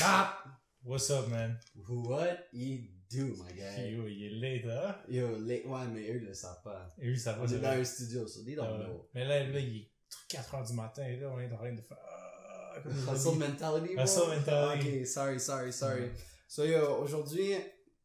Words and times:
Bap! 0.00 0.48
What's 0.82 1.10
up, 1.10 1.28
man? 1.30 1.56
What 1.86 2.48
you 2.52 2.78
do, 3.08 3.34
my 3.38 3.50
guy? 3.52 3.90
Yo, 3.90 4.06
il 4.06 4.24
est 4.24 4.30
late, 4.40 4.66
hein? 4.70 4.94
Yo, 5.08 5.38
les... 5.38 5.62
ouais, 5.64 5.86
mais 5.92 6.10
eux, 6.10 6.16
ils 6.20 6.26
le 6.26 6.34
savent 6.34 6.62
pas. 6.62 6.88
Et 6.98 7.06
lui, 7.06 7.18
ça 7.18 7.32
va, 7.32 7.42
On 7.42 7.46
c'est 7.48 7.56
est 7.56 7.60
dans 7.60 7.68
un 7.68 7.84
studio, 7.84 8.26
so 8.26 8.42
they 8.44 8.54
don't 8.54 8.66
Ah 8.68 8.84
know. 8.84 9.08
Mais 9.14 9.24
là, 9.24 9.44
là, 9.48 9.58
il 9.60 9.76
est 9.78 9.90
4 10.28 10.54
heures 10.54 10.64
du 10.64 10.72
matin, 10.74 11.06
et 11.06 11.16
là, 11.16 11.30
on 11.30 11.38
est 11.40 11.50
en 11.52 11.56
train 11.56 11.72
de 11.72 11.80
faire. 11.80 11.96
ah, 12.06 13.14
Hustle 13.14 13.38
mentality, 13.38 13.94
bro? 13.94 14.04
Hustle 14.04 14.28
mentality. 14.28 15.00
Ok, 15.00 15.06
sorry, 15.06 15.40
sorry, 15.40 15.72
sorry. 15.72 16.10
So, 16.48 16.64
yo, 16.64 17.02
aujourd'hui, 17.02 17.52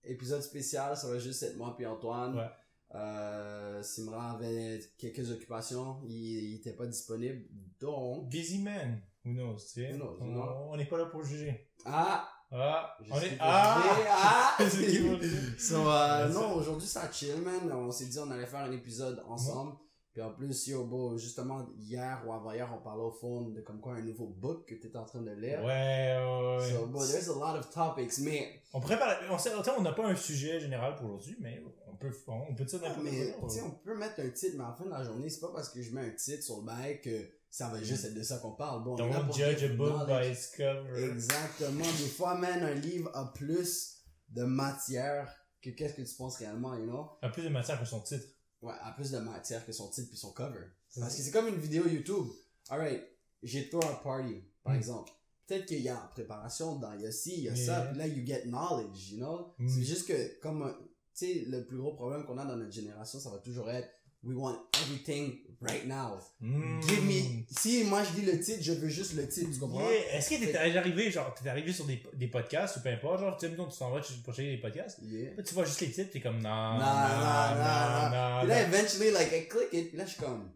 épisode 0.03 0.41
spécial, 0.43 0.95
ça 0.95 1.07
va 1.09 1.17
juste 1.19 1.43
être 1.43 1.57
moi 1.57 1.75
puis 1.75 1.85
Antoine. 1.85 2.37
Ouais. 2.37 2.49
Euh, 2.95 3.83
Simran 3.83 4.35
avait 4.35 4.79
quelques 4.97 5.29
occupations, 5.31 6.01
il, 6.07 6.13
il 6.13 6.55
était 6.55 6.73
pas 6.73 6.87
disponible, 6.87 7.45
donc... 7.79 8.29
Busy 8.29 8.63
man. 8.63 8.99
Who 9.25 9.33
knows, 9.33 9.57
tu 9.57 9.81
sais? 9.81 9.91
Who 9.91 9.97
knows, 9.97 10.17
on 10.21 10.71
on 10.71 10.77
n'est 10.77 10.87
pas 10.87 10.97
là 10.97 11.05
pour 11.05 11.23
juger. 11.23 11.68
Ah! 11.85 12.27
Ah, 12.51 12.97
Je 13.05 13.11
on 13.13 13.15
sais 13.19 13.27
est. 13.27 13.37
pas 13.37 13.45
Ah! 13.45 13.83
ah! 14.09 14.57
So, 15.59 15.75
euh, 15.89 16.29
non, 16.29 16.53
aujourd'hui, 16.55 16.87
ça 16.87 17.11
chill, 17.11 17.41
man. 17.41 17.71
On 17.71 17.91
s'est 17.91 18.07
dit 18.07 18.17
on 18.19 18.31
allait 18.31 18.47
faire 18.47 18.61
un 18.61 18.71
épisode 18.71 19.23
ensemble. 19.27 19.73
Puis 20.11 20.23
en 20.23 20.31
plus, 20.33 20.65
yo, 20.67 20.85
bro, 20.85 21.15
justement, 21.17 21.67
hier 21.77 22.23
ou 22.25 22.33
avant-hier, 22.33 22.67
on 22.75 22.81
parlait 22.81 23.03
au 23.03 23.11
fond 23.11 23.41
de 23.49 23.61
comme 23.61 23.79
quoi 23.79 23.93
un 23.93 24.01
nouveau 24.01 24.25
book 24.25 24.65
que 24.65 24.73
tu 24.73 24.87
es 24.87 24.97
en 24.97 25.05
train 25.05 25.21
de 25.21 25.31
lire. 25.31 25.59
Ouais, 25.63 26.17
ouais, 26.19 26.57
ouais. 26.57 26.71
So, 26.71 26.87
bro, 26.87 27.05
there's 27.05 27.29
a 27.29 27.33
lot 27.35 27.55
of 27.59 27.69
topics, 27.69 28.17
mais, 28.19 28.63
On 28.73 28.79
pourrait 28.79 28.97
parler. 28.97 29.27
On 29.29 29.37
sait, 29.37 29.51
on 29.77 29.81
n'a 29.81 29.91
pas 29.91 30.07
un 30.07 30.15
sujet 30.15 30.59
général 30.59 30.95
pour 30.95 31.05
aujourd'hui, 31.05 31.37
mais 31.39 31.61
on 31.87 31.95
peut, 31.95 32.11
on 32.27 32.55
peut 32.55 32.65
dire 32.65 32.81
n'importe 32.81 33.03
mais, 33.03 33.31
quoi. 33.39 33.47
tu 33.47 33.55
sais, 33.57 33.61
on 33.61 33.71
peut 33.71 33.95
mettre 33.95 34.19
un 34.21 34.29
titre, 34.29 34.55
mais 34.57 34.63
en 34.63 34.73
fin 34.73 34.85
de 34.85 34.89
la 34.89 35.03
journée, 35.03 35.29
c'est 35.29 35.41
pas 35.41 35.51
parce 35.53 35.69
que 35.69 35.81
je 35.83 35.91
mets 35.93 36.01
un 36.01 36.11
titre 36.15 36.43
sur 36.43 36.57
le 36.61 36.65
bail 36.65 36.99
que 37.01 37.29
ça 37.49 37.67
va 37.69 37.81
juste 37.81 38.05
être 38.05 38.13
de 38.13 38.23
ça 38.23 38.37
qu'on 38.37 38.51
parle. 38.51 38.83
Bon, 38.83 38.95
Don't 38.95 39.33
judge 39.33 39.63
a 39.63 39.69
book 39.69 40.07
knowledge. 40.07 40.27
by 40.27 40.31
its 40.33 40.47
cover. 40.55 41.11
Exactement. 41.11 41.83
Des 41.85 42.07
fois, 42.09 42.35
man, 42.35 42.63
un 42.63 42.73
livre 42.75 43.09
a 43.15 43.31
plus 43.33 44.03
de 44.29 44.43
matière 44.43 45.33
que 45.61 45.69
qu'est-ce 45.71 45.93
que 45.95 46.01
tu 46.01 46.15
penses 46.15 46.37
réellement, 46.37 46.75
you 46.77 46.85
know? 46.85 47.09
A 47.21 47.29
plus 47.29 47.43
de 47.43 47.49
matière 47.49 47.79
que 47.79 47.85
son 47.85 48.01
titre. 48.01 48.25
Ouais, 48.61 48.73
a 48.81 48.91
plus 48.91 49.11
de 49.11 49.17
matière 49.19 49.65
que 49.65 49.71
son 49.71 49.89
titre 49.89 50.09
puis 50.09 50.17
son 50.17 50.31
cover. 50.31 50.65
Parce 50.99 51.15
que 51.15 51.21
c'est 51.21 51.31
comme 51.31 51.47
une 51.47 51.57
vidéo 51.59 51.87
YouTube. 51.87 52.27
Alright, 52.69 53.03
j'ai 53.43 53.69
tour 53.69 53.83
à 53.85 54.01
party, 54.01 54.43
par 54.63 54.73
Mm. 54.73 54.77
exemple. 54.77 55.11
Peut-être 55.47 55.65
qu'il 55.65 55.81
y 55.81 55.89
a 55.89 55.95
en 55.95 56.07
préparation 56.13 56.75
dedans, 56.75 56.93
il 56.93 57.01
y 57.01 57.07
a 57.07 57.11
ci, 57.11 57.33
il 57.37 57.43
y 57.45 57.49
a 57.49 57.53
Yeah. 57.55 57.65
ça, 57.65 57.81
puis 57.87 57.97
là, 57.97 58.05
you 58.07 58.23
get 58.25 58.43
knowledge, 58.43 59.11
you 59.11 59.17
know? 59.17 59.53
Mm. 59.57 59.67
C'est 59.67 59.83
juste 59.83 60.07
que, 60.07 60.39
comme, 60.41 60.71
tu 61.15 61.25
sais, 61.25 61.45
le 61.47 61.65
plus 61.65 61.77
gros 61.77 61.93
problème 61.95 62.25
qu'on 62.25 62.37
a 62.37 62.45
dans 62.45 62.55
notre 62.57 62.71
génération, 62.71 63.19
ça 63.19 63.29
va 63.31 63.37
toujours 63.39 63.69
être, 63.71 63.89
we 64.23 64.35
want 64.35 64.57
everything 64.81 65.39
right 65.61 65.85
now. 65.85 66.19
Mm. 66.41 66.81
Give 66.81 67.03
me, 67.03 67.45
si 67.49 67.83
moi 67.83 68.03
je 68.03 68.19
dis 68.19 68.25
le 68.25 68.39
titre, 68.39 68.59
je 68.61 68.73
veux 68.73 68.89
juste 68.89 69.13
le 69.13 69.27
titre, 69.27 69.51
tu 69.53 69.59
comprends? 69.59 69.81
Yeah. 69.89 70.17
Est-ce 70.17 70.29
que 70.29 70.35
t'es 70.35 70.51
déjà 70.51 70.79
arrivé, 70.79 71.11
genre, 71.11 71.33
t'es 71.33 71.49
arrivé 71.49 71.71
sur 71.71 71.85
des, 71.85 72.01
des 72.13 72.27
podcasts 72.27 72.77
ou 72.77 72.81
peu 72.81 72.89
importe, 72.89 73.19
genre, 73.21 73.37
tu 73.37 73.47
sais, 73.47 73.51
tu 73.51 73.57
t'en 73.57 73.91
vas 73.91 74.01
pour 74.23 74.33
checker 74.33 74.55
des 74.55 74.61
podcasts, 74.61 74.99
Yeah. 75.03 75.35
là, 75.35 75.43
tu 75.43 75.53
vois 75.53 75.65
juste 75.65 75.81
les 75.81 75.91
titres, 75.91 76.11
t'es 76.11 76.21
comme, 76.21 76.41
non, 76.41 76.73
non, 76.73 76.79
Non, 76.79 77.55
non, 77.55 78.09
non, 78.09 78.39
Puis 78.41 78.49
là, 78.49 78.61
eventually, 78.63 79.11
like, 79.11 79.31
I 79.31 79.47
click 79.47 79.73
it, 79.73 79.89
puis 79.89 79.97
là, 79.97 80.05
je 80.05 80.11
suis 80.11 80.19
comme, 80.21 80.51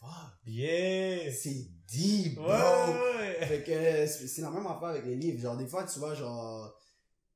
fuck, 0.00 0.32
Yeah! 0.46 1.32
c'est 1.32 1.66
deep, 1.88 2.36
bro! 2.36 2.46
Ouais! 2.46 3.46
Fait 3.46 3.62
que 3.62 4.06
c'est 4.06 4.42
la 4.42 4.50
même 4.50 4.66
affaire 4.66 4.88
avec 4.88 5.04
les 5.04 5.16
livres. 5.16 5.40
Genre, 5.40 5.56
des 5.56 5.66
fois, 5.66 5.84
tu 5.84 5.98
vois, 5.98 6.14
genre, 6.14 6.72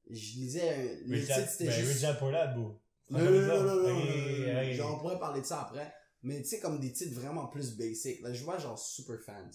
je 0.09 0.35
lisais, 0.37 1.01
le 1.07 1.21
titre 1.21 1.49
c'était 1.49 1.67
ben, 1.67 1.73
juste. 1.73 1.93
Rich 1.93 2.03
Dad 2.03 2.19
Poor 2.19 2.33
Dad, 2.33 2.55
beau. 2.57 2.80
Non, 3.11 3.19
non, 3.19 3.31
non, 3.31 3.41
non, 3.41 3.65
non, 3.65 3.75
non, 3.83 3.83
Ok, 3.83 3.99
non, 3.99 4.55
non, 4.55 4.61
ok. 4.69 4.73
Genre, 4.75 4.95
on 4.95 4.99
pourrait 5.01 5.19
parler 5.19 5.41
de 5.41 5.47
ça 5.47 5.63
après. 5.63 5.93
Mais 6.23 6.43
tu 6.43 6.49
sais, 6.49 6.61
comme 6.61 6.79
des 6.81 6.93
titres 6.93 7.19
vraiment 7.19 7.47
plus 7.49 7.77
basic. 7.77 8.21
Là, 8.21 8.33
je 8.33 8.45
vois, 8.45 8.59
genre, 8.59 8.79
super 8.79 9.19
fans. 9.21 9.51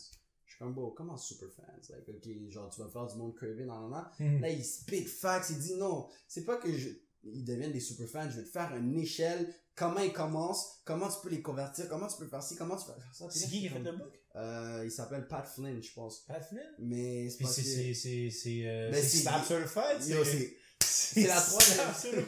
Je 0.46 0.52
suis 0.52 0.60
comme, 0.60 0.74
bon, 0.74 0.92
comment 0.92 1.18
super 1.18 1.50
fans? 1.52 1.64
Like, 1.90 2.08
ok, 2.10 2.28
genre, 2.50 2.70
tu 2.70 2.82
vas 2.82 2.90
faire 2.90 3.08
du 3.08 3.16
monde 3.18 3.36
craven, 3.36 3.66
nan, 3.68 3.90
nan, 3.90 3.92
nan. 3.92 4.06
Hmm. 4.20 4.42
Là, 4.42 4.50
il 4.50 4.64
spit 4.64 5.06
facts, 5.06 5.50
il 5.52 5.60
dit 5.60 5.74
non, 5.76 6.08
c'est 6.28 6.44
pas 6.46 6.58
que 6.58 6.72
je, 6.72 6.90
ils 7.24 7.44
deviennent 7.44 7.72
des 7.74 7.80
super 7.80 8.08
fans, 8.08 8.30
je 8.30 8.38
vais 8.38 8.44
te 8.46 8.50
faire 8.52 8.74
une 8.76 8.98
échelle, 9.00 9.54
comment 9.76 10.00
ils 10.00 10.14
commencent, 10.14 10.82
comment 10.86 11.08
tu 11.10 11.16
peux 11.24 11.30
les 11.30 11.42
convertir, 11.42 11.88
comment 11.90 12.08
tu 12.08 12.18
peux 12.18 12.28
faire 12.28 12.42
ci, 12.44 12.56
comment 12.56 12.78
tu 12.78 12.86
peux 12.86 12.94
faire 12.94 13.14
ça? 13.14 13.28
C'est 13.30 13.48
qui 13.50 13.62
qui 13.62 13.68
a 13.68 13.72
fait 13.72 13.80
le 13.80 13.92
book? 13.94 14.14
Euh, 14.36 14.82
il 14.86 14.92
s'appelle 14.92 15.28
Pat 15.28 15.46
Flynn, 15.48 15.82
je 15.82 15.94
pense. 15.94 16.22
Pat 16.26 16.44
Flynn? 16.44 16.64
Mais 16.80 17.30
c'est 17.30 17.38
Puis 17.38 17.44
parce 17.46 17.56
c'est, 17.56 17.62
que... 17.64 17.68
c'est, 17.68 17.94
c'est, 17.94 18.30
c'est, 18.30 18.68
euh, 18.68 18.92
c'est 18.94 19.02
c'est- 19.02 19.18
Stab 19.20 19.44
Certified? 19.44 20.08
Yo, 20.08 20.24
c'est 20.24 20.56
c'est 20.86 21.28
la 21.28 21.42
troisième. 21.42 22.26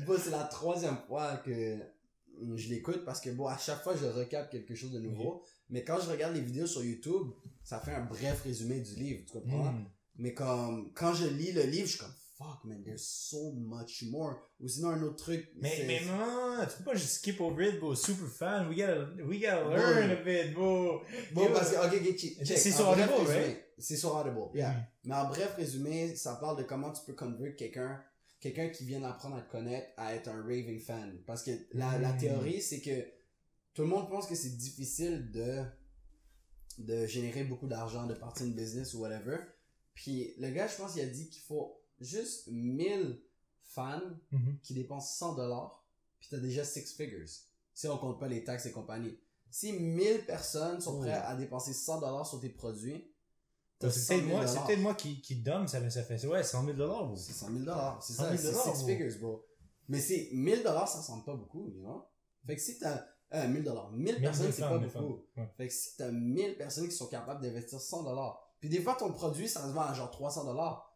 Bon, 0.06 0.16
c'est 0.22 0.30
la 0.30 0.44
troisième 0.44 0.96
fois 1.06 1.36
que 1.38 1.78
je 2.56 2.68
l'écoute 2.68 3.04
parce 3.04 3.20
que 3.20 3.30
bon, 3.30 3.46
à 3.46 3.58
chaque 3.58 3.82
fois, 3.82 3.94
je 3.96 4.06
recap 4.06 4.50
quelque 4.50 4.74
chose 4.74 4.92
de 4.92 4.98
nouveau. 4.98 5.42
Mais 5.68 5.84
quand 5.84 6.00
je 6.00 6.10
regarde 6.10 6.34
les 6.34 6.40
vidéos 6.40 6.66
sur 6.66 6.84
YouTube, 6.84 7.30
ça 7.62 7.80
fait 7.80 7.94
un 7.94 8.04
bref 8.04 8.42
résumé 8.42 8.80
du 8.80 8.94
livre, 8.94 9.24
tu 9.26 9.32
comprends? 9.32 9.72
Hmm. 9.72 9.84
Mais 10.16 10.34
comme, 10.34 10.92
quand 10.94 11.14
je 11.14 11.26
lis 11.26 11.52
le 11.52 11.62
livre, 11.62 11.86
je 11.86 11.92
suis 11.92 11.98
comme, 12.00 12.14
fuck, 12.40 12.64
man, 12.64 12.82
there's 12.82 13.06
so 13.06 13.52
much 13.52 14.02
more. 14.10 14.36
Ou 14.60 14.68
sinon, 14.68 14.90
un 14.90 15.02
autre 15.02 15.16
truc. 15.16 15.48
Mais, 15.60 15.84
mais 15.86 16.00
non, 16.06 16.64
tu 16.66 16.78
peux 16.78 16.84
pas 16.84 16.94
juste 16.94 17.16
skip 17.18 17.40
over 17.40 17.62
it, 17.68 17.78
bro. 17.78 17.94
Super 17.94 18.26
fan. 18.28 18.68
We 18.68 18.76
gotta, 18.76 19.08
we 19.26 19.38
gotta 19.40 19.64
Bon. 19.64 19.70
learn 19.76 20.10
a 20.10 20.16
bit, 20.24 20.54
bro. 20.54 21.02
Bon, 21.32 21.48
parce 21.52 21.70
que, 21.72 21.76
ok. 21.76 22.46
C'est 22.46 22.70
sur 22.72 22.88
Audible, 22.88 23.08
résumé, 23.12 23.38
right? 23.44 23.64
C'est 23.78 23.96
sur 23.96 24.14
Audible, 24.14 24.48
yeah. 24.54 24.72
Mhm. 24.72 24.84
Mais 25.04 25.14
en 25.14 25.28
bref 25.28 25.54
résumé, 25.56 26.16
ça 26.16 26.36
parle 26.36 26.56
de 26.58 26.62
comment 26.62 26.90
tu 26.92 27.02
peux 27.06 27.14
convert 27.14 27.54
quelqu'un, 27.56 28.02
quelqu'un 28.40 28.68
qui 28.70 28.84
vient 28.84 29.00
d'apprendre 29.00 29.36
à 29.36 29.42
te 29.42 29.50
connaître, 29.50 29.88
à 29.98 30.14
être 30.14 30.28
un 30.28 30.40
raving 30.42 30.80
fan. 30.80 31.18
Parce 31.26 31.42
que 31.42 31.50
la, 31.72 31.98
la 31.98 32.12
Mm. 32.14 32.18
théorie, 32.18 32.62
c'est 32.62 32.80
que 32.80 33.06
tout 33.74 33.82
le 33.82 33.88
monde 33.88 34.08
pense 34.10 34.26
que 34.26 34.34
c'est 34.34 34.56
difficile 34.56 35.30
de, 35.30 35.62
de 36.78 37.06
générer 37.06 37.44
beaucoup 37.44 37.66
d'argent, 37.66 38.06
de 38.06 38.14
partir 38.14 38.46
une 38.46 38.54
business 38.54 38.94
ou 38.94 39.00
whatever. 39.00 39.36
Puis 39.94 40.34
le 40.38 40.50
gars, 40.50 40.66
je 40.68 40.76
pense, 40.76 40.96
il 40.96 41.02
a 41.02 41.06
dit 41.06 41.28
qu'il 41.28 41.42
faut 41.42 41.79
juste 42.00 42.48
1000 42.48 43.20
fans 43.62 44.00
Mhm. 44.32 44.58
qui 44.62 44.74
dépensent 44.74 45.14
100 45.18 45.34
dollars, 45.34 45.84
puis 46.18 46.28
t'as 46.30 46.38
déjà 46.38 46.64
six 46.64 46.92
figures. 46.94 47.28
Si 47.74 47.88
on 47.88 47.96
compte 47.98 48.18
pas 48.18 48.28
les 48.28 48.44
taxes 48.44 48.66
et 48.66 48.72
compagnie. 48.72 49.18
Si 49.50 49.72
1000 49.72 50.26
personnes 50.26 50.80
sont 50.80 51.00
prêtes 51.00 51.22
à 51.24 51.34
dépenser 51.36 51.72
100 51.72 52.00
dollars 52.00 52.26
sur 52.26 52.40
tes 52.40 52.50
produits, 52.50 53.06
C'est 53.80 53.90
100 53.90 54.14
peut-être 54.14 54.26
000 54.26 54.36
moi, 54.36 54.46
c'est 54.46 54.60
peut-être 54.66 54.80
moi 54.82 54.94
qui, 54.94 55.20
qui 55.22 55.36
donne, 55.36 55.66
ça, 55.66 55.88
ça 55.90 56.02
fait, 56.02 56.24
ouais, 56.26 56.42
100 56.42 56.64
000 56.66 56.76
dollars. 56.76 57.16
C'est 57.16 57.32
100 57.32 57.46
000 57.48 57.58
dollars. 57.60 58.02
C'est 58.02 58.12
100 58.12 58.22
ça, 58.24 58.36
000 58.36 58.52
c'est 58.52 58.76
six 58.76 58.84
figures, 58.84 59.18
bro. 59.20 59.46
Mais 59.88 59.98
c'est 60.00 60.28
1000 60.32 60.62
dollars, 60.62 60.86
ça 60.86 61.00
semble 61.02 61.24
pas 61.24 61.34
beaucoup, 61.34 61.68
you 61.70 61.80
know? 61.80 62.04
Fait 62.46 62.56
que 62.56 62.60
si 62.62 62.78
t'as, 62.78 63.06
euh, 63.32 63.48
1000 63.48 63.64
dollars. 63.64 63.90
1000 63.92 64.04
Mille 64.14 64.20
personnes, 64.20 64.52
c'est 64.52 64.60
pas 64.62 64.78
beaucoup. 64.78 65.24
Ouais. 65.36 65.48
Fait 65.56 65.68
que 65.68 65.72
si 65.72 65.96
t'as 65.96 66.10
1000 66.10 66.56
personnes 66.58 66.88
qui 66.88 66.94
sont 66.94 67.06
capables 67.08 67.40
d'investir 67.42 67.80
100 67.80 68.02
dollars, 68.02 68.38
puis 68.60 68.68
des 68.68 68.82
fois 68.82 68.94
ton 68.96 69.10
produit, 69.12 69.48
ça 69.48 69.62
se 69.66 69.72
vend 69.72 69.82
à 69.82 69.94
genre 69.94 70.10
300 70.10 70.44
dollars. 70.44 70.89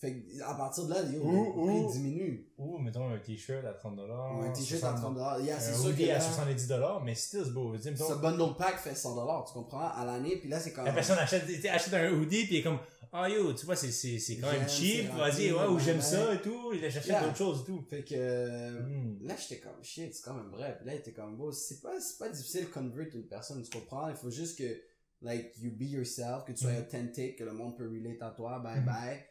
Fait 0.00 0.14
que, 0.14 0.42
à 0.44 0.54
partir 0.54 0.84
de 0.84 0.94
là, 0.94 1.02
yo, 1.02 1.20
Ouh, 1.24 1.56
le 1.56 1.66
prix 1.66 1.80
ouh. 1.84 1.90
diminue. 1.92 2.52
Ou, 2.56 2.78
mettons, 2.78 3.08
un 3.10 3.18
t-shirt 3.18 3.64
à 3.64 3.72
30 3.72 3.96
dollars. 3.96 4.40
un 4.42 4.50
t-shirt 4.50 4.84
à 4.84 4.92
30 4.92 5.14
dollars. 5.14 5.40
Yeah, 5.40 5.58
c'est 5.58 5.74
sûr 5.74 5.96
que 5.96 6.02
à 6.04 6.06
là, 6.14 6.20
70 6.20 6.68
dollars, 6.68 7.02
mais 7.02 7.16
still, 7.16 7.42
c'est 7.44 7.50
beau. 7.52 7.76
Sais, 7.76 7.90
mettons, 7.90 8.08
ce 8.08 8.14
bundle 8.14 8.56
pack 8.56 8.78
fait 8.78 8.94
100 8.94 9.16
dollars, 9.16 9.44
tu 9.46 9.54
comprends, 9.54 9.88
à 9.90 10.04
l'année, 10.04 10.36
puis 10.36 10.48
là, 10.48 10.60
c'est 10.60 10.72
quand 10.72 10.84
La 10.84 10.92
personne 10.92 11.18
achète, 11.18 11.42
achète 11.66 11.94
un 11.94 12.12
hoodie 12.12 12.44
pis 12.46 12.54
il 12.54 12.58
est 12.58 12.62
comme, 12.62 12.78
ah 13.12 13.28
yo, 13.28 13.52
tu 13.54 13.66
vois, 13.66 13.74
c'est, 13.74 13.90
c'est, 13.90 14.20
c'est 14.20 14.36
quand 14.36 14.52
même 14.52 14.68
cheap, 14.68 15.10
vas-y, 15.16 15.50
ouais, 15.50 15.66
ou 15.66 15.80
j'aime 15.80 16.00
ça 16.00 16.32
et 16.34 16.42
tout, 16.42 16.72
il 16.72 16.84
achète 16.84 17.04
Yeah. 17.04 17.24
d'autres 17.24 17.36
choses 17.36 17.62
et 17.62 17.64
tout. 17.64 17.82
Fait 17.90 18.04
que, 18.04 18.14
euh, 18.16 18.80
Hmm. 18.82 19.18
Là, 19.26 19.34
j'étais 19.36 19.60
comme, 19.60 19.82
shit, 19.82 20.14
c'est 20.14 20.22
quand 20.22 20.34
même. 20.34 20.50
Puis 20.52 20.60
là, 20.86 20.94
il 20.94 20.98
était 20.98 21.12
comme, 21.12 21.36
bon, 21.36 21.50
c'est 21.50 21.80
pas, 21.80 21.98
c'est 22.00 22.18
pas 22.18 22.28
difficile 22.28 22.66
de 22.66 22.70
convert 22.70 23.06
une 23.14 23.26
personne, 23.26 23.60
tu 23.64 23.70
comprends? 23.76 24.08
Il 24.10 24.14
faut 24.14 24.30
juste 24.30 24.56
que, 24.58 24.80
like, 25.22 25.56
you 25.58 25.72
be 25.72 25.82
yourself, 25.90 26.44
que 26.46 26.52
tu 26.52 26.58
sois 26.62 26.70
Mhm. 26.72 26.78
authentique, 26.86 27.36
que 27.36 27.42
le 27.44 27.52
monde 27.52 27.76
peut 27.76 27.88
relate 27.88 28.22
à 28.22 28.30
toi, 28.30 28.60
bye 28.60 28.78
Mhm. 28.78 28.84
bye. 28.86 29.24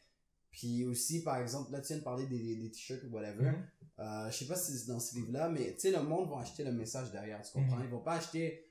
Puis 0.58 0.84
aussi, 0.86 1.22
par 1.22 1.38
exemple, 1.38 1.72
là, 1.72 1.80
tu 1.82 1.90
viens 1.90 1.98
de 2.00 2.04
parler 2.04 2.26
des, 2.26 2.72
t-shirts 2.72 3.04
ou 3.04 3.10
whatever. 3.14 3.52
Mhm. 3.52 3.64
Euh, 4.00 4.32
je 4.32 4.38
sais 4.38 4.46
pas 4.48 4.56
si 4.56 4.76
c'est 4.76 4.88
dans 4.88 5.00
ce 5.00 5.14
livre-là, 5.16 5.50
mais 5.50 5.74
tu 5.76 5.82
sais, 5.82 5.92
le 5.92 6.02
monde 6.02 6.28
va 6.32 6.40
acheter 6.40 6.64
le 6.64 6.72
message 6.72 7.12
derrière, 7.12 7.40
tu 7.44 7.52
comprends? 7.52 7.76
Mhm. 7.78 7.84
Ils 7.86 7.90
vont 7.92 8.00
pas 8.02 8.14
acheter, 8.16 8.66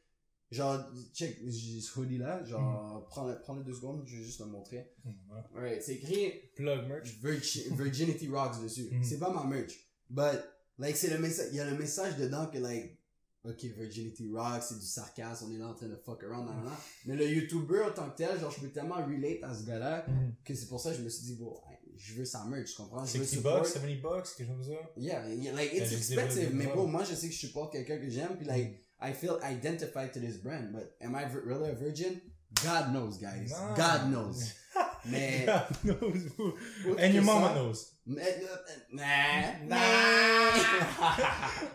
genre, 0.51 0.81
check, 1.15 1.39
j'ai 1.47 1.81
ce 1.81 1.97
hoodie-là, 2.01 2.45
genre, 2.45 3.07
prends-le, 3.09 3.39
prends-le 3.41 3.63
deux 3.63 3.75
secondes, 3.75 4.03
je 4.05 4.17
vais 4.17 4.25
juste 4.25 4.41
le 4.41 4.47
montrer. 4.47 4.91
Hmm, 5.05 5.59
ouais. 5.61 5.81
C'est 5.81 5.95
écrit, 5.95 6.33
Plug 6.57 6.89
merch. 6.89 7.09
Virgi- 7.23 7.69
Virginity 7.77 8.29
Rocks 8.29 8.61
dessus. 8.65 8.89
Mhm. 8.91 9.05
C'est 9.05 9.19
pas 9.19 9.33
ma 9.33 9.45
merch. 9.45 9.75
But, 10.11 10.43
like, 10.79 10.97
c'est 10.97 11.11
le 11.11 11.19
message, 11.21 11.49
il 11.53 11.57
y 11.57 11.61
a 11.61 11.71
le 11.71 11.79
message 11.79 12.17
dedans 12.17 12.47
que, 12.49 12.59
like, 12.59 12.99
ok, 13.45 13.63
Virginity 13.77 14.29
Rocks, 14.33 14.63
c'est 14.65 14.79
du 14.79 14.85
sarcasme, 14.87 15.47
on 15.49 15.55
est 15.55 15.59
là 15.59 15.69
en 15.69 15.75
train 15.75 15.87
de 15.89 15.97
fuck 15.97 16.23
around, 16.25 16.47
nan. 16.49 16.69
Mais 17.05 17.15
le 17.17 17.29
YouTuber 17.29 17.83
en 17.83 17.93
tant 17.93 18.11
que 18.11 18.17
tel, 18.17 18.39
genre, 18.41 18.51
je 18.51 18.61
peux 18.61 18.71
tellement 18.71 18.97
relate 19.05 19.43
à 19.45 19.55
ce 19.55 19.65
gars-là, 19.65 20.05
Mhm. 20.09 20.35
que 20.45 20.53
c'est 20.55 20.67
pour 20.67 20.81
ça 20.81 20.91
que 20.93 20.99
je 20.99 21.03
me 21.03 21.09
suis 21.09 21.25
dit, 21.27 21.35
bon, 21.37 21.57
je 21.97 22.15
veux 22.15 22.25
sa 22.25 22.45
merch, 22.45 22.71
tu 22.71 22.77
comprends? 22.77 23.05
Je 23.05 23.19
veux 23.19 23.25
60 23.25 23.39
support. 23.39 23.59
bucks, 23.59 23.67
70 23.69 23.95
bucks, 23.97 24.27
quelque 24.37 24.47
chose 24.49 24.57
comme 24.57 24.65
ça? 24.65 24.81
Yeah, 24.97 25.29
yeah, 25.29 25.53
like, 25.55 25.73
it's 25.73 25.91
Yeah, 25.91 25.99
expensive, 25.99 26.55
mais 26.55 26.67
vibe. 26.67 26.77
moi, 26.89 27.05
je 27.05 27.15
sais 27.15 27.29
que 27.29 27.35
je 27.35 27.39
supporte 27.39 27.73
quelqu'un 27.73 27.99
que 27.99 28.09
j'aime, 28.09 28.37
puis 28.37 28.47
like, 28.47 28.81
I 29.01 29.13
feel 29.13 29.39
identified 29.43 30.13
to 30.13 30.21
this 30.21 30.39
brand, 30.39 30.73
but 30.73 30.95
am 31.01 31.15
I 31.15 31.25
really 31.45 31.71
a 31.71 31.75
virgin? 31.75 32.21
God 32.65 32.93
knows, 32.93 33.19
guys. 33.19 33.51
Non. 33.51 33.75
God 33.75 34.11
knows. 34.11 34.53
Mais, 35.09 35.47
God 35.47 36.01
knows, 36.01 36.23
bro. 36.37 36.53
And 36.99 37.13
your 37.15 37.23
mama 37.23 37.49
ça- 37.49 37.55
knows. 37.55 37.93
mais, 38.07 38.43
euh, 38.43 38.57
nah, 38.93 39.77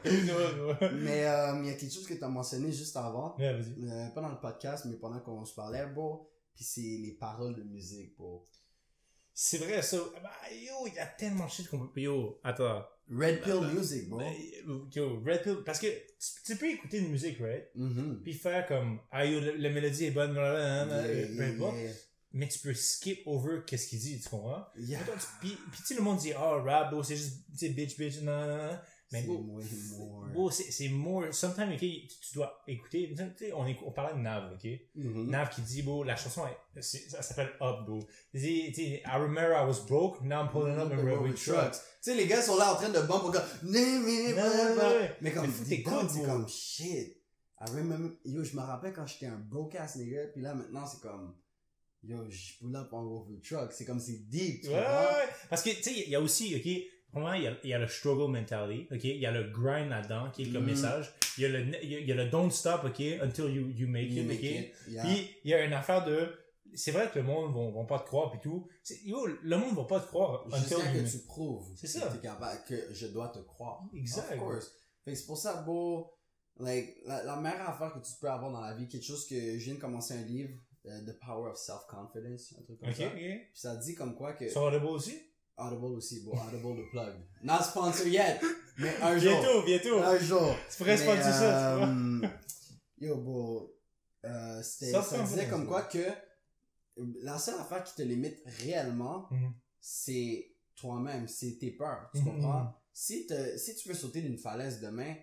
Who 0.03 0.11
knows, 0.25 0.53
bro. 0.55 0.87
Mais 0.93 1.25
euh, 1.25 1.59
il 1.61 1.67
y 1.67 1.69
a 1.69 1.73
quelque 1.75 1.93
chose 1.93 2.07
que 2.07 2.13
tu 2.15 2.23
as 2.23 2.27
mentionné 2.29 2.71
juste 2.71 2.95
avant, 2.97 3.35
euh, 3.39 4.07
pas 4.09 4.21
dans 4.21 4.29
le 4.29 4.39
podcast, 4.39 4.85
mais 4.85 4.97
pendant 4.97 5.19
qu'on 5.19 5.45
se 5.45 5.53
parlait, 5.53 5.85
bro. 5.87 6.27
Puis 6.55 6.65
c'est 6.65 6.81
les 6.81 7.13
paroles 7.19 7.55
de 7.55 7.63
musique, 7.63 8.15
bro. 8.17 8.45
C'est 9.33 9.57
vrai, 9.59 9.81
ça. 9.81 9.97
Bah, 10.21 10.29
yo, 10.51 10.87
il 10.87 10.93
y 10.93 10.99
a 10.99 11.05
tellement 11.05 11.45
de 11.45 11.51
shit 11.51 11.67
qu'on 11.69 11.87
peut. 11.87 12.01
Yo, 12.01 12.39
attends. 12.43 12.85
Red 13.09 13.41
Pill 13.41 13.59
Music, 13.73 14.07
bro. 14.09 14.19
Ben, 14.19 14.33
Yo, 14.95 15.21
Red 15.25 15.43
Pill. 15.43 15.57
Parce 15.65 15.79
que 15.79 15.87
tu, 15.87 16.43
tu 16.45 16.55
peux 16.55 16.69
écouter 16.69 16.99
une 16.99 17.09
musique, 17.09 17.39
right? 17.39 17.65
Mhm. 17.75 18.21
Puis 18.23 18.33
faire 18.33 18.65
comme, 18.67 18.99
ah 19.11 19.25
yo, 19.25 19.39
la, 19.41 19.51
la 19.57 19.69
mélodie 19.69 20.05
est 20.05 20.11
bonne, 20.11 20.31
blablabla, 20.33 21.07
Yeah, 21.07 21.27
peu 21.27 21.33
yeah, 21.35 21.47
importe. 21.53 21.75
yeah. 21.77 21.91
Mais 22.33 22.47
tu 22.47 22.59
peux 22.59 22.73
skip 22.73 23.19
over 23.25 23.59
qu'est-ce 23.67 23.87
qu'il 23.89 23.99
dit, 23.99 24.21
tu 24.21 24.29
comprends? 24.29 24.65
Puis, 25.41 25.57
tu 25.75 25.83
sais, 25.83 25.95
le 25.95 26.01
monde 26.01 26.17
dit, 26.19 26.31
oh, 26.33 26.63
rap, 26.63 26.93
c'est 27.03 27.17
juste, 27.17 27.43
tu 27.51 27.57
sais, 27.57 27.69
bitch, 27.69 27.97
bitch, 27.97 28.21
non. 28.21 28.77
Mais 29.11 29.23
more. 29.23 30.25
bro, 30.31 30.49
c'est 30.51 30.87
more, 30.89 31.33
sometimes, 31.33 31.73
ok, 31.73 31.79
tu, 31.79 32.07
tu 32.07 32.33
dois 32.35 32.61
écouter, 32.67 33.13
tu 33.15 33.23
sais, 33.45 33.51
on, 33.53 33.65
écou- 33.67 33.83
on 33.85 33.91
parlait 33.91 34.13
de 34.13 34.19
Nav, 34.19 34.53
ok? 34.53 34.69
Mhm. 34.95 35.29
Nav 35.29 35.49
qui 35.49 35.61
dit, 35.61 35.81
bro, 35.81 36.03
la 36.05 36.15
chanson, 36.15 36.43
est- 36.47 36.81
ça 36.81 37.21
s'appelle 37.21 37.51
Up, 37.61 37.85
bro. 37.85 37.99
Il 38.33 38.41
dit, 38.41 38.71
tu 38.71 38.81
sais, 38.81 39.01
I 39.05 39.11
remember 39.15 39.51
I 39.53 39.65
was 39.67 39.85
broke, 39.85 40.21
now 40.21 40.43
I'm 40.43 40.49
pulling 40.49 40.77
up 40.77 40.91
and 40.93 41.03
roll 41.05 41.23
with 41.27 41.35
trucks. 41.35 41.77
Tu 42.01 42.11
sais, 42.11 42.15
les 42.15 42.25
gars 42.27 42.41
sont 42.41 42.55
là 42.57 42.71
en 42.73 42.75
train 42.75 42.89
de 42.89 43.01
bump 43.01 43.33
gars. 43.33 43.45
Mais 43.63 44.33
Mais 45.21 45.31
comme, 45.31 45.51
c'est 45.51 45.81
comme 45.81 46.47
shit. 46.47 47.17
I 47.59 47.69
remember, 47.69 48.17
yo, 48.25 48.43
je 48.43 48.55
me 48.55 48.61
rappelle 48.61 48.93
quand 48.93 49.05
j'étais 49.05 49.27
un 49.27 49.37
broke 49.37 49.75
ass 49.75 49.95
nigga, 49.95 50.27
puis 50.33 50.41
là 50.41 50.55
maintenant 50.55 50.85
c'est 50.87 50.99
comme, 50.99 51.35
yo, 52.03 52.27
je 52.29 52.57
pull 52.59 52.75
up 52.75 52.91
en 52.91 53.03
over 53.03 53.39
truck. 53.41 53.71
C'est 53.71 53.85
comme 53.85 53.99
c'est 53.99 54.27
deep, 54.29 54.61
tu 54.61 54.69
Ouais, 54.69 54.75
comprends? 54.75 55.03
ouais. 55.19 55.29
Parce 55.49 55.61
que, 55.61 55.69
tu 55.69 55.83
sais, 55.83 55.93
il 55.93 56.09
y 56.09 56.15
a 56.15 56.21
aussi, 56.21 56.55
ok, 56.55 56.67
vraiment, 57.13 57.33
il 57.33 57.43
y 57.43 57.47
a, 57.47 57.57
il 57.63 57.69
y 57.69 57.73
a 57.73 57.79
le 57.79 57.87
struggle 57.87 58.31
mentality, 58.31 58.87
ok, 58.91 59.03
il 59.03 59.17
y 59.19 59.25
a 59.25 59.31
le 59.31 59.43
grind 59.49 59.89
là-dedans, 59.89 60.31
qui 60.31 60.43
est 60.43 60.51
comme 60.51 60.63
Mhm. 60.63 60.69
message. 60.71 61.13
Il 61.37 61.43
y 61.43 61.45
a 61.45 61.49
le, 61.49 61.59
il 61.83 61.89
y 61.91 61.95
a, 61.95 61.99
il 61.99 62.07
y 62.07 62.11
a 62.11 62.15
le 62.15 62.29
don't 62.29 62.49
stop, 62.51 62.83
ok, 62.83 62.99
until 63.21 63.49
you, 63.53 63.69
you 63.69 63.87
make 63.87 64.09
You 64.11 64.23
it, 64.23 64.27
make 64.27 64.39
ok? 64.39 64.43
it, 64.43 64.73
yeah. 64.89 65.03
Puis, 65.03 65.29
il 65.43 65.51
y 65.51 65.53
a 65.53 65.63
une 65.65 65.73
affaire 65.73 66.03
de, 66.05 66.33
c'est 66.73 66.91
vrai 66.91 67.09
que 67.09 67.19
le 67.19 67.25
monde 67.25 67.53
vont, 67.53 67.71
vont 67.71 67.85
pas 67.85 67.99
te 67.99 68.05
croire 68.07 68.31
pis 68.31 68.39
tout. 68.39 68.67
Yo, 69.05 69.25
le 69.27 69.57
monde 69.57 69.75
va 69.75 69.83
pas 69.85 69.99
te 69.99 70.07
croire 70.07 70.45
until 70.47 70.59
Jusqu'à 70.59 70.93
you 70.93 71.03
que 71.03 71.09
tu 71.09 71.17
prouves 71.25 71.67
C'est 71.75 71.87
que 71.87 71.93
ça. 71.93 72.07
t'es 72.07 72.19
capable, 72.19 72.59
que 72.67 72.93
je 72.93 73.07
dois 73.07 73.29
te 73.29 73.39
croire. 73.39 73.83
Exact. 73.93 74.33
Of 74.33 74.37
course. 74.39 74.71
Fait 75.05 75.11
que 75.11 75.17
c'est 75.17 75.25
pour 75.25 75.37
ça, 75.37 75.61
beau, 75.63 76.11
like, 76.59 76.95
la, 77.05 77.23
la 77.23 77.35
meilleure 77.37 77.69
affaire 77.69 77.93
que 77.93 77.99
tu 78.05 78.13
peux 78.19 78.29
avoir 78.29 78.51
dans 78.51 78.61
la 78.61 78.73
vie, 78.73 78.87
quelque 78.87 79.05
chose 79.05 79.25
que 79.27 79.35
je 79.35 79.63
viens 79.65 79.75
de 79.75 79.79
commencer 79.79 80.13
un 80.13 80.23
livre, 80.23 80.51
euh, 80.85 80.99
The 81.05 81.17
Power 81.19 81.51
of 81.51 81.57
Self-Confidence, 81.57 82.55
un 82.59 82.63
truc 82.63 82.79
comme 82.79 82.93
ça. 82.93 83.09
Puis 83.09 83.39
ça 83.53 83.75
dit 83.77 83.95
comme 83.95 84.15
quoi 84.15 84.33
que, 84.33 84.49
Sur 84.49 84.63
Audible 84.63 84.85
aussi? 84.85 85.17
Audible 85.67 85.95
aussi, 85.97 86.21
bon, 86.23 86.31
Audible 86.33 86.83
the 86.85 86.89
plug. 86.91 87.13
Not 87.43 87.63
sponsor 87.63 88.07
yet, 88.07 88.39
mais 88.77 88.95
un 89.01 89.17
jour. 89.17 89.39
Bientôt, 89.41 89.63
bientôt. 89.65 89.99
Un 89.99 90.17
jour. 90.19 90.55
Tu 90.69 90.77
pourrais 90.77 90.97
Mais, 90.97 91.03
sponsor 91.03 91.23
ça, 91.33 91.73
tu 91.73 91.77
vois. 91.79 91.87
euh, 91.87 92.27
Yo, 92.99 93.15
bro, 93.17 93.75
euh, 94.25 94.61
c'était, 94.63 94.91
ça 94.91 95.01
Self-confidence, 95.01 95.29
disait 95.29 95.47
comme 95.47 95.67
quoi 95.67 95.83
que 95.83 96.05
la 97.23 97.37
seule 97.39 97.59
affaire 97.59 97.83
qui 97.83 97.95
te 97.95 98.01
limite 98.01 98.37
réellement, 98.63 99.27
Mhm. 99.31 99.53
c'est 99.79 100.47
toi-même, 100.75 101.27
c'est 101.27 101.57
tes 101.59 101.71
peurs, 101.71 102.09
tu 102.13 102.21
Mhm. 102.21 102.25
comprends? 102.25 102.73
Si, 102.93 103.25
te- 103.27 103.57
si 103.57 103.75
tu 103.75 103.87
veux 103.89 103.95
sauter 103.95 104.21
d'une 104.21 104.37
falaise 104.37 104.81
demain, 104.81 105.15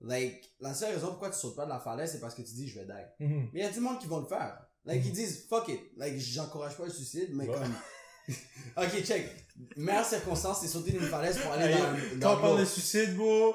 like, 0.00 0.52
la 0.60 0.74
seule 0.74 0.94
raison 0.94 1.08
pourquoi 1.08 1.30
tu 1.30 1.38
sautes 1.38 1.56
pas 1.56 1.64
de 1.64 1.70
la 1.70 1.78
falaise, 1.80 2.12
c'est 2.12 2.20
parce 2.20 2.34
que 2.34 2.42
tu 2.42 2.52
dis 2.52 2.68
je 2.68 2.80
vais 2.80 2.86
die. 2.86 3.24
Mhm. 3.24 3.48
Mais 3.52 3.60
il 3.60 3.62
y 3.62 3.66
a 3.66 3.70
du 3.70 3.80
monde 3.80 3.98
qui 4.00 4.06
vont 4.08 4.20
le 4.20 4.26
faire. 4.26 4.66
Like, 4.84 5.00
Mhm. 5.02 5.08
ils 5.08 5.12
disent 5.12 5.46
fuck 5.48 5.68
it. 5.68 5.80
Like, 5.96 6.18
j'encourage 6.18 6.76
pas 6.76 6.84
le 6.84 6.90
suicide, 6.90 7.30
mais 7.32 7.48
Ouais. 7.48 7.54
comme. 7.54 7.62
ok, 8.76 9.02
check. 9.04 9.28
Meilleure 9.76 10.04
circonstance, 10.06 10.60
c'est 10.60 10.68
sauter 10.68 10.92
d'une 10.92 11.00
falaise 11.08 11.38
pour 11.38 11.52
aller 11.52 11.72
Hey, 11.72 11.78
dans, 11.78 11.80
Quand 11.82 12.18
dans 12.18 12.38
on 12.38 12.40
parle 12.40 12.60
de 12.60 12.64
suicide, 12.64 13.16
bro, 13.16 13.54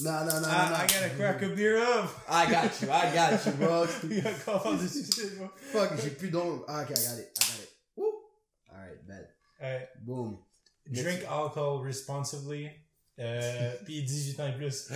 Non, 0.00 0.24
non, 0.24 0.40
non, 0.40 0.48
I, 0.48 0.70
non. 0.70 0.76
I 0.76 0.86
gotta 0.86 1.10
crack 1.16 1.42
a 1.42 1.48
beer 1.48 1.78
up. 1.78 2.10
I 2.28 2.46
got 2.50 2.80
you, 2.80 2.88
I 2.90 3.12
got 3.14 3.46
you, 3.46 3.52
bro. 3.52 3.86
Quand 4.44 4.56
on 4.56 4.60
parle 4.60 4.82
de 4.82 4.88
suicide, 4.88 5.36
bro. 5.38 5.48
Fuck, 5.72 6.00
j'ai 6.02 6.10
plus 6.10 6.30
d'eau. 6.30 6.64
Ah, 6.68 6.82
ok, 6.82 6.90
I 6.90 6.94
got 6.94 7.18
it, 7.18 7.30
I 7.36 7.46
got 7.46 7.62
it. 7.62 7.70
Woo. 7.96 8.12
Alright, 8.70 9.06
bet. 9.06 9.28
Ouais. 9.60 9.88
Boom. 10.04 10.38
Drink 10.90 11.22
alcohol 11.28 11.82
responsibly. 11.84 12.68
Euh, 13.18 13.74
puis 13.84 14.02
18 14.02 14.40
ans 14.40 14.46
et 14.48 14.56
plus. 14.56 14.90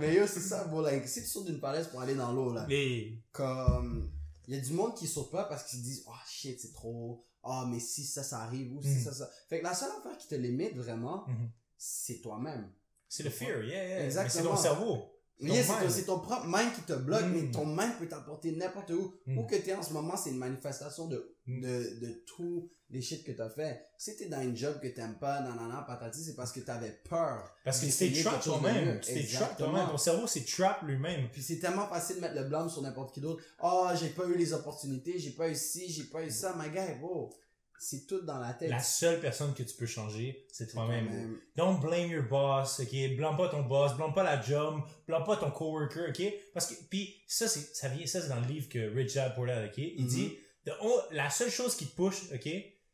Mais 0.00 0.14
yo, 0.14 0.26
c'est 0.26 0.40
ça, 0.40 0.64
bro. 0.64 0.82
Like, 0.82 1.06
si 1.08 1.22
tu 1.22 1.28
sautes 1.28 1.46
d'une 1.46 1.60
falaise 1.60 1.88
pour 1.88 2.00
aller 2.00 2.14
dans 2.14 2.32
l'eau, 2.32 2.52
là, 2.52 2.66
Mais, 2.68 3.12
comme. 3.32 4.10
Il 4.46 4.54
y 4.54 4.58
a 4.58 4.60
du 4.60 4.74
monde 4.74 4.94
qui 4.94 5.06
saute 5.06 5.30
pas 5.30 5.44
parce 5.44 5.64
qu'ils 5.64 5.78
se 5.78 5.84
disent, 5.84 6.04
oh 6.06 6.12
shit, 6.28 6.60
c'est 6.60 6.72
trop. 6.72 7.24
Ah, 7.44 7.66
mais 7.68 7.78
si 7.80 8.04
ça, 8.04 8.22
ça 8.22 8.40
arrive, 8.40 8.74
ou 8.76 8.82
si 8.82 8.88
Mhm. 8.88 9.00
ça, 9.04 9.12
ça. 9.12 9.30
Fait 9.48 9.58
que 9.60 9.64
la 9.64 9.74
seule 9.74 9.90
affaire 9.98 10.16
qui 10.18 10.28
te 10.28 10.34
limite 10.34 10.74
vraiment, 10.76 11.24
Mhm. 11.28 11.50
c'est 11.76 12.20
toi-même. 12.22 12.70
c'est 13.08 13.22
le 13.22 13.30
fear, 13.30 13.62
yeah, 13.62 13.86
yeah. 13.86 14.04
Exactement. 14.06 14.42
C'est 14.42 14.48
ton 14.48 14.56
cerveau. 14.56 15.13
C'est 15.40 15.46
Yeah, 15.48 15.62
c'est 15.64 15.72
ton, 15.84 15.90
c'est 15.90 16.04
ton 16.04 16.18
propre 16.20 16.46
mind 16.46 16.72
qui 16.74 16.82
te 16.82 16.92
bloque, 16.92 17.24
Mm. 17.26 17.32
mais 17.32 17.50
ton 17.50 17.66
mind 17.66 17.98
peut 17.98 18.06
t'apporter 18.08 18.52
n'importe 18.52 18.90
où. 18.90 19.12
Mm. 19.26 19.38
Où 19.38 19.46
que 19.46 19.56
t'es 19.56 19.74
en 19.74 19.82
ce 19.82 19.92
moment, 19.92 20.16
c'est 20.16 20.30
une 20.30 20.38
manifestation 20.38 21.06
de, 21.08 21.34
Mm. 21.46 21.60
de, 21.60 22.06
de 22.06 22.22
tous 22.26 22.70
les 22.90 23.02
shit 23.02 23.24
que 23.24 23.32
t'as 23.32 23.48
fait. 23.50 23.84
Si 23.98 24.16
t'es 24.16 24.26
dans 24.26 24.40
une 24.40 24.56
job 24.56 24.78
que 24.80 24.86
t'aimes 24.88 25.18
pas, 25.18 25.40
nanana, 25.40 25.82
patati, 25.88 26.22
c'est 26.22 26.36
parce 26.36 26.52
que 26.52 26.60
t'avais 26.60 27.00
peur. 27.08 27.52
Parce 27.64 27.80
que 27.80 27.86
tu 27.86 27.92
t'es 28.12 28.22
trap 28.22 28.40
toi-même. 28.42 29.00
Tu 29.00 29.12
t'es 29.14 29.26
trap 29.26 29.56
toi-même. 29.58 29.88
Ton 29.88 29.96
cerveau, 29.98 30.26
c'est 30.28 30.44
trap 30.46 30.82
lui-même. 30.82 31.28
Puis 31.32 31.42
c'est 31.42 31.58
tellement 31.58 31.88
facile 31.88 32.16
de 32.16 32.20
mettre 32.20 32.36
le 32.36 32.44
blâme 32.44 32.68
sur 32.70 32.82
n'importe 32.82 33.12
qui 33.12 33.20
d'autre. 33.20 33.42
Ah, 33.58 33.92
j'ai 33.98 34.10
pas 34.10 34.24
eu 34.26 34.36
les 34.36 34.52
opportunités, 34.52 35.18
j'ai 35.18 35.30
pas 35.32 35.48
eu 35.48 35.54
ci, 35.56 35.90
j'ai 35.90 36.04
pas 36.04 36.22
eu 36.24 36.30
ça, 36.30 36.54
my 36.56 36.68
guy, 36.70 36.94
bro. 37.00 37.30
C'est 37.78 38.06
tout 38.06 38.20
dans 38.22 38.38
la 38.38 38.54
tête. 38.54 38.70
La 38.70 38.78
seule 38.78 39.20
personne 39.20 39.52
que 39.54 39.62
tu 39.62 39.74
peux 39.76 39.86
changer, 39.86 40.46
c'est 40.52 40.68
toi-même. 40.70 41.06
toi-même. 41.06 41.40
Don't 41.56 41.80
blame 41.80 42.10
your 42.10 42.24
boss, 42.24 42.80
ok? 42.80 43.16
Blâme 43.16 43.36
pas 43.36 43.48
ton 43.48 43.62
boss, 43.62 43.94
blâme 43.96 44.14
pas 44.14 44.22
la 44.22 44.40
job, 44.40 44.80
blâme 45.06 45.24
pas 45.24 45.36
ton 45.36 45.50
coworker, 45.50 46.08
ok? 46.08 46.22
Parce 46.54 46.66
que, 46.66 46.74
puis 46.88 47.14
ça, 47.26 47.46
c'est, 47.48 47.74
ça 47.74 47.88
vient, 47.88 48.06
ça, 48.06 48.22
c'est 48.22 48.28
dans 48.28 48.40
le 48.40 48.46
livre 48.46 48.68
que 48.68 48.78
Rich 48.94 49.14
Dad 49.14 49.34
Poor 49.34 49.46
Dad, 49.46 49.66
ok? 49.68 49.78
Il 49.78 50.02
Mhm. 50.04 50.08
dit, 50.08 50.32
the 50.64 50.70
on- 50.80 51.02
la 51.14 51.28
seule 51.30 51.50
chose 51.50 51.76
qui 51.76 51.86
te 51.86 51.94
push, 51.94 52.32
ok? 52.32 52.48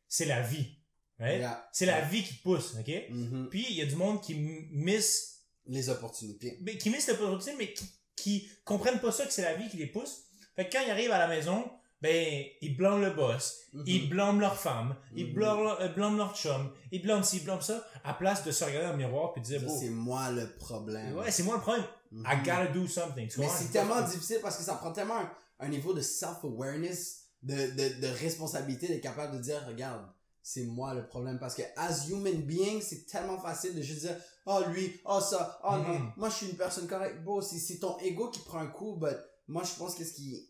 C'est 0.07 0.25
la 0.25 0.41
vie. 0.41 0.67
Right? 1.19 1.39
Yeah. 1.39 1.69
C'est 1.71 1.85
la 1.85 2.01
vie 2.01 2.23
qui 2.23 2.35
te 2.37 2.43
pousse, 2.43 2.75
ok? 2.79 2.91
Mhm. 3.11 3.47
Puis 3.51 3.65
il 3.69 3.75
y 3.77 3.81
a 3.81 3.85
du 3.85 3.95
monde 3.95 4.21
qui 4.21 4.33
miss, 4.35 5.43
Les 5.67 5.89
opportunités. 5.89 6.57
mais 6.61 6.77
qui 6.77 6.89
miss 6.89 7.07
l'opportunité, 7.07 7.53
mais 7.57 7.71
qui, 7.73 7.85
qui 8.15 8.49
comprennent 8.65 8.99
pas 8.99 9.11
ça 9.11 9.25
que 9.25 9.31
c'est 9.31 9.43
la 9.43 9.53
vie 9.53 9.69
qui 9.69 9.77
les 9.77 9.85
pousse. 9.87 10.23
Fait 10.55 10.67
que 10.67 10.71
quand 10.71 10.83
ils 10.85 10.89
arrivent 10.91 11.11
à 11.11 11.19
la 11.19 11.27
maison, 11.27 11.63
ben, 12.01 12.43
ils 12.61 12.75
blâment 12.75 12.97
le 12.97 13.11
boss, 13.11 13.59
ils 13.85 14.09
blâment 14.09 14.39
leur 14.39 14.55
femme, 14.57 14.95
ils 15.15 15.27
Mhm. 15.27 15.33
blâment, 15.33 15.79
euh, 15.79 15.87
blâment 15.89 16.17
leur 16.17 16.35
chum, 16.35 16.71
ils 16.91 17.01
blâment 17.01 17.21
ci, 17.23 17.37
ils 17.37 17.43
blâment 17.43 17.61
ça, 17.61 17.85
à 18.03 18.13
place 18.15 18.43
de 18.43 18.51
se 18.51 18.63
regarder 18.63 18.87
dans 18.87 18.93
le 18.93 18.97
miroir 18.97 19.33
puis 19.33 19.41
de 19.41 19.47
dire, 19.47 19.61
bon, 19.61 19.79
c'est 19.79 19.89
moi 19.89 20.31
le 20.31 20.49
problème. 20.55 21.15
ouais, 21.17 21.29
c'est 21.31 21.43
moi 21.43 21.55
le 21.55 21.61
problème. 21.61 21.85
Mhm. 22.11 22.25
I 22.27 22.37
gotta 22.39 22.67
do 22.67 22.87
something. 22.87 23.27
tu 23.29 23.39
Mais 23.39 23.47
c'est 23.49 23.71
tellement 23.71 24.01
difficile 24.01 24.39
parce 24.41 24.57
que 24.57 24.63
ça 24.63 24.73
prend 24.75 24.91
tellement 24.91 25.17
un, 25.19 25.31
un 25.59 25.67
niveau 25.69 25.93
de 25.93 26.01
self-awareness, 26.01 27.19
de, 27.43 27.53
de, 27.55 28.01
de 28.01 28.07
responsabilité 28.19 28.87
d'être 28.87 29.01
capable 29.01 29.37
de 29.37 29.41
dire, 29.41 29.63
regarde, 29.67 30.01
c'est 30.43 30.63
moi 30.63 30.93
le 30.93 31.07
problème. 31.07 31.39
Parce 31.39 31.55
que, 31.55 31.61
as 31.77 32.07
human 32.09 32.41
being, 32.41 32.81
c'est 32.81 33.05
tellement 33.05 33.39
facile 33.39 33.75
de 33.75 33.81
juste 33.81 34.01
dire, 34.01 34.15
oh 34.45 34.61
lui, 34.73 34.99
oh 35.05 35.19
ça, 35.21 35.59
oh 35.63 35.77
non, 35.77 36.11
moi 36.17 36.29
je 36.29 36.35
suis 36.35 36.47
une 36.49 36.57
personne 36.57 36.87
correcte. 36.87 37.23
Bon, 37.23 37.41
c'est 37.41 37.59
c'est 37.59 37.77
ton 37.77 37.97
ego 37.99 38.29
qui 38.29 38.39
prend 38.41 38.59
un 38.59 38.67
coup, 38.67 38.95
but 38.95 39.17
moi 39.47 39.63
je 39.63 39.77
pense 39.77 39.95
que 39.95 40.03
ce 40.03 40.13
qui, 40.13 40.49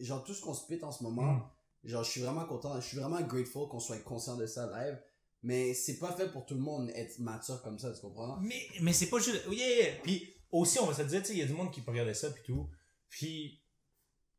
genre 0.00 0.24
tout 0.24 0.34
ce 0.34 0.40
qu'on 0.42 0.54
se 0.54 0.66
pite 0.66 0.82
en 0.84 0.92
ce 0.92 1.02
moment, 1.02 1.32
Mhm. 1.34 1.90
genre 1.90 2.04
je 2.04 2.10
suis 2.10 2.20
vraiment 2.22 2.44
content, 2.46 2.80
je 2.80 2.86
suis 2.86 2.96
vraiment 2.98 3.20
grateful 3.22 3.68
qu'on 3.68 3.80
soit 3.80 3.98
conscient 3.98 4.36
de 4.36 4.46
ça 4.46 4.66
live. 4.66 4.98
Mais 5.42 5.72
c'est 5.72 5.98
pas 5.98 6.12
fait 6.12 6.30
pour 6.30 6.44
tout 6.44 6.54
le 6.54 6.60
monde 6.60 6.90
être 6.94 7.18
mature 7.18 7.62
comme 7.62 7.78
ça, 7.78 7.90
tu 7.92 8.00
comprends? 8.02 8.36
Mais, 8.42 8.60
mais 8.82 8.92
c'est 8.92 9.08
pas 9.08 9.18
juste, 9.18 9.42
oui, 9.48 9.56
yeah, 9.56 9.68
yeah. 9.68 9.92
Puis 10.02 10.34
aussi, 10.52 10.78
on 10.78 10.86
va 10.86 10.92
se 10.92 11.02
dire, 11.02 11.20
tu 11.22 11.28
sais, 11.28 11.32
il 11.32 11.38
y 11.38 11.42
a 11.42 11.46
du 11.46 11.54
monde 11.54 11.70
qui 11.72 11.80
peut 11.80 11.90
regarder 11.92 12.12
ça 12.12 12.30
puis 12.30 12.42
tout. 12.44 12.68
Puis, 13.08 13.62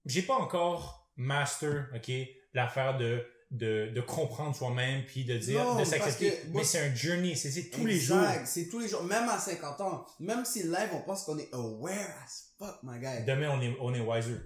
j'ai 0.06 0.22
pas 0.22 0.36
encore 0.36 1.12
master, 1.15 1.89
ok, 1.96 2.12
l'affaire 2.53 2.98
de, 3.00 3.25
de, 3.51 3.91
de 3.93 4.01
comprendre 4.01 4.55
soi-même 4.55 5.03
puis 5.05 5.25
de 5.25 5.38
dire, 5.38 5.62
Non, 5.63 5.77
de 5.79 5.84
s'accepter. 5.84 6.39
Mais 6.53 6.63
c'est 6.63 6.79
un 6.79 6.96
journey, 6.96 7.36
c'est 7.36 7.70
tous 7.70 7.86
les 7.86 8.00
jours. 8.00 8.17
Exact, 8.20 8.48
C'est 8.48 8.70
tous 8.70 8.79
les 8.79 8.88
jours. 8.88 9.03
Même 9.03 9.27
à 9.27 9.38
50 9.38 9.81
ans. 9.81 10.05
Même 10.22 10.46
si 10.46 10.63
live, 10.63 10.89
on 10.93 11.01
pense 11.01 11.24
qu'on 11.25 11.38
est 11.38 11.53
aware 11.53 12.08
as 12.24 12.46
fuck, 12.58 12.77
my 12.84 12.98
guy. 13.00 13.25
Demain, 13.27 13.50
on 13.53 13.62
est, 13.62 13.75
on 13.81 13.93
est 13.93 14.00
wiser. 14.00 14.38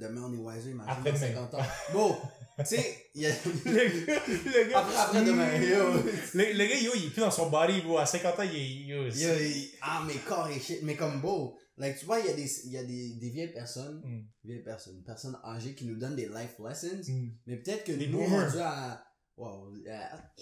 Demain, 0.00 0.22
on 0.26 0.32
est 0.32 0.36
wiser, 0.56 0.70
imagine 0.70 0.90
Après 0.92 1.10
à 1.10 1.12
demain. 1.14 1.26
50 1.50 1.54
ans. 1.54 1.66
Bon, 1.92 2.16
tu 2.58 2.64
sais, 2.66 3.06
il 3.16 3.22
y 3.22 3.26
a... 3.26 3.30
le 3.64 4.06
gars, 4.06 4.20
le 4.28 4.70
gars, 4.70 4.78
Après, 4.78 4.96
après 4.96 5.24
demain, 5.24 5.52
yo. 5.56 5.92
Le, 6.34 6.52
le 6.52 6.64
gars, 6.66 6.78
yo, 6.80 6.92
il 6.94 7.06
est 7.06 7.10
plus 7.10 7.22
dans 7.22 7.30
son 7.32 7.50
body, 7.50 7.80
bro. 7.80 7.98
À 7.98 8.06
50 8.06 8.38
ans, 8.38 8.42
il 8.44 8.54
est, 8.56 8.86
yo, 8.86 9.02
Yo, 9.06 9.34
il- 9.40 9.70
Ah, 9.82 10.02
mais 10.06 10.14
corps 10.14 10.48
et 10.48 10.60
shit. 10.60 10.78
Mais 10.84 10.94
comme 10.94 11.20
beau. 11.20 11.58
Like, 11.76 11.98
tu 11.98 12.04
vois, 12.06 12.20
il 12.20 12.26
y 12.26 12.28
a 12.30 12.34
des, 12.34 12.66
il 12.66 12.72
y 12.72 12.78
a 12.78 12.84
des, 12.84 13.14
des 13.14 13.30
vieilles 13.30 13.52
personnes, 13.52 14.00
Mm. 14.04 14.22
vieilles 14.44 14.62
personnes, 14.62 15.02
personnes 15.02 15.36
âgées 15.44 15.74
qui 15.74 15.84
nous 15.86 15.96
donnent 15.96 16.14
des 16.16 16.28
life 16.28 16.54
lessons. 16.64 17.02
Mm. 17.08 17.30
Mais 17.46 17.56
peut-être 17.56 17.84
que 17.84 17.92
Des 17.92 18.06
nous, 18.08 18.18
boomers. 18.18 18.46
rendus 18.46 18.60
à... 18.62 19.04
Wow. 19.36 19.74
yeah. 19.84 20.32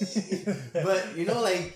But, 0.74 1.16
you 1.16 1.24
know, 1.24 1.40
like, 1.42 1.72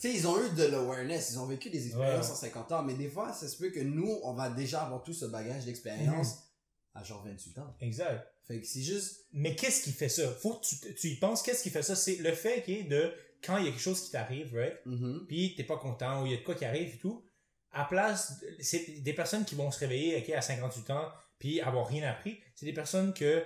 tu 0.00 0.08
sais, 0.10 0.14
ils 0.14 0.26
ont 0.26 0.42
eu 0.42 0.50
de 0.54 0.64
l'awareness, 0.64 1.30
ils 1.32 1.38
ont 1.38 1.46
vécu 1.46 1.70
des 1.70 1.86
expériences 1.86 2.26
Ouais. 2.26 2.32
en 2.32 2.36
50 2.36 2.72
ans, 2.72 2.82
mais 2.82 2.94
des 2.94 3.08
fois, 3.08 3.32
ça 3.32 3.48
se 3.48 3.56
peut 3.56 3.70
que 3.70 3.80
nous, 3.80 4.18
on 4.22 4.32
va 4.34 4.50
déjà 4.50 4.82
avoir 4.82 5.02
tout 5.02 5.12
ce 5.12 5.26
bagage 5.26 5.64
d'expérience 5.66 6.28
Mm-hmm. 6.34 6.98
à 7.00 7.04
genre 7.04 7.22
28 7.24 7.58
ans. 7.58 7.76
Exact. 7.80 8.26
Fait 8.48 8.60
que 8.60 8.66
c'est 8.66 8.80
juste, 8.82 9.26
Mais 9.32 9.54
qu'est-ce 9.54 9.82
qui 9.84 9.92
fait 9.92 10.08
ça? 10.08 10.28
Faut 10.32 10.54
que 10.54 10.66
tu, 10.66 10.94
tu 10.94 11.08
y 11.08 11.16
penses, 11.16 11.42
qu'est-ce 11.42 11.62
qui 11.62 11.70
fait 11.70 11.82
ça? 11.82 11.94
C'est 11.94 12.16
le 12.16 12.32
fait 12.32 12.62
qui 12.64 12.72
est 12.78 12.82
de, 12.84 13.12
quand 13.44 13.58
il 13.58 13.66
y 13.66 13.68
a 13.68 13.70
quelque 13.70 13.80
chose 13.82 14.00
qui 14.02 14.10
t'arrive, 14.10 14.54
right? 14.54 14.74
mhm, 14.86 15.26
Puis 15.28 15.54
t'es 15.56 15.64
pas 15.64 15.76
content, 15.78 16.22
ou 16.22 16.26
il 16.26 16.32
y 16.32 16.34
a 16.34 16.38
de 16.38 16.42
quoi 16.44 16.54
qui 16.54 16.64
arrive 16.64 16.94
et 16.94 16.98
tout, 16.98 17.22
à 17.72 17.84
place, 17.84 18.42
c'est 18.60 19.00
des 19.00 19.12
personnes 19.12 19.44
qui 19.44 19.54
vont 19.54 19.70
se 19.70 19.78
réveiller, 19.78 20.18
ok, 20.18 20.30
à 20.30 20.40
58 20.40 20.90
ans, 20.90 21.08
puis 21.38 21.60
avoir 21.60 21.86
rien 21.86 22.08
appris, 22.08 22.38
c'est 22.54 22.66
des 22.66 22.72
personnes 22.72 23.14
que, 23.14 23.44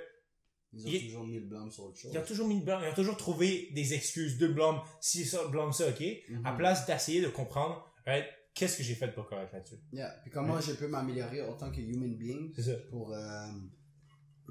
Ils 0.73 0.87
ont 0.87 1.01
toujours 1.01 1.27
mis 1.27 1.39
le 1.39 1.47
blâme 1.47 1.71
sur 1.71 1.85
autre 1.85 1.99
chose. 1.99 2.11
Ils 2.13 2.19
ont 2.19 2.25
toujours 2.25 2.49
mis 2.49 2.59
le 2.59 2.65
blâme, 2.65 2.83
ils 2.85 2.91
ont 2.91 2.95
toujours 2.95 3.17
trouvé 3.17 3.71
des 3.75 3.95
excuses, 3.95 4.39
de 4.39 4.49
blâme, 4.49 4.81
si 5.01 5.25
ça, 5.25 5.47
blâme 5.47 5.73
ça, 5.73 5.89
ok? 5.89 6.03
Mhm. 6.29 6.47
À 6.47 6.53
place 6.53 6.87
d'essayer 6.87 7.21
de 7.21 7.29
comprendre, 7.29 7.85
right, 8.07 8.27
qu'est-ce 8.55 8.79
que 8.79 8.83
j'ai 8.83 8.95
fait 8.95 9.09
pas 9.09 9.23
correct 9.23 9.53
là-dessus? 9.53 9.79
Yeah. 9.93 10.11
Puis 10.23 10.31
comment 10.31 10.61
je 10.61 10.73
peux 10.73 10.89
m'améliorer 10.89 11.43
en 11.43 11.55
tant 11.55 11.71
que 11.71 11.81
human 11.81 12.17
being 12.17 12.53
pour, 12.91 13.13
euh, 13.13 13.47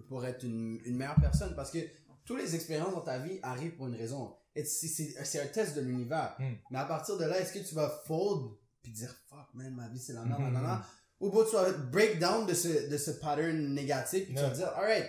pour 0.08 0.25
être 0.25 0.44
une, 0.44 0.80
une 0.86 0.96
meilleure 0.96 1.20
personne. 1.20 1.56
Parce 1.56 1.72
que 1.72 1.80
toutes 2.25 2.39
les 2.39 2.56
expériences 2.56 2.94
dans 2.94 3.01
ta 3.01 3.20
vie 3.20 3.39
arrivent 3.42 3.75
pour 3.75 3.88
une 3.88 3.96
raison. 3.96 4.36
C'est 4.63 5.42
un 5.42 5.48
test 5.48 5.75
de 5.75 5.82
l'univers. 5.82 6.36
Mm. 6.39 6.53
Mais 6.72 6.80
à 6.80 6.86
partir 6.86 7.18
de 7.18 7.25
là, 7.25 7.39
est-ce 7.39 7.53
que 7.53 7.68
tu 7.68 7.74
vas 7.74 7.89
fold 8.06 8.51
puis 8.84 8.92
dire 8.92 9.13
fuck 9.30 9.48
man, 9.56 9.74
ma 9.74 9.88
vie 9.88 10.00
c'est 10.00 10.13
la 10.13 10.24
merde, 10.25 10.42
Mhm. 10.42 10.54
nanana, 10.54 10.86
ou 11.20 11.32
bien 11.32 11.44
tu 11.50 11.56
vas 11.56 11.72
break 11.72 12.20
down 12.20 12.46
de 12.46 12.54
ce, 12.54 12.90
de 12.90 12.98
ce 12.98 13.12
pattern 13.12 13.74
négatif 13.74 14.25
puis 14.25 14.36
tu 14.36 14.42
vas 14.42 14.50
dire 14.50 14.68
alright. 14.75 15.06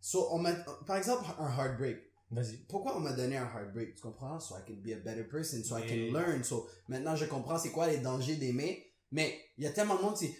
So, 0.00 0.28
on 0.32 0.44
par 0.86 0.96
exemple, 0.96 1.24
un 1.38 1.48
heartbreak. 1.56 1.98
Vas-y. 2.30 2.58
pourquoi 2.68 2.94
on 2.96 3.00
m'a 3.00 3.12
donné 3.12 3.38
un 3.38 3.46
heartbreak, 3.46 3.94
tu 3.94 4.02
comprends? 4.02 4.38
So 4.38 4.54
I 4.56 4.60
can 4.66 4.74
be 4.82 4.92
a 4.92 4.96
better 5.00 5.24
person, 5.26 5.64
so 5.64 5.78
I 5.78 5.86
can 5.86 6.12
learn. 6.12 6.44
So 6.44 6.68
maintenant 6.88 7.16
je 7.16 7.24
comprends 7.24 7.58
c'est 7.58 7.70
quoi 7.70 7.86
les 7.88 7.98
dangers 7.98 8.36
d'aimer. 8.36 8.84
Mais 9.10 9.38
il 9.56 9.64
y 9.64 9.66
a 9.66 9.70
tellement 9.70 9.96
de 9.96 10.02
monde 10.02 10.14
qui 10.16 10.36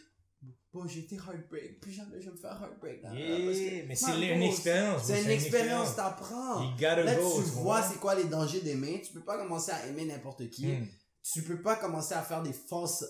bon 0.72 0.86
j'ai 0.86 1.00
été 1.00 1.16
heartbreak, 1.16 1.80
puis 1.80 1.92
jamais 1.94 2.20
je 2.20 2.26
vais 2.26 2.32
me 2.32 2.36
faire 2.36 2.60
heartbreak. 2.62 3.02
là, 3.02 3.14
là, 3.14 3.18
Yeah, 3.18 3.46
parce 3.46 3.58
que- 3.58 3.86
mais 3.88 3.94
c'est 3.94 4.32
une 4.34 4.42
expérience. 4.42 5.02
C'est 5.04 5.22
une 5.22 5.30
expérience, 5.30 5.96
t'apprends. 5.96 6.60
Là 6.78 7.16
go. 7.16 7.32
tu 7.36 7.42
vois 7.50 7.82
c'est 7.82 7.98
quoi 7.98 8.14
les 8.14 8.24
dangers 8.24 8.60
d'aimer. 8.60 9.00
Tu 9.04 9.12
peux 9.14 9.24
pas 9.24 9.38
commencer 9.38 9.72
à 9.72 9.86
aimer 9.86 10.04
n'importe 10.04 10.48
qui. 10.50 10.66
Hmm. 10.66 10.86
Tu 11.32 11.42
peux 11.42 11.60
pas 11.60 11.76
commencer 11.76 12.14
à 12.14 12.22
faire 12.22 12.42
des 12.42 12.52
fausses 12.52 13.04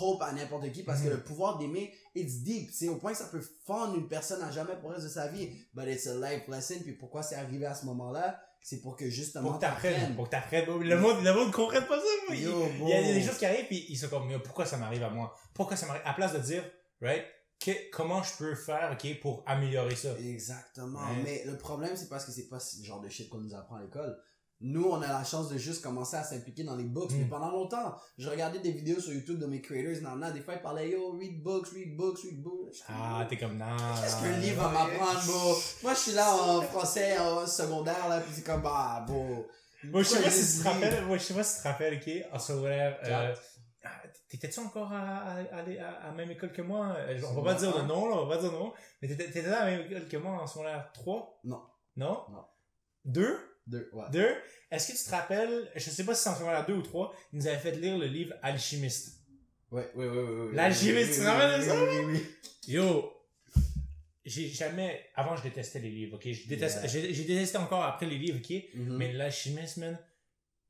hope 0.00 0.22
à 0.22 0.32
n'importe 0.32 0.72
qui 0.72 0.82
parce 0.82 1.00
que 1.00 1.06
Mhm. 1.06 1.12
le 1.12 1.22
pouvoir 1.22 1.58
d'aimer, 1.58 1.92
it's 2.14 2.42
deep. 2.42 2.70
C'est 2.72 2.88
au 2.88 2.96
point 2.96 3.12
que 3.12 3.18
ça 3.18 3.26
peut 3.26 3.42
fendre 3.66 3.96
une 3.96 4.08
personne 4.08 4.42
à 4.42 4.50
jamais 4.50 4.74
pour 4.80 4.88
le 4.90 4.96
reste 4.96 5.06
de 5.06 5.12
sa 5.12 5.28
vie. 5.28 5.48
But 5.72 5.86
it's 5.88 6.06
a 6.08 6.14
life 6.14 6.48
lesson. 6.48 6.80
Puis 6.82 6.94
pourquoi 6.94 7.22
c'est 7.22 7.36
arrivé 7.36 7.66
à 7.66 7.74
ce 7.74 7.86
moment-là? 7.86 8.40
C'est 8.62 8.80
pour 8.80 8.96
que 8.96 9.08
justement 9.08 9.48
Pour 9.50 9.56
que 9.58 9.60
t'apprennes. 9.62 10.16
Pour 10.16 10.24
que 10.26 10.30
t'apprennes. 10.30 10.66
bro. 10.66 10.78
Le 10.78 10.98
monde, 10.98 11.22
le 11.24 11.32
monde 11.32 11.48
ne 11.48 11.52
comprenne 11.52 11.86
pas 11.86 11.98
ça. 11.98 12.04
Il, 12.34 12.40
il 12.40 12.88
y 12.88 12.92
a 12.92 13.02
des 13.14 13.22
choses 13.22 13.38
qui 13.38 13.46
arrivent 13.46 13.66
puis 13.66 13.86
ils 13.88 13.96
sont 13.96 14.08
comme, 14.08 14.28
pourquoi 14.42 14.66
ça 14.66 14.76
m'arrive 14.76 15.02
à 15.02 15.10
moi? 15.10 15.34
Pourquoi 15.54 15.76
ça 15.76 15.86
m'arrive? 15.86 16.02
À 16.04 16.12
place 16.14 16.32
de 16.32 16.38
dire, 16.40 16.64
right, 17.00 17.24
que- 17.64 17.90
comment 17.90 18.22
je 18.22 18.36
peux 18.38 18.54
faire, 18.54 18.90
ok, 19.00 19.20
pour 19.20 19.44
améliorer 19.46 19.94
ça? 19.96 20.10
Exactement. 20.18 20.98
Ouais. 21.00 21.22
Mais 21.22 21.42
le 21.46 21.56
problème, 21.56 21.94
c'est 21.96 22.08
parce 22.08 22.24
que 22.26 22.32
c'est 22.32 22.48
pas 22.48 22.58
ce 22.60 22.82
genre 22.84 23.00
de 23.00 23.08
shit 23.08 23.28
qu'on 23.30 23.38
nous 23.38 23.54
apprend 23.54 23.76
à 23.76 23.82
l'école. 23.82 24.20
Nous, 24.62 24.84
on 24.84 25.00
a 25.00 25.08
la 25.08 25.24
chance 25.24 25.48
de 25.48 25.56
juste 25.56 25.82
commencer 25.82 26.16
à 26.16 26.22
s'impliquer 26.22 26.64
dans 26.64 26.76
les 26.76 26.84
books. 26.84 27.12
Mm. 27.12 27.18
Mais 27.18 27.24
pendant 27.24 27.50
longtemps, 27.50 27.96
je 28.18 28.28
regardais 28.28 28.58
des 28.58 28.72
vidéos 28.72 29.00
sur 29.00 29.12
YouTube 29.12 29.38
de 29.38 29.46
mes 29.46 29.62
creators. 29.62 30.02
Nan, 30.02 30.18
nan, 30.18 30.32
des 30.34 30.40
fois, 30.40 30.54
ils 30.54 30.60
parlaient, 30.60 30.90
yo, 30.90 31.16
read 31.18 31.42
books, 31.42 31.68
read 31.72 31.96
books, 31.96 32.18
read 32.24 32.42
books. 32.42 32.76
Ah, 32.88 33.26
t'es 33.28 33.38
comme, 33.38 33.56
non. 33.56 33.76
Qu'est-ce 34.02 34.22
qu'un 34.22 34.36
livre 34.36 34.62
va 34.62 34.68
m'apprendre, 34.68 35.24
bro? 35.26 35.54
Moi, 35.82 35.94
je 35.94 35.98
suis 35.98 36.12
là 36.12 36.34
en 36.34 36.60
français, 36.62 37.18
en 37.18 37.46
secondaire, 37.46 38.08
là, 38.08 38.20
puis 38.20 38.32
c'est 38.34 38.44
comme, 38.44 38.62
bah, 38.62 39.04
bro. 39.06 39.46
Moi, 39.84 40.02
je 40.02 40.08
sais 40.08 40.22
pas 40.22 40.30
si 40.30 40.58
tu 40.58 40.62
te 40.62 40.68
rappelles, 40.68 41.06
moi, 41.06 41.16
je 41.16 41.22
sais 41.22 41.34
pas 41.34 41.42
si 41.42 41.56
tu 41.56 41.62
te 41.62 41.68
rappelles, 41.68 41.94
ok, 41.94 42.34
en 42.34 42.38
secondaire, 42.38 42.98
euh, 43.04 43.34
ah, 43.82 44.02
t'étais-tu 44.28 44.60
encore 44.60 44.92
à, 44.92 45.36
à, 45.36 46.08
à, 46.08 46.12
même 46.12 46.30
école 46.30 46.52
que 46.52 46.60
moi? 46.60 46.94
Euh, 46.98 47.18
On 47.30 47.40
va 47.40 47.54
pas 47.54 47.58
dire 47.58 47.74
un. 47.78 47.86
nom, 47.86 48.10
là, 48.10 48.16
on 48.16 48.26
va 48.26 48.36
pas 48.36 48.42
dire 48.42 48.52
nom. 48.52 48.74
Mais 49.00 49.08
t'étais, 49.08 49.30
t'étais 49.30 49.48
à 49.48 49.64
la 49.64 49.70
même 49.70 49.86
école 49.86 50.06
que 50.06 50.16
moi 50.18 50.32
en 50.42 50.46
secondaire 50.46 50.90
3? 50.92 51.40
Non. 51.44 51.62
Non? 51.96 52.24
Non. 52.30 52.44
2? 53.06 53.49
Deux, 53.70 53.88
ouais. 53.92 54.04
Deux. 54.12 54.34
Est-ce 54.70 54.92
que 54.92 54.98
tu 54.98 55.04
te 55.04 55.10
rappelles, 55.10 55.70
je 55.74 55.90
sais 55.90 56.04
pas 56.04 56.14
si 56.14 56.22
c'est 56.22 56.28
en 56.30 56.34
secondaire 56.36 56.66
2 56.66 56.74
ou 56.74 56.82
3, 56.82 57.14
ils 57.32 57.38
nous 57.38 57.46
avaient 57.46 57.58
fait 57.58 57.72
lire 57.76 57.98
le 57.98 58.06
livre 58.06 58.34
Alchimiste. 58.42 59.16
Ouais, 59.70 59.88
ouais, 59.94 60.06
ouais, 60.08 60.18
ouais, 60.18 60.40
ouais. 60.48 60.54
L'alchimiste, 60.54 61.10
Oui, 61.10 61.14
tu 61.14 61.14
te 61.14 61.20
oui, 61.20 61.26
rappelles 61.26 61.60
de 61.60 61.62
oui, 61.62 61.68
ça? 61.68 61.82
Oui, 61.82 61.88
oui, 62.04 62.12
oui. 62.12 62.74
Yo! 62.74 63.12
J'ai 64.24 64.48
jamais, 64.48 65.06
avant 65.16 65.34
je 65.36 65.42
détestais 65.42 65.78
les 65.80 65.88
livres, 65.90 66.16
ok? 66.16 66.30
Je 66.30 66.46
déteste, 66.46 66.78
Yeah. 66.82 67.12
j'ai, 67.12 67.24
détesté 67.24 67.56
encore 67.58 67.82
après 67.82 68.06
les 68.06 68.18
livres, 68.18 68.38
ok? 68.38 68.62
Mhm. 68.74 68.96
Mais 68.96 69.12
l'alchimiste, 69.12 69.78
man, 69.78 69.98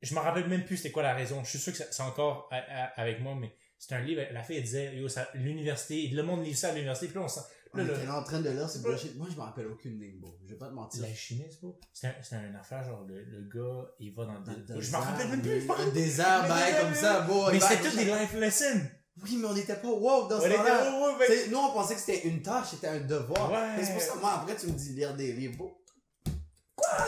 je 0.01 0.15
me 0.15 0.19
rappelle 0.19 0.47
même 0.47 0.63
plus 0.65 0.77
c'était 0.77 0.91
quoi 0.91 1.03
la 1.03 1.13
raison. 1.13 1.43
Je 1.43 1.49
suis 1.49 1.59
sûr 1.59 1.73
que 1.73 1.77
c'est 1.91 2.01
encore 2.03 2.47
à- 2.51 2.57
à- 2.57 3.01
avec 3.01 3.19
moi, 3.19 3.35
mais 3.39 3.51
c'est 3.77 3.93
un 3.93 3.99
livre, 4.01 4.21
la 4.31 4.41
fille 4.41 4.55
elle 4.57 4.63
disait, 4.63 4.95
yo, 4.95 5.07
l'université, 5.35 6.07
le 6.07 6.23
monde 6.23 6.45
lit 6.45 6.55
ça 6.55 6.69
à 6.69 6.71
l'université, 6.71 7.07
puis 7.07 7.15
là 7.17 7.23
on 7.23 7.27
sent, 7.27 7.41
On 7.73 7.79
était 7.79 8.05
là 8.05 8.19
en 8.19 8.23
train 8.23 8.39
de 8.41 8.49
lire, 8.49 8.69
c'est 8.69 8.81
bullshit. 8.81 9.15
Moi, 9.17 9.27
je 9.31 9.35
me 9.37 9.41
rappelle 9.41 9.67
aucune 9.67 9.97
ligne, 9.99 10.19
bro. 10.19 10.35
Je 10.43 10.49
vais 10.53 10.57
pas 10.59 10.67
te 10.67 10.73
mentir. 10.73 11.01
l'alchimiste, 11.03 11.61
bro, 11.61 11.79
c'est 11.93 12.07
un, 12.07 12.13
c'est 12.21 12.35
une 12.35 12.55
affaire, 12.55 12.83
genre, 12.83 13.05
le, 13.07 13.23
le 13.23 13.41
gars, 13.47 13.87
il 13.99 14.13
va 14.13 14.25
dans, 14.25 14.33
Dans 14.41 14.53
des, 14.75 14.81
je 14.81 14.91
me 14.91 14.97
rappelle 14.97 15.29
même 15.29 15.41
plus, 15.41 15.51
je 15.61 15.63
me 15.63 15.67
Le 15.67 15.71
rappelle- 15.73 15.93
désert, 15.93 16.43
Mais 16.43 16.49
ben, 16.49 16.81
comme 16.81 16.93
ça, 16.95 17.21
bro. 17.21 17.49
Mais 17.51 17.59
c'est 17.61 17.77
toutes 17.81 17.95
des 17.95 18.05
life 18.05 18.33
lessons! 18.33 18.81
Oui, 19.23 19.37
mais 19.37 19.47
on 19.47 19.55
était 19.55 19.75
pas 19.75 19.87
wow 19.89 20.27
dans 20.27 20.39
ce 20.39 20.45
On 20.45 20.47
était- 20.47 20.57
temps-là. 20.57 21.15
mais- 21.19 21.47
Nous, 21.49 21.57
on 21.57 21.71
pensait 21.73 21.93
que 21.95 21.99
c'était 22.01 22.27
une 22.27 22.41
tâche, 22.41 22.67
c'était 22.71 22.87
un 22.87 23.01
devoir. 23.01 23.51
Ouais. 23.51 23.77
Mais 23.77 23.85
C'est 23.85 23.93
pour 23.93 24.01
ça, 24.01 24.15
moi, 24.19 24.33
après, 24.41 24.55
tu 24.55 24.67
me 24.67 24.71
dis 24.73 24.93
lire 24.93 25.15
des 25.15 25.31
livres. 25.33 25.57
bro. 25.57 25.77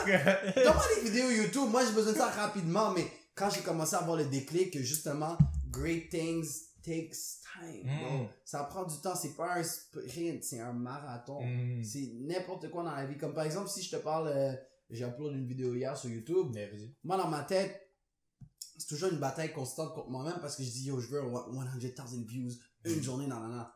Ouais. 0.06 0.20
Donne-moi 0.64 0.84
des 0.96 1.10
vidéos 1.10 1.30
YouTube. 1.30 1.68
Moi, 1.70 1.82
j'ai 1.84 1.92
besoin 1.92 2.12
de 2.12 2.18
ça 2.18 2.28
rapidement, 2.30 2.90
mais 2.92 3.06
quand 3.34 3.50
j'ai 3.50 3.60
commencé 3.62 3.96
à 3.96 3.98
avoir 4.00 4.16
le 4.16 4.24
déclic 4.26 4.72
que 4.72 4.80
justement, 4.82 5.36
great 5.70 6.08
things 6.10 6.46
takes 6.84 7.40
time. 7.40 7.86
Mm. 7.86 8.28
Ça 8.44 8.64
prend 8.64 8.84
du 8.84 8.96
temps. 9.00 9.14
C'est 9.14 9.34
pas 9.34 9.56
un 9.56 9.62
sprint, 9.62 10.44
c'est 10.44 10.60
un 10.60 10.72
marathon. 10.72 11.40
Hmm. 11.42 11.82
C'est 11.82 12.12
n'importe 12.20 12.70
quoi 12.70 12.84
dans 12.84 12.94
la 12.94 13.06
vie. 13.06 13.16
Comme 13.16 13.34
par 13.34 13.44
exemple, 13.44 13.68
si 13.68 13.82
je 13.82 13.96
te 13.96 14.02
parle, 14.02 14.28
euh, 14.28 14.54
j'ai 14.90 15.04
uploadé 15.04 15.36
une 15.36 15.46
vidéo 15.46 15.74
hier 15.74 15.96
sur 15.96 16.10
YouTube. 16.10 16.48
Mais. 16.54 16.70
Moi, 17.02 17.16
dans 17.16 17.28
ma 17.28 17.42
tête, 17.42 17.90
c'est 18.76 18.88
toujours 18.88 19.10
une 19.10 19.18
bataille 19.18 19.52
constante 19.52 19.94
contre 19.94 20.10
moi-même 20.10 20.40
parce 20.40 20.56
que 20.56 20.62
je 20.62 20.70
dis, 20.70 20.86
yo, 20.86 21.00
je 21.00 21.08
veux 21.08 21.22
un 21.22 21.80
100 21.80 22.06
000 22.08 22.22
views, 22.24 22.52
une 22.84 23.02
journée, 23.02 23.26
nan, 23.26 23.40
nan, 23.40 23.56
nan. 23.56 23.66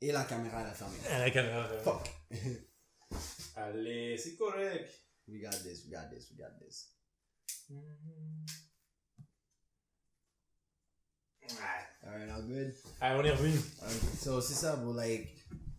Et 0.00 0.12
la 0.12 0.24
caméra, 0.24 0.60
elle 0.60 0.66
a 0.66 0.74
fermé. 0.74 0.96
La 1.10 1.30
caméra. 1.30 1.66
Fuck. 1.82 2.10
Allez, 3.56 4.18
c'est 4.18 4.36
correct. 4.36 4.90
We 5.26 5.40
got 5.40 5.50
this, 5.62 5.84
we 5.84 5.90
got 5.90 6.10
this, 6.10 6.30
we 6.30 6.36
got 6.36 6.58
this. 6.58 6.94
Alright, 12.06 12.30
all 12.30 12.42
good? 12.46 12.72
Allez, 13.00 13.18
on 13.20 13.24
est 13.24 13.30
revenu. 13.30 13.58
Alright, 13.82 14.00
So, 14.22 14.40
c'est 14.40 14.54
ça, 14.54 14.76
bro, 14.76 14.92
like, 14.94 15.28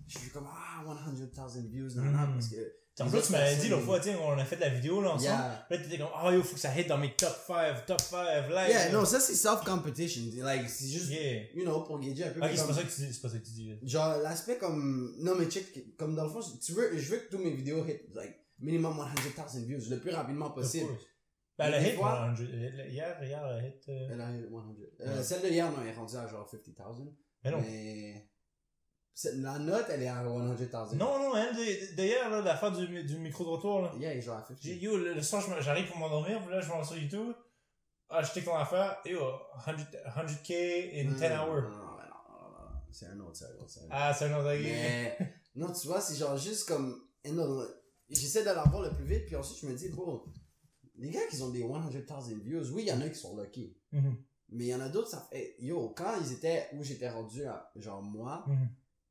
je 0.07 0.19
suis 0.19 0.29
comme, 0.29 0.47
ah, 0.49 0.83
100 0.85 1.49
000 1.49 1.67
views, 1.67 1.95
nan, 1.95 2.11
nan, 2.11 2.27
Mhm. 2.29 2.33
parce 2.35 2.47
que. 2.49 2.55
En 3.01 3.09
plus, 3.09 3.21
tu 3.23 3.31
m'avais 3.33 3.57
dit 3.57 3.67
l'autre 3.67 3.83
fois, 3.83 3.99
tu 3.99 4.05
sais, 4.09 4.15
on 4.15 4.31
a 4.37 4.45
fait 4.45 4.55
la 4.55 4.69
vidéo 4.69 5.01
là 5.01 5.09
ensemble. 5.09 5.23
Yeah. 5.23 5.67
Là, 5.69 5.77
t'étais 5.77 5.97
comme, 5.97 6.07
oh 6.23 6.31
yo, 6.31 6.41
faut 6.43 6.53
que 6.53 6.59
ça 6.61 6.73
hit 6.79 6.87
dans 6.87 6.97
mes 6.97 7.13
top 7.13 7.35
5, 7.45 7.85
top 7.85 7.99
5, 7.99 8.47
live. 8.47 8.69
Yeah, 8.69 8.91
non, 8.93 9.03
ça, 9.03 9.19
c'est 9.19 9.35
self-competition. 9.35 10.21
Like, 10.43 10.69
c'est 10.69 10.87
juste, 10.87 11.09
Yeah. 11.09 11.43
you 11.53 11.63
know, 11.63 11.81
pour 11.81 11.99
gager 11.99 12.23
un 12.23 12.29
peu. 12.29 12.39
Ok, 12.39 12.51
c'est 12.55 12.65
pas 12.67 12.73
ça 12.73 12.83
que 12.83 12.91
tu 12.95 13.01
dis, 13.01 13.13
c'est 13.13 13.21
pas 13.21 13.29
ça 13.29 13.37
que 13.37 13.45
tu 13.45 13.51
dis. 13.51 13.73
Genre, 13.83 14.17
l'aspect 14.19 14.57
comme, 14.57 15.13
non, 15.19 15.35
mais 15.37 15.45
check, 15.47 15.97
comme 15.97 16.15
dans 16.15 16.23
le 16.23 16.29
fond, 16.29 16.39
tu 16.63 16.71
veux, 16.71 16.97
je 16.97 17.11
veux 17.11 17.17
que 17.17 17.29
tous 17.35 17.37
mes 17.43 17.51
vidéos 17.51 17.85
hit, 17.85 18.01
like, 18.15 18.35
minimum 18.59 18.95
100 19.35 19.51
000 19.51 19.65
views, 19.65 19.89
le 19.89 19.99
plus 19.99 20.11
rapidement 20.11 20.51
possible. 20.51 20.87
Ben, 21.57 21.69
le 21.71 21.77
hit, 21.87 21.95
fois- 21.95 22.33
100, 22.35 22.43
hier, 22.43 23.23
hier, 23.23 23.43
a 23.45 23.61
hit. 23.61 23.87
euh, 23.89 24.09
Elle 24.11 24.21
a 24.21 24.31
hit 24.35 24.49
100. 24.49 24.75
Euh, 24.99 25.15
Ouais. 25.17 25.23
Celle 25.23 25.41
de 25.41 25.47
hier, 25.47 25.71
non, 25.71 25.77
elle 25.81 25.87
est 25.89 25.93
rendue 25.93 26.15
à 26.17 26.27
genre 26.27 26.49
50 26.49 26.75
000. 26.75 27.13
Mais 27.43 27.51
non. 27.51 27.61
Mais, 27.61 28.29
la 29.35 29.59
note, 29.59 29.85
elle 29.89 30.03
est 30.03 30.07
à 30.07 30.21
100 30.23 30.57
000. 30.57 30.95
Non, 30.95 31.17
non, 31.19 31.35
elle, 31.37 31.95
d'ailleurs, 31.95 32.29
là, 32.29 32.41
l'affaire 32.41 32.71
du, 32.73 33.03
du 33.05 33.17
micro-trottoir, 33.19 33.81
là. 33.83 33.91
Yeah, 33.97 34.11
elle 34.11 34.17
est 34.17 34.21
genre 34.21 34.37
à 34.37 34.41
50. 34.41 34.57
J'ai, 34.61 34.75
yo, 34.77 34.97
le, 34.97 35.13
le 35.13 35.21
soir, 35.21 35.41
j'arrive 35.61 35.87
pour 35.87 35.97
m'endormir, 35.97 36.45
là, 36.49 36.59
je 36.59 36.69
vais 36.69 36.83
sur 36.83 36.97
YouTube. 36.97 37.33
Ah, 38.09 38.23
check 38.23 38.43
ton 38.43 38.55
affaire. 38.55 38.97
Yo, 39.05 39.19
100, 39.63 39.71
100k 39.71 41.07
in 41.07 41.11
10 41.13 41.21
Non, 41.21 41.27
hours. 41.47 41.61
Non, 41.61 41.69
non, 41.69 41.77
non, 41.77 41.95
non, 42.29 42.51
non, 42.51 42.59
non, 42.65 42.81
c'est 42.91 43.05
un 43.07 43.19
autre, 43.21 43.35
c'est 43.35 43.45
un 43.45 43.55
autre, 43.57 43.69
c'est 43.69 43.79
un 43.79 43.83
autre. 43.83 43.91
Ah, 43.91 44.13
c'est 44.13 44.25
un 44.25 44.37
autre. 44.37 44.49
Mais, 44.61 45.17
non, 45.55 45.71
tu 45.71 45.87
vois, 45.87 46.01
c'est 46.01 46.15
genre 46.15 46.35
juste 46.37 46.67
comme, 46.67 47.01
j'essaie 48.09 48.41
de 48.41 48.45
l'avoir 48.47 48.81
le 48.81 48.91
plus 48.93 49.05
vite, 49.05 49.25
puis 49.25 49.35
ensuite 49.37 49.59
je 49.61 49.67
me 49.67 49.75
dis, 49.77 49.89
bon, 49.89 50.21
les 50.97 51.09
gars 51.09 51.19
qui 51.29 51.41
ont 51.41 51.49
des 51.49 51.61
100 51.61 52.21
000 52.21 52.39
views, 52.41 52.71
oui, 52.73 52.83
il 52.83 52.87
y 52.87 52.91
en 52.91 53.01
a 53.01 53.09
qui 53.09 53.19
sont 53.19 53.37
lucky. 53.37 53.75
Mhm. 53.91 54.15
Mais 54.49 54.65
il 54.65 54.69
y 54.69 54.75
en 54.75 54.79
a 54.81 54.89
d'autres, 54.89 55.09
ça 55.09 55.27
fait, 55.31 55.55
yo, 55.59 55.89
quand 55.97 56.13
ils 56.21 56.33
étaient 56.33 56.67
où 56.73 56.83
j'étais 56.83 57.09
rendu, 57.09 57.45
à, 57.45 57.71
genre 57.75 58.01
moi, 58.01 58.43
Mhm. 58.47 58.69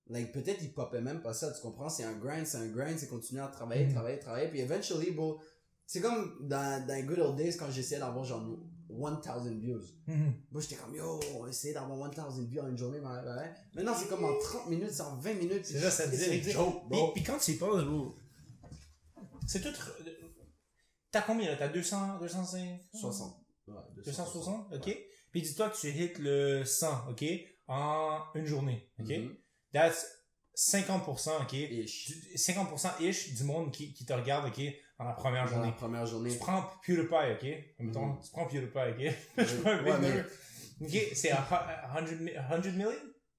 like, 0.09 0.33
peut-être 0.33 0.63
ils 0.63 0.73
popaient 0.73 1.01
même 1.01 1.21
pas 1.23 1.35
ça, 1.35 1.51
tu 1.53 1.61
comprends? 1.61 1.89
C'est 1.89 2.05
un 2.05 2.15
grind, 2.17 2.47
c'est 2.47 2.59
un 2.59 2.69
grind, 2.69 2.99
c'est 2.99 3.09
continuer 3.09 3.43
à 3.43 3.49
travailler, 3.49 3.87
Mhm. 3.87 3.93
travailler, 3.93 4.19
travailler, 4.19 4.49
puis 4.49 4.61
eventually, 4.61 5.11
bro, 5.11 5.41
c'est 5.87 6.01
comme 6.01 6.39
dans, 6.49 6.87
dans 6.87 6.95
les 6.95 7.03
good 7.03 7.19
old 7.19 7.37
days 7.37 7.57
quand 7.57 7.71
j'essayais 7.71 8.01
d'avoir 8.01 8.25
genre 8.25 8.43
1000 8.89 9.59
views. 9.59 9.83
Moi, 10.53 10.61
j'étais 10.61 10.77
comme, 10.77 10.95
yo, 10.95 11.19
essayer 11.49 11.75
d'avoir 11.75 11.99
1000 12.09 12.47
views 12.47 12.63
en 12.63 12.69
une 12.69 12.79
journée, 12.79 13.01
ouais, 13.01 13.07
ouais. 13.07 13.55
Maintenant, 13.75 13.95
c'est 13.95 14.09
comme 14.09 14.25
en 14.25 14.39
30 14.39 14.69
minutes, 14.71 14.93
c'est 14.93 15.03
en 15.03 15.17
20 15.17 15.35
minutes. 15.35 15.67
C'est 15.67 15.81
ça, 15.81 15.91
ça 15.91 16.09
te 16.09 16.15
it's 16.15 16.29
dit. 16.31 16.41
Puis, 16.53 16.55
bro. 16.89 17.13
puis 17.13 17.23
quand 17.25 17.39
tu 17.39 17.51
y 17.53 17.57
penses, 17.57 17.83
bro, 17.85 18.15
c'est 19.47 19.61
tout. 19.61 19.75
T'as 21.15 21.23
combien 21.23 21.49
là? 21.49 21.57
T'as 21.57 21.69
200, 21.69 22.19
205 22.19 22.81
60. 22.93 23.37
Ouais, 23.69 23.75
260, 24.05 24.73
ok. 24.75 24.99
Puis 25.31 25.43
dis-toi 25.43 25.71
que 25.71 25.77
tu 25.77 25.89
hits 25.91 26.13
le 26.19 26.65
100, 26.65 27.11
ok, 27.11 27.25
en 27.69 28.19
une 28.35 28.47
journée, 28.47 28.91
ok? 28.99 29.09
Mhm. 29.11 29.37
That's 29.73 30.07
50%, 30.57 31.43
ok? 31.43 31.53
Ish. 31.53 32.09
Du- 32.09 32.37
50% 32.37 33.01
ish 33.01 33.33
du 33.35 33.45
monde 33.45 33.71
qui, 33.73 33.93
qui 33.95 34.05
te 34.05 34.13
regarde, 34.13 34.47
ok, 34.49 34.61
dans 34.99 35.05
la 35.05 35.13
première 35.13 35.45
Dans 35.45 35.51
la 35.51 35.57
journée. 35.57 35.73
première 35.77 36.07
journée. 36.07 36.31
Tu 36.33 36.39
prends 36.39 36.65
PewDiePie, 36.85 37.15
ok? 37.15 37.65
Mettons, 37.79 38.07
Mhm. 38.07 38.21
tu 38.21 38.31
prends 38.33 38.47
PewDiePie, 38.47 38.79
ok? 39.09 39.15
Je 39.39 39.45
suis 39.45 39.59
pas 39.63 39.75
un 39.75 39.85
Ouais. 39.85 40.25
Ok, 40.81 41.09
c'est 41.15 41.31
à 41.31 41.41
hu- 41.43 42.07
100, 42.09 42.17
mi- 42.17 42.33
100 42.51 42.59
million? 42.73 42.91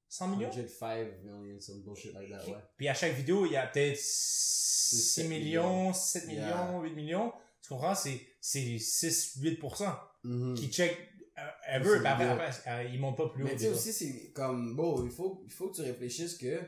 100 0.08 0.28
millions? 0.30 0.52
105 0.52 1.24
million, 1.26 1.60
some 1.60 1.82
bullshit 1.84 2.14
like 2.14 2.30
that, 2.30 2.48
ouais. 2.48 2.56
Puis 2.78 2.88
à 2.88 2.94
chaque 2.94 3.14
vidéo, 3.16 3.46
il 3.46 3.52
y 3.52 3.58
a 3.58 3.68
peut-être 3.68 3.98
6 3.98 5.14
sept 5.16 5.28
millions, 5.28 5.92
7 5.92 6.26
millions, 6.28 6.46
Yeah. 6.46 6.80
8 6.82 6.94
millions. 6.96 7.34
Tu 7.66 7.70
comprends? 7.74 7.96
C'est, 7.96 8.22
c'est 8.40 8.78
6, 8.78 9.38
8% 9.42 9.98
Mhm. 10.24 10.54
qui 10.56 10.72
check 10.72 10.96
euh, 11.38 11.42
ever. 11.78 12.06
Après, 12.08 12.26
après, 12.28 12.52
euh, 12.68 12.84
ils 12.94 13.00
montent 13.00 13.18
pas 13.18 13.28
plus 13.30 13.42
haut. 13.44 13.48
Mais 13.48 13.54
tu 13.56 13.64
sais 13.64 13.70
aussi, 13.70 13.92
c'est 13.92 14.32
comme, 14.34 14.76
bon, 14.76 15.04
il 15.04 15.10
faut, 15.12 15.42
il 15.46 15.52
faut 15.52 15.70
que 15.70 15.76
tu 15.78 15.82
réfléchisses 15.82 16.36
que 16.38 16.60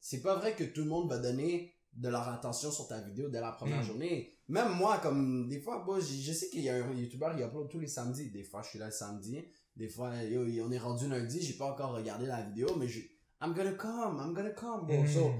c'est 0.00 0.20
pas 0.20 0.34
vrai 0.36 0.54
que 0.54 0.64
tout 0.64 0.82
le 0.82 0.88
monde 0.88 1.08
va 1.08 1.18
donner 1.18 1.72
de 1.92 2.08
leur 2.08 2.28
attention 2.28 2.70
sur 2.70 2.86
ta 2.88 3.00
vidéo 3.00 3.28
dès 3.28 3.40
la 3.40 3.52
première 3.52 3.80
Mm. 3.82 3.86
journée. 3.86 4.32
Même 4.48 4.72
moi, 4.74 4.98
comme, 4.98 5.48
des 5.48 5.60
fois, 5.60 5.82
bon, 5.86 5.98
je, 5.98 6.32
sais 6.32 6.48
qu'il 6.50 6.60
y 6.62 6.68
a 6.68 6.74
un 6.74 6.92
YouTuber, 6.92 7.30
il 7.36 7.42
upload 7.42 7.68
tous 7.70 7.78
les 7.80 7.86
samedis. 7.88 8.30
Des 8.30 8.42
fois, 8.44 8.62
je 8.62 8.68
suis 8.70 8.78
là 8.78 8.86
le 8.86 8.92
samedi. 8.92 9.42
Des 9.76 9.88
fois, 9.88 10.14
yo, 10.24 10.44
on 10.66 10.70
est 10.72 10.78
rendu 10.78 11.08
lundi, 11.08 11.40
j'ai 11.40 11.54
pas 11.54 11.66
encore 11.72 11.92
regardé 11.92 12.26
la 12.26 12.42
vidéo, 12.42 12.68
mais 12.78 12.88
je, 12.88 13.00
I'm 13.40 13.54
gonna 13.54 13.72
come, 13.72 14.20
I'm 14.20 14.34
gonna 14.34 14.50
come, 14.50 14.86
bro. 14.86 15.06
So, 15.06 15.34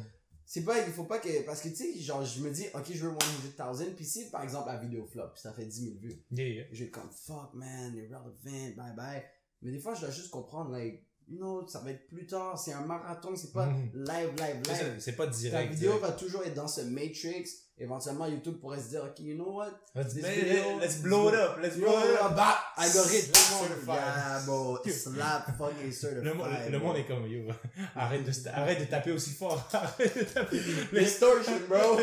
c'est 0.46 0.64
pas, 0.64 0.86
il 0.86 0.92
faut 0.92 1.04
pas 1.04 1.18
que, 1.18 1.44
parce 1.44 1.60
que 1.60 1.68
tu 1.68 1.74
sais, 1.74 1.98
genre, 1.98 2.24
je 2.24 2.40
me 2.40 2.50
dis, 2.50 2.66
ok, 2.72 2.84
je 2.88 3.06
veux 3.06 3.16
100,000, 3.56 3.94
puis 3.94 4.04
si, 4.04 4.30
par 4.30 4.42
exemple, 4.42 4.68
la 4.68 4.76
vidéo 4.76 5.04
flop, 5.04 5.30
ça 5.34 5.52
fait 5.52 5.66
10 5.66 5.84
000 5.88 5.96
vues, 6.00 6.22
Yeah, 6.30 6.48
yeah. 6.48 6.64
j'ai 6.70 6.88
comme 6.88 7.10
fuck 7.10 7.52
man, 7.54 7.94
irrelevant, 7.96 8.32
bye 8.44 8.94
bye. 8.96 9.24
Mais 9.62 9.72
des 9.72 9.80
fois, 9.80 9.94
je 9.94 10.02
dois 10.02 10.10
juste 10.10 10.30
comprendre, 10.30 10.70
like, 10.70 11.04
know, 11.28 11.66
ça 11.66 11.80
va 11.80 11.90
être 11.90 12.06
plus 12.06 12.26
tard, 12.26 12.56
c'est 12.59 12.73
un 12.73 12.80
marathon, 12.83 13.35
c'est 13.35 13.52
pas 13.52 13.66
Mhm. 13.66 13.90
live, 13.95 14.30
live, 14.38 14.62
C'est 14.99 15.06
live. 15.11 15.16
Pas 15.16 15.26
direct. 15.26 15.73
vidéo 15.73 15.92
direct. 15.95 16.06
va 16.06 16.12
toujours 16.12 16.42
être 16.45 16.54
dans 16.54 16.68
ce 16.68 16.83
matrix. 16.83 17.45
Éventuellement, 17.78 18.26
YouTube 18.26 18.59
pourrait 18.59 18.80
se 18.80 18.88
dire, 18.88 19.04
ok, 19.04 19.18
you 19.21 19.35
know 19.35 19.52
what? 19.52 19.71
Let's, 19.95 20.14
This 20.14 20.25
video- 20.25 20.78
let's 20.80 20.97
blow 21.02 21.28
it 21.28 21.35
up. 21.35 21.59
Let's 21.62 21.76
blow 21.76 21.88
it 21.90 22.14
up. 22.25 22.35
Bah, 22.35 22.56
algorithme, 22.75 23.33
monde. 23.52 23.68
certified. 23.68 23.97
Yeah, 23.97 24.40
bro, 24.47 24.78
slap 24.87 25.59
fucking 25.59 25.92
certified. 25.92 26.25
Le, 26.25 26.35
mo- 26.35 26.45
le 26.71 26.78
monde 26.78 26.97
est 26.97 27.04
comme 27.06 27.26
yo. 27.26 27.42
Arrête 27.95 28.25
de, 28.25 28.49
arrête 28.49 28.80
de 28.80 28.85
taper 28.87 29.12
aussi 29.12 29.33
fort. 29.33 29.68
Arrête 29.75 30.16
de 30.16 30.23
taper. 30.25 30.59
Distortion, 30.92 31.61
bro. 31.68 31.99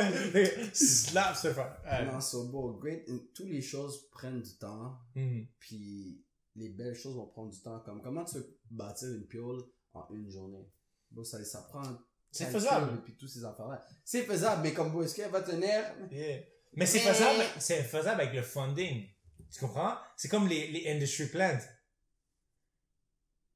Slap 0.73 1.35
ce 1.35 1.51
frère. 1.51 1.75
Ouais. 1.85 2.05
Non, 2.05 2.21
so, 2.21 2.43
bro, 2.43 2.73
great. 2.73 3.05
Toutes 3.33 3.47
les 3.49 3.61
choses 3.61 4.09
prennent 4.11 4.41
du 4.41 4.55
temps. 4.57 4.97
Mhm. 5.15 5.47
puis 5.59 6.23
les 6.55 6.69
belles 6.69 6.95
choses 6.95 7.15
vont 7.15 7.27
prendre 7.27 7.51
du 7.51 7.59
temps. 7.61 7.79
Comme 7.81 8.01
comment 8.01 8.23
tu 8.25 8.35
veux 8.35 8.59
bâtir 8.69 9.09
une 9.09 9.25
piole 9.27 9.61
en 9.93 10.07
une 10.13 10.29
journée? 10.29 10.69
Bon, 11.11 11.23
ça, 11.23 11.43
ça 11.45 11.61
prend. 11.63 11.83
C'est 12.31 12.45
faisable. 12.45 12.97
Et 12.97 13.01
puis 13.03 13.15
tous 13.15 13.27
ces 13.27 13.43
affaires-là. 13.45 13.83
C'est 14.03 14.23
faisable, 14.23 14.63
mais 14.63 14.73
comme 14.73 14.91
bon, 14.91 15.03
est-ce 15.03 15.15
qu'elle 15.15 15.29
va 15.31 15.41
tenir? 15.41 15.83
Yeah. 16.11 16.41
Mais 16.75 16.85
c'est 16.87 16.97
Mais- 16.99 17.13
faisable, 17.13 17.43
c'est 17.59 17.83
faisable 17.83 18.21
avec 18.21 18.33
le 18.33 18.41
funding. 18.41 19.07
Tu 19.51 19.59
comprends? 19.59 19.95
C'est 20.17 20.29
comme 20.29 20.47
les, 20.47 20.67
les 20.71 20.89
industry 20.91 21.27
plans. 21.27 21.59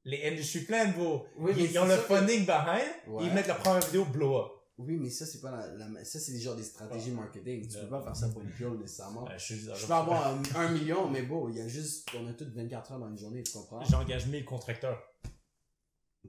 Les 0.04 0.28
industry 0.28 0.60
plans, 0.64 0.92
bro. 0.96 1.26
Oui, 1.36 1.52
ils, 1.56 1.72
ils 1.72 1.78
ont 1.78 1.84
le 1.84 1.96
ça 1.96 2.02
que- 2.02 2.14
funding 2.14 2.46
behind, 2.46 2.88
Ouais. 3.08 3.26
ils 3.26 3.32
mettent 3.34 3.48
la 3.48 3.56
première 3.56 3.84
vidéo 3.84 4.04
blow 4.04 4.38
up. 4.38 4.52
Oui, 4.78 4.96
mais 4.96 5.10
ça, 5.10 5.26
c'est 5.26 5.40
pas 5.40 5.50
la, 5.50 5.88
la- 5.88 6.04
ça, 6.04 6.20
c'est 6.20 6.38
genre 6.38 6.54
des 6.54 6.62
stratégies 6.62 7.10
marketing. 7.10 7.66
Tu 7.66 7.78
peux 7.78 7.88
pas 7.88 8.00
faire 8.02 8.14
ça 8.16 8.28
pour 8.28 8.42
une 8.42 8.50
piole 8.50 8.78
nécessairement. 8.78 9.26
Je 9.36 9.86
peux 9.86 9.92
avoir 9.92 10.28
un, 10.28 10.42
un 10.54 10.70
million, 10.72 11.10
mais 11.10 11.22
bon, 11.22 11.48
il 11.48 11.56
y 11.56 11.60
a 11.60 11.66
juste, 11.66 12.08
on 12.16 12.26
a 12.28 12.32
toutes 12.32 12.54
24 12.54 12.92
heures 12.92 12.98
dans 13.00 13.08
une 13.10 13.18
journée, 13.18 13.42
tu 13.42 13.52
comprends? 13.52 13.82
J'engage 13.84 14.26
1000 14.28 14.44
contracteurs. 14.44 15.02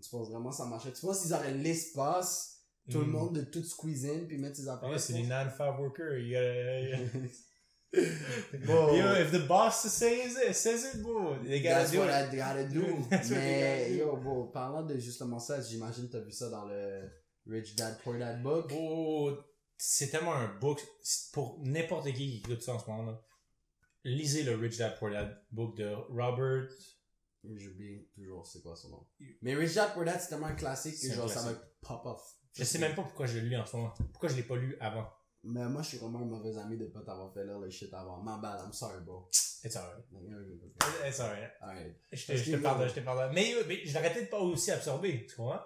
Tu 0.02 0.10
penses 0.10 0.30
vraiment 0.30 0.52
ça 0.52 0.66
marcherait? 0.66 0.94
Tu 0.94 1.02
penses 1.02 1.22
qu'ils 1.22 1.34
auraient 1.34 1.54
l'espace, 1.54 2.64
tout 2.90 3.00
le 3.02 3.06
Mm. 3.06 3.12
monde 3.12 3.36
de 3.36 3.42
tout 3.42 3.64
squeeze 3.64 4.06
in 4.06 4.26
puis 4.28 4.38
mettre 4.40 4.56
ses 4.56 4.68
affaires? 4.68 4.90
Ouais, 4.90 4.98
c'est 4.98 5.14
des 5.14 5.24
non-fab 5.28 5.80
workers. 5.80 6.18
You 6.20 6.34
gotta- 6.34 7.30
Bon. 8.66 8.94
Yo, 8.96 9.16
if 9.16 9.32
the 9.32 9.48
boss 9.48 9.82
says 9.88 10.38
it, 10.48 10.54
says 10.56 10.86
it, 10.94 11.02
bro. 11.02 11.38
They 11.44 11.60
gotta 11.62 11.80
That's 11.86 11.92
do 11.92 12.00
what 12.00 12.10
it. 12.10 12.34
I 12.34 12.36
gotta 12.36 12.64
do. 12.66 12.84
Mais, 13.32 13.94
yo, 13.96 14.16
bon, 14.18 14.48
parlant 14.48 14.84
de 14.84 14.98
justement 15.00 15.40
ça, 15.40 15.60
j'imagine 15.62 16.08
que 16.08 16.12
t'as 16.14 16.20
vu 16.20 16.32
ça 16.32 16.50
dans 16.50 16.66
le 16.66 17.02
Rich 17.50 17.76
Dad 17.76 18.00
Poor 18.04 18.18
Dad 18.18 18.42
book. 18.42 18.72
Oh, 18.76 19.38
c'est 19.78 20.10
tellement 20.10 20.36
un 20.36 20.48
book 20.60 20.82
pour 21.34 21.60
n'importe 21.64 22.06
qui 22.08 22.14
qui 22.14 22.38
écoute 22.38 22.62
ça 22.62 22.74
en 22.76 22.80
ce 22.80 22.90
moment 22.90 23.06
là. 23.12 23.22
Lisez 24.04 24.44
le 24.44 24.56
Rich 24.56 24.78
Dad 24.78 24.98
Poor 25.00 25.12
Dad 25.12 25.42
book 25.52 25.76
de 25.76 25.94
Robert. 26.10 26.70
J'oublie 27.56 28.08
toujours 28.14 28.46
c'est 28.46 28.62
quoi 28.62 28.76
son 28.76 28.90
nom. 28.90 29.08
Mais 29.42 29.56
Rich 29.56 29.76
Dad 29.76 29.94
Poor 29.94 30.06
Dad, 30.06 30.20
c'est 30.20 30.30
tellement 30.30 30.48
un 30.48 30.56
classique 30.56 31.00
que 31.02 31.14
genre 31.14 31.30
ça 31.30 31.42
va 31.42 31.54
classique. 31.54 31.72
pop 31.82 32.06
off. 32.06 32.36
Je 32.54 32.64
sais 32.64 32.80
même 32.80 32.96
pas 32.96 33.04
pourquoi 33.04 33.26
je 33.26 33.40
l'ai 33.40 33.50
lu 33.50 33.56
en 33.56 33.66
ce 33.66 33.76
moment. 33.78 33.94
Pourquoi 34.12 34.30
je 34.30 34.36
l'ai 34.36 34.44
pas 34.44 34.56
lu 34.56 34.76
avant. 34.80 35.10
Mais 35.44 35.64
moi, 35.70 35.82
je 35.82 35.90
suis 35.90 35.98
vraiment 35.98 36.20
un 36.20 36.26
mauvais 36.26 36.58
ami 36.58 36.78
de 36.78 36.86
pas 36.88 37.00
t'avoir 37.00 37.34
fait 37.34 37.46
lire 37.46 37.60
le 37.60 37.70
shit 37.70 37.94
avant. 37.94 38.22
My 38.22 38.42
bad, 38.42 38.60
I'm 38.62 38.74
sorry, 38.74 39.02
bro. 39.02 39.30
It's 39.64 39.76
alright. 39.78 40.04
Alright. 40.14 41.08
It's 41.08 41.20
alright. 41.22 41.52
Parce 42.10 42.22
Je 42.24 42.28
te, 42.28 42.36
je 42.36 42.52
te 42.52 42.58
pardonne, 42.58 42.90
je 42.90 42.96
te 42.96 43.00
pardonne. 43.00 43.32
Mais, 43.34 43.54
mais 43.68 43.86
je 43.86 43.94
l'arrêtais 43.94 44.24
de 44.26 44.30
pas 44.30 44.40
aussi 44.40 44.72
absorber, 44.72 45.26
tu 45.26 45.36
comprends? 45.38 45.62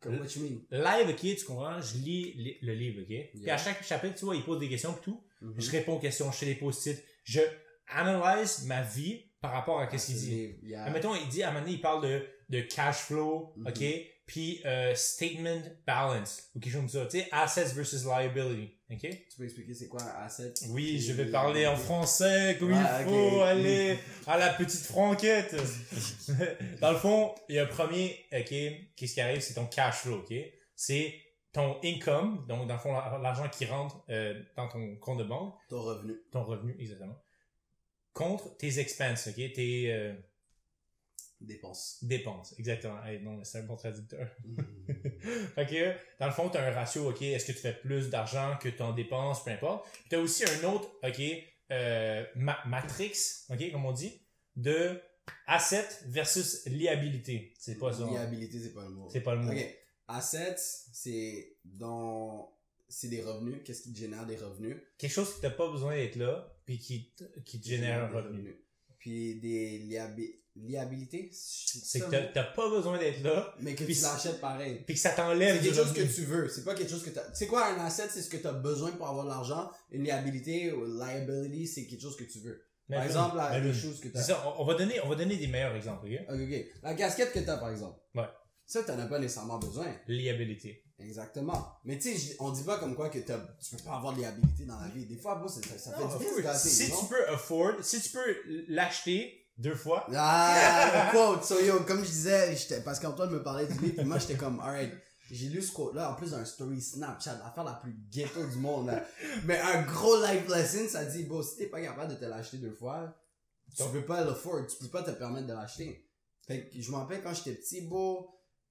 Comme 0.00 0.18
what 0.20 0.26
you 0.36 0.42
mean? 0.42 0.60
Live, 0.70 1.08
ok, 1.10 1.20
tu 1.36 1.44
comprends? 1.44 1.80
Je 1.80 1.98
lis 1.98 2.32
li- 2.34 2.58
le 2.62 2.72
livre, 2.74 3.02
ok? 3.02 3.30
Puis 3.40 3.50
à 3.50 3.56
chaque 3.58 3.82
chapitre, 3.84 4.14
tu 4.16 4.24
vois, 4.24 4.36
il 4.36 4.42
pose 4.44 4.58
des 4.60 4.68
questions 4.68 4.96
et 4.96 5.00
tout. 5.02 5.22
Mhm. 5.40 5.54
Je 5.60 5.70
réponds 5.70 5.94
aux 5.96 5.98
questions, 6.00 6.30
je 6.30 6.36
fais 6.36 6.46
des 6.46 6.54
post-it. 6.54 7.02
Je 7.24 7.40
analyse 7.88 8.64
ma 8.66 8.82
vie 8.82 9.24
par 9.40 9.52
rapport 9.52 9.80
à 9.80 9.98
ce 9.98 10.06
qu'il 10.06 10.16
dit. 10.16 10.56
Yeah. 10.62 10.84
Admettons, 10.84 11.14
il 11.14 11.28
dit, 11.28 11.42
à 11.42 11.48
un 11.48 11.52
moment 11.52 11.64
donné, 11.64 11.76
il 11.76 11.80
parle 11.80 12.02
de, 12.02 12.26
de 12.48 12.60
cash 12.62 12.96
flow, 12.96 13.54
ok? 13.66 13.82
Puis 14.26 14.60
euh, 14.66 14.94
statement 14.94 15.62
balance, 15.86 16.50
ou 16.54 16.60
quelque 16.60 16.72
chose 16.72 16.80
comme 16.82 16.88
ça. 16.90 17.06
Tu 17.06 17.18
sais, 17.20 17.28
assets 17.32 17.72
versus 17.74 18.04
liability, 18.04 18.77
ok? 18.90 19.00
Tu 19.00 19.36
peux 19.36 19.44
expliquer 19.44 19.74
c'est 19.74 19.88
quoi 19.88 20.02
un 20.02 20.24
asset? 20.24 20.54
Oui, 20.70 20.98
je 20.98 21.12
vais 21.12 21.26
parler 21.30 21.66
en 21.66 21.76
français 21.76 22.56
comme 22.58 22.70
il 22.70 23.04
faut, 23.04 23.40
aller 23.42 23.98
à 24.26 24.38
la 24.38 24.52
petite 24.52 24.84
franquette. 24.84 25.54
Dans 26.80 26.92
le 26.92 26.98
fond, 26.98 27.34
il 27.48 27.56
y 27.56 27.58
a 27.58 27.64
un 27.64 27.66
premier, 27.66 28.18
ok, 28.32 28.54
qu'est-ce 28.96 29.14
qui 29.14 29.20
arrive, 29.20 29.40
c'est 29.40 29.54
ton 29.54 29.66
cash 29.66 29.96
flow, 29.96 30.18
ok? 30.18 30.34
C'est 30.74 31.14
ton 31.52 31.78
income, 31.82 32.44
donc 32.46 32.68
dans 32.68 32.74
le 32.74 32.80
fond, 32.80 32.92
l'argent 32.92 33.48
qui 33.48 33.64
rentre 33.64 34.04
euh, 34.10 34.40
dans 34.54 34.68
ton 34.68 34.96
compte 34.96 35.18
de 35.18 35.24
banque, 35.24 35.54
Ton 35.68 35.80
revenu. 35.82 36.14
ton 36.30 36.44
revenu, 36.44 36.76
exactement, 36.78 37.16
contre 38.12 38.56
tes 38.58 38.78
expenses, 38.78 39.28
ok? 39.28 39.52
Tes 39.54 39.92
euh, 39.92 40.12
Dépenses. 41.40 41.98
dépenses, 42.02 42.54
exactement. 42.58 43.02
Hey, 43.04 43.20
non, 43.22 43.42
c'est 43.44 43.58
un 43.58 43.62
bon 43.64 43.76
traducteur. 43.76 44.28
Fait 45.54 45.66
que, 45.66 45.94
dans 46.20 46.26
le 46.26 46.32
fond, 46.32 46.48
tu 46.48 46.58
as 46.58 46.66
un 46.66 46.72
ratio, 46.72 47.08
OK, 47.10 47.22
est-ce 47.22 47.46
que 47.46 47.52
tu 47.52 47.58
fais 47.58 47.74
plus 47.74 48.10
d'argent 48.10 48.56
que 48.60 48.68
ton 48.68 48.92
dépense, 48.92 49.44
peu 49.44 49.50
importe. 49.50 49.88
Tu 50.10 50.16
as 50.16 50.20
aussi 50.20 50.44
un 50.44 50.64
autre, 50.68 50.88
OK, 51.04 51.20
euh, 51.70 52.24
ma- 52.36 52.58
matrix, 52.66 53.12
OK, 53.50 53.70
comme 53.70 53.84
on 53.84 53.92
dit, 53.92 54.20
de 54.56 55.00
asset 55.46 55.86
versus 56.06 56.64
liabilité. 56.66 57.52
C'est 57.58 57.78
pas 57.78 57.92
ça. 57.92 58.04
Liabilité, 58.06 58.58
c'est 58.60 58.72
pas 58.74 58.82
le 58.84 58.90
mot. 58.90 59.08
C'est 59.10 59.20
pas 59.20 59.34
le 59.34 59.42
mot. 59.42 59.52
Ok. 59.52 59.78
Assets, 60.08 60.56
c'est 60.92 61.56
dans, 61.64 62.50
c'est 62.88 63.08
des 63.08 63.20
revenus. 63.22 63.60
Qu'est-ce 63.64 63.82
qui 63.82 63.92
te 63.92 63.98
génère 63.98 64.24
des 64.26 64.36
revenus? 64.36 64.76
Quelque 64.96 65.12
chose 65.12 65.34
qui 65.34 65.40
t'as 65.42 65.50
pas 65.50 65.70
besoin 65.70 65.94
d'être 65.94 66.16
là, 66.16 66.50
puis 66.64 66.78
qui, 66.78 67.12
qui 67.44 67.60
te 67.60 67.68
génère 67.68 68.04
un 68.04 68.08
revenu. 68.08 68.56
Puis 68.98 69.38
des 69.38 69.80
liabi- 69.80 70.40
liabilités. 70.66 71.28
C'est 71.32 72.00
que 72.00 72.32
t'as- 72.32 72.44
pas 72.44 72.68
besoin 72.70 72.98
d'être 72.98 73.22
là, 73.22 73.54
Mais 73.60 73.74
que 73.74 73.84
tu 73.84 73.94
c'est- 73.94 74.02
l'achètes 74.02 74.40
pareil. 74.40 74.82
puis 74.86 74.94
que 74.94 75.00
ça 75.00 75.10
C'est 75.10 75.16
t'enlève 75.16 75.58
du 75.60 75.68
quelque 75.68 75.76
chose 75.76 75.92
que 75.92 76.02
tu 76.02 76.22
veux. 76.24 76.48
C'est 76.48 76.64
pas 76.64 76.74
quelque 76.74 76.90
chose 76.90 77.02
que 77.04 77.10
t'as. 77.10 77.22
C'est 77.34 77.46
quoi 77.46 77.66
un 77.68 77.78
asset? 77.84 78.08
C'est 78.10 78.22
ce 78.22 78.30
que 78.30 78.36
t'as 78.38 78.52
besoin 78.52 78.90
pour 78.92 79.06
avoir 79.08 79.24
de 79.24 79.30
l'argent. 79.30 79.70
Une 79.90 80.04
liabilité 80.04 80.72
ou 80.72 80.84
liability, 80.86 81.66
c'est 81.66 81.86
quelque 81.86 82.00
chose 82.02 82.16
que 82.16 82.24
tu 82.24 82.38
veux. 82.40 82.64
Par 82.90 83.02
exemple, 83.02 83.36
la, 83.36 83.58
les 83.60 83.74
choses 83.74 84.00
que 84.00 84.06
C'est 84.08 84.12
t'as. 84.14 84.22
ça, 84.22 84.54
on, 84.58 84.64
va 84.64 84.74
donner, 84.74 84.98
on 85.04 85.08
va 85.10 85.14
donner 85.14 85.36
des 85.36 85.46
meilleurs 85.46 85.76
exemples, 85.76 86.06
OK? 86.06 86.18
Ok, 86.34 86.40
ok. 86.40 86.66
La 86.82 86.94
casquette 86.94 87.32
que 87.32 87.40
t'as, 87.40 87.58
par 87.58 87.70
exemple. 87.70 87.98
Ouais. 88.14 88.24
Ça, 88.64 88.82
t'en 88.82 88.98
as 88.98 89.06
pas 89.06 89.18
nécessairement 89.18 89.58
besoin. 89.58 89.94
Liabilité. 90.06 90.84
Exactement. 90.98 91.68
Mais 91.84 91.98
tu 91.98 92.16
sais, 92.16 92.36
on 92.40 92.50
dit 92.50 92.64
pas 92.64 92.78
comme 92.78 92.94
quoi 92.96 93.08
que 93.08 93.18
t'as, 93.20 93.38
tu 93.62 93.76
peux 93.76 93.82
pas 93.84 93.96
avoir 93.96 94.14
de 94.14 94.20
liabilité 94.20 94.64
dans 94.64 94.80
la 94.80 94.88
vie. 94.88 95.06
Des 95.06 95.16
fois, 95.16 95.36
bon, 95.36 95.46
ça, 95.48 95.60
ça 95.78 95.92
fait 95.92 96.02
Non, 96.02 96.08
du 96.12 96.18
bien 96.18 96.28
course. 96.32 96.42
gâter, 96.42 96.68
si 96.68 96.86
tu 96.90 97.06
peux 97.08 97.28
afford, 97.28 97.72
si 97.82 98.00
tu 98.00 98.08
peux 98.10 98.36
l'acheter 98.68 99.46
deux 99.58 99.74
fois, 99.74 100.06
Ah, 100.14 101.04
le 101.06 101.12
quote. 101.12 101.44
So, 101.44 101.60
yo, 101.60 101.80
comme 101.80 102.00
je 102.04 102.10
disais, 102.10 102.56
j'étais, 102.56 102.80
parce 102.80 103.00
qu'Antoine 103.00 103.30
me 103.30 103.42
parlait 103.42 103.66
du 103.66 103.78
livre, 103.78 103.96
puis 103.96 104.04
moi, 104.04 104.18
j'étais 104.18 104.36
comme, 104.36 104.60
alright. 104.60 104.92
J'ai 105.30 105.48
lu 105.50 105.60
ce 105.60 105.72
quote-là, 105.72 106.12
en 106.12 106.14
plus 106.14 106.30
d'un 106.30 106.44
story 106.46 106.80
Snapchat, 106.80 107.34
l'affaire 107.44 107.64
la 107.64 107.74
plus 107.74 107.94
ghetto 108.10 108.46
du 108.46 108.56
monde, 108.56 108.86
là. 108.86 109.04
Mais 109.44 109.58
un 109.60 109.82
gros 109.82 110.16
life 110.24 110.48
lesson, 110.48 110.88
ça 110.88 111.04
dit, 111.04 111.24
bon, 111.24 111.42
si 111.42 111.56
t'es 111.58 111.66
pas 111.66 111.82
capable 111.82 112.12
de 112.14 112.18
te 112.18 112.24
l'acheter 112.24 112.56
deux 112.56 112.72
fois, 112.72 113.14
tu 113.76 113.82
Donc- 113.82 113.92
peux 113.92 114.04
pas 114.06 114.24
l'afford, 114.24 114.66
tu 114.66 114.76
peux 114.78 114.88
pas 114.88 115.02
te 115.02 115.10
permettre 115.10 115.46
de 115.46 115.52
l'acheter. 115.52 116.08
Fait 116.46 116.70
que 116.70 116.80
je 116.80 116.90
me 116.90 116.96
rappelle 116.96 117.20
quand 117.22 117.34
j'étais 117.34 117.52
petit, 117.52 117.82
beau, 117.82 118.30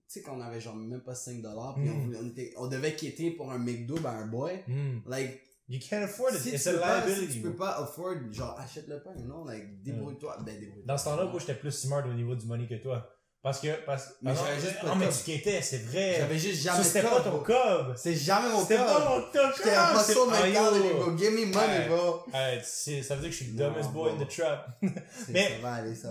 tu 0.10 0.14
sais, 0.14 0.22
quand 0.24 0.36
on 0.36 0.42
avait 0.42 0.60
genre 0.60 0.76
même 0.76 1.02
pas 1.04 1.14
5 1.14 1.44
dollars, 1.44 1.76
puis 1.76 1.88
Mm. 1.90 1.92
on, 1.96 2.06
voulait- 2.06 2.20
on, 2.24 2.28
était- 2.28 2.54
on 2.58 2.66
devait 2.68 2.96
quitter 2.96 3.30
pour 3.30 3.52
un 3.52 3.60
McDo, 3.60 4.00
ben 4.00 4.10
un 4.16 4.26
boy. 4.26 4.64
hmm, 4.68 5.02
Like, 5.06 5.40
you 5.68 5.80
can't 5.80 6.04
afford 6.04 6.34
it. 6.34 6.40
si 6.40 6.50
It's 6.50 6.68
a 6.68 6.74
pas, 6.80 7.02
si 7.04 7.08
liability. 7.10 7.34
tu 7.36 7.42
peux 7.42 7.56
pas 7.56 7.78
afford, 7.82 8.16
genre, 8.32 8.58
achète 8.60 8.88
le 8.88 9.02
pain, 9.02 9.14
non? 9.26 9.44
Like, 9.46 9.82
débrouille-toi. 9.84 10.38
Ben, 10.46 10.60
débrouille-toi. 10.60 10.86
Dans 10.86 10.98
ce 10.98 11.06
temps-là, 11.06 11.26
moi, 11.26 11.40
j'étais 11.40 11.56
plus 11.56 11.72
smart 11.72 12.06
au 12.08 12.14
niveau 12.14 12.36
du 12.36 12.46
money 12.46 12.68
que 12.68 12.76
toi. 12.76 13.10
Parce 13.48 13.60
que, 13.62 13.86
parce 13.86 14.14
Mais 14.22 14.32
ah 14.32 14.34
non, 14.34 14.42
j'avais 14.46 14.60
juste 14.60 14.82
pas 14.82 14.88
ah, 14.92 14.96
mais 15.00 15.08
tu 15.08 15.24
quittais, 15.24 15.62
c'est 15.62 15.78
vrai. 15.86 16.16
J'avais 16.20 16.38
juste 16.38 16.62
jamais 16.64 16.84
c'était 16.84 17.02
pas 17.08 17.22
ton 17.22 17.40
cob. 17.40 17.94
C'est 17.96 18.14
jamais 18.14 18.50
mon 18.50 18.60
C'était 18.60 18.76
cob. 18.76 18.86
pas 18.88 19.10
mon 19.10 19.22
cob. 19.22 19.52
J'étais 19.56 19.70
hustle 19.70 19.78
Ah, 19.78 20.26
mentality, 20.26 20.88
yo. 20.90 20.96
bro. 21.06 21.18
Give 21.18 21.32
me 21.32 21.46
money, 21.54 21.88
bro. 21.88 22.26
Ça 22.64 23.16
veut 23.16 23.22
dire 23.22 23.30
que 23.30 23.32
je 23.32 23.44
suis 23.44 23.46
le 23.52 23.58
dumbest 23.58 23.92
boy 23.92 24.12
in 24.12 24.18
the 24.26 24.28
trap. 24.28 24.68
Mais- 25.30 25.62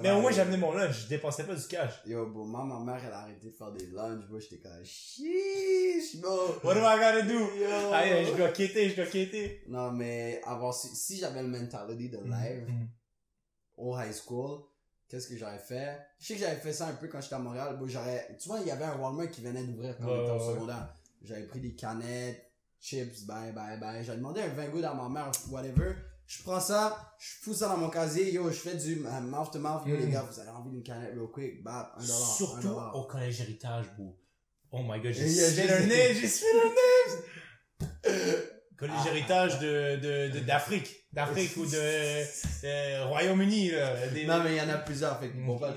Mais 0.02 0.10
au 0.12 0.20
moins, 0.22 0.30
j'ai 0.30 0.40
amené 0.40 0.56
mon 0.56 0.72
lunch, 0.72 1.02
je 1.02 1.08
dépensais 1.08 1.44
pas 1.44 1.54
du 1.54 1.66
cash. 1.66 1.92
Yo, 2.06 2.24
bro, 2.26 2.44
moi, 2.46 2.64
ma 2.64 2.78
mère, 2.92 3.02
elle 3.06 3.12
a 3.12 3.18
arrêté 3.18 3.48
de 3.50 3.52
faire 3.54 3.70
des 3.72 3.86
lunchs, 3.88 4.24
bro. 4.28 4.40
J'étais 4.40 4.58
comme, 4.58 4.82
chiche, 4.82 6.16
bro. 6.20 6.56
What 6.64 6.72
am 6.78 6.84
I 6.84 6.98
gonna 6.98 7.22
do? 7.22 7.38
Yo. 7.38 7.68
Ah, 7.92 8.02
je 8.24 8.34
dois 8.34 8.48
quitter, 8.48 8.88
je 8.88 8.96
dois 8.96 9.06
quitter. 9.06 9.62
Non, 9.68 9.90
mais 9.92 10.40
avant, 10.46 10.72
si, 10.72 11.18
j'avais 11.18 11.42
le 11.42 11.48
mentality 11.48 12.08
de 12.08 12.18
live 12.18 12.66
Mhm. 12.68 12.88
au 13.76 13.94
high 13.98 14.12
school, 14.14 14.60
qu'est-ce 15.08 15.28
que 15.28 15.36
j'aurais 15.36 15.58
fait? 15.58 15.98
Je 16.18 16.26
sais 16.26 16.34
que 16.34 16.40
j'avais 16.40 16.56
fait 16.60 16.72
ça 16.72 16.88
un 16.88 16.94
peu 16.94 17.08
quand 17.08 17.20
j'étais 17.20 17.34
à 17.34 17.38
Montréal. 17.38 17.76
Bon, 17.78 17.86
j'aurais, 17.86 18.36
tu 18.40 18.48
vois, 18.48 18.60
il 18.60 18.66
y 18.66 18.70
avait 18.70 18.84
un 18.84 18.96
Walmart 18.98 19.30
qui 19.30 19.40
venait 19.40 19.62
d'ouvrir 19.64 19.96
quand 19.98 20.04
était 20.22 20.30
au 20.30 20.38
secondaire. 20.40 20.92
J'avais 21.22 21.46
pris 21.46 21.60
des 21.60 21.74
canettes, 21.74 22.42
chips, 22.80 23.24
bye, 23.26 23.52
bye, 23.52 23.78
bye. 23.80 24.04
J'avais 24.04 24.18
demandé 24.18 24.40
un 24.42 24.48
20 24.48 24.68
goûts 24.68 24.84
à 24.84 24.94
ma 24.94 25.08
mère, 25.08 25.30
whatever. 25.50 25.94
Je 26.26 26.42
prends 26.42 26.58
ça, 26.60 27.14
je 27.20 27.34
fous 27.42 27.54
ça 27.54 27.68
dans 27.68 27.76
mon 27.76 27.88
casier, 27.88 28.32
yo, 28.32 28.50
je 28.50 28.56
fais 28.56 28.74
du 28.74 28.96
mouth 28.96 29.52
to 29.52 29.60
mouth, 29.60 29.86
yo, 29.86 29.96
Mm. 29.96 30.00
les 30.00 30.10
gars, 30.10 30.22
vous 30.28 30.40
avez 30.40 30.50
envie 30.50 30.70
d'une 30.70 30.82
canette 30.82 31.14
real 31.14 31.28
quick, 31.32 31.62
bap, 31.62 31.92
un 31.96 32.00
dollar, 32.02 32.20
un 32.20 32.34
Surtout 32.34 32.68
dollar. 32.68 32.96
au 32.96 33.04
collège 33.06 33.40
héritage, 33.42 33.86
bro. 33.96 34.18
Oh 34.72 34.82
my 34.82 35.00
god, 35.00 35.12
j'ai 35.12 35.66
leur 35.68 35.78
des- 35.82 35.86
nez, 35.86 36.14
j'ai 36.14 36.26
suivi 36.26 36.50
leur 36.52 36.72
nez! 36.72 38.50
Collège 38.78 38.96
Ah. 39.04 39.08
héritage 39.10 39.58
de, 39.58 39.96
de, 39.96 40.32
de- 40.34 40.40
d'Afrique. 40.40 41.06
D'Afrique 41.12 41.56
ou 41.56 41.64
de, 41.64 41.76
euh, 42.64 43.04
Royaume-Uni, 43.06 43.70
là. 43.70 44.06
Des- 44.08 44.26
Non, 44.26 44.42
mais 44.42 44.52
il 44.52 44.56
y 44.56 44.60
en 44.60 44.68
a 44.68 44.76
plusieurs, 44.78 45.18
fait 45.18 45.28
vont 45.28 45.58
pas 45.58 45.72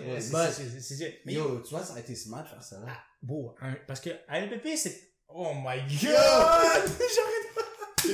c'est- 0.81 1.21
Mais 1.25 1.33
yo, 1.33 1.61
tu 1.61 1.69
vois, 1.73 1.83
ça 1.83 1.91
aurait 1.91 2.01
été 2.01 2.13
smart 2.15 2.43
de 2.43 2.49
faire 2.49 2.61
ça, 2.63 2.79
là. 2.85 2.87
Bon, 3.21 3.53
hein, 3.61 3.75
parce 3.87 3.99
que 4.01 4.09
à 4.27 4.39
LPP, 4.39 4.75
c'est... 4.75 4.99
Oh 5.29 5.53
my 5.55 5.77
god! 5.81 6.89
Yo! 8.05 8.13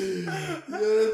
Yo, 0.70 1.14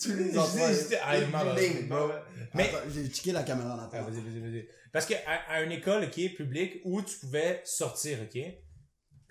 tu 0.00 0.16
les 0.16 0.38
enfants. 0.38 0.58
J'étais- 0.72 0.98
Ah, 1.02 1.16
it, 1.18 1.88
bro. 1.88 2.10
Mais- 2.54 2.70
j'ai 2.92 3.08
checké 3.08 3.32
la 3.32 3.42
caméra 3.42 3.74
en 3.74 3.78
Ah, 3.80 3.84
attendant. 3.84 4.04
vas-y, 4.10 4.20
vas-y, 4.20 4.40
vas-y. 4.40 4.68
Parce 4.92 5.06
que 5.06 5.14
à, 5.26 5.52
à 5.54 5.62
une 5.62 5.72
école, 5.72 6.04
ok, 6.04 6.34
publique, 6.36 6.80
où 6.84 7.00
tu 7.02 7.16
pouvais 7.18 7.60
sortir, 7.64 8.18
ok? 8.22 8.40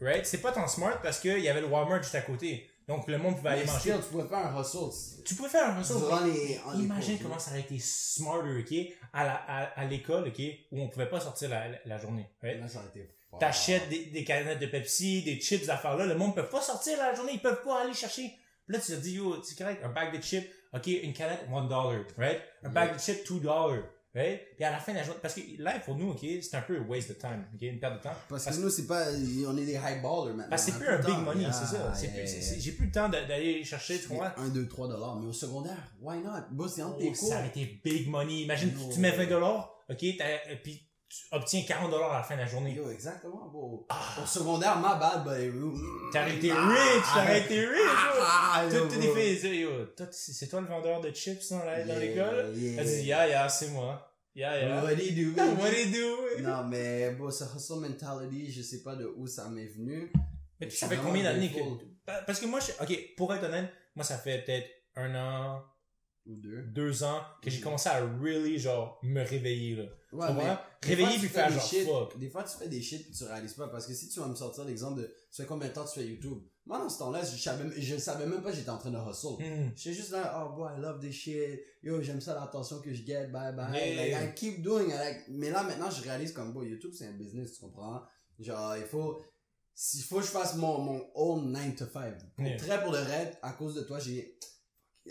Right? 0.02 0.26
C'est 0.26 0.38
pas 0.42 0.52
tant 0.52 0.68
smart 0.68 1.02
parce 1.02 1.20
qu'il 1.20 1.40
y 1.40 1.50
avait 1.50 1.60
le 1.62 1.68
Walmart 1.68 2.02
juste 2.02 2.16
à 2.16 2.22
côté. 2.22 2.69
Donc 2.90 3.08
le 3.08 3.20
monde 3.20 3.38
pouvait 3.38 3.50
aller 3.50 3.62
Mais 3.62 3.68
manger. 3.68 3.80
still, 3.80 4.02
tu 4.02 4.10
pouvais 4.12 4.28
faire 4.28 4.48
un 4.48 4.62
hustle. 4.62 5.24
Tu 5.24 5.36
pouvais 5.36 5.50
faire 5.50 5.70
un. 5.70 5.82
Durant 5.82 6.26
les, 6.26 6.60
Imagine 6.80 7.20
comment 7.22 7.38
ça 7.38 7.52
aurait 7.52 7.60
été 7.62 7.78
smarter, 7.80 8.60
ok? 8.60 8.98
À 9.14 9.24
la, 9.24 9.36
à, 9.36 9.64
à 9.80 9.86
l'école, 9.86 10.28
ok? 10.28 10.42
Où 10.72 10.82
on 10.82 10.88
pouvait 10.90 11.06
pas 11.08 11.20
sortir 11.20 11.50
la, 11.50 11.68
la, 11.70 11.78
la 11.86 11.98
journée, 12.00 12.28
right? 12.42 12.60
Là, 12.60 12.68
ça 12.68 12.80
aurait 12.80 12.88
été. 12.90 13.08
T'achètes 13.40 13.88
des, 13.90 14.06
des 14.06 14.24
canettes 14.24 14.58
de 14.60 14.66
Pepsi, 14.66 15.22
des 15.22 15.40
chips, 15.40 15.62
des 15.62 15.70
affaires 15.70 15.96
là, 15.96 16.08
le 16.08 16.16
monde 16.16 16.34
peut 16.34 16.48
pas 16.50 16.62
sortir 16.62 16.98
la 16.98 17.14
journée, 17.14 17.34
ils 17.36 17.42
peuvent 17.42 17.62
pas 17.64 17.84
aller 17.84 17.94
chercher. 17.94 18.34
Là, 18.68 18.80
tu 18.80 18.88
te 18.92 18.98
dis, 18.98 19.14
yo, 19.16 19.42
c'est 19.44 19.56
correct, 19.56 19.82
un 19.86 19.90
bag 19.90 20.16
de 20.18 20.22
chips, 20.22 20.48
ok, 20.74 20.88
une 20.88 21.14
canette, 21.14 21.46
one 21.52 21.68
dollar, 21.68 22.02
right? 22.18 22.42
Un 22.64 22.70
bag 22.70 22.96
de 22.96 23.00
chips, 23.00 23.24
two 23.24 23.40
dollars, 23.40 23.84
right? 24.16 24.42
Puis 24.56 24.64
à 24.66 24.72
la 24.72 24.80
fin 24.80 24.92
de 24.94 24.98
la 24.98 25.04
journée, 25.04 25.20
parce 25.22 25.34
que 25.36 25.42
live 25.42 25.82
pour 25.86 25.96
nous, 25.96 26.10
ok, 26.12 26.20
c'est 26.42 26.56
un 26.56 26.62
peu 26.62 26.78
un 26.78 26.86
waste 26.88 27.10
de 27.10 27.14
time, 27.16 27.46
ok, 27.54 27.62
une 27.62 27.80
perte 27.80 27.96
de 27.98 28.02
temps. 28.04 28.16
Parce 28.28 28.46
que 28.46 28.62
nous, 28.62 28.70
c'est 28.70 28.88
pas, 28.88 29.06
on 29.48 29.58
est 29.58 29.66
des 29.66 29.74
high 29.74 30.02
ballers 30.02 30.34
maintenant. 30.34 30.46
Parce 30.50 30.66
que 30.66 30.72
c'est 30.72 30.78
a 30.78 30.80
plus 30.80 30.88
un 30.90 30.98
big 30.98 31.06
temps. 31.06 31.22
money, 31.22 31.42
Yeah, 31.42 31.52
c'est 31.52 31.76
ça. 31.76 31.94
Yeah, 32.02 32.24
yeah, 32.26 32.60
J'ai 32.60 32.72
plus 32.74 32.86
le 32.88 32.92
temps 32.92 33.10
d'aller 33.10 33.64
chercher, 33.64 34.00
tu 34.00 34.08
comprends? 34.08 34.32
1, 34.38 34.50
2, 34.50 34.68
3 34.68 34.88
dollars. 34.88 35.16
Mais 35.20 35.28
au 35.28 35.34
secondaire, 35.34 35.78
why 36.02 36.18
not? 36.20 36.32
Bon, 36.52 36.68
c'est 36.68 36.82
entre 36.84 36.96
Oh, 37.00 37.02
tes 37.02 37.12
cours. 37.12 37.30
ça 37.30 37.38
aurait 37.40 37.48
été 37.48 37.80
big 37.84 38.08
money. 38.10 38.42
Imagine, 38.42 38.74
No 38.74 38.92
tu 38.94 39.00
mets 39.00 39.12
way. 39.12 39.26
20 39.26 39.30
dollars, 39.30 39.74
ok, 39.90 40.06
t'as- 40.18 40.26
euh, 40.26 40.56
puis 40.64 40.82
tu 41.10 41.26
obtiens 41.32 41.64
40 41.68 41.90
dollars 41.92 42.12
à 42.14 42.18
la 42.20 42.24
fin 42.24 42.36
de 42.36 42.42
la 42.42 42.46
journée. 42.48 42.74
Yo, 42.74 42.90
exactement, 42.92 43.48
bro. 43.48 43.88
Au 44.22 44.26
secondaire, 44.26 44.78
my 44.78 45.00
bad, 45.00 45.24
but... 45.24 45.82
T'aurais 46.14 46.36
été 46.36 46.52
Ah, 46.52 46.68
rich, 46.70 47.04
t'aurais 47.14 47.40
été 47.42 47.66
rich. 47.66 47.90
Ah, 48.22 48.64
yo, 48.72 48.80
Toutes 48.88 49.00
tes 49.00 49.14
filles, 49.40 49.60
yo, 49.62 49.70
c'est 50.12 50.48
toi 50.48 50.62
le 50.62 50.68
vendeur 50.68 51.02
de 51.02 51.12
chips 51.12 51.50
dans 51.50 51.64
la- 51.66 51.84
dans 51.84 51.94
Yeah, 51.94 52.00
l'école? 52.00 52.54
yeah. 52.56 52.82
Elle 52.82 52.86
dit, 52.88 53.04
yeah, 53.06 53.28
yeah, 53.28 53.50
c'est 53.50 53.70
moi. 53.70 54.06
Yeah, 54.36 54.58
yeah. 54.62 54.84
What 54.84 54.96
do 54.96 55.02
you 55.04 55.34
do? 55.34 55.42
What 55.42 55.72
do 55.72 55.76
you 55.78 55.92
do? 56.38 56.42
Non, 56.44 56.64
mais 56.66 57.12
bon, 57.12 57.32
ce 57.32 57.44
hustle 57.44 57.80
mentality, 57.82 58.52
je 58.52 58.62
sais 58.62 58.84
pas 58.84 58.96
de 58.96 59.12
où 59.18 59.26
ça 59.28 59.50
m'est 59.50 59.66
venu. 59.68 60.12
Mais 60.60 60.70
suis 60.70 60.86
fait 60.88 60.98
combien 60.98 61.24
d'années 61.24 61.52
que... 61.52 61.60
Parce 62.26 62.40
que 62.40 62.46
moi, 62.46 62.60
je... 62.60 62.72
ok, 62.84 63.16
pour 63.18 63.34
être 63.34 63.44
honnête, 63.46 63.72
moi, 63.96 64.04
ça 64.06 64.18
fait 64.18 64.44
peut-être 64.46 64.68
un 64.96 65.14
an, 65.16 65.62
Ou 66.30 66.36
deux. 66.36 66.62
deux 66.62 67.04
ans 67.04 67.22
que 67.42 67.50
j'ai 67.50 67.60
Mm. 67.60 67.64
commencé 67.64 67.90
à 67.90 68.06
really, 68.22 68.58
genre, 68.60 69.00
me 69.04 69.22
réveiller, 69.24 69.76
là. 69.76 69.84
Ouais, 70.12 70.28
Tu 70.82 70.90
Réveiller 70.90 71.10
fois, 71.10 71.20
puis 71.20 71.28
faire 71.30 71.52
genre, 71.52 71.62
shit- 71.66 71.86
fuck. 71.86 72.18
Des 72.20 72.30
fois, 72.30 72.44
tu 72.44 72.56
fais 72.58 72.68
des 72.70 72.82
shit 72.82 73.12
que 73.12 73.18
tu 73.18 73.24
réalises 73.26 73.54
pas. 73.54 73.68
Parce 73.68 73.86
que 73.88 73.94
si 73.94 74.10
tu 74.10 74.20
vas 74.20 74.28
me 74.28 74.36
sortir 74.36 74.64
l'exemple 74.66 75.02
de, 75.02 75.06
tu 75.08 75.42
fais 75.42 75.46
combien 75.46 75.68
de 75.68 75.74
temps 75.74 75.86
tu 75.86 76.00
fais 76.00 76.06
YouTube? 76.08 76.40
Moi, 76.66 76.78
dans 76.78 76.90
ce 76.90 77.00
temps-là, 77.00 77.22
je 77.24 77.36
savais, 77.36 77.82
je 77.82 77.98
savais 77.98 78.26
même 78.28 78.42
pas 78.44 78.52
que 78.52 78.58
j'étais 78.58 78.70
en 78.70 78.78
train 78.78 78.92
de 78.92 78.98
hustle. 78.98 79.44
Hmm. 79.44 79.72
J'étais 79.76 79.96
juste 79.96 80.12
là, 80.12 80.46
oh 80.48 80.56
boy, 80.56 80.70
I 80.78 80.80
love 80.82 81.00
this 81.00 81.16
shit. 81.16 81.62
Yo, 81.84 82.02
j'aime 82.02 82.22
ça 82.22 82.36
l'attention 82.36 82.80
que 82.80 82.94
je 82.94 83.04
get, 83.04 83.28
bye 83.28 83.54
bye. 83.56 83.72
Yeah. 83.74 84.20
Like, 84.20 84.30
I 84.30 84.34
keep 84.36 84.62
doing 84.62 84.86
it. 84.90 84.96
Like, 84.96 85.26
mais 85.30 85.50
là, 85.50 85.64
maintenant, 85.64 85.90
je 85.90 86.02
réalise 86.04 86.32
comme, 86.32 86.54
bon, 86.54 86.62
YouTube, 86.64 86.92
c'est 86.94 87.08
un 87.08 87.14
business, 87.14 87.54
tu 87.56 87.62
comprends? 87.62 88.02
Genre, 88.40 88.78
il 88.78 88.84
faut, 88.86 89.20
s'il 89.74 90.04
faut 90.04 90.18
que 90.18 90.26
je 90.26 90.28
fasse 90.32 90.56
mon, 90.56 90.78
mon 90.80 91.02
own 91.16 91.52
9 91.52 91.76
to 91.76 91.86
5. 91.86 92.14
Pour, 92.36 92.46
Yeah. 92.46 92.58
Très 92.58 92.84
pour 92.84 92.92
le 92.92 93.00
raid, 93.00 93.36
à 93.42 93.52
cause 93.54 93.74
de 93.76 93.82
toi, 93.82 94.00
j'ai, 94.00 94.38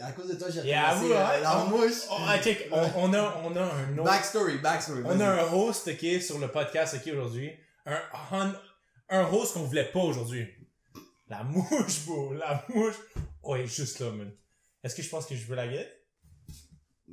à 0.01 0.13
cause 0.13 0.29
de 0.29 0.35
toi, 0.35 0.49
j'ai 0.51 0.61
Yeah, 0.63 0.95
recommencé 0.95 1.09
vous, 1.09 1.19
hein? 1.21 1.41
la 1.43 1.65
mouche. 1.65 1.93
Oh, 2.11 2.15
ah, 2.27 2.39
check, 2.43 2.69
on, 2.71 2.91
on 2.97 3.15
a, 3.15 3.43
on 3.45 3.57
a 3.57 3.63
un 3.63 3.93
autre... 3.99 4.05
Backstory, 4.05 4.59
backstory. 4.59 5.03
On 5.05 5.21
a 5.21 5.27
un 5.43 5.53
host, 5.53 5.89
ok, 5.89 6.21
sur 6.23 6.39
le 6.39 6.49
podcast, 6.49 6.95
ok, 6.97 7.13
aujourd'hui. 7.13 7.51
Un, 7.87 8.01
un, 8.33 8.55
un 9.11 9.25
host 9.33 9.55
qu'on 9.55 9.63
voulait 9.65 9.91
pas 9.91 10.01
aujourd'hui. 10.01 10.47
La 11.29 11.43
mouche, 11.43 12.05
bro, 12.07 12.33
la 12.35 12.65
mouche. 12.69 12.95
Oh, 13.43 13.55
elle 13.57 13.63
est 13.63 13.67
juste 13.67 14.01
là, 14.01 14.11
man. 14.11 14.31
Est-ce 14.83 14.95
que 14.95 15.03
je 15.03 15.09
pense 15.09 15.27
que 15.27 15.35
je 15.35 15.45
veux 15.47 15.57
la 15.57 15.67
guetter? 15.69 15.89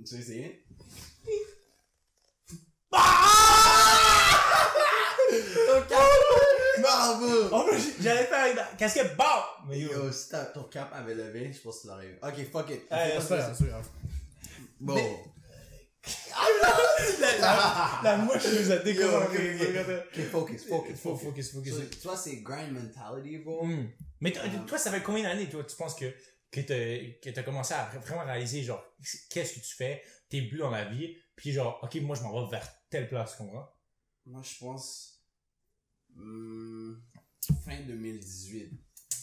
Tu 0.06 0.16
veux 0.16 0.22
essayer? 0.22 0.66
Ok. 5.78 6.45
Bravo! 6.86 7.50
Oh, 7.52 7.66
j'allais 8.00 8.26
faire 8.26 8.44
avec 8.44 8.56
la 8.56 8.66
casquette, 8.78 9.16
BAM! 9.18 9.28
Mais 9.68 9.80
yo. 9.80 9.92
Yo, 9.92 10.12
si 10.12 10.30
ton 10.54 10.64
cap 10.64 10.92
avait 10.94 11.16
levé, 11.16 11.52
je 11.52 11.60
pense 11.60 11.78
que 11.78 11.82
tu 11.82 11.88
l'aurais 11.88 12.08
eu. 12.08 12.20
Ok, 12.22 12.52
fuck 12.52 12.70
it. 12.70 12.82
Hey, 12.92 13.20
c'est 13.22 13.30
pas 13.30 13.54
grave. 13.68 13.88
Bon. 14.80 14.96
Mais- 14.96 15.20
La, 17.20 17.38
la, 17.40 18.00
la 18.04 18.18
mouche 18.18 18.46
nous 18.46 18.72
a 18.72 18.78
focus, 18.78 20.66
focus, 20.66 20.66
focus. 20.68 21.02
focus, 21.02 21.52
focus. 21.52 21.74
So, 21.74 21.82
tu 21.82 22.08
vois, 22.08 22.18
c'est 22.18 22.38
grind 22.38 22.72
mentality, 22.74 23.38
bro? 23.40 23.66
Hmm. 23.66 23.88
Mais 24.22 24.32
toi, 24.32 24.44
toi, 24.68 24.78
ça 24.78 24.92
fait 24.92 25.02
combien 25.02 25.24
d'années, 25.24 25.50
toi, 25.50 25.64
tu 25.64 25.76
penses 25.76 25.96
que, 25.96 26.14
que 26.52 26.62
t'as, 26.62 27.20
que 27.22 27.30
t'as 27.34 27.42
commencé 27.44 27.74
à 27.74 27.86
vraiment 28.06 28.24
réaliser, 28.24 28.62
genre, 28.62 28.84
qu'est-ce 29.32 29.54
que 29.56 29.60
tu 29.66 29.76
fais, 29.76 30.04
tes 30.30 30.42
buts 30.42 30.60
dans 30.60 30.70
la 30.70 30.86
vie, 30.86 31.16
puis 31.36 31.52
genre, 31.52 31.80
ok, 31.82 31.96
moi, 32.02 32.16
je 32.16 32.22
m'en 32.22 32.46
vais 32.46 32.52
vers 32.52 32.68
telle 32.90 33.08
place, 33.08 33.32
tu 33.32 33.38
comprends? 33.38 33.68
Moi, 34.28 34.42
je 34.44 34.60
pense. 34.60 35.15
Hmm, 36.16 36.94
fin 37.64 37.82
2018. 37.88 38.72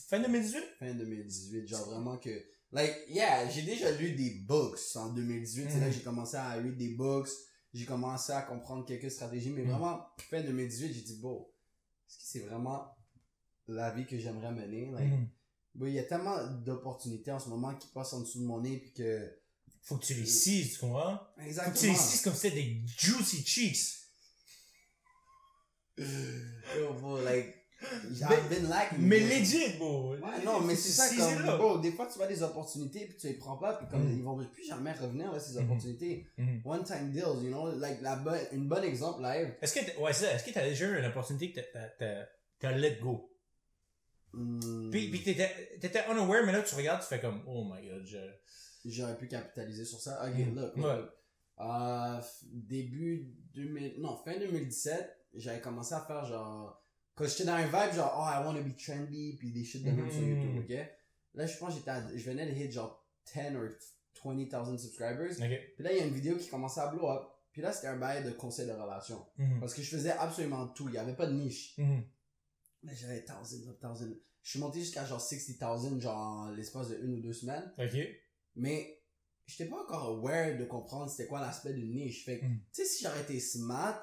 Fin 0.08 0.20
2018? 0.20 0.60
Fin 0.78 0.94
2018. 0.94 1.66
Genre 1.66 1.86
vraiment 1.90 2.18
que. 2.18 2.44
Like, 2.74 2.94
yeah, 3.08 3.48
j'ai 3.50 3.62
déjà 3.62 3.90
lu 3.92 4.12
des 4.12 4.30
books 4.46 4.78
en 4.96 5.10
2018. 5.12 5.66
C'est 5.70 5.78
là 5.80 5.86
Mhm. 5.86 5.92
que 5.92 5.98
j'ai 5.98 6.02
commencé 6.04 6.36
à 6.36 6.58
lire 6.58 6.74
des 6.76 6.88
books. 6.94 7.28
J'ai 7.74 7.84
commencé 7.84 8.32
à 8.32 8.42
comprendre 8.42 8.86
quelques 8.86 9.10
stratégies. 9.10 9.50
Mais 9.50 9.62
Mhm. 9.62 9.70
vraiment, 9.72 10.06
fin 10.30 10.40
2018, 10.42 10.92
j'ai 10.92 11.02
dit, 11.02 11.16
bon, 11.20 11.46
est-ce 12.08 12.16
que 12.18 12.24
c'est 12.24 12.40
vraiment 12.40 12.94
la 13.68 13.90
vie 13.94 14.06
que 14.06 14.18
j'aimerais 14.18 14.52
mener? 14.52 14.90
Like, 14.90 15.10
Mhm. 15.12 15.28
bon, 15.74 15.86
il 15.86 15.92
y 15.94 15.98
a 15.98 16.04
tellement 16.04 16.36
d'opportunités 16.64 17.30
en 17.32 17.38
ce 17.38 17.48
moment 17.50 17.74
qui 17.74 17.88
passent 17.88 18.12
en 18.14 18.20
dessous 18.20 18.40
de 18.40 18.44
mon 18.46 18.60
nez. 18.60 18.78
Puis 18.78 18.92
que. 18.94 19.38
Faut 19.82 19.96
que 19.96 20.04
tu 20.06 20.14
les 20.14 20.24
tu 20.24 20.78
comprends? 20.78 21.16
Faut 21.18 21.24
que 21.24 21.34
tu 21.34 21.40
les 21.42 21.48
Exactement. 21.48 21.94
cises 21.96 22.20
comme 22.22 22.34
si 22.34 22.40
c'était 22.40 22.54
des 22.56 22.82
juicy 22.86 23.44
cheeks. 23.44 24.01
Yo, 26.78 26.92
bro, 26.94 27.20
like, 27.22 27.54
Mais- 28.08 28.22
I've 28.22 28.48
been 28.48 28.68
lacking. 28.68 28.98
Mais 29.00 29.20
bro. 29.20 29.28
legit, 29.28 29.76
bro. 29.78 30.10
Ouais, 30.14 30.44
non, 30.44 30.60
mais 30.60 30.76
c'est 30.76 30.90
ça 30.92 31.08
comme, 31.16 31.56
bro, 31.58 31.78
des 31.78 31.90
fois 31.92 32.06
tu 32.06 32.16
vois 32.18 32.28
des 32.28 32.42
opportunités 32.42 33.06
puis 33.06 33.16
tu 33.16 33.26
les 33.26 33.34
prends 33.34 33.56
pas 33.56 33.74
puis 33.74 33.86
comme 33.88 34.08
Mm. 34.08 34.16
ils 34.18 34.22
vont 34.22 34.44
plus 34.46 34.64
jamais 34.64 34.92
revenir 34.92 35.32
là, 35.32 35.40
ces 35.40 35.58
Mhm. 35.58 35.64
opportunités. 35.64 36.26
Mhm. 36.38 36.62
One 36.64 36.84
time 36.84 37.10
deals, 37.10 37.42
you 37.42 37.48
know, 37.50 37.72
like 37.78 38.00
la 38.00 38.16
bonne, 38.16 38.38
une 38.52 38.68
bonne 38.68 38.84
exemple 38.84 39.20
live. 39.22 39.52
Est-ce 39.60 39.74
que, 39.74 40.00
ouais, 40.00 40.12
c'est 40.12 40.26
ça. 40.26 40.32
Est-ce 40.34 40.44
que 40.44 40.50
t'as 40.52 40.62
déjà 40.64 40.86
eu 40.88 40.98
une 40.98 41.04
opportunité 41.06 41.52
que 41.52 41.60
t'as, 41.72 42.26
t'as, 42.60 42.72
let 42.76 42.98
go? 43.02 43.28
Hmm, 44.32 44.90
Puis, 44.90 45.10
puis 45.10 45.22
t'étais, 45.22 45.50
t'étais 45.80 46.04
unaware, 46.10 46.46
mais 46.46 46.52
là, 46.52 46.62
tu 46.62 46.74
regardes, 46.74 47.02
tu 47.02 47.08
fais 47.08 47.20
comme, 47.20 47.42
oh 47.46 47.64
my 47.64 47.86
god, 47.86 48.06
je... 48.06 48.18
J'aurais 48.84 49.16
pu 49.18 49.28
capitaliser 49.28 49.84
sur 49.84 50.00
ça. 50.00 50.24
Ok, 50.26 50.38
Mm. 50.38 50.54
look, 50.58 50.76
Ouais. 50.76 51.02
Euh, 51.60 52.20
début 52.44 53.34
2000, 53.54 54.00
non, 54.00 54.16
fin 54.24 54.38
2017, 54.38 55.18
j'avais 55.34 55.60
commencé 55.60 55.94
à 55.94 56.00
faire 56.00 56.24
genre, 56.26 56.82
quand 57.14 57.26
j'étais 57.26 57.44
dans 57.44 57.52
un 57.54 57.66
vibe 57.66 57.94
genre, 57.94 58.14
oh, 58.18 58.24
I 58.28 58.44
want 58.46 58.54
to 58.54 58.62
be 58.64 58.76
trendy, 58.76 59.36
puis 59.38 59.52
des 59.52 59.64
shit 59.64 59.82
de 59.84 59.90
même 59.90 60.10
sur 60.10 60.20
Mhm. 60.22 60.28
YouTube, 60.42 60.64
ok? 60.64 60.88
Là, 61.34 61.46
je 61.46 61.56
pense 61.58 61.74
j'étais 61.74 61.92
je 62.18 62.30
venais 62.30 62.46
de 62.46 62.52
hit 62.58 62.72
genre 62.72 63.06
10 63.34 63.56
or 63.56 63.68
20,000 64.24 64.78
subscribers. 64.78 65.32
Ok. 65.32 65.60
Puis 65.74 65.84
là, 65.84 65.92
il 65.92 65.98
y 65.98 66.00
a 66.00 66.04
une 66.04 66.14
vidéo 66.14 66.36
qui 66.36 66.48
commençait 66.48 66.80
à 66.80 66.88
blow 66.88 67.08
up. 67.08 67.22
Puis 67.52 67.60
là, 67.60 67.72
c'était 67.72 67.88
un 67.88 67.96
bail 67.98 68.24
de 68.24 68.30
conseil 68.30 68.66
de 68.66 68.72
relation. 68.72 69.26
Mhm. 69.38 69.60
Parce 69.60 69.74
que 69.74 69.82
je 69.82 69.90
faisais 69.90 70.12
absolument 70.12 70.68
tout. 70.68 70.88
Il 70.88 70.94
y 70.94 70.98
avait 70.98 71.14
pas 71.16 71.26
de 71.26 71.32
niche. 71.32 71.76
Mhm. 71.78 72.04
Mais 72.84 72.94
j'avais 72.94 73.24
thousands 73.24 73.68
of 73.68 73.78
thousands. 73.80 74.14
Je 74.42 74.50
suis 74.50 74.58
monté 74.58 74.80
jusqu'à 74.80 75.04
genre 75.04 75.20
60,000 75.20 76.00
genre 76.00 76.16
en 76.16 76.50
l'espace 76.50 76.88
de 76.88 76.98
une 77.02 77.14
ou 77.14 77.20
deux 77.20 77.32
semaines. 77.32 77.72
Ok. 77.78 77.96
Mais 78.56 79.02
j'étais 79.46 79.66
pas 79.66 79.80
encore 79.82 80.04
aware 80.04 80.56
de 80.58 80.64
comprendre 80.64 81.10
c'était 81.10 81.26
quoi 81.26 81.40
l'aspect 81.40 81.72
d'une 81.74 81.94
niche. 81.94 82.24
Fait 82.24 82.40
que, 82.40 82.44
Mhm. 82.46 82.58
tu 82.72 82.82
sais, 82.82 82.84
si 82.84 83.04
j'aurais 83.04 83.20
été 83.22 83.38
smart, 83.40 84.00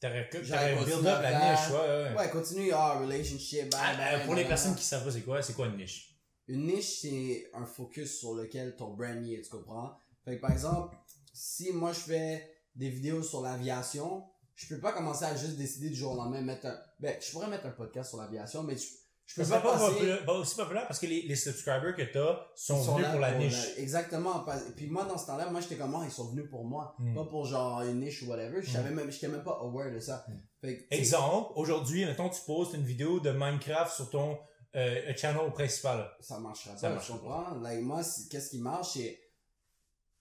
T'aurais 0.00 0.28
build 0.32 1.06
up 1.06 1.22
la 1.22 1.52
niche, 1.52 1.70
ouais, 1.70 1.78
ouais. 1.78 2.16
ouais, 2.16 2.30
continue, 2.30 2.72
ah, 2.72 2.98
relationship, 3.00 3.74
Ah, 3.76 4.14
euh, 4.14 4.24
pour 4.24 4.34
les 4.34 4.46
personnes 4.46 4.74
qui 4.74 4.82
savent 4.84 5.04
pas 5.04 5.10
c'est 5.10 5.20
quoi, 5.20 5.42
c'est 5.42 5.52
quoi 5.52 5.66
une 5.66 5.76
niche? 5.76 6.16
Une 6.48 6.66
niche, 6.66 7.00
c'est 7.02 7.50
un 7.52 7.66
focus 7.66 8.18
sur 8.18 8.34
lequel 8.34 8.76
ton 8.76 8.94
brand 8.94 9.22
est, 9.24 9.42
tu 9.42 9.50
comprends? 9.50 9.98
Fait 10.24 10.36
que 10.36 10.40
par 10.40 10.52
exemple, 10.52 10.96
si 11.32 11.70
moi 11.72 11.92
je 11.92 12.00
fais 12.00 12.50
des 12.74 12.88
vidéos 12.88 13.22
sur 13.22 13.42
l'aviation, 13.42 14.24
je 14.54 14.74
peux 14.74 14.80
pas 14.80 14.92
commencer 14.92 15.24
à 15.24 15.36
juste 15.36 15.56
décider 15.56 15.90
du 15.90 15.96
jour 15.96 16.12
au 16.12 16.16
lendemain 16.16 16.40
mettre 16.40 16.66
un, 16.66 16.78
ben, 16.98 17.16
je 17.20 17.30
pourrais 17.30 17.48
mettre 17.48 17.66
un 17.66 17.70
podcast 17.70 18.10
sur 18.10 18.18
l'aviation, 18.18 18.62
mais 18.62 18.76
je, 18.76 18.86
je 19.36 19.42
peux 19.42 19.48
pas 19.48 19.60
pas, 19.60 19.78
populaire- 19.90 20.24
pas 20.24 20.32
aussi 20.34 20.56
populaire 20.56 20.86
parce 20.86 20.98
que 20.98 21.06
les, 21.06 21.22
les 21.22 21.36
subscribers 21.36 21.94
que 21.96 22.02
t'as 22.12 22.46
sont, 22.56 22.82
sont 22.82 22.94
venus 22.96 23.10
pour 23.10 23.20
la 23.20 23.34
niche. 23.38 23.74
exactement. 23.78 24.40
pas- 24.40 24.58
Puis 24.76 24.88
moi, 24.88 25.04
dans 25.04 25.16
ce 25.18 25.26
temps-là, 25.26 25.48
moi, 25.50 25.60
j'étais 25.60 25.76
comme, 25.76 25.94
Ah, 25.94 26.02
ils 26.04 26.10
sont 26.10 26.30
venus 26.30 26.48
pour 26.50 26.64
moi. 26.64 26.94
Hmm. 26.98 27.14
Pas 27.14 27.24
pour 27.24 27.46
genre 27.46 27.82
une 27.82 28.00
niche 28.00 28.22
ou 28.22 28.26
whatever. 28.30 28.60
Je 28.62 28.70
savais 28.70 28.90
même, 28.90 29.10
j'étais 29.10 29.28
même 29.28 29.44
pas 29.44 29.58
aware 29.62 29.92
de 29.92 30.00
ça. 30.00 30.24
Hmm. 30.28 30.32
Fait 30.60 30.78
que, 30.78 30.94
Exemple, 30.94 31.52
aujourd'hui, 31.56 32.04
mettons, 32.04 32.28
tu 32.28 32.40
postes 32.46 32.74
une 32.74 32.84
vidéo 32.84 33.20
de 33.20 33.30
Minecraft 33.30 33.94
sur 33.94 34.10
ton 34.10 34.38
euh, 34.76 35.12
channel 35.16 35.50
principal. 35.52 36.10
ça 36.20 36.38
marchera 36.38 36.76
Ça 36.76 36.88
pas, 36.88 36.94
marchera 36.94 37.16
tu 37.18 37.24
comprends? 37.24 37.54
Like, 37.60 37.82
moi, 37.82 38.00
qu'est-ce 38.30 38.50
qui 38.50 38.58
marche, 38.58 38.90
c'est, 38.94 39.18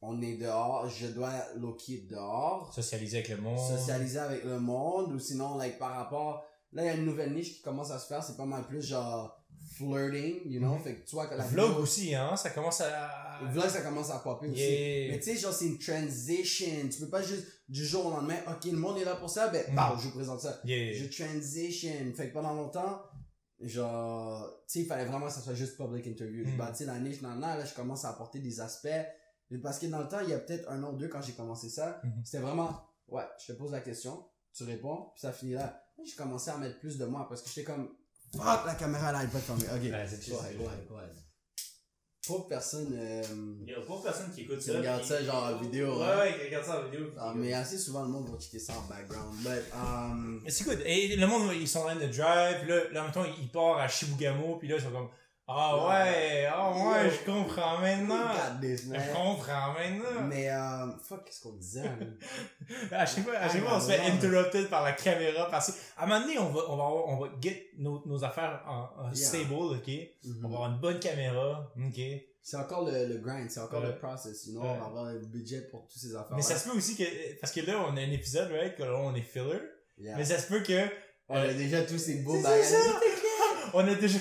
on 0.01 0.21
est 0.21 0.37
dehors, 0.37 0.87
je 0.89 1.07
dois 1.07 1.31
loquer 1.57 2.05
dehors, 2.09 2.71
Socialiser 2.73 3.17
avec 3.17 3.29
le 3.29 3.37
monde. 3.37 3.59
socialiser 3.59 4.19
avec 4.19 4.43
le 4.45 4.59
monde, 4.59 5.11
ou 5.13 5.19
sinon, 5.19 5.55
like, 5.57 5.77
par 5.77 5.91
rapport, 5.95 6.45
là, 6.73 6.83
il 6.83 6.85
y 6.85 6.89
a 6.89 6.93
une 6.95 7.05
nouvelle 7.05 7.33
niche 7.33 7.55
qui 7.55 7.61
commence 7.61 7.91
à 7.91 7.99
se 7.99 8.07
faire, 8.07 8.23
c'est 8.23 8.37
pas 8.37 8.45
mal 8.45 8.63
plus 8.67 8.81
genre, 8.81 9.35
flirting, 9.75 10.41
you 10.45 10.59
know? 10.59 10.75
Mhm. 10.75 10.83
Fait 10.83 10.95
que 10.95 11.05
tu 11.07 11.15
vois 11.15 11.27
que 11.27 11.35
la 11.35 11.45
Vlog 11.45 11.67
vidéo- 11.69 11.83
aussi, 11.83 12.15
hein, 12.15 12.35
ça 12.35 12.49
commence 12.49 12.81
à... 12.81 13.39
le 13.43 13.49
vlog, 13.51 13.67
ça 13.69 13.81
commence 13.81 14.09
à 14.09 14.19
popper 14.19 14.47
aussi. 14.47 15.07
Mais 15.09 15.19
tu 15.19 15.23
sais, 15.31 15.37
genre, 15.37 15.53
c'est 15.53 15.67
une 15.67 15.79
transition. 15.79 16.67
Tu 16.91 16.99
peux 16.99 17.09
pas 17.09 17.21
juste, 17.21 17.45
du 17.67 17.85
jour 17.85 18.05
au 18.07 18.09
lendemain, 18.11 18.37
ok, 18.47 18.65
le 18.65 18.77
monde 18.77 18.97
est 18.97 19.05
là 19.05 19.15
pour 19.15 19.29
ça, 19.29 19.47
ben, 19.49 19.63
Mm. 19.71 19.75
bah, 19.75 19.95
je 19.97 20.03
vous 20.07 20.11
présente 20.11 20.41
ça. 20.41 20.59
Yeah. 20.65 20.93
Je 20.93 21.05
transition. 21.23 21.91
Fait 22.15 22.29
que 22.29 22.33
pendant 22.33 22.53
longtemps, 22.53 23.01
genre, 23.61 24.47
tu 24.67 24.73
sais, 24.73 24.79
il 24.81 24.85
fallait 24.85 25.05
vraiment 25.05 25.27
que 25.27 25.33
ça 25.33 25.41
soit 25.41 25.53
juste 25.53 25.77
public 25.77 26.05
interview. 26.07 26.43
Je 26.45 26.51
Mm. 26.51 26.57
bâtis 26.57 26.85
la 26.85 26.99
niche, 26.99 27.21
nan, 27.21 27.39
nan, 27.39 27.57
là, 27.59 27.65
je 27.65 27.73
commence 27.73 28.05
à 28.05 28.09
apporter 28.09 28.39
des 28.39 28.59
aspects. 28.61 28.87
Parce 29.63 29.79
que 29.79 29.87
dans 29.87 29.99
le 29.99 30.07
temps, 30.07 30.19
il 30.21 30.29
y 30.29 30.33
a 30.33 30.39
peut-être 30.39 30.69
un 30.69 30.81
an 30.83 30.93
ou 30.93 30.97
deux 30.97 31.07
quand 31.07 31.21
j'ai 31.21 31.33
commencé 31.33 31.69
ça, 31.69 31.99
Mhm. 32.03 32.21
c'était 32.23 32.37
vraiment, 32.43 32.81
ouais, 33.07 33.23
je 33.43 33.51
te 33.51 33.57
pose 33.57 33.71
la 33.71 33.81
question, 33.81 34.23
tu 34.53 34.63
réponds, 34.63 35.07
puis 35.15 35.21
ça 35.21 35.31
finit 35.33 35.53
là. 35.53 35.83
J'ai 36.05 36.15
commencé 36.15 36.49
à 36.49 36.57
mettre 36.57 36.79
plus 36.79 36.97
de 36.97 37.05
moi 37.05 37.25
parce 37.27 37.41
que 37.41 37.49
j'étais 37.49 37.63
comme, 37.63 37.89
fuck, 38.35 38.65
la 38.65 38.75
caméra 38.75 39.11
là, 39.11 39.19
elle 39.23 39.29
pas 39.29 39.39
fermée. 39.39 39.63
Ok. 39.65 39.91
Ouais, 39.91 40.07
c'est 40.07 40.31
Ouais, 40.31 40.37
ouais. 40.65 41.01
Pauvre 42.27 42.47
personne, 42.47 42.93
euh, 42.95 43.23
Il 43.65 43.69
y 43.71 43.73
a 43.73 43.81
pas 43.81 43.99
personne 44.03 44.31
qui 44.31 44.41
écoute 44.41 44.59
Tu 44.59 44.65
ça. 44.71 44.77
regardes 44.77 44.99
puis- 44.99 45.09
ça, 45.09 45.23
genre, 45.23 45.45
en 45.45 45.57
vidéo, 45.57 45.97
Ouais, 45.97 46.05
hein. 46.05 46.19
ouais, 46.19 46.37
qui 46.37 46.45
regarde 46.45 46.65
ça 46.65 46.79
en 46.79 46.83
vidéo. 46.85 47.07
ah, 47.17 47.31
qui- 47.33 47.39
mais 47.39 47.53
assez 47.53 47.79
souvent 47.79 48.03
le 48.03 48.09
monde 48.09 48.29
va 48.29 48.37
checker 48.39 48.59
ça 48.59 48.73
en 48.77 48.81
background. 48.87 49.35
But, 49.39 49.63
um, 49.73 50.41
Mais 50.43 50.51
c'est 50.51 50.63
good. 50.63 50.79
Et 50.85 51.15
le 51.15 51.25
monde, 51.25 51.49
ils 51.55 51.67
sont 51.67 51.79
en 51.79 51.83
train 51.85 51.95
de 51.95 52.05
drive, 52.05 52.59
puis 52.61 52.69
là, 52.69 52.81
là, 52.91 53.03
mettons, 53.07 53.25
ils 53.41 53.49
partent 53.49 53.79
à 53.81 53.87
Shibugamo, 53.87 54.57
puis 54.57 54.67
là, 54.67 54.75
ils 54.75 54.81
sont 54.83 54.91
comme, 54.91 55.09
ah 55.51 55.87
ouais, 55.87 56.45
ah 56.45 56.71
ouais, 56.71 57.09
je 57.09 57.25
comprends 57.25 57.79
maintenant. 57.79 58.27
Je 58.61 59.13
comprends 59.13 59.73
maintenant. 59.73 60.21
Mais, 60.27 60.47
euh, 60.49 60.87
fuck, 61.03 61.25
qu'est-ce 61.25 61.41
qu'on 61.41 61.53
disait? 61.53 61.81
man? 61.81 62.15
À 62.91 63.05
chaque 63.05 63.23
fois, 63.23 63.35
à 63.35 63.49
chaque 63.49 63.63
fois, 63.63 63.77
on 63.77 63.81
se 63.81 63.87
fait 63.91 63.99
interrupted 64.01 64.69
par 64.69 64.83
la 64.83 64.91
caméra, 64.91 65.49
parce 65.49 65.71
qu'à 65.71 66.03
un 66.03 66.05
moment 66.07 66.21
donné, 66.21 66.37
on 66.37 66.49
va, 66.49 66.61
on 66.69 66.77
va, 66.77 66.83
avoir- 66.85 67.07
on 67.07 67.17
va 67.17 67.27
get 67.41 67.71
nos, 67.79 68.03
nos 68.05 68.23
affaires 68.23 68.61
en, 68.67 68.89
en 69.01 69.11
Yeah. 69.11 69.15
stable, 69.27 69.53
ok? 69.53 69.87
Mhm. 69.87 70.45
On 70.45 70.49
va 70.49 70.55
avoir 70.55 70.71
une 70.71 70.79
bonne 70.79 70.99
caméra, 70.99 71.71
ok? 71.75 71.99
C'est 72.41 72.57
encore 72.57 72.85
le, 72.85 73.05
le 73.07 73.17
grind, 73.17 73.49
c'est 73.49 73.59
encore 73.59 73.81
Ouais. 73.81 73.87
le 73.87 73.97
process, 73.97 74.45
you 74.45 74.53
know, 74.53 74.61
Ouais. 74.61 74.69
on 74.75 74.79
va 74.79 74.85
avoir 74.85 75.05
le 75.05 75.19
budget 75.19 75.61
pour 75.71 75.87
toutes 75.87 75.99
ces 76.01 76.15
affaires. 76.15 76.35
Mais 76.35 76.41
ça 76.43 76.57
se 76.57 76.69
peut 76.69 76.77
aussi 76.77 76.95
que, 76.95 77.03
parce 77.41 77.51
que 77.51 77.61
là, 77.61 77.73
on 77.87 77.97
a 77.97 78.01
un 78.01 78.11
épisode, 78.11 78.51
right, 78.51 78.75
que 78.75 78.83
là, 78.83 78.95
on 78.97 79.15
est 79.15 79.21
filler, 79.21 79.59
Yeah. 79.97 80.15
mais 80.15 80.25
ça 80.25 80.37
se 80.37 80.47
peut 80.47 80.61
que, 80.61 80.79
on 81.27 81.35
a 81.35 81.53
déjà 81.53 81.81
tous 81.83 81.97
ces 81.97 82.19
beaux 82.23 82.39
bagages. 82.41 82.65
on 83.73 83.87
a 83.87 83.93
déjà, 83.95 84.17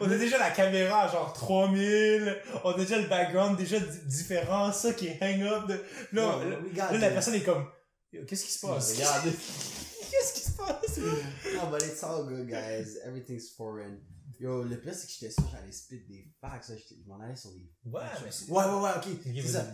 on 0.00 0.10
a 0.10 0.16
déjà 0.18 0.38
la 0.38 0.50
caméra 0.50 1.04
à 1.04 1.08
genre 1.12 1.32
3000, 1.32 2.36
on 2.64 2.70
a 2.70 2.76
déjà 2.76 2.98
le 3.00 3.08
background 3.08 3.56
déjà 3.58 3.80
di- 3.80 4.06
différent, 4.06 4.72
ça 4.72 4.92
qui 4.92 5.08
est 5.08 5.22
hang 5.22 5.42
up 5.42 5.66
de, 5.68 5.80
là, 6.12 6.38
Ouais, 6.38 6.50
là, 6.76 6.98
la 6.98 7.10
personne 7.10 7.34
est 7.34 7.42
comme, 7.44 7.66
Yo, 8.12 8.24
qu'est-ce 8.24 8.44
qui 8.44 8.52
se 8.52 8.66
passe? 8.66 8.94
Regarde. 8.94 9.24
Qu'est-ce 10.10 10.32
qui 10.34 10.40
se 10.40 10.56
passe? 10.56 10.98
No, 10.98 11.70
but 11.70 11.82
it's 11.86 12.02
all 12.02 12.26
good, 12.26 12.46
guys. 12.48 12.96
Everything's 13.06 13.50
foreign. 13.56 14.00
Yo, 14.40 14.64
le 14.64 14.76
pire, 14.80 14.92
c'est 14.94 15.06
que 15.06 15.12
j'étais 15.12 15.30
sûr 15.32 15.44
que 15.44 15.50
j'allais 15.56 15.70
spit 15.70 16.00
des 16.08 16.26
facts, 16.40 16.68
là. 16.70 16.74
Je 16.76 17.08
m'en 17.08 17.20
allais 17.20 17.36
sur 17.36 17.50
des 17.52 17.70
Ouais, 17.84 18.00
mais 18.24 18.30
c'est- 18.32 18.50
Ouais, 18.50 18.64
ouais, 18.64 18.80
ouais, 18.80 18.90
ok. 18.96 19.06
Ok, 19.26 19.32
C'est 19.36 19.48
ça. 19.48 19.66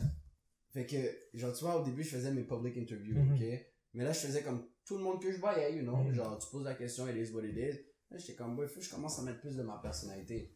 Fait 0.74 0.85
que, 0.85 0.96
genre, 1.38 1.52
tu 1.55 1.64
vois, 1.64 1.81
au 1.81 1.85
début, 1.85 2.02
je 2.05 2.11
faisais 2.11 2.31
mes 2.31 2.42
public 2.42 2.76
interviews, 2.76 3.14
Mhm. 3.16 3.35
ok? 3.35 3.66
Mais 3.94 4.05
là, 4.05 4.12
je 4.12 4.18
faisais 4.18 4.42
comme 4.42 4.66
tout 4.85 4.98
le 4.98 5.05
monde 5.05 5.22
que 5.22 5.33
je 5.33 5.38
voyais, 5.38 5.74
you 5.74 5.83
know? 5.83 5.96
Mhm. 5.96 6.14
Genre, 6.14 6.38
tu 6.38 6.48
poses 6.50 6.64
la 6.64 6.74
question, 6.74 7.09
it 7.09 7.16
is 7.16 7.33
what 7.33 7.42
it 7.44 7.57
is. 7.57 7.81
Là, 8.11 8.19
j'étais 8.19 8.35
comme, 8.35 8.55
boy, 8.57 8.69
faut 8.69 8.81
que 8.81 8.87
je 8.87 8.90
commence 8.90 9.19
à 9.19 9.23
mettre 9.23 9.40
plus 9.40 9.57
de 9.57 9.62
ma 9.62 9.79
personnalité. 9.79 10.53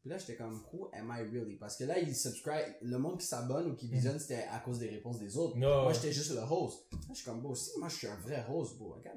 Puis 0.00 0.08
là, 0.10 0.16
j'étais 0.18 0.36
comme, 0.36 0.62
who 0.72 0.88
am 0.94 1.12
I 1.14 1.22
really? 1.30 1.56
Parce 1.56 1.76
que 1.76 1.84
là, 1.84 1.98
ils 1.98 2.14
subscribe, 2.16 2.74
le 2.82 2.98
monde 2.98 3.18
qui 3.20 3.26
s'abonne 3.26 3.70
ou 3.70 3.74
qui 3.76 3.86
Mhm. 3.86 3.92
visionne, 3.92 4.18
c'était 4.18 4.46
à 4.50 4.58
cause 4.60 4.78
des 4.78 4.88
réponses 4.88 5.18
des 5.18 5.36
autres. 5.36 5.56
No. 5.58 5.82
Moi, 5.82 5.92
j'étais 5.92 6.12
juste 6.12 6.30
le 6.30 6.40
host. 6.40 6.86
Là, 6.92 6.98
je 7.10 7.14
suis 7.16 7.24
comme, 7.24 7.40
bon, 7.42 7.54
si 7.54 7.70
moi, 7.78 7.88
je 7.88 7.96
suis 7.96 8.06
un 8.06 8.16
vrai 8.16 8.44
host, 8.48 8.76
bro, 8.78 8.96
I 8.98 9.08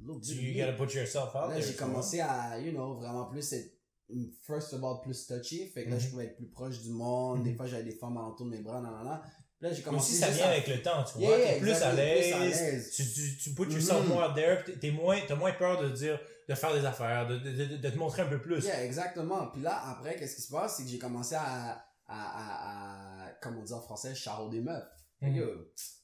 You 0.00 0.54
gotta 0.58 0.72
put 0.72 0.92
yourself 0.94 1.34
out 1.34 1.50
Là, 1.50 1.60
j'ai 1.60 1.74
commencé 1.74 2.20
à, 2.20 2.58
you 2.58 2.72
know, 2.72 2.94
vraiment 2.94 3.26
plus 3.26 3.52
être, 3.52 3.72
first 4.44 4.72
of 4.72 4.82
all, 4.82 5.00
plus 5.02 5.26
touchy. 5.26 5.68
Fait 5.68 5.84
que 5.84 5.90
là, 5.90 5.98
je 5.98 6.08
pouvais 6.08 6.24
être 6.26 6.36
plus 6.36 6.48
proche 6.48 6.80
du 6.80 6.90
monde. 6.90 7.44
Des 7.44 7.50
Mhm. 7.50 7.56
fois, 7.56 7.66
j'avais 7.66 7.84
des 7.84 7.96
femmes 7.96 8.16
alentour 8.16 8.46
de 8.46 8.50
mes 8.50 8.62
bras, 8.62 8.80
nanana. 8.80 9.22
Puis 9.58 9.68
là, 9.68 9.72
j'ai 9.72 9.82
commencé 9.82 10.10
aussi, 10.12 10.20
ça 10.20 10.28
vient 10.30 10.46
à- 10.46 10.50
avec 10.50 10.66
le 10.66 10.82
temps, 10.82 11.04
tu 11.04 11.18
vois. 11.18 11.38
Yeah, 11.38 11.54
t'es 11.54 11.60
plus 11.60 11.70
à 11.72 11.92
l'aise. 11.92 12.90
Tu, 12.90 13.04
tu, 13.04 13.36
tu 13.38 13.54
put 13.54 13.70
yourself 13.72 14.02
Mhm. 14.02 14.08
more 14.08 14.28
out 14.28 14.34
there, 14.34 14.64
t'es 14.80 14.90
moins, 14.90 15.20
t'as 15.28 15.36
moins 15.36 15.52
peur 15.52 15.80
de 15.80 15.88
dire, 15.90 16.18
de 16.48 16.54
faire 16.54 16.72
des 16.74 16.84
affaires, 16.84 17.26
de, 17.26 17.38
de, 17.38 17.50
de, 17.50 17.76
de 17.76 17.88
te 17.90 17.96
montrer 17.98 18.22
un 18.22 18.28
peu 18.28 18.40
plus. 18.40 18.64
Yeah, 18.64 18.84
exactement. 18.84 19.48
Puis 19.48 19.62
là, 19.62 19.80
après, 19.90 20.16
qu'est-ce 20.16 20.36
qui 20.36 20.42
se 20.42 20.50
passe? 20.52 20.76
C'est 20.76 20.84
que 20.84 20.88
j'ai 20.90 20.98
commencé 20.98 21.34
à, 21.34 21.84
à, 22.06 22.08
à, 22.08 23.26
à, 23.26 23.30
comme 23.40 23.58
on 23.58 23.62
dit 23.62 23.72
en 23.72 23.80
français, 23.80 24.14
charro 24.14 24.48
des 24.48 24.60
meufs. 24.60 24.84
Fait 25.20 25.30
que, 25.30 25.36
yo, 25.36 25.46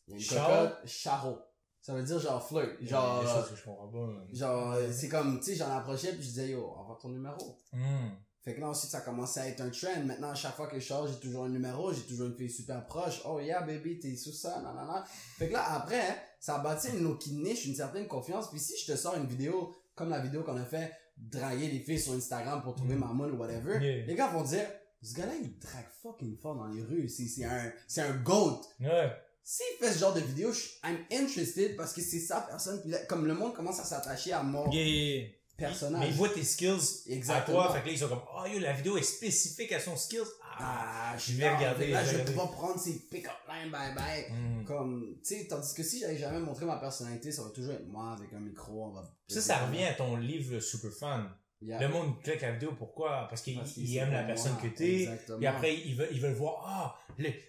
il 0.06 0.12
y 0.12 0.14
a 0.14 0.16
une 0.16 0.22
Char- 0.22 0.46
cocotte, 0.48 0.86
charro. 0.86 1.38
Ça 1.80 1.94
veut 1.94 2.02
dire 2.02 2.18
genre 2.18 2.46
flirt. 2.46 2.70
Genre, 2.82 3.22
des 3.22 3.28
choses 3.28 3.50
que 3.50 3.56
je 3.56 3.64
comprends 3.64 3.88
pas. 3.88 4.08
genre, 4.32 4.76
c'est 4.92 5.08
comme, 5.08 5.38
tu 5.40 5.46
sais, 5.46 5.54
j'en 5.56 5.70
approchais 5.76 6.12
puis 6.12 6.22
je 6.22 6.28
disais, 6.28 6.50
yo, 6.50 6.66
envoie 6.66 6.98
ton 7.00 7.08
numéro. 7.08 7.58
Hmm. 7.72 8.08
Fait 8.44 8.54
que 8.54 8.60
là, 8.60 8.68
ensuite, 8.68 8.90
ça 8.90 8.98
a 8.98 9.00
commencé 9.02 9.40
à 9.40 9.48
être 9.48 9.60
un 9.60 9.68
trend. 9.70 10.04
Maintenant, 10.04 10.30
à 10.30 10.34
chaque 10.34 10.54
fois 10.54 10.68
que 10.68 10.78
je 10.78 10.86
sors, 10.86 11.06
j'ai 11.06 11.18
toujours 11.18 11.44
un 11.44 11.48
numéro, 11.48 11.92
j'ai 11.92 12.02
toujours 12.02 12.28
une 12.28 12.36
fille 12.36 12.50
super 12.50 12.86
proche. 12.86 13.20
Oh 13.26 13.40
yeah, 13.40 13.60
baby, 13.62 13.98
t'es 13.98 14.16
sous 14.16 14.32
ça, 14.32 14.60
nanana. 14.62 15.04
Fait 15.38 15.48
que 15.48 15.52
là, 15.52 15.72
après, 15.74 16.16
ça 16.40 16.56
a 16.56 16.58
bâti 16.60 16.88
une 16.96 17.06
autre 17.06 17.28
niche, 17.30 17.66
une 17.66 17.74
certaine 17.74 18.06
confiance. 18.06 18.48
Puis 18.50 18.60
si 18.60 18.74
je 18.78 18.92
te 18.92 18.96
sors 18.96 19.16
une 19.16 19.26
vidéo, 19.26 19.74
comme 19.98 20.10
la 20.10 20.20
vidéo 20.20 20.42
qu'on 20.44 20.56
a 20.56 20.64
fait, 20.64 20.92
draguer 21.16 21.68
des 21.68 21.80
filles 21.80 21.98
sur 22.00 22.12
Instagram 22.14 22.62
pour 22.62 22.74
trouver 22.76 22.94
Mm. 22.94 23.00
ma 23.00 23.26
ou 23.26 23.36
whatever, 23.36 23.78
Yeah. 23.84 24.06
les 24.06 24.14
gars 24.14 24.28
vont 24.28 24.42
dire, 24.42 24.66
ce 25.02 25.14
gars-là, 25.14 25.32
il 25.42 25.58
drague 25.58 25.86
fucking 26.02 26.38
fort 26.38 26.54
dans 26.56 26.68
les 26.68 26.82
rues. 26.82 27.08
C'est, 27.08 27.26
c'est 27.26 27.44
un, 27.44 27.72
c'est 27.86 28.00
un 28.02 28.14
goat. 28.16 28.60
Ouais. 28.80 29.10
S'il 29.42 29.64
fait 29.80 29.92
ce 29.92 29.98
genre 29.98 30.12
de 30.14 30.20
vidéo, 30.20 30.52
je, 30.52 30.60
I'm 30.86 30.98
interested 31.10 31.76
parce 31.76 31.92
que 31.92 32.00
c'est 32.02 32.20
sa 32.20 32.40
personne. 32.42 32.80
Puis 32.82 32.90
là, 32.90 32.98
comme 33.08 33.26
le 33.26 33.34
monde 33.34 33.54
commence 33.54 33.80
à 33.80 33.84
s'attacher 33.84 34.32
à 34.32 34.42
mon 34.42 34.70
Yeah, 34.70 34.82
yeah, 34.84 35.16
yeah. 35.20 35.28
personnage. 35.56 36.00
Mais 36.00 36.08
ils 36.08 36.14
voient 36.16 36.28
tes 36.28 36.44
skills 36.44 36.78
Exactement. 37.06 37.60
à 37.60 37.64
toi, 37.66 37.74
fait 37.74 37.80
que 37.80 37.86
là, 37.86 37.92
ils 37.92 37.98
sont 37.98 38.08
comme, 38.08 38.22
oh 38.36 38.46
yo, 38.46 38.58
la 38.60 38.72
vidéo 38.74 38.96
est 38.98 39.02
spécifique 39.02 39.72
à 39.72 39.80
son 39.80 39.96
skills. 39.96 40.18
Ah, 40.58 41.12
Ah, 41.12 41.16
je 41.18 41.32
vais 41.32 41.48
regarder, 41.48 41.88
Là, 41.88 42.04
je 42.04 42.16
vais 42.18 42.34
pas 42.34 42.46
prendre 42.46 42.78
ces 42.78 42.98
pick-up 43.10 43.32
lines, 43.48 43.70
bye 43.70 43.94
bye. 43.94 44.30
Hmm. 44.30 44.64
Comme, 44.64 45.16
tu 45.26 45.36
sais, 45.36 45.46
tandis 45.46 45.72
que 45.74 45.82
si 45.82 46.00
j'avais 46.00 46.18
jamais 46.18 46.38
montré 46.40 46.64
ma 46.66 46.76
personnalité, 46.76 47.32
ça 47.32 47.42
va 47.42 47.50
toujours 47.50 47.72
être 47.74 47.86
moi 47.88 48.12
avec 48.12 48.32
un 48.32 48.40
micro, 48.40 48.84
on 48.86 48.90
va. 48.90 49.02
Ça, 49.28 49.40
ça 49.40 49.66
revient 49.66 49.84
à 49.84 49.94
ton 49.94 50.16
livre 50.16 50.60
Super 50.60 50.90
Fan. 50.92 51.30
Yeah. 51.60 51.80
Le 51.80 51.88
monde 51.88 52.22
clique 52.22 52.40
la 52.42 52.52
vidéo, 52.52 52.72
pourquoi? 52.78 53.26
Parce 53.28 53.42
qu'il 53.42 53.56
Parce 53.56 53.72
que 53.72 53.80
il 53.80 53.88
c'est 53.88 53.94
aime 53.96 54.12
la 54.12 54.22
personne 54.22 54.52
moi. 54.52 54.62
que 54.62 54.68
t'es. 54.68 55.08
Puis 55.38 55.46
après, 55.46 55.74
ils 55.76 55.96
veulent, 55.96 56.08
ils 56.12 56.20
veulent 56.20 56.34
voir, 56.34 56.62
ah, 56.64 56.96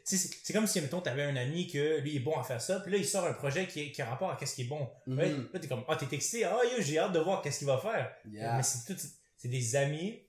sais, 0.03 0.17
c'est 0.17 0.51
comme 0.51 0.65
si, 0.65 0.81
mettons, 0.81 0.99
t'avais 0.99 1.21
un 1.23 1.35
ami 1.35 1.67
que 1.67 1.99
lui 1.99 2.15
est 2.15 2.19
bon 2.19 2.35
à 2.35 2.43
faire 2.43 2.59
ça, 2.59 2.79
puis 2.79 2.91
là, 2.91 2.97
il 2.97 3.05
sort 3.05 3.25
un 3.27 3.33
projet 3.33 3.67
qui, 3.67 3.81
est- 3.81 3.91
qui 3.91 4.01
a 4.01 4.09
rapport 4.09 4.31
à 4.31 4.35
qu'est-ce 4.35 4.55
qui 4.55 4.61
est 4.63 4.65
bon. 4.67 4.89
Ouais. 5.05 5.29
Là, 5.53 5.59
t'es 5.59 5.67
comme, 5.67 5.83
ah, 5.87 5.95
t'es 5.95 6.07
excité, 6.15 6.43
ah, 6.45 6.57
yo, 6.75 6.81
j'ai 6.81 6.97
hâte 6.97 7.11
de 7.13 7.19
voir 7.19 7.43
qu'est-ce 7.43 7.59
qu'il 7.59 7.67
va 7.67 7.77
faire. 7.77 8.11
Yeah. 8.31 8.57
Mais 8.57 8.63
c'est 8.63 8.91
tout, 8.91 8.99
c'est 9.37 9.47
des 9.47 9.75
amis. 9.75 10.19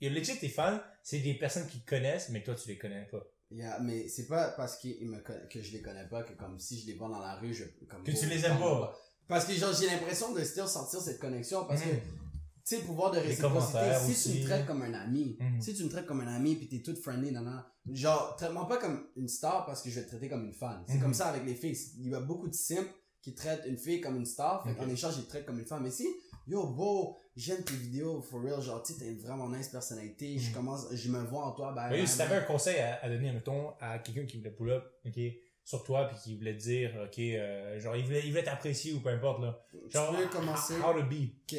Et 0.00 0.08
legit, 0.10 0.38
tes 0.38 0.48
fans, 0.48 0.78
c'est 1.02 1.18
des 1.20 1.34
personnes 1.34 1.66
qui 1.66 1.80
te 1.80 1.88
connaissent, 1.88 2.28
mais 2.30 2.42
toi, 2.42 2.54
tu 2.54 2.68
les 2.68 2.78
connais 2.78 3.06
pas. 3.10 3.22
Yeah, 3.52 3.80
mais 3.80 4.08
c'est 4.08 4.26
pas 4.26 4.50
parce 4.56 4.76
qu'ils 4.76 5.08
me 5.08 5.18
que 5.18 5.60
je 5.60 5.72
les 5.72 5.82
connais 5.82 6.06
pas 6.08 6.22
que 6.22 6.32
comme 6.34 6.58
si 6.60 6.80
je 6.80 6.86
les 6.86 6.94
vois 6.94 7.08
dans 7.08 7.18
la 7.18 7.34
rue, 7.34 7.52
je 7.52 7.64
comme 7.88 8.04
Que 8.04 8.12
tu 8.12 8.26
les 8.26 8.44
aimes 8.46 8.58
pas. 8.60 8.96
Parce 9.26 9.44
que 9.44 9.52
genre 9.54 9.72
j'ai 9.74 9.86
l'impression 9.86 10.32
de 10.32 10.42
still 10.44 10.68
sentir 10.68 11.00
cette 11.00 11.18
connexion 11.18 11.64
parce 11.66 11.82
que 11.82 11.88
Mhm. 11.88 11.98
tu 12.00 12.76
sais, 12.76 12.76
le 12.78 12.82
pouvoir 12.84 13.10
de 13.10 13.18
réciprocité, 13.18 13.72
commentaires 13.72 14.00
si 14.00 14.30
tu 14.32 14.38
me 14.38 14.44
traites 14.44 14.66
comme 14.66 14.82
un 14.82 14.94
ami, 14.94 15.36
si 15.60 15.74
tu 15.74 15.82
me 15.82 15.88
traites 15.88 16.06
comme 16.06 16.20
un 16.20 16.32
ami 16.32 16.54
puis 16.54 16.68
t'es 16.68 16.80
toute 16.80 16.98
friendly, 16.98 17.32
nan, 17.32 17.44
nan, 17.44 17.64
genre, 17.92 18.36
traite-moi 18.36 18.68
pas 18.68 18.76
comme 18.76 19.08
une 19.16 19.28
star 19.28 19.66
parce 19.66 19.82
que 19.82 19.90
je 19.90 19.96
vais 19.98 20.04
te 20.04 20.10
traiter 20.10 20.28
comme 20.28 20.44
une 20.46 20.54
fan. 20.54 20.84
C'est 20.86 20.94
Mhm. 20.94 21.02
comme 21.02 21.14
ça 21.14 21.26
avec 21.26 21.44
les 21.44 21.56
filles. 21.56 21.76
Il 21.98 22.08
y 22.10 22.14
a 22.14 22.20
beaucoup 22.20 22.46
de 22.48 22.54
simps 22.54 22.86
qui 23.20 23.34
traitent 23.34 23.64
une 23.66 23.78
fille 23.78 24.00
comme 24.00 24.16
une 24.16 24.26
star, 24.26 24.62
fait 24.64 24.74
qu'en 24.76 24.88
échange, 24.88 25.14
ils 25.18 25.24
te 25.24 25.28
traitent 25.28 25.46
comme 25.46 25.58
une 25.58 25.66
femme. 25.66 25.82
Mais 25.82 25.90
si, 25.90 26.06
yo, 26.46 26.68
beau, 26.68 27.18
j'aime 27.40 27.62
tes 27.64 27.74
vidéos, 27.74 28.20
for 28.22 28.42
real, 28.42 28.60
genre, 28.60 28.82
tu 28.82 28.92
une 29.04 29.18
vraiment 29.18 29.48
nice 29.48 29.68
personnalité, 29.68 30.38
je 30.38 30.48
Mhm. 30.48 30.54
commence, 30.54 30.86
je 30.92 31.08
me 31.10 31.20
vois 31.24 31.44
en 31.46 31.52
toi, 31.52 31.72
ben, 31.72 31.88
Oui, 31.90 31.98
ben, 32.00 32.06
si 32.06 32.18
ben. 32.18 32.24
t'avais 32.28 32.40
un 32.40 32.44
conseil 32.44 32.78
à, 32.78 33.02
à 33.02 33.08
donner, 33.08 33.32
mettons, 33.32 33.70
à 33.80 33.98
quelqu'un 33.98 34.26
qui 34.26 34.36
voulait 34.38 34.50
pull 34.50 34.70
up, 34.70 34.84
ok, 35.06 35.18
sur 35.64 35.84
toi, 35.84 36.08
puis 36.08 36.16
qui 36.22 36.36
voulait 36.36 36.56
te 36.56 36.62
dire, 36.62 36.90
ok, 37.04 37.18
euh, 37.18 37.78
genre, 37.80 37.96
il 37.96 38.04
voulait, 38.04 38.22
il 38.24 38.30
voulait 38.30 38.44
t'apprécier 38.44 38.92
ou 38.92 39.00
peu 39.00 39.08
importe, 39.10 39.40
là. 39.42 39.58
Tu 39.72 39.78
Genre, 39.90 40.14
peux 40.16 40.26
commencer. 40.28 40.74
how 40.80 40.92
to 40.92 41.02
be. 41.04 41.30
Ok. 41.50 41.58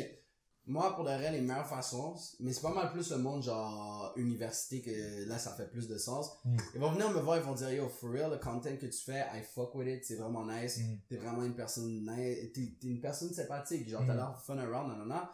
Moi, 0.67 0.95
pour 0.95 1.03
de 1.03 1.09
vrai, 1.09 1.31
les 1.31 1.41
meilleures 1.41 1.65
façons, 1.67 2.13
mais 2.39 2.53
c'est 2.53 2.61
pas 2.61 2.71
mal 2.73 2.91
plus 2.91 3.09
le 3.11 3.17
monde 3.17 3.41
genre 3.41 4.13
université 4.15 4.79
que 4.81 5.27
là, 5.27 5.39
ça 5.39 5.51
fait 5.55 5.69
plus 5.69 5.87
de 5.87 5.97
sens. 5.97 6.29
Mm. 6.45 6.57
Ils 6.75 6.79
vont 6.79 6.91
venir 6.91 7.09
me 7.09 7.19
voir, 7.19 7.37
ils 7.37 7.43
vont 7.43 7.55
dire, 7.55 7.71
yo, 7.71 7.89
for 7.89 8.11
real, 8.11 8.29
le 8.29 8.37
content 8.37 8.75
que 8.79 8.85
tu 8.85 9.03
fais, 9.03 9.21
I 9.33 9.41
fuck 9.41 9.73
with 9.73 9.87
it, 9.87 10.05
c'est 10.05 10.15
vraiment 10.17 10.45
nice. 10.45 10.77
Mm. 10.77 10.97
T'es 11.09 11.17
vraiment 11.17 11.43
une 11.43 11.55
personne 11.55 12.05
nice, 12.05 12.51
t'es, 12.53 12.75
t'es 12.79 12.87
une 12.87 13.01
personne 13.01 13.33
sympathique, 13.33 13.89
genre 13.89 14.03
t'as 14.05 14.13
Mm. 14.13 14.17
l'air 14.17 14.39
fun 14.39 14.57
around, 14.59 14.89
nanana. 14.89 15.33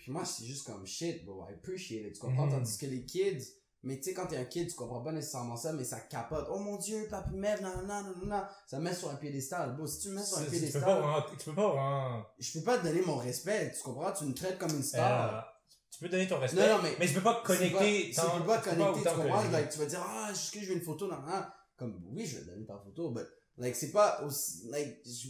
Puis 0.00 0.12
moi, 0.12 0.24
c'est 0.24 0.44
juste 0.46 0.66
comme 0.66 0.86
shit, 0.86 1.24
bro, 1.24 1.44
I 1.48 1.52
appreciate 1.54 2.06
it, 2.06 2.14
tu 2.14 2.20
comprends? 2.20 2.46
Mm. 2.46 2.50
Tandis 2.52 2.78
que 2.78 2.86
les 2.86 3.04
kids, 3.04 3.44
mais 3.82 3.96
tu 3.98 4.04
sais, 4.04 4.14
quand 4.14 4.26
t'es 4.26 4.36
un 4.38 4.44
kid, 4.46 4.68
tu 4.68 4.74
comprends 4.74 5.02
pas 5.02 5.12
nécessairement 5.12 5.56
ça, 5.56 5.72
mais 5.74 5.84
ça 5.84 6.00
capote. 6.00 6.46
Oh 6.50 6.58
mon 6.58 6.76
dieu, 6.76 7.06
papi 7.10 7.34
Mev, 7.34 7.60
nanana, 7.62 8.02
nanana. 8.02 8.50
Ça 8.66 8.78
met 8.78 8.94
sur 8.94 9.10
un 9.10 9.16
piédestal. 9.16 9.76
Bro, 9.76 9.86
si 9.86 10.00
tu 10.00 10.08
me 10.08 10.14
mets 10.16 10.24
sur 10.24 10.38
un 10.38 10.40
Tu 10.40 10.46
tu 10.46 10.50
peux 10.52 10.56
piédestal, 10.58 10.82
pas 10.84 11.00
vraiment, 11.00 11.22
tu 11.38 11.44
peux 11.44 11.54
pas 11.54 11.68
vraiment, 11.68 12.24
je 12.38 12.52
peux 12.58 12.64
pas 12.64 12.78
te 12.78 12.84
donner 12.84 13.02
mon 13.02 13.16
respect, 13.16 13.72
tu 13.76 13.82
comprends? 13.82 14.12
Tu 14.12 14.24
me 14.24 14.34
traites 14.34 14.58
comme 14.58 14.70
une 14.74 14.82
star. 14.82 15.34
euh, 15.34 15.40
tu 15.90 15.98
peux 16.00 16.08
donner 16.08 16.26
ton 16.28 16.38
respect, 16.38 16.66
Non, 16.66 16.76
non, 16.78 16.82
mais- 16.82 16.96
mais 16.98 17.06
tu 17.06 17.14
peux 17.14 17.20
pas 17.22 17.42
connecter 17.44 18.10
Tu 18.10 18.16
peux 18.20 18.26
tant- 18.26 18.40
pas 18.44 18.58
tu 18.58 18.64
peux 18.64 18.70
connecter, 18.70 18.92
tu 18.94 19.00
autant 19.08 19.16
comprends? 19.16 19.36
connecter. 19.36 19.52
Like, 19.52 19.70
tu 19.70 19.78
vas 19.78 19.86
dire, 19.86 20.02
ah, 20.06 20.28
est-ce 20.30 20.50
que 20.52 20.60
je 20.60 20.66
veux 20.68 20.74
une 20.76 20.82
photo? 20.82 21.06
Non, 21.08 21.16
non. 21.20 21.44
Comme, 21.76 22.02
oui, 22.12 22.24
je 22.26 22.38
vais 22.38 22.44
donner 22.46 22.64
ta 22.66 22.78
photo, 22.78 23.10
but, 23.10 23.26
like, 23.58 23.76
c'est 23.76 23.90
pas 23.90 24.22
aussi, 24.24 24.66
like, 24.70 24.98
je- 25.06 25.28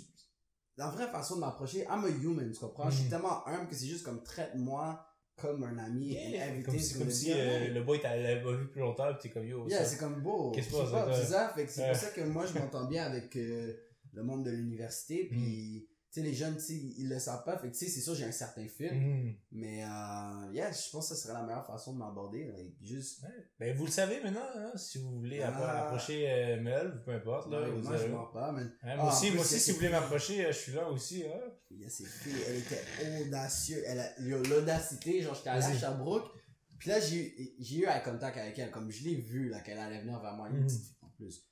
la 0.76 0.88
vraie 0.88 1.08
façon 1.08 1.36
de 1.36 1.40
m'approcher, 1.40 1.80
I'm 1.90 2.04
a 2.04 2.08
human, 2.08 2.50
tu 2.52 2.58
comprends? 2.60 2.88
Je 2.90 2.96
suis 2.96 3.04
Mhm. 3.04 3.10
tellement 3.10 3.46
humble 3.46 3.68
que 3.68 3.74
c'est 3.74 3.86
juste 3.86 4.04
comme, 4.04 4.22
traite-moi 4.22 5.04
comme 5.36 5.64
un 5.64 5.78
ami, 5.78 6.08
Yeah, 6.12 6.48
everything 6.48 6.64
comme 6.64 6.78
si, 6.78 6.98
comme 6.98 7.10
si 7.10 7.32
euh, 7.32 7.68
le 7.68 7.82
boy 7.82 7.98
t'avait 8.00 8.42
pas 8.42 8.52
vu 8.52 8.68
plus 8.68 8.80
longtemps, 8.80 9.12
pis 9.14 9.20
t'es 9.22 9.30
comme 9.30 9.46
yo. 9.46 9.66
Yeah, 9.68 9.84
c'est 9.86 9.96
comme 9.98 10.20
beau. 10.22 10.50
Qu'est-ce 10.52 10.70
pas, 10.70 11.04
passe, 11.06 11.20
C'est 11.20 11.32
ça, 11.32 11.48
fait 11.54 11.64
que 11.64 11.70
c'est 11.72 11.80
Ouais. 11.82 11.88
pour 11.92 11.96
ça 11.96 12.10
que 12.10 12.20
moi, 12.22 12.44
je 12.46 12.58
m'entends 12.58 12.84
bien 12.86 13.04
avec 13.04 13.34
euh, 13.36 13.72
le 14.12 14.22
monde 14.22 14.44
de 14.44 14.50
l'université, 14.50 15.28
puis, 15.30 15.88
tu 15.88 15.89
sais, 16.14 16.22
les 16.22 16.34
jeunes, 16.34 16.56
ils 16.68 17.08
le 17.08 17.18
savent 17.18 17.44
pas, 17.44 17.56
fait 17.58 17.68
que, 17.68 17.72
tu 17.72 17.84
sais, 17.84 17.90
c'est 17.90 18.00
sûr, 18.00 18.14
j'ai 18.14 18.24
un 18.24 18.32
certain 18.32 18.66
fil, 18.66 18.92
Mhm. 18.92 19.34
mais, 19.52 19.84
euh, 19.84 20.52
yeah, 20.52 20.72
je 20.72 20.90
pense 20.90 21.08
que 21.08 21.14
ce 21.14 21.22
serait 21.22 21.34
la 21.34 21.42
meilleure 21.42 21.66
façon 21.66 21.92
de 21.92 21.98
m'aborder, 21.98 22.52
juste, 22.82 23.24
Ben, 23.58 23.76
vous 23.76 23.84
le 23.86 23.90
savez 23.92 24.20
maintenant, 24.22 24.40
hein, 24.56 24.72
si 24.76 24.98
vous 24.98 25.18
voulez 25.20 25.40
Ah. 25.42 25.50
appro- 25.52 25.84
approcher 25.86 26.28
euh, 26.30 26.60
Mel, 26.60 26.94
ou 27.00 27.04
peu 27.04 27.12
importe, 27.12 27.50
là. 27.50 27.60
Ouais, 27.62 27.70
vous 27.70 27.82
moi, 27.82 27.96
je 27.96 28.06
mens 28.06 28.26
pas, 28.26 28.50
mais 28.52 28.62
Ah, 28.82 28.96
moi 28.96 29.12
aussi, 29.12 29.26
plus, 29.28 29.36
moi 29.36 29.44
aussi, 29.44 29.60
si 29.60 29.70
vous 29.70 29.76
voulez 29.76 29.88
m'approcher, 29.90 30.44
euh, 30.46 30.52
je 30.52 30.58
suis 30.58 30.72
là 30.72 30.88
aussi, 30.90 31.24
hein. 31.24 31.40
il 31.70 31.82
y 31.82 31.84
a 31.84 31.88
ces 31.88 32.04
filles, 32.06 32.32
elle 32.48 32.56
était 32.56 32.82
audacieuse, 33.26 33.82
elle 33.86 34.00
a 34.00 34.12
l'audacité, 34.18 35.22
genre, 35.22 35.34
j'étais 35.34 35.50
allé 35.50 35.64
à. 35.64 35.78
Sherbrooke, 35.78 36.30
puis 36.78 36.88
là, 36.90 36.98
j'ai 36.98 37.16
eu, 37.40 37.50
j'ai 37.60 37.76
eu 37.76 37.84
eye 37.86 38.02
contact 38.02 38.36
avec 38.36 38.58
elle, 38.58 38.70
comme 38.70 38.90
je 38.90 39.04
l'ai 39.04 39.14
vu, 39.16 39.48
là, 39.48 39.60
qu'elle 39.60 39.78
allait 39.78 40.00
venir 40.00 40.18
vers 40.20 40.34
moi, 40.34 40.48
Mhm. 40.48 40.68
fille 40.68 40.96
en 41.02 41.08
plus. 41.10 41.46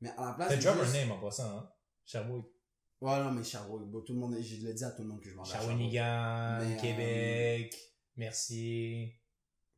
Mais 0.00 0.10
à 0.16 0.26
la 0.26 0.32
place, 0.34 0.58
drop 0.62 0.76
juste- 0.84 0.94
un 0.94 0.98
name 1.00 1.10
en 1.12 1.18
passant, 1.20 1.58
hein. 1.58 1.70
Sherbrooke. 2.04 2.50
Ouais, 3.04 3.18
non, 3.18 3.30
mais 3.32 3.44
Sherbrooke, 3.44 3.90
bon, 3.90 4.00
tout 4.00 4.14
le 4.14 4.18
monde, 4.20 4.36
je 4.40 4.66
le 4.66 4.72
dis 4.72 4.84
à 4.84 4.90
tout 4.90 5.02
le 5.02 5.08
monde 5.08 5.20
que 5.20 5.28
je 5.28 5.34
m'en. 5.34 5.44
Shawinigan, 5.44 6.60
euh, 6.62 6.76
Québec, 6.80 7.76
Mercier, 8.16 9.20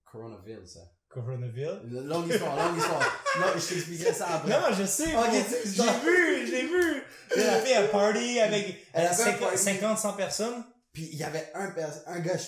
Coronaville, 0.04 0.62
ça. 0.66 0.80
Coronaville? 1.08 1.80
Longue 1.86 2.28
histoire, 2.30 2.56
longue 2.68 2.78
histoire. 2.78 3.22
Non, 3.40 3.46
je 3.54 3.68
t'expliquerai 3.74 4.12
ça 4.14 4.28
après. 4.36 4.48
Non, 4.50 4.74
je 4.78 4.84
sais, 4.84 5.14
Ok, 5.14 5.28
bro. 5.28 5.38
tu- 5.62 5.68
j'ai 5.68 5.82
vu, 5.82 6.46
j'ai 6.46 6.62
vu. 6.62 7.02
Elle 7.36 7.48
a 7.48 7.60
fait 7.60 7.74
un 7.76 7.86
party 7.88 8.38
avec 8.40 8.86
Elle 8.94 9.06
a 9.06 9.12
fait 9.12 9.22
un 9.22 9.26
50, 9.26 9.40
party. 9.40 9.58
50, 9.58 9.98
100 9.98 10.12
personnes. 10.14 10.64
Puis 10.92 11.10
il 11.12 11.18
y 11.18 11.22
avait 11.24 11.50
un, 11.54 11.70
pers- 11.72 12.02
un 12.06 12.20
gars, 12.20 12.38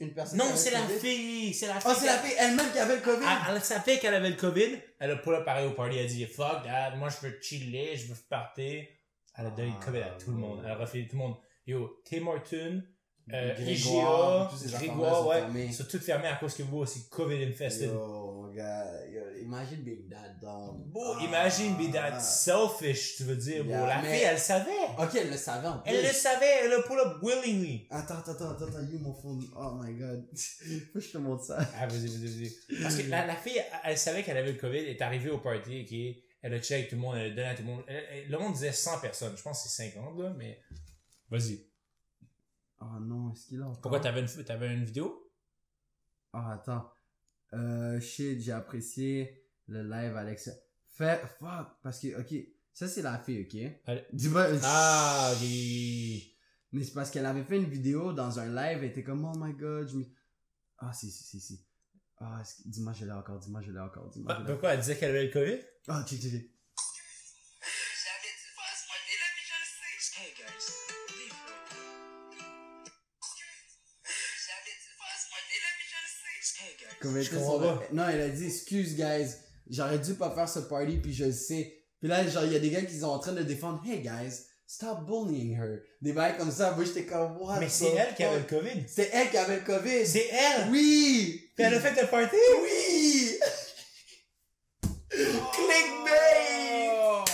une 0.00 0.12
personne. 0.12 0.38
Non, 0.38 0.46
c'est 0.56 0.72
la 0.72 0.80
fille, 0.88 1.54
c'est 1.54 1.68
la 1.68 1.74
fille. 1.80 1.82
Ah, 1.92 1.96
c'est 1.96 2.06
la 2.06 2.18
fille 2.18 2.34
elle-même 2.38 2.72
qui 2.72 2.78
avait 2.80 2.96
le 2.96 3.02
COVID. 3.02 3.24
Elle, 3.48 3.54
elle 3.56 3.62
savait 3.62 3.98
qu'elle 4.00 4.14
avait 4.14 4.30
le 4.30 4.36
COVID. 4.36 4.76
Elle 4.98 5.10
a 5.12 5.16
pull 5.16 5.34
up 5.34 5.44
pareil 5.44 5.68
au 5.68 5.72
party. 5.74 5.98
Elle 5.98 6.06
a 6.06 6.08
dit, 6.08 6.26
fuck 6.26 6.64
that, 6.64 6.96
moi 6.96 7.08
je 7.10 7.26
veux 7.28 7.38
chiller, 7.40 7.96
je 7.96 8.08
veux 8.08 8.18
partir. 8.28 8.84
Elle 9.36 9.46
a 9.46 9.50
donné 9.50 9.72
le 9.78 9.84
COVID 9.84 9.98
à 10.00 10.10
tout 10.22 10.30
le 10.30 10.36
monde. 10.38 10.60
Elle 10.64 10.70
a 10.70 10.76
refait 10.76 11.06
tout 11.08 11.16
le 11.16 11.22
monde. 11.22 11.34
Yo, 11.66 12.00
Tim 12.04 12.26
Horton, 12.26 12.82
euh, 13.32 13.54
Grégoire, 13.54 14.54
IGA, 14.64 14.78
Grégoire, 14.78 15.26
ouais. 15.26 15.72
sont 15.72 15.84
tous 15.84 15.98
fermés 15.98 16.28
à 16.28 16.36
cause 16.36 16.54
que 16.54 16.62
vous, 16.62 16.84
c'est 16.84 17.08
COVID 17.08 17.42
infested. 17.42 17.88
Yo, 17.88 18.50
gars, 18.54 18.84
yo, 19.10 19.22
imagine 19.42 19.78
being 19.82 20.08
that 20.10 20.34
dumb. 20.42 20.84
Bro, 20.92 21.16
Ah. 21.18 21.24
imagine 21.24 21.74
be 21.76 21.90
that 21.90 22.20
selfish, 22.20 23.16
tu 23.16 23.24
veux 23.24 23.36
dire, 23.36 23.64
bro. 23.64 23.72
Yeah, 23.72 23.86
la 23.86 24.02
mais- 24.02 24.14
fille, 24.14 24.26
elle 24.30 24.38
savait. 24.38 24.70
Ok, 24.98 25.08
elle 25.18 25.30
le 25.30 25.36
savait 25.38 25.68
en 25.68 25.78
plus. 25.78 25.90
Elle 25.90 26.02
le 26.02 26.12
savait, 26.12 26.64
elle 26.64 26.72
a 26.74 26.82
pull 26.82 27.00
up 27.00 27.16
willingly. 27.22 27.86
Attends, 27.90 28.18
attends, 28.18 28.32
attends, 28.32 28.50
attends, 28.66 28.86
you 28.92 28.98
mon 28.98 29.14
phone. 29.14 29.42
Oh 29.56 29.72
my 29.82 29.94
god. 29.94 30.26
Faut 30.92 30.98
que 30.98 31.00
je 31.00 31.10
te 31.12 31.18
montre 31.18 31.44
ça. 31.44 31.58
Ah, 31.80 31.86
vas-y, 31.86 32.06
vas-y, 32.08 32.26
vas-y. 32.26 32.82
Parce 32.82 32.96
que 32.96 33.08
la, 33.08 33.26
la 33.26 33.36
fille, 33.36 33.60
elle, 33.84 33.96
savait 33.96 34.22
qu'elle 34.22 34.36
avait 34.36 34.52
le 34.52 34.58
COVID, 34.58 34.78
elle 34.78 34.88
est 34.90 35.02
arrivée 35.02 35.30
au 35.30 35.38
party, 35.38 35.80
ok. 35.82 36.23
Elle 36.46 36.52
a 36.52 36.60
check 36.60 36.90
tout 36.90 36.96
le 36.96 37.00
monde, 37.00 37.16
elle 37.16 37.32
a 37.32 37.34
donné 37.34 37.48
à 37.48 37.54
tout 37.54 37.62
le 37.62 37.68
monde. 37.68 37.84
Elle- 37.86 38.04
elle- 38.10 38.30
le 38.30 38.38
monde 38.38 38.52
disait 38.52 38.70
100 38.70 39.00
personnes. 39.00 39.34
Je 39.34 39.42
pense 39.42 39.62
que 39.62 39.68
c'est 39.70 39.90
50, 39.90 40.18
là, 40.18 40.34
mais. 40.36 40.62
Vas-y. 41.30 41.66
Oh 42.82 43.00
non, 43.00 43.32
est-ce 43.32 43.46
qu'il 43.46 43.62
a 43.62 43.64
encore? 43.66 43.80
Pourquoi 43.80 44.00
t'avais 44.00 44.20
une, 44.20 44.44
t'avais 44.44 44.74
une 44.74 44.84
vidéo? 44.84 45.32
Ah, 46.34 46.52
attends. 46.52 46.92
Euh, 47.54 47.98
shit, 47.98 48.42
j'ai 48.42 48.52
apprécié 48.52 49.42
le 49.68 49.84
live, 49.88 50.14
Alex. 50.18 50.50
Fait, 50.90 51.18
fuck, 51.38 51.68
parce 51.82 51.98
que, 52.00 52.20
ok, 52.20 52.46
ça 52.74 52.88
c'est 52.88 53.00
la 53.00 53.18
fille, 53.18 53.40
ok? 53.42 53.96
Dis-moi, 54.12 54.46
Ah, 54.64 55.32
ok. 55.32 55.40
Mais 56.72 56.82
c'est 56.84 56.92
parce 56.92 57.10
qu'elle 57.10 57.24
avait 57.24 57.44
fait 57.44 57.56
une 57.56 57.70
vidéo 57.70 58.12
dans 58.12 58.38
un 58.38 58.48
live, 58.48 58.78
elle 58.82 58.90
était 58.90 59.02
comme, 59.02 59.24
oh 59.24 59.32
my 59.38 59.54
god, 59.54 59.88
je 59.88 59.96
me... 59.96 60.04
Ah, 60.76 60.92
si, 60.92 61.10
si, 61.10 61.24
si, 61.24 61.40
si. 61.40 61.64
Ah, 62.20 62.42
que- 62.44 62.62
dis-moi, 62.66 62.92
je 62.92 63.04
l'ai 63.04 63.12
encore, 63.12 63.38
dis-moi, 63.38 63.60
je 63.62 63.70
l'ai 63.72 63.80
encore, 63.80 64.08
dis-moi. 64.10 64.34
Ah, 64.36 64.42
Pourquoi? 64.46 64.74
Elle 64.74 64.80
disait 64.80 64.96
qu'elle 64.96 65.10
avait 65.10 65.24
le 65.24 65.30
COVID? 65.32 65.58
Ah, 65.88 66.04
dû 66.06 66.16
faire 66.18 66.40
ce 75.18 75.28
party-là, 75.28 77.10
mais 77.12 77.22
je 77.22 77.34
comprends 77.34 77.58
pas. 77.60 77.82
Non, 77.92 78.08
elle 78.08 78.20
a 78.20 78.28
dit, 78.28 78.46
excuse, 78.46 78.94
guys, 78.94 79.30
j'aurais 79.68 79.98
dû 79.98 80.14
pas 80.14 80.34
faire 80.34 80.48
ce 80.48 80.60
party, 80.60 80.98
puis 80.98 81.12
je 81.12 81.24
le 81.26 81.32
sais. 81.32 81.80
Puis 82.00 82.08
là, 82.08 82.26
genre, 82.26 82.44
il 82.44 82.52
y 82.52 82.56
a 82.56 82.60
des 82.60 82.70
gars 82.70 82.82
qui 82.82 82.98
sont 82.98 83.06
en 83.06 83.18
train 83.18 83.32
de 83.32 83.42
défendre, 83.42 83.82
hey, 83.86 84.00
guys, 84.00 84.42
stop 84.66 85.04
bullying 85.06 85.56
her. 85.58 85.80
Des 86.00 86.12
bails 86.12 86.36
comme 86.36 86.50
ça, 86.50 86.72
moi, 86.72 86.84
j'étais 86.84 87.06
comme, 87.06 87.36
what 87.38 87.60
Mais 87.60 87.68
c'est 87.68 87.90
elle 87.92 88.14
qui 88.14 88.24
avait 88.24 88.40
le? 88.40 88.44
COVID. 88.46 88.84
C'est 88.88 89.10
elle 89.12 89.30
qui 89.30 89.36
avait 89.36 89.56
le 89.56 89.62
COVID. 89.64 90.06
C'est 90.06 90.28
elle! 90.28 90.70
Oui! 90.70 91.43
Puis 91.54 91.64
elle 91.64 91.74
a 91.74 91.80
fait 91.80 92.00
le 92.00 92.08
party? 92.08 92.36
Oui! 92.62 93.38
Clickbait! 95.08 96.90
Oh! 96.92 97.24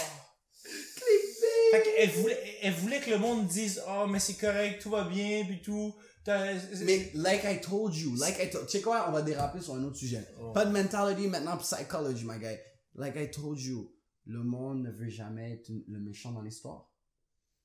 Clickbait! 0.63 1.71
Fait 1.71 1.83
qu'elle 1.83 2.11
voulait, 2.11 2.59
elle 2.63 2.75
voulait 2.75 3.01
que 3.01 3.11
le 3.11 3.19
monde 3.19 3.47
dise, 3.47 3.83
oh, 3.89 4.07
mais 4.07 4.19
c'est 4.19 4.35
correct, 4.35 4.83
tout 4.83 4.91
va 4.91 5.05
bien, 5.05 5.45
puis 5.47 5.63
tout. 5.63 5.95
Mais, 6.27 7.11
like 7.15 7.45
I 7.45 7.61
told 7.61 7.95
you, 7.95 8.15
like 8.17 8.39
I 8.39 8.51
told, 8.51 8.67
tu 8.67 8.73
sais 8.73 8.83
quoi, 8.83 9.07
on 9.09 9.13
va 9.13 9.23
déraper 9.23 9.61
sur 9.61 9.75
un 9.75 9.83
autre 9.85 9.97
sujet. 9.97 10.25
Oh. 10.39 10.53
Pas 10.53 10.67
de 10.67 10.71
mentality, 10.71 11.27
maintenant 11.29 11.57
psychology, 11.57 12.25
my 12.25 12.39
guy. 12.39 12.57
Like 12.95 13.17
I 13.17 13.31
told 13.31 13.59
you, 13.59 13.91
le 14.27 14.43
monde 14.43 14.83
ne 14.83 14.91
veut 14.91 15.09
jamais 15.09 15.53
être 15.53 15.71
le 15.89 15.99
méchant 15.99 16.33
dans 16.33 16.43
l'histoire. 16.43 16.90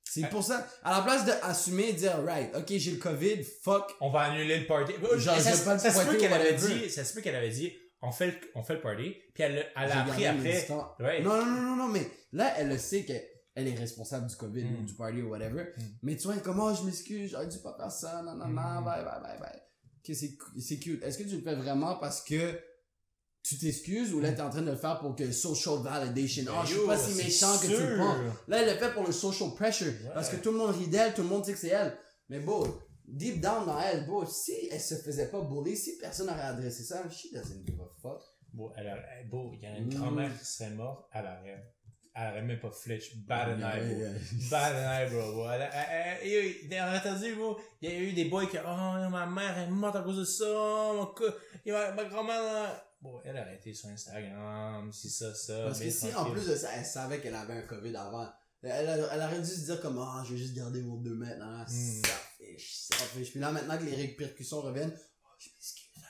C'est 0.08 0.28
pour 0.30 0.42
ça, 0.44 0.66
à 0.84 0.98
la 0.98 1.02
place 1.02 1.24
d'assumer 1.26 1.88
et 1.90 1.92
dire, 1.92 2.22
right, 2.24 2.54
ok, 2.56 2.66
j'ai 2.76 2.92
le 2.92 2.96
COVID, 2.98 3.42
fuck. 3.62 3.92
on 4.00 4.10
va 4.10 4.20
annuler 4.20 4.60
le 4.60 4.66
party. 4.66 4.92
Genre, 5.16 5.38
ça, 5.40 5.64
pas 5.64 5.78
ça 5.78 5.90
se 5.90 6.06
peut 6.08 6.16
qu'elle 6.16 6.32
avait 6.32 6.54
dit, 6.54 6.88
ça 6.90 7.04
se 7.04 7.12
peut 7.12 7.20
qu'elle 7.20 7.34
avait 7.34 7.50
dit, 7.50 7.72
on 8.02 8.12
fait 8.12 8.26
le, 8.28 8.32
on 8.54 8.62
fait 8.62 8.74
le 8.74 8.80
party, 8.80 9.14
puis 9.34 9.42
elle, 9.42 9.66
elle 9.76 9.90
a 9.92 10.02
appris 10.04 10.26
après. 10.26 10.66
Ouais. 11.00 11.22
Non, 11.22 11.36
non, 11.36 11.46
non, 11.46 11.62
non, 11.62 11.76
non, 11.76 11.88
mais 11.88 12.08
là, 12.32 12.54
elle 12.56 12.68
le 12.68 12.78
sait 12.78 13.04
qu'elle 13.04 13.24
elle 13.56 13.68
est 13.68 13.74
responsable 13.74 14.26
du 14.26 14.36
COVID 14.36 14.64
Mm. 14.64 14.76
ou 14.80 14.82
du 14.84 14.92
party 14.94 15.22
ou 15.22 15.30
whatever. 15.30 15.64
Mm. 15.76 15.82
Mais 16.02 16.16
tu 16.16 16.24
vois, 16.28 16.36
comme, 16.38 16.60
oh, 16.60 16.74
je 16.78 16.82
m'excuse, 16.84 17.30
j'aurais 17.30 17.46
dû 17.48 17.56
pas 17.58 17.74
faire 17.76 17.90
ça, 17.90 18.22
non, 18.22 18.34
non, 18.34 18.46
non, 18.48 18.80
Mm. 18.80 18.84
bye, 18.84 19.02
bye, 19.04 19.20
bye, 19.22 19.38
bye. 19.40 19.60
Ok, 20.08 20.14
c'est, 20.14 20.36
c'est 20.60 20.78
cute. 20.78 21.02
Est-ce 21.02 21.18
que 21.18 21.22
tu 21.24 21.36
le 21.36 21.42
fais 21.42 21.54
vraiment 21.54 21.96
parce 21.96 22.22
que 22.22 22.60
tu 23.48 23.58
t'excuses 23.58 24.12
ou 24.12 24.20
là, 24.20 24.32
t'es 24.32 24.40
en 24.42 24.50
train 24.50 24.62
de 24.62 24.70
le 24.70 24.76
faire 24.76 24.98
pour 24.98 25.14
que 25.14 25.30
social 25.32 25.78
validation, 25.82 26.44
oh, 26.48 26.60
je 26.66 26.74
suis 26.76 26.86
pas 26.86 26.98
si 26.98 27.14
méchant 27.14 27.56
que 27.58 27.66
tu 27.66 27.72
le 27.72 27.96
penses. 27.96 28.18
Là, 28.48 28.62
elle 28.62 28.72
le 28.74 28.78
fait 28.78 28.92
pour 28.92 29.06
le 29.06 29.12
social 29.12 29.50
pressure. 29.54 29.92
Parce 30.14 30.28
que 30.28 30.36
tout 30.36 30.52
le 30.52 30.58
monde 30.58 30.74
rit 30.74 30.88
d'elle, 30.88 31.14
tout 31.14 31.22
le 31.22 31.28
monde 31.28 31.44
sait 31.44 31.52
que 31.52 31.58
c'est 31.58 31.68
elle. 31.68 31.96
Mais 32.28 32.40
bon, 32.40 32.64
deep 33.06 33.40
down 33.40 33.64
dans 33.66 33.80
elle, 33.80 34.04
bon, 34.06 34.26
si 34.26 34.52
elle 34.70 34.80
se 34.80 34.96
faisait 34.96 35.28
pas 35.30 35.40
bully, 35.42 35.76
si 35.76 35.96
personne 35.98 36.26
n'aurait 36.26 36.40
adressé 36.42 36.82
ça, 36.82 37.02
she 37.10 37.32
doesn't 37.32 37.64
give 37.66 37.80
a 37.80 37.88
fuck. 38.02 38.20
Bon, 38.52 38.72
elle 38.76 38.88
a- 38.88 38.96
elle- 39.20 39.28
bon, 39.28 39.52
il 39.54 39.60
y 39.60 39.66
a 39.66 39.76
une 39.76 39.94
grand-mère 39.94 40.30
qui 40.38 40.44
serait 40.44 40.70
morte 40.70 41.06
à 41.12 41.22
l'arrière. 41.22 41.62
elle 42.18 42.30
aurait 42.30 42.42
même 42.42 42.58
pas 42.58 42.70
flinch. 42.70 43.14
Bad 43.28 43.50
and 43.50 43.58
Yeah, 43.58 43.76
eye, 43.76 43.80
bro. 43.94 43.98
yeah. 44.00 44.48
Bad 44.50 44.74
and 44.74 44.90
eye, 44.90 45.10
bro. 45.10 45.32
bro. 45.34 45.50
Elle, 45.50 45.68
elle, 45.70 46.18
elle, 46.22 46.32
elle, 46.32 46.72
elle, 46.72 46.82
on 46.82 46.84
a 46.86 46.98
entendu. 46.98 47.34
Il 47.82 47.90
y 47.90 47.92
a 47.94 47.98
eu 48.00 48.12
des 48.14 48.24
boys 48.24 48.46
qui, 48.46 48.56
oh, 48.56 49.08
ma 49.10 49.26
mère 49.26 49.58
est 49.58 49.68
morte 49.70 49.96
à 49.96 50.00
cause 50.00 50.16
de 50.20 50.24
ça, 50.24 50.46
mon 50.94 51.04
co- 51.14 51.24
et 51.66 51.70
ma, 51.72 51.92
ma 51.92 52.04
grand-mère, 52.04 52.42
là. 52.42 52.82
Bon, 53.00 53.20
elle 53.24 53.36
a 53.36 53.42
arrêté 53.42 53.74
sur 53.74 53.88
Instagram, 53.88 54.90
si 54.92 55.10
ça, 55.10 55.34
ça. 55.34 55.64
Parce 55.64 55.78
que 55.78 55.84
mais 55.84 55.90
si, 55.90 56.14
en 56.14 56.30
plus 56.30 56.46
de 56.48 56.56
ça, 56.56 56.70
elle 56.76 56.84
savait 56.84 57.20
qu'elle 57.20 57.34
avait 57.34 57.54
un 57.54 57.62
COVID 57.62 57.94
avant, 57.94 58.28
elle, 58.62 58.88
elle, 58.88 59.20
aurait 59.20 59.40
dû 59.40 59.46
se 59.46 59.64
dire 59.66 59.80
comme, 59.80 59.98
ah, 59.98 60.24
je 60.26 60.32
vais 60.32 60.38
juste 60.38 60.54
garder 60.54 60.82
mon 60.82 60.96
2 60.96 61.14
mètres, 61.14 61.42
hein, 61.42 61.64
Hmm. 61.68 62.02
ça 62.04 62.14
fiche, 62.38 62.74
ça 62.88 63.04
fiche. 63.04 63.30
Puis 63.30 63.40
là, 63.40 63.52
maintenant 63.52 63.78
que 63.78 63.84
les 63.84 63.94
répercussions 63.94 64.60
reviennent, 64.60 64.92
oh, 65.24 65.28
je 65.38 65.50
m'excuse, 65.50 66.02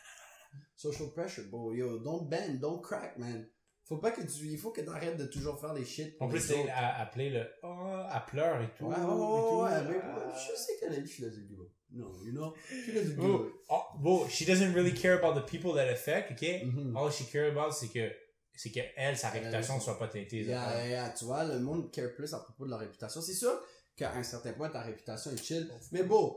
social 0.76 1.10
pressure, 1.12 1.44
bro, 1.50 1.74
yo, 1.74 1.98
don't 1.98 2.28
bend, 2.28 2.58
don't 2.60 2.80
crack, 2.80 3.18
man. 3.18 3.46
Faut 3.88 3.98
pas 3.98 4.10
que 4.10 4.20
tu, 4.22 4.46
il 4.46 4.58
faut 4.58 4.72
que 4.72 4.80
t'arrêtes 4.80 5.16
de 5.16 5.26
toujours 5.26 5.60
faire 5.60 5.72
des 5.72 5.84
shit. 5.84 6.16
En 6.20 6.28
plus, 6.28 6.48
les 6.50 6.56
elle 6.56 6.70
a 6.70 7.00
appelé 7.00 7.30
le, 7.30 7.46
oh, 7.62 8.00
elle 8.12 8.20
pleure 8.26 8.60
et 8.60 8.68
tout. 8.76 8.84
Ouais, 8.86 8.96
ouais, 8.96 9.00
et 9.00 9.04
ouais, 9.04 9.06
tout. 9.06 9.92
ouais, 9.92 10.00
Ah. 10.02 10.12
moi, 10.12 10.32
je 10.34 10.56
sais 10.60 10.72
qu'elle 10.80 10.94
est, 10.94 11.06
she 11.06 11.20
doesn't 11.20 11.46
give 11.48 11.60
up. 11.60 11.68
No, 11.92 12.12
you 12.24 12.32
know, 12.32 12.52
she 12.68 12.92
doesn't 12.92 13.14
give 13.14 13.20
Oh, 13.24 13.46
oh, 13.70 13.82
bon, 14.00 14.28
she 14.28 14.44
doesn't 14.44 14.74
really 14.74 14.92
care 14.92 15.16
about 15.22 15.40
the 15.40 15.44
people 15.48 15.72
that 15.74 15.88
affect, 15.88 16.32
ok? 16.32 16.64
Mhm. 16.64 16.96
All 16.96 17.12
she 17.12 17.24
care 17.30 17.48
about, 17.48 17.70
c'est 17.72 17.88
que, 17.88 18.10
c'est 18.56 18.72
que 18.72 18.80
elle, 18.96 19.16
sa 19.16 19.30
réputation 19.30 19.78
soit 19.78 19.96
pas 19.98 20.08
teintée. 20.08 20.42
Yeah, 20.42 20.68
yeah, 20.78 20.88
yeah. 20.88 21.10
Tu 21.16 21.24
vois, 21.24 21.44
le 21.44 21.60
monde 21.60 21.92
care 21.92 22.12
plus 22.16 22.34
à 22.34 22.40
propos 22.40 22.64
de 22.64 22.70
leur 22.70 22.80
réputation. 22.80 23.20
C'est 23.20 23.34
sûr 23.34 23.52
qu'à 23.96 24.12
un 24.14 24.22
certain 24.24 24.52
point, 24.52 24.68
ta 24.68 24.80
réputation 24.82 25.30
est 25.30 25.42
chill. 25.42 25.70
Mais 25.92 26.02
bon, 26.02 26.36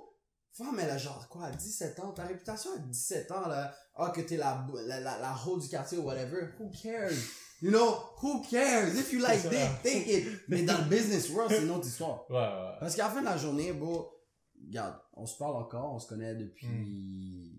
femme, 0.53 0.77
elle 0.79 0.89
a 0.89 0.97
genre 0.97 1.27
quoi, 1.29 1.45
à 1.45 1.51
17 1.51 1.99
ans? 1.99 2.11
Ta 2.11 2.25
réputation 2.25 2.71
à 2.73 2.79
17 2.79 3.31
ans, 3.31 3.47
là, 3.47 3.73
ah, 3.95 4.11
que 4.13 4.21
t'es 4.21 4.37
la, 4.37 4.65
la, 4.85 4.99
la, 4.99 5.19
la 5.19 5.35
hoe 5.45 5.59
du 5.59 5.67
quartier 5.67 5.97
ou 5.97 6.03
whatever. 6.03 6.49
Who 6.59 6.69
cares? 6.71 7.13
You 7.61 7.71
know, 7.71 7.97
who 8.21 8.41
cares? 8.49 8.95
If 8.97 9.11
you 9.11 9.19
like 9.19 9.41
dick, 9.49 9.81
take 9.83 10.07
it. 10.07 10.41
Mais 10.47 10.63
dans 10.63 10.77
le 10.77 10.89
business 10.89 11.29
world, 11.29 11.51
c'est 11.51 11.63
une 11.63 11.71
autre 11.71 11.87
histoire. 11.87 12.29
Ouais, 12.29 12.37
ouais. 12.37 12.77
Parce 12.79 12.95
qu'à 12.95 13.07
la 13.07 13.09
fin 13.09 13.19
de 13.19 13.25
la 13.25 13.37
journée, 13.37 13.73
bon, 13.73 14.07
regarde, 14.65 14.95
on 15.13 15.25
se 15.25 15.37
parle 15.37 15.57
encore, 15.57 15.93
on 15.93 15.99
se 15.99 16.07
connaît 16.07 16.35
depuis 16.35 17.53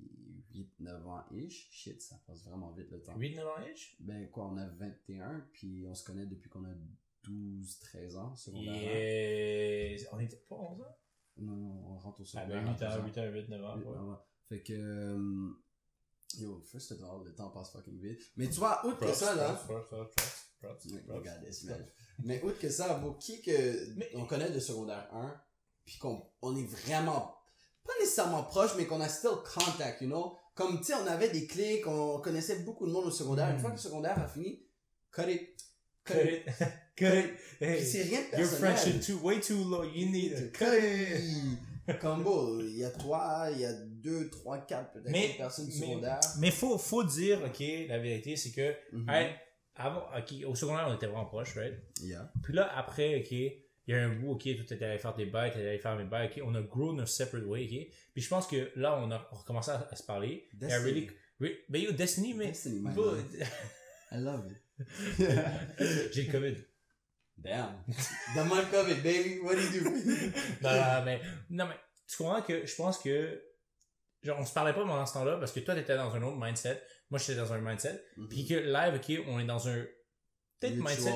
8-9 0.80 1.06
ans 1.06 1.24
ish. 1.32 1.68
Shit, 1.70 2.00
ça 2.00 2.16
passe 2.26 2.44
vraiment 2.44 2.70
vite 2.72 2.90
le 2.90 3.02
temps. 3.02 3.14
8 3.16 3.36
9 3.36 3.46
ans 3.46 3.58
âge? 3.58 3.96
Ben 4.00 4.28
quoi, 4.30 4.46
on 4.46 4.56
a 4.56 4.66
21, 4.66 5.46
puis 5.52 5.86
on 5.86 5.94
se 5.94 6.04
connaît 6.04 6.26
depuis 6.26 6.48
qu'on 6.48 6.64
a 6.64 6.74
12-13 7.28 8.16
ans, 8.16 8.34
secondaire. 8.34 8.72
Yeah. 8.72 10.08
On 10.12 10.18
était 10.18 10.42
pas 10.48 10.56
11 10.56 10.80
ans? 10.80 10.96
Non, 11.40 11.56
non, 11.56 11.82
on 11.88 11.98
rentre 11.98 12.20
au 12.20 12.24
Ah, 12.24 12.26
secondaire. 12.26 12.62
ben 12.62 12.68
à 12.68 12.72
8 12.72 12.82
ans, 12.84 12.96
12 13.02 13.06
8 13.06 13.18
ans, 13.18 13.32
8, 13.32 13.48
9 13.48 13.64
ans. 13.64 13.76
Huit, 13.76 13.84
ouais. 13.86 13.90
neuf 13.96 14.08
ans. 14.10 14.20
Fait 14.48 14.62
que, 14.62 14.72
euh, 14.74 15.48
yo, 16.38 16.60
first 16.70 16.92
of 16.92 17.02
all, 17.02 17.24
le 17.24 17.34
temps 17.34 17.50
passe 17.50 17.70
fucking 17.72 17.98
vite. 18.00 18.20
Mais 18.36 18.48
tu 18.48 18.58
vois, 18.60 18.84
outre 18.86 18.98
que 19.00 19.12
ça, 19.12 19.34
là, 19.34 19.58
regarde, 21.08 21.42
man. 21.64 21.86
Mais 22.24 22.42
outre 22.42 22.58
que 22.58 22.68
ça, 22.68 22.98
bon, 22.98 23.14
qui 23.14 23.40
que 23.40 23.94
Mais- 23.96 24.10
on 24.14 24.26
connaît 24.26 24.50
de 24.50 24.60
secondaire 24.60 25.08
1, 25.12 25.40
puis 25.86 25.98
qu'on 25.98 26.22
on 26.42 26.54
est 26.56 26.64
vraiment, 26.66 27.34
pas 27.84 27.92
nécessairement 28.00 28.42
proche, 28.44 28.74
mais 28.76 28.86
qu'on 28.86 29.00
a 29.00 29.08
still 29.08 29.36
contact, 29.54 30.02
you 30.02 30.08
know? 30.08 30.36
Comme, 30.54 30.78
tu 30.78 30.84
sais, 30.86 30.94
on 30.94 31.06
avait 31.06 31.30
des 31.30 31.46
clics, 31.46 31.86
on 31.86 32.20
connaissait 32.20 32.58
beaucoup 32.64 32.86
de 32.86 32.92
monde 32.92 33.06
au 33.06 33.10
secondaire. 33.10 33.50
Une 33.50 33.58
fois 33.58 33.70
que 33.70 33.76
le 33.76 33.80
secondaire 33.80 34.18
a 34.18 34.28
fini, 34.28 34.62
cut 35.10 35.22
it. 35.30 35.56
Cut 36.04 36.14
it. 36.20 36.44
Cut 36.44 36.60
it. 36.64 36.68
Puis 37.08 37.66
Hey, 37.66 37.84
c'est 37.84 38.02
rien 38.02 38.20
de 38.20 38.24
your 38.24 38.48
personnel. 38.50 38.76
friendship 38.76 39.00
too, 39.06 39.20
way 39.26 39.40
too 39.40 39.64
low. 39.68 39.84
You 39.84 40.06
need 40.10 40.32
to 40.34 40.58
cut 40.58 40.72
it. 40.76 41.98
Comme 42.00 42.22
bon, 42.22 42.60
il 42.60 42.76
y 42.78 42.84
a 42.84 42.90
toi, 42.90 43.48
il 43.52 43.60
y 43.60 43.64
a 43.64 43.72
deux, 43.72 44.30
trois, 44.30 44.58
quatre 44.58 44.92
peut-être 44.92 45.36
personnes 45.36 45.66
du 45.66 45.72
mais- 46.38 46.50
faut, 46.52 46.78
faut 46.78 47.02
dire, 47.02 47.40
ok, 47.44 47.62
la 47.88 47.98
vérité, 47.98 48.36
c'est 48.36 48.52
que, 48.52 48.74
Mhm. 48.92 49.08
hey, 49.10 49.30
avant, 49.74 50.04
ok, 50.16 50.34
au 50.46 50.54
secondaire, 50.54 50.86
on 50.88 50.94
était 50.94 51.06
vraiment 51.06 51.24
proches, 51.24 51.56
right? 51.56 51.74
Yeah. 52.02 52.30
Puis 52.44 52.54
là, 52.54 52.70
après, 52.76 53.16
ok, 53.20 53.32
il 53.32 53.54
y 53.88 53.94
a 53.94 54.04
un 54.04 54.10
bout, 54.14 54.32
ok, 54.32 54.42
toi 54.44 54.64
t'étais 54.68 54.84
allé 54.84 54.98
faire 54.98 55.14
des 55.16 55.26
bails, 55.26 55.50
t'étais 55.50 55.66
allé 55.68 55.78
faire 55.78 55.96
mes 55.96 56.04
bails, 56.04 56.28
ok, 56.32 56.42
on 56.46 56.54
a 56.54 56.62
grown 56.62 57.00
our 57.00 57.08
separate 57.08 57.44
way, 57.46 57.64
ok? 57.64 57.92
Puis 58.12 58.22
je 58.22 58.28
pense 58.28 58.46
que 58.46 58.70
là, 58.76 58.96
on 59.02 59.10
a 59.10 59.18
recommencé 59.32 59.72
à, 59.72 59.88
à 59.90 59.96
se 59.96 60.02
parler. 60.04 60.48
A 60.52 60.56
Destiny. 60.66 60.84
really, 60.84 61.10
re- 61.40 61.56
mais 61.70 61.80
yo, 61.80 61.90
Destiny, 61.92 62.34
mais, 62.34 62.46
Destiny, 62.48 62.84
I 64.12 64.16
love 64.16 64.48
it. 64.50 64.56
j'ai 66.12 66.22
le 66.24 66.32
COVID. 66.32 66.54
Damn. 67.42 67.74
Of 68.36 68.88
it, 68.88 69.02
baby. 69.02 69.40
What 69.42 69.54
do 69.54 69.62
you 69.62 69.80
do? 69.80 69.90
non, 70.62 70.70
non, 70.70 71.04
mais, 71.04 71.20
non, 71.50 71.66
mais, 71.66 71.76
tu 72.06 72.16
comprends 72.16 72.42
que 72.42 72.66
je 72.66 72.74
pense 72.74 72.98
que, 72.98 73.42
genre, 74.22 74.38
on 74.40 74.44
se 74.44 74.52
parlait 74.52 74.72
pas 74.72 74.80
pendant 74.80 75.06
ce 75.06 75.14
temps-là 75.14 75.38
parce 75.38 75.52
que 75.52 75.60
toi, 75.60 75.74
t'étais 75.74 75.96
dans 75.96 76.14
un 76.14 76.22
autre 76.22 76.36
mindset. 76.38 76.82
Moi, 77.10 77.18
j'étais 77.18 77.36
dans 77.36 77.52
un 77.52 77.60
mindset. 77.60 78.04
Puis 78.28 78.46
que 78.46 78.54
live, 78.54 78.94
ok, 78.94 79.24
on 79.28 79.40
est 79.40 79.46
dans 79.46 79.68
un, 79.68 79.84
peut-être 80.60 80.76
mindset, 80.76 81.12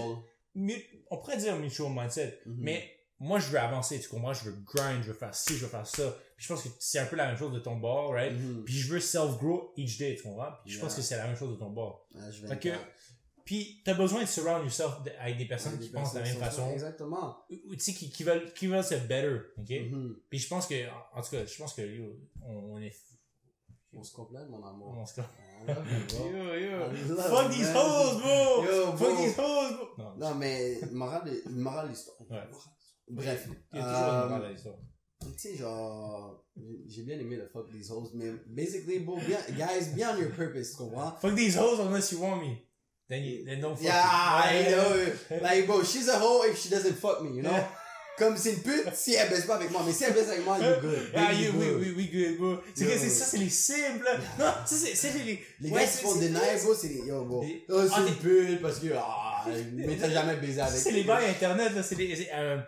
on 1.11 1.18
pourrait 1.18 1.37
dire 1.37 1.57
mutual 1.57 1.91
mindset. 1.91 2.41
Mhm. 2.47 2.57
Mais 2.59 2.91
moi, 3.18 3.39
je 3.39 3.49
veux 3.49 3.59
avancer, 3.59 4.01
tu 4.01 4.09
comprends? 4.09 4.33
Je 4.33 4.45
veux 4.45 4.57
grind, 4.64 5.03
je 5.03 5.09
veux 5.09 5.18
faire 5.18 5.35
ci, 5.35 5.57
je 5.57 5.64
veux 5.64 5.70
faire 5.70 5.87
ça. 5.87 6.16
Puis 6.37 6.47
je 6.47 6.53
pense 6.53 6.62
que 6.62 6.68
c'est 6.81 6.99
un 6.99 7.07
peu 7.07 7.16
la 7.16 7.27
même 7.29 7.37
chose 7.37 7.53
de 7.53 7.61
ton 7.61 7.77
bord, 7.77 8.12
right? 8.12 8.33
Mhm. 8.33 8.64
Puis 8.64 8.75
je 8.75 8.93
veux 8.93 9.01
self-grow 9.01 9.72
each 9.77 9.99
day, 9.99 10.16
tu 10.16 10.22
comprends? 10.22 10.53
Puis 10.64 10.75
je 10.75 10.81
pense 10.81 10.95
que 10.95 11.03
c'est 11.03 11.16
la 11.16 11.27
même 11.27 11.37
chose 11.37 11.53
de 11.53 11.59
ton 11.59 11.70
bord. 11.70 12.09
Ah, 12.16 12.31
je 12.31 12.43
vais 12.43 12.49
Fait 12.49 12.59
que, 12.59 12.70
faire. 12.70 12.89
Puis 13.45 13.82
t'as 13.84 13.95
besoin 13.95 14.22
de 14.22 14.26
surround 14.26 14.64
yourself 14.64 15.03
de- 15.03 15.11
avec 15.20 15.36
des 15.38 15.47
personnes 15.47 15.78
qui 15.78 15.88
pensent 15.90 16.14
de 16.14 16.20
la 16.20 16.24
même 16.24 16.36
façon. 16.38 16.70
Exactement. 16.70 17.36
Ou, 17.51 17.74
tu 17.76 17.80
sais, 17.80 17.92
qui, 17.92 18.11
qui 18.11 18.24
veulent, 18.24 18.53
qui 18.55 18.66
veulent 18.66 18.82
se 18.84 18.95
better, 18.95 19.40
ok? 19.59 19.70
Mhm. 19.90 20.16
Puis 20.30 20.38
je 20.38 20.49
pense 20.49 20.66
que, 20.66 20.74
en 21.14 21.22
tout 21.22 21.30
cas, 21.30 21.45
je 21.45 21.57
pense 21.59 21.74
que, 21.74 21.82
yo, 21.82 22.05
on, 22.42 22.74
on 22.74 22.78
est, 22.80 22.95
On 23.92 24.03
se 24.03 24.12
complète, 24.12 24.49
mon 24.49 24.64
amour. 24.64 24.97
on 24.99 25.07
se 25.07 25.20
bro. 25.20 26.30
Yo, 26.30 26.55
yo. 26.55 27.16
Fuck 27.16 27.51
these 27.51 27.72
man. 27.72 27.76
hoes, 27.76 28.20
bro! 28.20 28.64
Yo, 28.64 28.86
Fuck 28.92 28.99
bro. 28.99 29.16
these 29.16 29.38
hoes, 29.38 29.72
bro! 29.76 29.88
Non, 29.99 30.16
Non, 30.18 30.34
mais, 30.34 30.80
morale 30.92 31.24
de, 31.30 31.51
morale 31.51 31.88
l'histoire. 31.90 32.16
Ouais. 32.30 32.49
Bref. 33.09 33.49
il 33.72 33.78
y 33.78 33.80
a 33.80 33.84
toujours 33.84 33.99
euh, 34.03 34.22
une 34.22 34.28
morale 34.30 34.45
à 34.47 34.53
l'histoire. 34.53 34.76
Tu 35.20 35.38
sais, 35.38 35.57
genre, 35.57 36.45
j'ai 36.86 37.03
bien 37.03 37.18
aimé 37.18 37.36
le 37.36 37.47
fuck 37.49 37.70
these 37.70 37.90
hoes, 37.90 38.11
mais 38.14 38.32
basically, 38.47 38.99
bro, 39.01 39.16
bien, 39.18 39.38
guys, 39.51 39.95
be 39.97 40.03
on 40.03 40.18
your 40.20 40.32
purpose, 40.32 40.72
tu 40.72 40.76
comprends? 40.78 41.12
Fuck 41.20 41.34
these 41.36 41.57
hoes 41.57 41.78
unless 41.80 42.11
you 42.12 42.20
want 42.20 42.40
me. 42.40 42.57
Then 43.15 43.23
you, 43.25 43.45
then 43.45 43.61
don't 43.61 43.77
fuck 43.77 43.85
Yeah, 43.85 44.51
me. 44.51 44.67
I 44.67 44.71
know. 44.71 45.41
Like, 45.43 45.67
bro, 45.67 45.85
she's 45.85 46.09
a 46.09 46.19
hoe 46.19 46.43
if 46.51 46.59
she 46.59 46.69
doesn't 46.69 46.95
fuck 46.99 47.23
me, 47.23 47.37
you 47.37 47.43
know? 47.43 47.53
Yeah. 47.53 47.69
Comme 48.19 48.37
c'est 48.37 48.53
une 48.53 48.62
pute 48.62 48.95
si 48.95 49.15
elle 49.15 49.29
baisse 49.29 49.45
pas 49.47 49.57
avec 49.57 49.71
moi, 49.73 49.83
mais 49.87 49.93
si 49.93 50.05
elle 50.05 50.12
baisse 50.15 50.29
avec 50.29 50.45
moi, 50.45 50.57
you 50.59 50.81
good. 50.81 51.11
Ah, 51.17 51.33
you, 51.33 51.51
we, 51.59 51.71
we, 51.77 51.97
we 51.97 52.11
good, 52.11 52.39
bro. 52.39 52.59
C'est 52.75 52.87
que 52.87 52.97
c'est 52.99 53.09
ça, 53.09 53.25
c'est 53.25 53.39
les 53.39 53.51
simples. 53.51 54.09
Non, 54.39 54.47
ça, 54.67 54.77
c'est, 54.77 54.95
c'est 54.95 55.12
les, 55.19 55.41
Les 55.61 55.71
ouais, 55.71 55.81
gars 55.81 55.87
qui 55.87 55.93
c'est- 55.97 56.03
font 56.03 56.15
c'est- 56.15 56.29
deny, 56.29 56.62
bro, 56.65 56.75
c'est 56.75 56.89
des, 56.89 57.01
yo, 57.07 57.25
bro. 57.25 57.43
Les- 57.43 57.65
Oh, 57.69 57.81
Ah, 57.81 57.87
c'est 57.97 58.03
des- 58.05 58.09
une 58.11 58.17
pute 58.17 58.62
parce 58.62 58.79
que, 58.79 58.87
ah, 58.97 59.45
mais 59.75 59.97
t'as 59.97 60.11
jamais 60.11 60.37
baisé 60.37 60.61
avec. 60.61 60.81
C'est 60.81 60.93
les 60.93 61.03
bails 61.05 61.29
internet, 61.29 61.73
là, 61.75 61.83
c'est 61.83 61.97
les, 61.97 62.29
euh, 62.35 62.59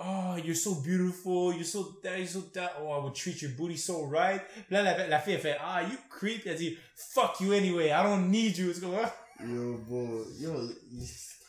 oh, 0.00 0.36
you're 0.42 0.56
so 0.56 0.74
beautiful, 0.76 1.54
you're 1.54 1.66
so 1.66 1.98
that, 2.02 2.16
you're 2.18 2.26
so 2.28 2.40
that, 2.54 2.72
oh, 2.82 2.88
I 2.98 3.02
would 3.04 3.14
treat 3.14 3.42
your 3.42 3.52
booty 3.52 3.76
so 3.76 4.06
right. 4.10 4.40
Puis 4.66 4.76
là, 4.76 4.82
la, 4.82 5.08
la 5.08 5.18
fille, 5.20 5.34
elle 5.34 5.40
fait, 5.40 5.56
ah, 5.60 5.82
you 5.82 5.98
creep. 6.08 6.46
Elle 6.46 6.56
dit, 6.56 6.78
fuck 6.96 7.38
you 7.40 7.52
anyway, 7.52 7.88
I 7.88 8.02
don't 8.02 8.30
need 8.30 8.56
you. 8.56 8.72
Tu 8.72 8.80
comprends? 8.80 9.12
Yo, 9.40 9.78
bro, 9.78 10.24
yo, 10.38 10.52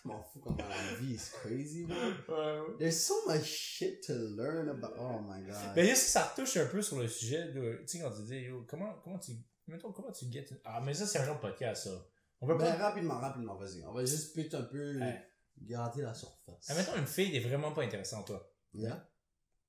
dans 0.06 0.68
la 0.68 0.96
vie, 1.00 1.14
it's 1.14 1.30
crazy, 1.30 1.86
bro. 1.86 2.78
There's 2.78 3.02
so 3.02 3.14
much 3.28 3.46
shit 3.46 4.02
to 4.08 4.14
learn 4.14 4.70
about. 4.70 4.94
Oh 4.98 5.20
my 5.20 5.42
god. 5.46 5.74
Ben, 5.76 5.86
juste, 5.86 6.08
ça 6.10 6.32
touche 6.36 6.58
un 6.58 6.66
peu 6.68 6.82
sur 6.82 7.00
le 7.00 7.08
sujet 7.08 7.52
de, 7.54 7.78
tu 7.82 7.98
sais, 7.98 8.00
quand 8.04 8.12
tu 8.12 8.24
dis, 8.24 8.40
yo, 8.42 8.66
comment, 8.68 8.94
comment 9.04 9.20
tu, 9.20 9.32
mettons, 9.68 9.92
comment 9.92 10.12
tu 10.12 10.26
get, 10.32 10.48
ah, 10.66 10.82
mais 10.82 10.94
ça, 10.94 11.06
c'est 11.08 11.20
un 11.20 11.30
autre 11.32 11.42
podcast, 11.42 11.86
ça. 11.86 12.06
On 12.42 12.48
peut 12.48 12.58
Ben, 12.58 12.66
pas, 12.78 12.90
rapidement, 12.90 13.20
rapidement, 13.20 13.56
vas-y. 13.56 13.84
On 13.86 13.94
va 13.94 14.06
juste 14.06 14.36
peut 14.36 14.48
un 14.56 14.64
peu 14.64 15.00
Ouais. 15.00 15.28
gratter 15.62 16.02
la 16.02 16.14
surface. 16.14 16.66
Ah, 16.70 16.76
mettons, 16.76 16.96
une 16.96 17.08
fille 17.08 17.32
n'est 17.32 17.40
vraiment 17.48 17.72
pas 17.72 17.84
intéressante, 17.84 18.28
toi. 18.28 18.52
Yeah. 18.74 19.10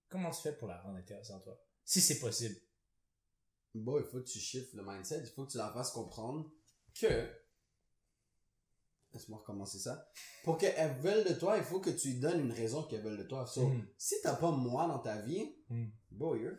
Comment 0.09 0.31
tu 0.31 0.43
fais 0.43 0.53
pour 0.53 0.69
la 0.69 0.79
rendre 0.81 0.99
intéressante, 0.99 1.45
toi? 1.45 1.59
Si 1.85 2.01
c'est 2.01 2.19
possible. 2.19 2.57
Bon, 3.75 3.99
il 3.99 4.05
faut 4.05 4.19
que 4.21 4.29
tu 4.29 4.39
shifts 4.39 4.75
le 4.75 4.83
mindset, 4.85 5.21
il 5.21 5.31
faut 5.31 5.47
que 5.47 5.53
tu 5.53 5.59
la 5.59 5.71
fasses 5.73 5.91
comprendre 5.93 6.51
que. 6.95 7.29
Laisse-moi 9.14 9.38
recommencer 9.38 9.78
ça. 9.78 10.06
Pour 10.44 10.59
qu'elles 10.59 10.96
veulent 11.00 11.24
de 11.24 11.32
toi, 11.34 11.56
il 11.56 11.64
faut 11.64 11.80
que 11.80 11.90
tu 11.90 12.09
lui 12.09 12.20
donnes 12.20 12.40
une 12.40 12.52
raison 12.52 12.82
qu'elles 12.82 13.02
veulent 13.02 13.16
de 13.18 13.22
toi. 13.24 13.46
So, 13.46 13.68
Mm. 13.68 13.82
si 13.96 14.14
t'as 14.22 14.34
pas 14.34 14.50
moi 14.50 14.86
dans 14.86 14.98
ta 14.98 15.16
vie, 15.22 15.50
Mm. 15.70 15.86
bro, 16.11 16.36
your, 16.36 16.52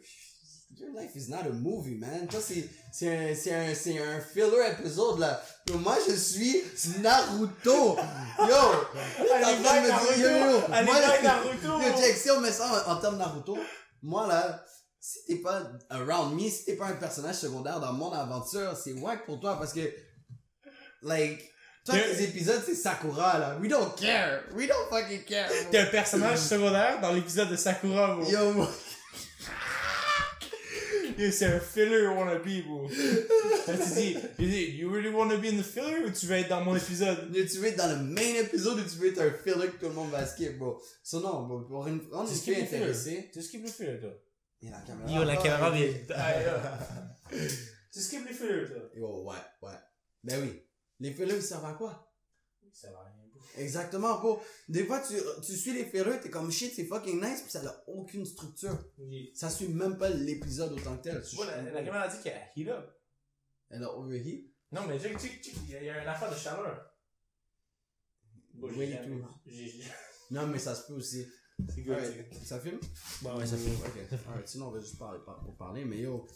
your 0.76 0.90
life 1.00 1.16
is 1.16 1.30
not 1.30 1.46
a 1.46 1.52
movie, 1.52 1.96
man. 1.96 2.28
Toi, 2.28 2.40
c'est, 2.42 2.68
c'est 2.92 3.16
un, 3.16 3.36
c'est 3.36 3.54
un, 3.54 3.74
c'est 3.76 4.00
un 4.00 4.20
filler 4.20 4.72
épisode, 4.80 5.20
là. 5.20 5.40
Moi, 5.76 5.96
je 6.08 6.14
suis 6.16 6.64
Naruto. 7.02 7.96
Yo! 7.96 7.96
T'es 9.18 9.46
en 9.46 9.62
train 9.64 9.82
de 9.82 9.88
me 9.88 10.16
dire, 10.16 10.18
yo, 10.18 10.52
yo, 10.60 10.64
Allez, 10.74 10.86
moi, 10.86 11.22
Naruto! 11.22 11.82
Yo, 11.84 12.02
check, 12.02 12.16
si 12.18 12.32
on 12.32 12.42
met 12.42 12.52
ça 12.52 12.88
en, 12.88 12.92
en 12.94 13.00
termes 13.00 13.18
Naruto, 13.18 13.58
moi 14.02 14.28
là, 14.28 14.66
si 15.00 15.20
t'es 15.26 15.36
pas 15.38 15.72
around 15.92 16.34
me, 16.36 16.50
si 16.50 16.66
t'es 16.66 16.76
pas 16.76 16.88
un 16.88 16.96
personnage 16.96 17.36
secondaire 17.36 17.80
dans 17.80 17.94
mon 17.94 18.12
aventure, 18.12 18.76
c'est 18.76 18.94
wack 18.94 19.26
pour 19.26 19.40
toi 19.40 19.58
parce 19.60 19.72
que, 19.74 19.88
like, 21.04 21.42
toi, 21.90 22.00
tes 22.16 22.24
épisodes, 22.24 22.62
c'est 22.66 22.76
Sakura 22.76 23.38
là. 23.40 23.58
We 23.62 23.70
don't 23.70 23.94
care. 23.96 24.44
We 24.56 24.68
don't 24.68 24.88
fucking 24.90 25.24
care. 25.26 25.50
T'es 25.72 25.80
un 25.80 25.86
personnage 25.88 26.40
secondaire 26.40 27.00
dans 27.02 27.12
l'épisode 27.14 27.50
de 27.50 27.56
Sakura, 27.56 28.16
bro. 28.16 28.30
Yo, 28.30 28.52
moi- 28.54 28.70
Yo, 31.18 31.30
c'est 31.32 31.46
un 31.48 31.60
filler 31.60 32.08
wannabe, 32.08 32.64
bro. 32.66 32.88
Tu 32.90 33.94
dis, 33.96 34.18
tu 34.38 34.46
dis, 34.46 34.66
you 34.78 34.90
really 34.90 35.10
wanna 35.10 35.36
be 35.36 35.46
in 35.48 35.58
the 35.58 35.64
filler 35.64 36.06
ou 36.06 36.12
tu 36.12 36.26
veux 36.28 36.38
être 36.38 36.48
dans 36.48 36.64
mon 36.64 36.76
épisode? 36.78 37.30
Tu 37.34 37.58
veux 37.58 37.68
être 37.68 37.76
dans 37.78 37.90
le 37.90 37.98
main 37.98 38.40
épisode 38.40 38.80
ou 38.80 38.84
tu 38.84 38.96
veux 39.00 39.10
être 39.10 39.20
un 39.22 39.32
filler 39.32 39.68
que 39.68 39.80
tout 39.82 39.88
le 39.90 39.94
monde 39.96 40.12
va 40.12 40.26
skip, 40.26 40.58
bro? 40.58 40.82
So 41.04 41.20
non, 41.20 41.44
bro, 41.46 41.60
pour 41.62 41.88
une, 41.88 42.02
on 42.14 42.26
Tu 42.26 42.32
est 42.32 42.42
plus 42.44 42.52
le 42.52 42.56
filler. 42.56 42.62
intéressé. 42.78 43.30
Tu 43.34 43.42
skippes 43.42 43.64
le 43.66 43.70
filler, 43.72 44.00
toi? 44.00 44.12
Et 44.62 44.70
la 44.70 44.80
caméra. 44.80 45.12
Yo, 45.12 45.24
la 45.26 45.36
caméra 45.36 45.72
vient. 45.72 45.88
Tu 47.92 48.00
skippes 48.00 48.28
les 48.28 48.34
fillers, 48.34 48.66
toi? 48.68 48.82
Yo, 48.96 49.24
ouais, 49.26 49.36
ouais. 49.64 49.76
Ben 50.24 50.40
oui. 50.42 50.62
Les 51.00 51.14
fillers, 51.14 51.36
ils 51.38 51.42
servent 51.42 51.66
à 51.66 51.74
quoi? 51.74 52.12
Ça 52.74 52.92
va 52.92 53.04
rien, 53.04 53.16
bro. 53.34 53.42
Exactement, 53.58 54.20
bro. 54.20 54.42
Des 54.68 54.86
fois, 54.86 55.02
tu, 55.02 55.16
tu 55.44 55.56
suis 55.56 55.74
les 55.74 55.86
fillers, 55.86 56.20
t'es 56.22 56.30
comme 56.30 56.52
shit, 56.52 56.74
c'est 56.74 56.86
fucking 56.86 57.22
nice, 57.22 57.42
puis 57.42 57.52
ça 57.52 57.62
n'a 57.64 57.84
aucune 57.88 58.26
structure. 58.26 58.78
Oui. 58.98 59.32
Ça 59.34 59.50
suit 59.50 59.68
même 59.70 59.98
pas 59.98 60.10
l'épisode 60.10 60.74
autant 60.74 60.98
que 60.98 61.04
tel. 61.04 61.24
Vois, 61.36 61.46
la, 61.46 61.62
la 61.64 61.72
caméra 61.84 62.02
a 62.02 62.08
dit 62.08 62.22
qu'elle 62.22 62.38
a 62.38 62.46
heat 62.56 62.68
up. 62.68 62.90
Elle 63.70 63.84
a 63.84 63.94
overheat? 63.98 64.52
Non, 64.72 64.86
mais 64.88 65.00
check, 65.00 65.18
check, 65.20 65.42
check, 65.42 65.56
il 65.68 65.70
y 65.72 65.90
a- 65.90 66.02
une 66.02 66.08
affaire 66.08 66.30
de 66.32 66.36
chaleur. 66.36 66.86
Bon, 68.54 68.70
Oui, 68.76 68.94
tout. 69.04 69.26
Non, 70.32 70.48
mais 70.48 70.60
ça 70.60 70.76
se 70.76 70.88
peut 70.88 70.94
aussi. 70.94 71.26
C'est 71.74 71.82
good. 71.82 71.98
Ça 72.46 72.60
filme? 72.60 72.80
Ouais, 73.24 73.32
ouais, 73.34 73.46
ça 73.46 73.58
fait. 73.58 73.72
Ok. 73.72 74.20
Alright, 74.28 74.48
sinon, 74.48 74.68
on 74.68 74.72
va 74.72 74.80
juste 74.80 74.98
parler 74.98 75.20
par- 75.26 75.44
pour 75.44 75.58
parler. 75.58 75.86
Mais 75.86 75.98
yo, 76.00 76.28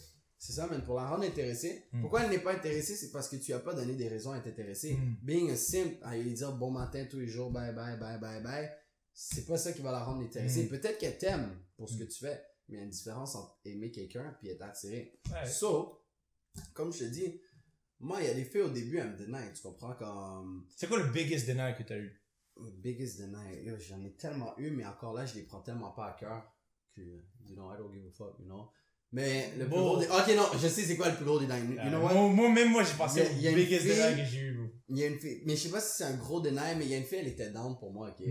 c'est 0.44 0.52
ça, 0.52 0.66
man. 0.66 0.84
Pour 0.84 0.96
la 0.96 1.08
rendre 1.08 1.24
intéressée. 1.24 1.86
Mm. 1.90 2.02
Pourquoi 2.02 2.22
elle 2.22 2.30
n'est 2.30 2.38
pas 2.38 2.52
intéressée? 2.52 2.96
C'est 2.96 3.10
parce 3.10 3.30
que 3.30 3.36
tu 3.36 3.54
as 3.54 3.60
pas 3.60 3.72
donné 3.72 3.94
des 3.94 4.08
raisons 4.08 4.32
à 4.32 4.36
être 4.36 4.46
intéressée. 4.46 4.94
Mm. 4.94 5.16
Being 5.22 5.50
a 5.50 5.56
simp, 5.56 5.94
à 6.02 6.18
lui 6.18 6.34
dire 6.34 6.52
bon 6.52 6.70
matin 6.70 7.06
tous 7.10 7.18
les 7.18 7.28
jours, 7.28 7.50
bye 7.50 7.74
bye, 7.74 7.98
bye 7.98 8.20
bye, 8.20 8.42
bye, 8.42 8.70
c'est 9.14 9.46
pas 9.46 9.56
ça 9.56 9.72
qui 9.72 9.80
va 9.80 9.90
la 9.90 10.04
rendre 10.04 10.22
intéressée. 10.22 10.64
Mm. 10.64 10.68
Peut-être 10.68 10.98
qu'elle 10.98 11.16
t'aime 11.16 11.58
pour 11.78 11.88
ce 11.88 11.96
que 11.96 12.04
tu 12.04 12.18
fais. 12.18 12.44
Mais 12.68 12.76
il 12.76 12.78
y 12.78 12.82
a 12.82 12.84
une 12.84 12.90
différence 12.90 13.34
entre 13.36 13.58
aimer 13.64 13.90
quelqu'un 13.90 14.36
et 14.42 14.50
être 14.50 14.62
attiré. 14.62 15.18
Ouais. 15.32 15.46
So, 15.46 16.02
comme 16.74 16.92
je 16.92 16.98
te 16.98 17.04
dis, 17.04 17.40
moi, 18.00 18.20
il 18.20 18.26
y 18.26 18.30
a 18.30 18.34
des 18.34 18.44
filles 18.44 18.62
au 18.62 18.70
début, 18.70 18.98
elles 18.98 19.12
me 19.12 19.16
deny. 19.16 19.50
Tu 19.54 19.62
comprends? 19.62 19.94
Comme, 19.94 20.66
C'est 20.76 20.88
quoi 20.88 20.98
le 20.98 21.10
biggest 21.10 21.46
deny 21.46 21.74
que 21.74 21.84
t'as 21.84 21.96
eu? 21.96 22.20
Biggest 22.82 23.18
deny, 23.18 23.66
j'en 23.80 24.04
ai 24.04 24.12
tellement 24.12 24.58
eu, 24.58 24.70
mais 24.70 24.84
encore 24.84 25.14
là, 25.14 25.24
je 25.24 25.36
les 25.36 25.42
prends 25.44 25.62
tellement 25.62 25.92
pas 25.92 26.08
à 26.08 26.12
cœur 26.12 26.54
que, 26.94 27.00
you 27.00 27.54
know, 27.54 27.72
I 27.72 27.78
don't 27.78 27.92
give 27.92 28.06
a 28.06 28.10
fuck, 28.10 28.38
you 28.38 28.44
know. 28.44 28.70
Mais 29.14 29.52
le 29.56 29.66
plus 29.66 29.76
gros 29.76 29.96
des... 29.96 30.06
Ok, 30.06 30.34
non, 30.36 30.48
je 30.60 30.66
sais 30.66 30.82
c'est 30.82 30.96
quoi 30.96 31.08
le 31.08 31.14
plus 31.14 31.24
gros 31.24 31.38
des. 31.38 31.46
You 31.46 31.88
know 31.88 32.00
what? 32.00 32.14
moi, 32.14 32.28
moi, 32.28 32.48
même 32.50 32.70
moi, 32.72 32.82
j'ai 32.82 33.00
au 33.00 33.48
une 33.48 33.54
biggest 33.54 33.86
fille- 33.86 33.94
deny 33.94 34.22
que 34.22 34.28
j'ai 34.28 34.40
eu, 34.40 34.54
bro. 34.54 34.66
Il 34.88 34.98
y 34.98 35.04
a 35.04 35.06
une 35.06 35.18
fille, 35.20 35.42
mais 35.46 35.54
je 35.54 35.62
sais 35.62 35.68
pas 35.68 35.80
si 35.80 35.98
c'est 35.98 36.04
un 36.04 36.16
gros 36.16 36.40
deny, 36.40 36.74
mais 36.76 36.84
il 36.84 36.90
y 36.90 36.94
a 36.94 36.96
une 36.96 37.04
fille, 37.04 37.18
elle 37.20 37.28
était 37.28 37.50
down 37.50 37.78
pour 37.78 37.92
moi, 37.92 38.08
ok. 38.10 38.26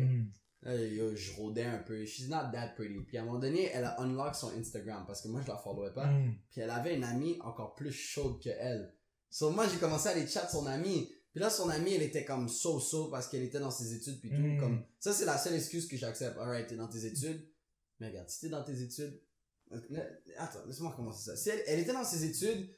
Là, 0.64 0.76
yo, 0.76 1.16
je 1.16 1.34
rôdais 1.34 1.64
un 1.64 1.78
peu. 1.78 2.06
She's 2.06 2.28
not 2.28 2.52
that 2.52 2.74
pretty. 2.76 3.00
Puis 3.08 3.18
à 3.18 3.22
un 3.22 3.26
moment 3.26 3.40
donné, 3.40 3.70
elle 3.74 3.86
a 3.86 4.00
unlock 4.02 4.36
son 4.36 4.52
Instagram 4.58 5.06
parce 5.08 5.22
que 5.22 5.30
moi, 5.30 5.42
je 5.42 5.48
la 5.48 5.58
followais 5.58 5.94
pas. 5.94 6.08
Mhm. 6.08 6.36
Puis 6.52 6.62
elle 6.62 6.70
avait 6.70 6.96
une 6.96 7.04
amie 7.04 7.38
encore 7.42 7.76
plus 7.76 7.92
chaude 7.92 8.42
que 8.42 8.50
elle. 8.50 8.94
So 9.30 9.52
moi, 9.52 9.68
j'ai 9.68 9.78
commencé 9.78 10.10
à 10.10 10.12
aller 10.12 10.28
chat 10.28 10.48
son 10.48 10.66
amie. 10.68 11.10
Puis 11.32 11.42
là, 11.42 11.50
son 11.50 11.68
amie, 11.70 11.94
elle 11.94 12.04
était 12.04 12.24
comme 12.24 12.48
so-so 12.48 13.10
parce 13.10 13.28
qu'elle 13.28 13.44
était 13.44 13.60
dans 13.60 13.72
ses 13.72 13.94
études 13.94 14.20
puis 14.22 14.30
tout. 14.30 14.36
Mm. 14.36 14.60
Comme, 14.60 14.84
ça, 15.00 15.12
c'est 15.12 15.26
la 15.26 15.38
seule 15.38 15.56
excuse 15.56 15.88
que 15.88 15.98
j'accepte. 15.98 16.38
Alright, 16.38 16.68
t'es 16.68 16.76
dans 16.76 16.88
tes 16.88 17.06
études. 17.06 17.46
Mais 18.00 18.08
regarde, 18.10 18.30
si 18.30 18.42
t'es 18.42 18.50
dans 18.50 18.64
tes 18.64 18.82
études, 18.82 19.20
attends, 20.38 20.66
laisse-moi 20.66 20.94
commencer 20.96 21.32
ça. 21.32 21.36
Si 21.36 21.50
elle, 21.50 21.64
elle 21.68 21.80
était 21.80 21.94
dans 21.94 22.04
ses 22.04 22.26
études, 22.26 22.70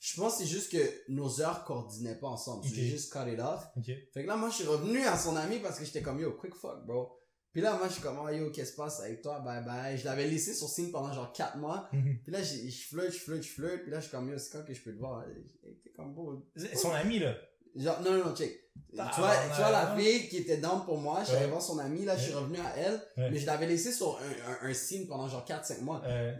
je 0.00 0.20
pense 0.20 0.34
que 0.34 0.44
c'est 0.44 0.48
juste 0.48 0.70
que 0.70 1.10
nos 1.10 1.40
heures 1.40 1.64
coordinaient 1.64 2.18
pas 2.18 2.28
ensemble. 2.28 2.64
Ok. 2.64 2.72
J'ai 2.72 2.86
juste 2.86 3.12
cut 3.12 3.28
it 3.30 3.40
off. 3.40 3.66
Fait 3.84 4.22
que 4.22 4.26
là, 4.26 4.36
moi, 4.36 4.48
je 4.50 4.56
suis 4.56 4.66
revenu 4.66 5.04
à 5.04 5.18
son 5.18 5.36
ami 5.36 5.58
parce 5.58 5.78
que 5.78 5.84
j'étais 5.84 6.02
comme, 6.02 6.20
yo, 6.20 6.32
quick 6.32 6.54
fuck, 6.54 6.86
bro. 6.86 7.14
Puis 7.50 7.62
là, 7.62 7.76
moi, 7.76 7.88
je 7.88 7.94
suis 7.94 8.02
comme, 8.02 8.18
oh, 8.22 8.28
yo, 8.28 8.50
qu'est-ce 8.50 8.70
qui 8.70 8.76
se 8.76 8.76
passe 8.76 9.00
avec 9.00 9.22
toi? 9.22 9.40
Bye 9.40 9.64
bye. 9.64 9.98
Je 9.98 10.04
l'avais 10.04 10.28
laissé 10.28 10.54
sur 10.54 10.68
signe 10.68 10.92
pendant 10.92 11.12
genre 11.12 11.32
4 11.32 11.56
mois. 11.56 11.88
Mhm. 11.92 12.20
Puis 12.22 12.32
là, 12.32 12.42
je 12.42 12.54
flirte, 12.70 13.12
je 13.12 13.18
flirte, 13.18 13.42
je 13.42 13.48
flirte. 13.48 13.82
Puis 13.82 13.90
là, 13.90 13.98
je 13.98 14.02
suis 14.02 14.10
comme, 14.12 14.30
yo, 14.30 14.38
c'est 14.38 14.52
quand 14.52 14.64
que 14.64 14.74
je 14.74 14.82
peux 14.82 14.92
te 14.92 14.98
voir? 14.98 15.24
T'es 15.82 15.90
comme 15.90 16.14
beau. 16.14 16.46
Son 16.74 16.92
ami, 16.92 17.18
là. 17.18 17.34
Genre, 17.76 18.00
non, 18.02 18.12
non, 18.12 18.24
non, 18.26 18.34
check. 18.36 18.64
Ah, 18.98 19.10
tu 19.14 19.20
vois, 19.20 19.30
ouais, 19.30 19.36
tu 19.54 19.60
vois 19.60 19.70
la 19.70 19.96
fille 19.96 20.28
qui 20.28 20.38
était 20.38 20.56
down 20.58 20.84
pour 20.84 20.98
moi, 20.98 21.18
je 21.20 21.28
suis 21.28 21.36
allé 21.36 21.46
voir 21.46 21.60
son 21.60 21.78
ami, 21.78 22.04
là, 22.04 22.16
je 22.16 22.24
suis 22.24 22.34
revenu 22.34 22.58
à 22.58 22.74
elle, 22.76 22.94
Ouais. 23.16 23.30
mais 23.30 23.38
je 23.38 23.44
l'avais 23.46 23.66
laissé 23.66 23.92
sur 23.92 24.18
un, 24.18 24.66
un, 24.66 24.70
un 24.70 24.74
signe 24.74 25.06
pendant 25.06 25.28
genre 25.28 25.44
4-5 25.44 25.82
mois. 25.82 26.00
Là, 26.06 26.34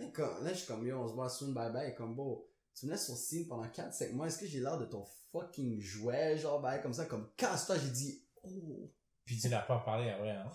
je 0.50 0.54
suis 0.54 0.66
comme, 0.66 0.86
yo, 0.86 0.96
on 0.98 1.08
se 1.08 1.14
voit 1.14 1.28
soon, 1.28 1.52
bye 1.52 1.70
bye, 1.72 1.94
comme, 1.94 2.14
beau. 2.14 2.48
Tu 2.74 2.86
me 2.86 2.92
laisses 2.92 3.04
sur 3.06 3.16
signe 3.16 3.46
pendant 3.46 3.66
4-5 3.66 4.12
mois, 4.12 4.26
est-ce 4.28 4.38
que 4.38 4.46
j'ai 4.46 4.60
l'air 4.60 4.78
de 4.78 4.86
ton 4.86 5.04
fucking 5.32 5.80
jouet, 5.80 6.38
genre, 6.38 6.60
bye, 6.60 6.80
comme 6.80 6.94
ça, 6.94 7.04
comme, 7.04 7.28
casse-toi, 7.36 7.76
j'ai 7.82 7.90
dit, 7.90 8.22
oh. 8.44 8.90
puis 9.24 9.38
tu 9.38 9.48
l'as 9.48 9.60
pas 9.62 9.78
parlé 9.84 10.08
après, 10.10 10.30
hein. 10.30 10.50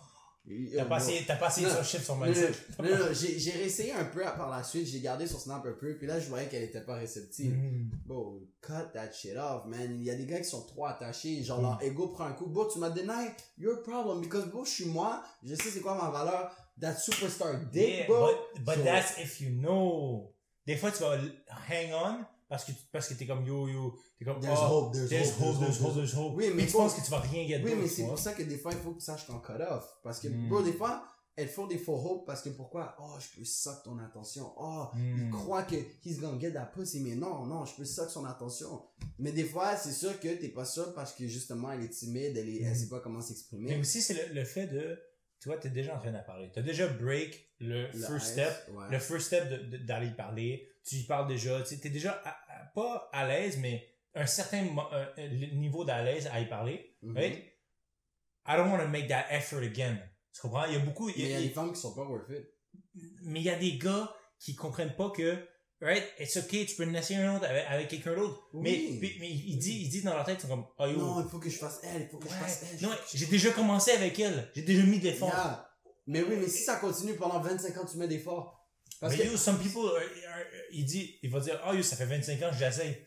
T'as 0.46 0.82
euh, 0.84 0.86
passé, 0.86 1.24
t'as 1.26 1.40
Non. 1.40 1.70
sur 1.70 1.84
shift 1.86 2.04
sur 2.04 2.18
Non, 2.18 2.26
mindset. 2.26 2.52
non, 2.80 2.90
non, 2.90 2.98
non, 2.98 3.06
j'ai, 3.14 3.40
j'ai 3.40 3.52
réessayé 3.52 3.94
un 3.94 4.04
peu 4.04 4.22
par 4.24 4.50
la 4.50 4.62
suite, 4.62 4.86
j'ai 4.88 5.00
gardé 5.00 5.26
son 5.26 5.40
snap 5.40 5.66
un 5.66 5.72
peu, 5.72 5.98
puis 5.98 6.06
là, 6.06 6.20
je 6.20 6.28
voyais 6.28 6.48
qu'elle 6.50 6.64
était 6.64 6.82
pas 6.82 6.96
réceptive. 6.96 7.56
Bro, 8.06 8.42
cut 8.62 8.74
that 8.94 9.12
shit 9.14 9.38
off, 9.38 9.66
man. 9.68 9.96
Il 9.96 10.04
y 10.04 10.10
a 10.10 10.16
des 10.16 10.26
gars 10.26 10.40
qui 10.40 10.44
sont 10.50 10.66
trop 10.66 10.86
attachés, 10.86 11.42
genre 11.44 11.60
Mm. 11.60 11.64
leur 11.64 11.84
ego 11.84 12.08
prend 12.10 12.26
un 12.26 12.34
coup. 12.34 12.48
Bro, 12.48 12.70
tu 12.74 12.80
m'as 12.80 12.90
deny 12.90 13.30
your 13.58 13.82
problem, 13.84 14.20
because 14.22 14.46
bro, 14.48 14.66
je 14.66 14.72
suis 14.72 14.86
moi, 14.86 15.24
je 15.44 15.56
sais 15.56 15.70
c'est 15.70 15.80
quoi 15.80 15.96
ma 15.96 16.10
valeur. 16.10 16.52
That 16.82 16.96
superstar 16.96 17.56
dick, 17.72 17.88
Yeah, 18.00 18.08
bro. 18.08 18.28
but, 18.56 18.64
but 18.66 18.76
So- 18.76 18.84
that's 18.84 19.18
if 19.20 19.40
you 19.40 19.50
know. 19.52 20.30
Des 20.68 20.76
fois, 20.76 20.92
tu 20.92 21.04
vas 21.04 21.18
hang 21.70 21.94
on 21.94 22.26
parce 22.54 22.66
que, 22.66 22.72
parce 22.92 23.08
que 23.08 23.16
t'es 23.16 23.26
comme 23.26 23.44
yo 23.48 23.68
yo. 23.68 23.96
T'es 24.20 24.26
comme 24.26 24.40
There's 24.40 24.60
oh, 24.62 24.86
hope, 24.86 24.94
there's 24.94 25.10
there's 25.10 25.32
hope, 25.32 25.56
hope, 25.56 25.60
there's 25.60 25.82
hope, 25.82 25.96
there's 25.96 26.14
hope. 26.16 26.34
Oui, 26.36 26.46
mais 26.50 26.54
mais 26.62 26.66
tu 26.68 26.74
penses 26.74 26.94
que 26.94 27.04
tu 27.04 27.10
vas 27.10 27.20
rien 27.20 27.48
gagner. 27.48 27.66
Oui, 27.66 27.74
mais 27.82 27.88
c'est 27.88 28.06
pour 28.06 28.20
ça 28.20 28.34
que 28.34 28.44
des 28.44 28.58
fois, 28.60 28.72
il 28.74 28.78
faut 28.78 28.92
que 28.92 29.00
tu 29.00 29.06
saches 29.06 29.26
qu'on 29.26 29.40
cut 29.40 29.54
off. 29.68 29.86
Parce 30.04 30.20
que, 30.20 30.28
Mm. 30.28 30.50
bro, 30.50 30.62
des 30.62 30.74
fois, 30.74 31.04
elles 31.36 31.48
font 31.48 31.66
des 31.66 31.80
faux 31.80 31.96
hopes 31.96 32.28
parce 32.28 32.44
que 32.44 32.50
pourquoi? 32.50 32.96
Oh, 33.02 33.16
je 33.20 33.40
peux 33.40 33.44
suck 33.44 33.82
ton 33.84 33.98
attention. 33.98 34.54
Oh, 34.56 34.86
il 34.96 35.26
Mm. 35.26 35.32
croit 35.32 35.64
que 35.64 35.76
he's 36.06 36.20
gonna 36.20 36.40
get 36.40 36.52
that 36.52 36.68
pussy. 36.76 37.00
Mais 37.00 37.16
non, 37.16 37.48
non, 37.48 37.66
je 37.66 37.74
peux 37.76 37.86
suck 37.86 38.12
son 38.12 38.24
attention. 38.26 38.84
Mais 39.18 39.32
des 39.32 39.46
fois, 39.46 39.76
c'est 39.76 39.92
sûr 39.92 40.20
que 40.20 40.28
t'es 40.28 40.50
pas 40.50 40.66
sûr 40.66 40.94
parce 40.94 41.14
que 41.14 41.26
justement, 41.28 41.72
elle 41.72 41.82
est 41.86 41.90
timide, 41.90 42.38
elle, 42.38 42.50
est, 42.50 42.62
elle 42.62 42.74
Mm. 42.74 42.76
sait 42.76 42.88
pas 42.90 43.00
comment 43.00 43.18
Mais 43.18 43.24
s'exprimer. 43.26 43.80
aussi, 43.80 44.00
c'est 44.04 44.14
le, 44.28 44.36
le 44.36 44.46
fait 44.46 44.68
de. 44.68 45.00
Tu 45.40 45.50
vois, 45.50 45.58
t'es 45.58 45.72
déjà 45.72 45.96
en 45.96 46.00
train 46.00 46.12
d'en 46.12 46.24
parler. 46.24 46.52
T'as 46.54 46.62
déjà 46.62 46.88
break 46.88 47.50
le, 47.60 47.88
Le 47.88 48.00
first 48.00 48.28
ice, 48.28 48.32
step. 48.34 48.70
ouais. 48.76 48.86
Le 48.92 49.00
first 49.00 49.26
step 49.28 49.50
d'aller 49.88 50.12
parler. 50.12 50.70
Tu 50.86 50.96
y 50.98 51.04
parles 51.04 51.28
déjà. 51.28 51.62
Tu 51.62 51.68
sais, 51.76 51.80
t'es 51.80 51.90
déjà 51.90 52.12
à- 52.26 52.30
à- 52.30 52.66
pas 52.76 53.10
à 53.14 53.28
l'aise, 53.28 53.58
mais 53.60 53.88
un 54.16 54.26
certain 54.26 54.64
niveau 55.54 55.86
d'à 55.86 56.04
l'aise 56.04 56.28
à 56.32 56.40
y 56.40 56.48
parler. 56.48 56.96
Mhm. 57.02 57.18
Right? 57.18 57.44
I 58.48 58.58
don't 58.58 58.70
want 58.72 58.80
to 58.80 58.88
make 58.90 59.08
that 59.08 59.26
effort 59.32 59.62
again. 59.64 59.98
Tu 60.34 60.42
comprends? 60.42 60.66
Il 60.66 60.74
y 60.74 60.76
a 60.76 60.80
beaucoup. 60.80 61.08
Mais 61.08 61.14
il 61.18 61.28
y 61.30 61.34
a 61.34 61.42
des 61.42 61.50
femmes 61.50 61.72
qui 61.74 61.80
sont 61.80 61.94
pas 61.96 62.04
worth 62.04 62.30
it. 62.30 62.46
mais 63.24 63.40
il 63.40 63.46
y 63.46 63.50
a 63.50 63.58
des 63.58 63.78
gars 63.78 64.12
qui 64.40 64.56
comprennent 64.56 64.96
pas 64.96 65.10
que 65.12 65.38
right 65.80 66.04
it's 66.20 66.36
okay 66.38 66.66
tu 66.66 66.76
peux 66.76 66.92
essayer 66.96 67.20
un 67.20 67.36
autre 67.36 67.46
avec, 67.46 67.66
avec 67.68 67.88
quelqu'un 67.88 68.16
d'autre 68.16 68.50
Oui. 68.54 68.62
mais, 68.64 69.00
mais 69.10 69.16
mais 69.20 69.30
ils 69.30 69.58
disent 69.60 69.82
ils 69.86 69.90
disent 69.90 70.04
dans 70.04 70.14
leur 70.16 70.26
tête 70.26 70.38
ils 70.40 70.42
sont 70.42 70.48
comme 70.48 70.66
oh 70.80 70.86
yo 70.88 70.98
Non, 70.98 71.22
il 71.24 71.30
faut 71.30 71.38
que 71.40 71.50
je 71.50 71.58
fasse 71.58 71.82
elle, 71.84 72.04
il 72.04 72.08
faut 72.10 72.18
que 72.18 72.28
je 72.30 72.34
fasse 72.34 72.66
elle. 72.74 72.82
non 72.82 72.90
j'ai 73.14 73.26
déjà 73.28 73.52
commencé 73.52 73.92
avec 73.92 74.20
elle 74.20 74.52
j'ai 74.56 74.64
déjà 74.64 74.84
mis 74.84 74.98
de 75.00 75.04
l'effort 75.06 75.30
Yeah. 75.30 75.70
Mais 76.08 76.22
oui, 76.24 76.36
mais 76.38 76.48
si 76.48 76.64
ça 76.64 76.78
continue 76.78 77.16
pendant 77.16 77.40
25 77.40 77.78
ans, 77.78 77.86
tu 77.86 77.96
mets 77.98 78.08
d'efforts. 78.10 78.63
Parce 79.04 79.18
mais 79.18 79.26
que, 79.26 79.32
yo 79.32 79.38
some 79.38 79.58
people 79.60 79.82
are- 79.82 79.96
are- 79.98 80.46
il 80.72 80.86
dit 80.86 81.20
il 81.22 81.30
va 81.30 81.40
dire 81.40 81.60
oh 81.70 81.74
yo 81.74 81.84
ça 81.84 81.96
fait 81.96 82.06
25 82.06 82.42
ans 82.42 82.50
que 82.52 82.58
j'essaye 82.58 82.98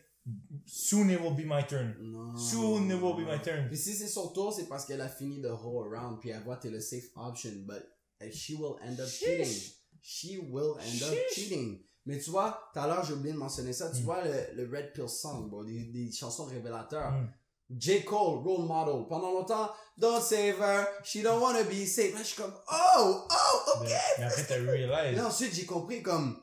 soon 0.65 1.09
it 1.09 1.19
will 1.19 1.33
be 1.35 1.45
my 1.45 1.65
turn 1.65 1.95
non. 2.01 2.35
soon 2.37 2.89
it 2.89 3.01
will 3.01 3.15
be 3.15 3.27
my 3.29 3.41
turn 3.41 3.67
Puis 3.67 3.77
si 3.77 3.95
c'est 3.95 4.07
son 4.07 4.27
tour, 4.29 4.53
c'est 4.53 4.67
parce 4.67 4.85
qu'elle 4.85 5.01
a 5.01 5.09
fini 5.09 5.39
de 5.41 5.47
roll 5.49 5.93
around, 5.95 6.19
puis 6.19 6.29
elle 6.29 6.43
voit 6.43 6.57
t'es 6.57 6.69
le 6.69 6.79
safe 6.81 7.05
option, 7.15 7.51
but 7.65 7.83
she 8.31 8.51
will 8.51 8.75
end 8.83 8.99
up 8.99 9.07
Sheesh. 9.07 9.45
cheating. 9.47 9.71
She 10.01 10.37
will 10.51 10.73
end 10.79 11.03
up 11.03 11.13
Sheesh. 11.13 11.33
cheating. 11.33 11.81
Mais 12.05 12.19
tu 12.19 12.29
vois, 12.29 12.69
tout 12.73 12.79
à 12.79 12.87
l'heure, 12.87 13.03
j'ai 13.03 13.13
oublié 13.13 13.33
de 13.33 13.37
mentionner 13.37 13.73
ça, 13.73 13.89
tu 13.91 14.01
Mm. 14.01 14.05
vois 14.05 14.23
le, 14.23 14.63
le 14.63 14.69
Red 14.77 14.93
Pill 14.93 15.09
Song, 15.09 15.49
bro, 15.49 15.63
des, 15.65 15.85
des 15.85 16.09
chansons 16.11 16.45
révélateurs. 16.45 17.11
Mm. 17.11 17.29
J. 17.69 18.03
Cole, 18.05 18.39
role 18.43 18.65
model. 18.65 19.05
Pendant 19.09 19.31
longtemps, 19.33 19.69
don't 19.97 20.21
save 20.21 20.57
her, 20.59 20.87
she 21.03 21.21
don't 21.21 21.41
wanna 21.41 21.63
be 21.63 21.85
saved. 21.85 22.13
Là, 22.13 22.19
je 22.19 22.27
suis 22.27 22.41
comme, 22.41 22.53
oh, 22.71 23.27
oh, 23.29 23.71
ok. 23.75 23.83
mais, 23.83 23.89
mais 24.19 24.23
après 24.23 24.45
t'as 24.45 24.55
realize 24.71 25.17
là, 25.17 25.27
ensuite, 25.27 25.53
j'ai 25.53 25.65
compris 25.65 26.01
comme, 26.01 26.41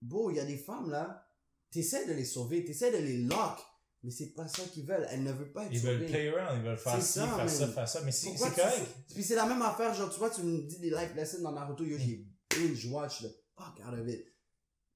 beau, 0.00 0.30
il 0.30 0.36
y 0.36 0.40
a 0.40 0.44
des 0.44 0.56
femmes 0.58 0.90
là, 0.90 1.26
t'essaies 1.70 2.06
de 2.06 2.12
les 2.12 2.24
sauver, 2.24 2.64
t'essaies 2.64 2.92
de 2.92 2.98
les 2.98 3.18
lock, 3.22 3.58
mais 4.04 4.10
c'est 4.12 4.34
pas 4.34 4.46
ça 4.46 4.62
qu'ils 4.64 4.86
veulent. 4.86 5.06
Elles 5.10 5.22
ne 5.24 5.32
veulent 5.32 5.52
pas 5.52 5.64
être 5.64 5.72
ils 5.72 5.80
sauvées. 5.80 5.96
veulent 5.96 6.06
play 6.06 6.28
around 6.28 6.58
ils 6.58 6.64
veulent 6.64 6.76
faire 6.78 7.02
ci 7.02 7.12
ça, 7.12 7.26
faire 7.26 7.50
ça 7.50 7.68
faire 7.68 7.88
ça 7.88 8.00
mais 8.02 8.12
c'est 8.12 8.34
correct 8.36 8.86
Puis 9.14 9.24
c'est 9.24 9.34
la 9.34 9.46
même 9.46 9.62
affaire, 9.62 9.92
genre, 9.94 10.10
tu 10.10 10.18
vois, 10.18 10.30
tu 10.30 10.42
me 10.42 10.62
dis 10.68 10.78
des 10.78 10.90
life 10.90 11.14
lessons 11.16 11.42
dans 11.42 11.52
Naruto, 11.52 11.82
yo, 11.84 11.98
j'ai 11.98 12.24
binge 12.50 12.86
watch 12.92 13.22
the 13.22 13.28
fuck 13.56 13.80
out 13.84 13.98
of 13.98 14.06
it. 14.06 14.24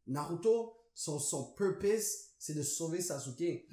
Naruto, 0.07 0.77
son, 0.95 1.19
son 1.19 1.55
purpose, 1.55 2.35
c'est 2.39 2.55
de 2.55 2.62
sauver 2.62 3.01
Sasuke. 3.01 3.66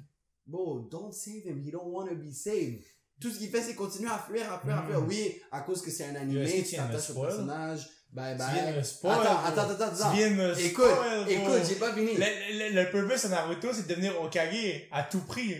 Bro, 0.46 0.88
don't 0.90 1.12
save 1.12 1.44
him, 1.44 1.60
he 1.64 1.70
don't 1.70 1.86
wanna 1.92 2.14
be 2.14 2.32
saved. 2.32 2.84
Tout 3.20 3.30
ce 3.30 3.38
qu'il 3.38 3.48
fait, 3.50 3.62
c'est 3.62 3.74
continuer 3.74 4.10
à 4.10 4.18
fuir, 4.18 4.52
à 4.52 4.60
fuir, 4.60 4.78
à 4.78 4.84
fuir. 4.86 5.00
Mm. 5.00 5.06
Oui, 5.08 5.40
à 5.50 5.60
cause 5.62 5.82
que 5.82 5.90
c'est 5.90 6.04
un 6.04 6.14
animé, 6.16 6.62
tu 6.62 6.76
t'attaches 6.76 7.10
au 7.10 7.20
personnage, 7.22 7.88
bye 8.12 8.36
tu 8.36 8.42
viens 8.44 8.62
de 8.62 8.66
bye. 8.68 8.76
me 8.76 8.82
spoil 8.82 9.12
Attends, 9.14 9.22
bro. 9.34 9.46
attends, 9.46 9.70
attends, 9.70 9.84
attends. 9.84 10.10
tu 10.10 10.16
viens 10.18 10.30
de 10.30 10.34
me 10.36 10.60
Écoute, 10.60 10.84
bro. 10.84 11.26
écoute, 11.30 11.68
j'ai 11.68 11.76
pas 11.76 11.92
fini. 11.94 12.14
Le, 12.14 12.74
le, 12.74 12.82
le 12.84 12.90
purpose 12.90 13.24
de 13.24 13.28
Naruto, 13.28 13.72
c'est 13.72 13.84
de 13.84 13.88
devenir 13.88 14.20
Okage 14.20 14.88
à 14.92 15.02
tout 15.04 15.20
prix. 15.20 15.54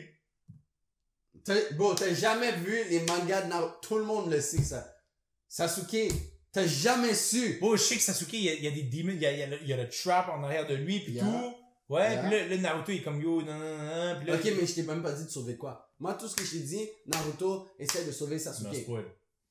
Bro, 1.76 1.94
t'as 1.94 2.12
jamais 2.12 2.52
vu 2.52 2.76
les 2.90 3.00
mangas 3.00 3.42
de 3.42 3.48
Naruto? 3.48 3.74
Tout 3.82 3.98
le 3.98 4.04
monde 4.04 4.30
le 4.30 4.40
sait, 4.40 4.62
ça. 4.62 4.86
Sasuke, 5.48 6.12
T'as 6.52 6.66
jamais 6.66 7.14
su. 7.14 7.58
Bon, 7.60 7.76
je 7.76 7.82
sais 7.82 7.96
que 7.96 8.02
Sasuke, 8.02 8.32
il 8.32 8.40
y 8.44 8.48
a, 8.48 8.54
il 8.54 8.64
y 8.64 8.66
a 8.66 8.70
des 8.70 8.82
demons, 8.84 9.12
il 9.12 9.20
y 9.20 9.26
a, 9.26 9.32
il 9.32 9.38
y 9.38 9.42
a 9.42 9.46
le, 9.46 9.58
il 9.62 9.68
y 9.68 9.72
a 9.74 9.76
le 9.76 9.88
trap 9.88 10.28
en 10.30 10.42
arrière 10.42 10.66
de 10.66 10.74
lui, 10.74 11.00
puis 11.00 11.12
Yeah. 11.14 11.24
tout. 11.24 11.54
Ouais, 11.88 12.18
puis 12.20 12.30
là, 12.30 12.48
là, 12.48 12.56
Naruto, 12.58 12.90
il 12.92 12.98
est 12.98 13.02
comme 13.02 13.20
yo, 13.22 13.42
non, 13.42 13.54
non, 13.58 13.76
non, 13.78 14.16
puis 14.18 14.26
là. 14.26 14.34
Ok, 14.34 14.44
mais 14.44 14.66
je 14.66 14.74
t'ai 14.74 14.82
même 14.82 15.02
pas 15.02 15.12
dit 15.12 15.24
de 15.24 15.30
sauver 15.30 15.56
quoi. 15.56 15.88
Moi, 16.00 16.14
tout 16.14 16.26
ce 16.26 16.34
que 16.34 16.44
je 16.44 16.52
t'ai 16.52 16.60
dit, 16.64 16.88
Naruto 17.06 17.66
essaie 17.78 18.04
de 18.04 18.10
sauver 18.12 18.38
Sasuke. 18.38 18.74
spoil. 18.74 19.04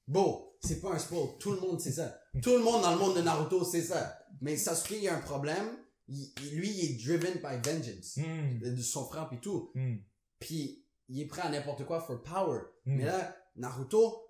Bon, 0.07 0.51
c'est 0.61 0.81
pas 0.81 0.91
un 0.91 0.99
spoil. 0.99 1.29
Tout 1.39 1.51
le 1.53 1.59
monde 1.61 1.79
sait 1.79 1.91
ça. 1.93 2.19
Tout 2.43 2.51
le 2.57 2.59
monde 2.63 2.81
dans 2.81 2.91
le 2.91 2.97
monde 2.99 3.15
de 3.15 3.21
Naruto 3.21 3.63
sait 3.63 3.81
ça. 3.81 4.19
Mais 4.41 4.57
Sasuke, 4.57 4.91
il 4.97 5.03
y 5.03 5.07
a 5.07 5.15
un 5.15 5.21
problème. 5.21 5.77
Il- 6.07 6.31
lui, 6.53 6.69
il 6.69 6.91
est 6.91 7.03
driven 7.03 7.33
by 7.35 7.67
vengeance. 7.67 8.17
Hmm, 8.17 8.59
De 8.59 8.81
son 8.81 9.05
frère 9.05 9.27
puis 9.29 9.39
tout. 9.39 9.71
hmm, 9.73 9.95
Puis, 10.39 10.85
il 11.07 11.21
est 11.21 11.25
prêt 11.25 11.41
à 11.41 11.49
n'importe 11.49 11.85
quoi 11.85 12.01
for 12.01 12.21
power. 12.21 12.59
hmm. 12.85 12.95
Mais 12.97 13.05
là, 13.05 13.35
Naruto, 13.55 14.24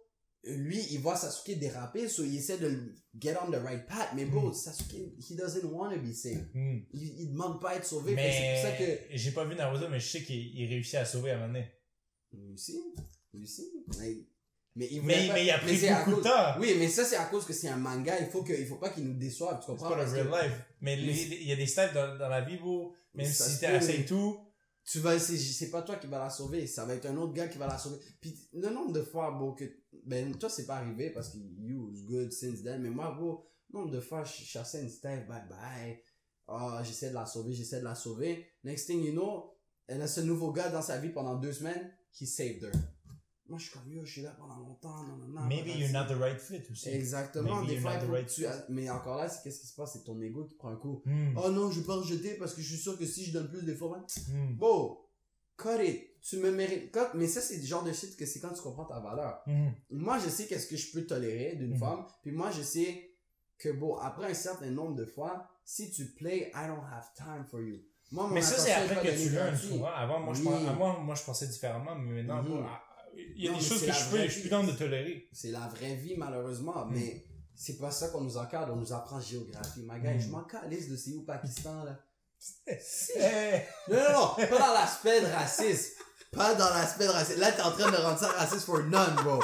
lui, 0.45 0.79
il 0.91 0.99
voit 0.99 1.15
Sasuke 1.15 1.57
déraper, 1.57 2.07
so 2.07 2.23
il 2.23 2.35
essaie 2.37 2.57
de 2.57 2.67
le 2.67 2.95
get 3.19 3.35
on 3.45 3.49
the 3.51 3.55
right 3.55 3.85
path. 3.87 4.09
Mais 4.15 4.25
bon, 4.25 4.49
Mm. 4.49 4.53
Sasuke, 4.53 4.93
he 5.19 5.35
doesn't 5.35 5.63
want 5.65 5.91
to 5.93 5.99
be 5.99 6.13
saved. 6.13 6.49
Hmm. 6.53 6.79
Il, 6.93 7.19
il 7.21 7.31
demande 7.31 7.59
pas 7.61 7.71
à 7.71 7.75
être 7.75 7.85
sauvé. 7.85 8.15
Que 8.15 8.21
C'est 8.21 8.53
pour 8.53 8.61
ça 8.61 8.77
que... 8.77 9.09
Mais 9.09 9.17
j'ai 9.17 9.31
pas 9.31 9.45
vu 9.45 9.55
Naruto, 9.55 9.89
mais 9.89 9.99
je 9.99 10.07
sais 10.07 10.23
qu'il 10.23 10.37
il 10.59 10.67
réussit 10.67 10.95
à 10.95 11.05
sauver 11.05 11.31
à 11.31 11.35
un 11.35 11.37
moment 11.47 11.53
donné. 11.53 11.71
Lui 12.33 12.53
aussi, 12.53 12.77
lui 13.33 13.43
aussi. 13.43 13.71
Mais, 13.99 14.17
mais 14.75 14.87
il, 14.91 15.01
Mais, 15.01 15.15
voulait 15.15 15.27
pas- 15.27 15.33
mais 15.35 15.43
il 15.45 15.49
a 15.51 15.57
pris 15.59 15.77
beaucoup 15.89 16.19
de 16.19 16.23
temps. 16.23 16.59
Oui, 16.59 16.75
mais 16.77 16.89
ça, 16.89 17.03
c'est 17.05 17.15
à 17.15 17.25
cause 17.25 17.45
que 17.45 17.53
c'est 17.53 17.69
un 17.69 17.77
manga. 17.77 18.19
Il 18.19 18.27
faut 18.27 18.43
que, 18.43 18.53
il 18.53 18.67
faut 18.67 18.75
pas 18.75 18.89
qu'il 18.89 19.05
nous 19.05 19.17
déçoive, 19.17 19.57
tu 19.59 19.65
C'est 19.65 19.71
comprends? 19.71 19.89
pas 19.91 20.03
le 20.03 20.11
real 20.11 20.27
que 20.29 20.47
life. 20.47 20.61
Mais 20.81 21.01
il 21.01 21.47
y 21.47 21.51
a 21.51 21.55
des 21.55 21.65
styles 21.67 21.91
dans, 21.93 22.17
dans 22.17 22.29
la 22.29 22.41
vie, 22.41 22.57
bro. 22.57 22.93
Même 23.13 23.25
Ça 23.25 23.45
si 23.47 23.59
peut, 23.65 23.67
assez 23.73 23.99
mais- 23.99 24.05
tout. 24.05 24.37
Tu 24.87 24.99
vas, 24.99 25.17
c'est, 25.17 25.37
c'est 25.37 25.71
pas 25.71 25.81
toi 25.81 25.95
qui 25.95 26.05
va 26.05 26.19
la 26.19 26.29
sauver. 26.29 26.67
Ça 26.67 26.85
va 26.85 26.93
être 26.93 27.07
un 27.07 27.17
autre 27.17 27.33
gars 27.33 27.47
qui 27.47 27.57
va 27.57 27.65
la 27.65 27.77
sauver. 27.77 27.97
Puis, 28.21 28.37
le 28.53 28.69
nombre 28.69 28.91
de 28.91 29.01
fois, 29.01 29.31
bon, 29.31 29.53
que, 29.53 29.63
ben, 30.06 30.36
toi, 30.38 30.49
c'est 30.49 30.66
pas 30.66 30.78
arrivé 30.78 31.10
parce 31.12 31.30
que 31.30 31.38
you 31.60 31.89
was 31.91 32.01
good 32.06 32.32
since 32.32 32.64
then. 32.64 32.82
Mais 32.82 32.89
moi, 32.89 33.18
le 33.20 33.78
nombre 33.80 33.91
de 33.91 33.99
fois, 33.99 34.24
je 34.24 34.43
chassais 34.43 34.82
une 34.82 34.89
Steph, 34.89 35.26
bye 35.28 35.43
bye. 35.49 35.99
Ah, 36.47 36.82
j'essaie 36.86 37.10
de 37.10 37.16
la 37.16 37.26
sauver, 37.26 37.53
j'essaie 37.53 37.80
de 37.80 37.84
la 37.86 37.95
sauver. 37.95 38.45
Next 38.64 38.86
thing 38.88 39.03
you 39.03 39.12
know, 39.14 39.51
elle 39.88 40.01
a 40.01 40.08
ce 40.08 40.22
nouveau 40.22 40.51
gars 40.51 40.70
dans 40.70 40.82
sa 40.82 40.97
vie 40.99 41.10
pendant 41.10 41.36
deux 41.36 41.53
semaines, 41.53 41.91
he 42.20 42.26
saved 42.28 42.64
her. 42.64 42.72
Moi, 43.47 43.60
je 43.60 43.66
suis 43.66 43.74
comme, 43.74 43.91
yo, 43.91 44.03
je 44.06 44.12
suis 44.12 44.22
là 44.24 44.32
pendant 44.39 44.58
longtemps, 44.58 45.03
non, 45.03 45.18
non, 45.18 45.28
non. 45.28 45.41
Maybe 45.47 45.70
you're 45.78 45.91
not 45.91 46.06
the 46.08 46.18
right 46.20 46.39
fit 46.39 46.64
aussi. 46.72 46.89
Exactement, 46.89 47.62
Maybe 47.62 47.76
des 47.76 47.78
fois, 47.80 47.91
right 47.97 48.28
tu- 48.28 48.41
fit. 48.41 48.47
mais 48.70 48.89
encore 48.89 49.18
là, 49.18 49.30
c'est 49.30 49.43
qu'est-ce 49.43 49.60
qui 49.60 49.68
se 49.68 49.76
passe, 49.76 49.93
c'est 49.93 50.03
ton 50.03 50.20
ego 50.20 50.45
qui 50.45 50.56
prend 50.56 50.70
un 50.70 50.78
coup. 50.78 51.03
Hmm, 51.06 51.38
Oh 51.38 51.51
non, 51.51 51.70
je 51.70 51.80
vais 51.80 51.86
pas 51.86 51.95
rejeter 51.95 52.36
parce 52.39 52.56
que 52.56 52.62
je 52.64 52.68
suis 52.74 52.82
sûr 52.82 52.97
que 52.97 53.06
si 53.06 53.24
je 53.26 53.34
donne 53.34 53.47
plus 53.47 53.64
d'efforts, 53.64 53.97
hmm, 54.32 54.56
Bon, 54.58 54.97
cut 55.58 55.82
it. 55.84 56.12
Tu 56.22 56.38
me 56.38 56.51
mérites. 56.51 56.91
Cut. 56.91 57.12
Mais 57.16 57.28
ça, 57.28 57.39
c'est 57.41 57.58
le 57.58 57.64
genre 57.66 57.84
de 57.84 57.93
shit 57.93 58.16
que 58.18 58.26
c'est 58.26 58.39
quand 58.39 58.53
tu 58.53 58.62
comprends 58.62 58.86
ta 58.86 58.99
valeur. 58.99 59.41
hmm. 59.45 59.70
Moi, 59.91 60.18
je 60.24 60.30
sais 60.30 60.47
qu'est-ce 60.47 60.68
que 60.68 60.76
je 60.78 60.91
peux 60.91 61.06
tolérer 61.06 61.56
d'une 61.56 61.74
Mhm. 61.74 61.80
femme. 61.80 62.06
Puis 62.24 62.32
moi, 62.32 62.49
je 62.51 62.64
sais 62.64 63.12
que 63.60 63.70
bon, 63.70 63.95
après 63.97 64.32
un 64.32 64.34
certain 64.34 64.72
nombre 64.72 64.95
de 64.95 65.06
fois, 65.06 65.47
si 65.64 65.91
tu 65.91 66.06
play, 66.14 66.51
I 66.56 66.68
don't 66.68 66.84
have 66.91 67.06
time 67.16 67.45
for 67.49 67.62
you. 67.62 67.78
Moi, 68.12 68.30
Mais 68.34 68.41
ça, 68.41 68.58
c'est 68.58 68.72
après 68.72 68.95
que 69.01 69.24
tu 69.24 69.30
learns, 69.30 69.56
vois. 69.78 69.95
Avant, 69.95 70.20
moi, 70.20 70.34
je 70.34 70.41
pensais, 70.43 70.68
avant, 70.68 70.99
moi, 70.99 71.16
je 71.16 71.24
pensais 71.24 71.47
différemment, 71.47 71.95
mais 71.95 72.24
maintenant, 72.24 72.43
Mhm. 72.43 72.66
ah, 72.68 72.82
il 73.16 73.43
y 73.43 73.47
a 73.47 73.51
Non, 73.51 73.58
des 73.58 73.64
choses 73.64 73.86
que 73.86 73.91
je 73.91 74.10
peux, 74.12 74.24
je 74.24 74.28
suis 74.32 74.41
plus 74.41 74.49
dans 74.49 74.64
de 74.64 74.72
tolérer. 74.74 75.28
C'est 75.32 75.51
la 75.51 75.68
vraie 75.68 75.95
vie, 75.95 76.16
malheureusement. 76.18 76.86
Mhm. 76.86 76.93
Mais 76.93 77.26
c'est 77.56 77.78
pas 77.78 77.91
ça 77.91 78.10
qu'on 78.10 78.22
nous 78.22 78.38
encadre. 78.38 78.74
On 78.74 78.78
nous 78.78 78.93
apprend 78.93 79.20
géographie. 79.20 79.84
Ma 79.84 79.97
Mhm. 79.97 80.20
je 80.20 80.28
m'en 80.30 80.43
calisse 80.43 80.89
de 80.89 80.95
c'est 80.97 81.12
où 81.14 81.22
Pakistan, 81.24 81.84
là. 81.84 81.99
Eh, 82.67 83.61
Non, 83.89 83.97
non, 83.97 84.13
non, 84.13 84.47
pas 84.47 84.59
dans 84.59 84.73
l'aspect 84.73 85.21
de 85.21 85.27
racisme. 85.27 85.91
Pas 86.31 86.53
dans 86.55 86.69
l'aspect 86.69 87.05
de 87.05 87.11
racisme. 87.11 87.39
Là, 87.39 87.51
t'es 87.51 87.61
en 87.61 87.71
train 87.71 87.91
de 87.91 87.97
rendre 87.97 88.19
ça 88.19 88.27
raciste 88.29 88.65
for 88.65 88.79
none, 88.83 89.15
bro. 89.23 89.39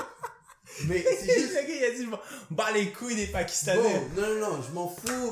Mais 0.87 1.03
c'est 1.03 1.33
juste. 1.39 1.53
le 1.53 1.61
gars, 1.67 1.75
il 1.75 1.83
a 1.85 1.91
dit, 1.91 2.05
je 2.05 2.55
bats 2.55 2.71
les 2.71 2.91
couilles 2.91 3.15
des 3.15 3.27
Pakistanais. 3.27 4.07
non, 4.15 4.21
non, 4.21 4.39
non, 4.39 4.61
je 4.61 4.71
m'en 4.73 4.87
fous. 4.87 5.31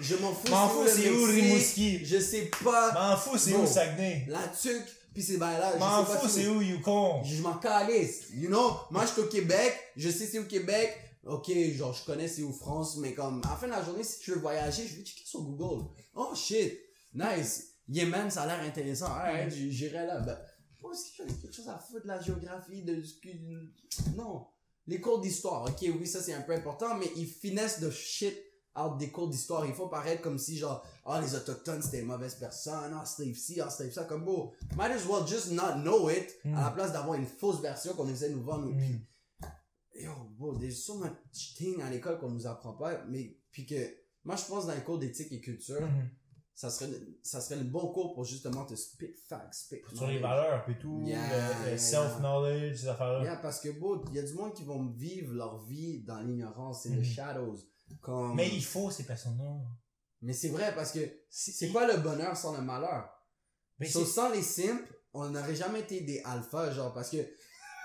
Je 0.00 0.16
m'en 0.16 0.32
fous. 0.32 0.48
M'en 0.48 0.68
fous, 0.68 0.86
c'est 0.88 1.10
où. 1.10 1.24
Rimouski? 1.26 2.04
Je 2.04 2.18
sais 2.18 2.50
pas. 2.62 2.92
M'en 2.92 3.16
fous, 3.16 3.38
c'est 3.38 3.54
où 3.54 3.66
Saguenay? 3.66 4.26
La 4.28 4.46
tuque, 4.48 4.86
pis 5.14 5.22
c'est 5.22 5.36
ben 5.36 5.58
là. 5.58 5.72
je 5.74 5.78
M'en 5.78 6.04
fous, 6.04 6.28
c'est 6.28 6.46
où 6.48 6.60
Yukon? 6.62 7.22
Je 7.24 7.42
m'en 7.42 7.54
calisse. 7.54 8.24
You 8.32 8.48
know? 8.48 8.76
Moi, 8.90 9.04
je 9.06 9.12
suis 9.12 9.20
au 9.22 9.26
Québec. 9.26 9.78
Je 9.96 10.08
sais 10.10 10.26
c'est 10.26 10.38
où 10.38 10.44
Québec. 10.46 10.98
Ok, 11.26 11.50
genre, 11.74 11.94
je 11.94 12.04
connais 12.04 12.28
c'est 12.28 12.42
où 12.42 12.52
France, 12.52 12.96
mais 12.98 13.14
comme, 13.14 13.40
à 13.46 13.50
la 13.50 13.56
fin 13.56 13.66
de 13.66 13.72
la 13.72 13.82
journée, 13.82 14.04
si 14.04 14.18
tu 14.18 14.32
veux 14.32 14.40
voyager, 14.40 14.86
je 14.86 14.96
vais 14.96 15.02
checker 15.04 15.24
sur 15.24 15.40
Google. 15.40 15.86
Oh 16.14 16.34
shit. 16.34 16.78
Nice. 17.14 17.70
Yémen, 17.88 18.30
ça 18.30 18.42
a 18.42 18.46
l'air 18.46 18.60
intéressant. 18.66 19.08
J- 19.50 19.72
j'irai 19.72 20.06
là. 20.06 20.20
Ben, 20.20 20.38
moi 20.80 20.90
aussi, 20.92 21.12
j'en 21.16 21.24
ai 21.24 21.34
quelque 21.34 21.54
chose 21.54 21.68
à 21.68 21.78
foutre 21.78 22.02
de 22.02 22.08
la 22.08 22.20
géographie, 22.20 22.82
de 22.82 23.02
ce 23.02 23.14
que, 23.20 23.28
non. 24.16 24.46
Les 24.86 25.00
cours 25.00 25.20
d'histoire. 25.20 25.64
Ok, 25.64 25.78
oui, 25.82 26.06
ça 26.06 26.20
c'est 26.22 26.34
un 26.34 26.42
peu 26.42 26.52
important, 26.52 26.96
mais 26.96 27.06
ils 27.16 27.26
finessent 27.26 27.80
de 27.80 27.90
shit 27.90 28.34
out 28.76 28.98
des 28.98 29.10
cours 29.10 29.28
d'histoire. 29.28 29.64
Il 29.66 29.72
faut 29.72 29.88
paraître 29.88 30.20
comme 30.22 30.38
si, 30.38 30.58
genre, 30.58 30.84
ah, 31.06 31.20
les 31.20 31.34
autochtones, 31.34 31.80
c'était 31.80 32.00
une 32.00 32.06
mauvaise 32.06 32.34
personne, 32.34 32.92
ah, 32.94 33.04
c'était 33.06 33.32
ci, 33.34 33.60
ah, 33.60 33.70
c'était 33.70 33.90
ça, 33.90 34.04
comme 34.04 34.24
beau. 34.24 34.52
Might 34.76 34.90
as 34.92 35.06
well 35.06 35.26
just 35.26 35.52
not 35.52 35.76
know 35.82 36.10
it, 36.10 36.28
à 36.56 36.64
la 36.64 36.70
place 36.70 36.92
d'avoir 36.92 37.14
une 37.14 37.26
fausse 37.26 37.60
version 37.62 37.94
qu'on 37.94 38.08
essaie 38.08 38.28
de 38.30 38.34
nous 38.34 38.42
vendre. 38.44 38.68
Hmm. 38.68 38.76
Puis, 39.92 40.02
yo, 40.04 40.10
bro, 40.36 40.58
there's 40.58 40.82
so 40.84 40.98
much 40.98 41.54
thing 41.56 41.80
à 41.80 41.88
l'école 41.88 42.18
qu'on 42.18 42.30
nous 42.30 42.46
apprend 42.46 42.72
pas, 42.74 43.04
mais, 43.08 43.36
puis 43.52 43.64
que, 43.64 43.96
moi, 44.24 44.36
je 44.36 44.44
pense 44.44 44.66
dans 44.66 44.74
les 44.74 44.82
cours 44.82 44.98
d'éthique 44.98 45.32
et 45.32 45.40
culture, 45.40 45.80
Mhm. 45.80 46.08
Ça 46.54 46.70
serait, 46.70 46.90
ça 47.22 47.40
serait 47.40 47.56
le 47.56 47.64
bon 47.64 47.92
cours 47.92 48.14
pour 48.14 48.24
justement 48.24 48.64
te 48.64 48.74
spit 48.76 49.12
facts, 49.28 49.54
spit 49.54 49.80
Sur 49.92 50.06
les 50.06 50.20
knowledge. 50.20 50.22
valeurs, 50.22 50.64
puis 50.64 50.78
tout, 50.78 51.02
Yeah, 51.04 51.26
le, 51.28 51.64
le 51.64 51.68
yeah, 51.70 51.78
self-knowledge, 51.78 52.76
ces 52.76 52.88
affaires-là. 52.88 53.24
Yeah, 53.24 53.36
parce 53.36 53.60
que 53.60 53.70
bon, 53.70 54.02
il 54.10 54.14
y 54.14 54.18
a 54.20 54.22
du 54.22 54.34
monde 54.34 54.54
qui 54.54 54.64
vont 54.64 54.86
vivre 54.92 55.34
leur 55.34 55.64
vie 55.64 56.02
dans 56.04 56.20
l'ignorance, 56.20 56.82
c'est 56.84 56.90
Mhm. 56.90 56.98
les 56.98 57.04
shadows. 57.04 57.56
Comme... 58.00 58.34
Mais 58.36 58.48
il 58.54 58.64
faut 58.64 58.90
ces 58.90 59.04
personnes-là. 59.04 59.56
Mais 60.22 60.32
c'est 60.32 60.48
vrai 60.48 60.74
parce 60.74 60.92
que 60.92 61.00
c'est 61.28 61.68
quoi 61.70 61.86
le 61.92 62.00
bonheur 62.00 62.36
sans 62.36 62.56
le 62.56 62.62
malheur? 62.62 63.10
Mais 63.78 63.86
So, 63.88 64.04
c'est- 64.04 64.12
sans 64.12 64.30
les 64.32 64.42
simps, 64.42 64.80
on 65.12 65.28
n'aurait 65.30 65.54
jamais 65.56 65.80
été 65.80 66.00
des 66.02 66.22
alphas, 66.24 66.70
genre, 66.72 66.94
parce 66.94 67.10
que... 67.10 67.18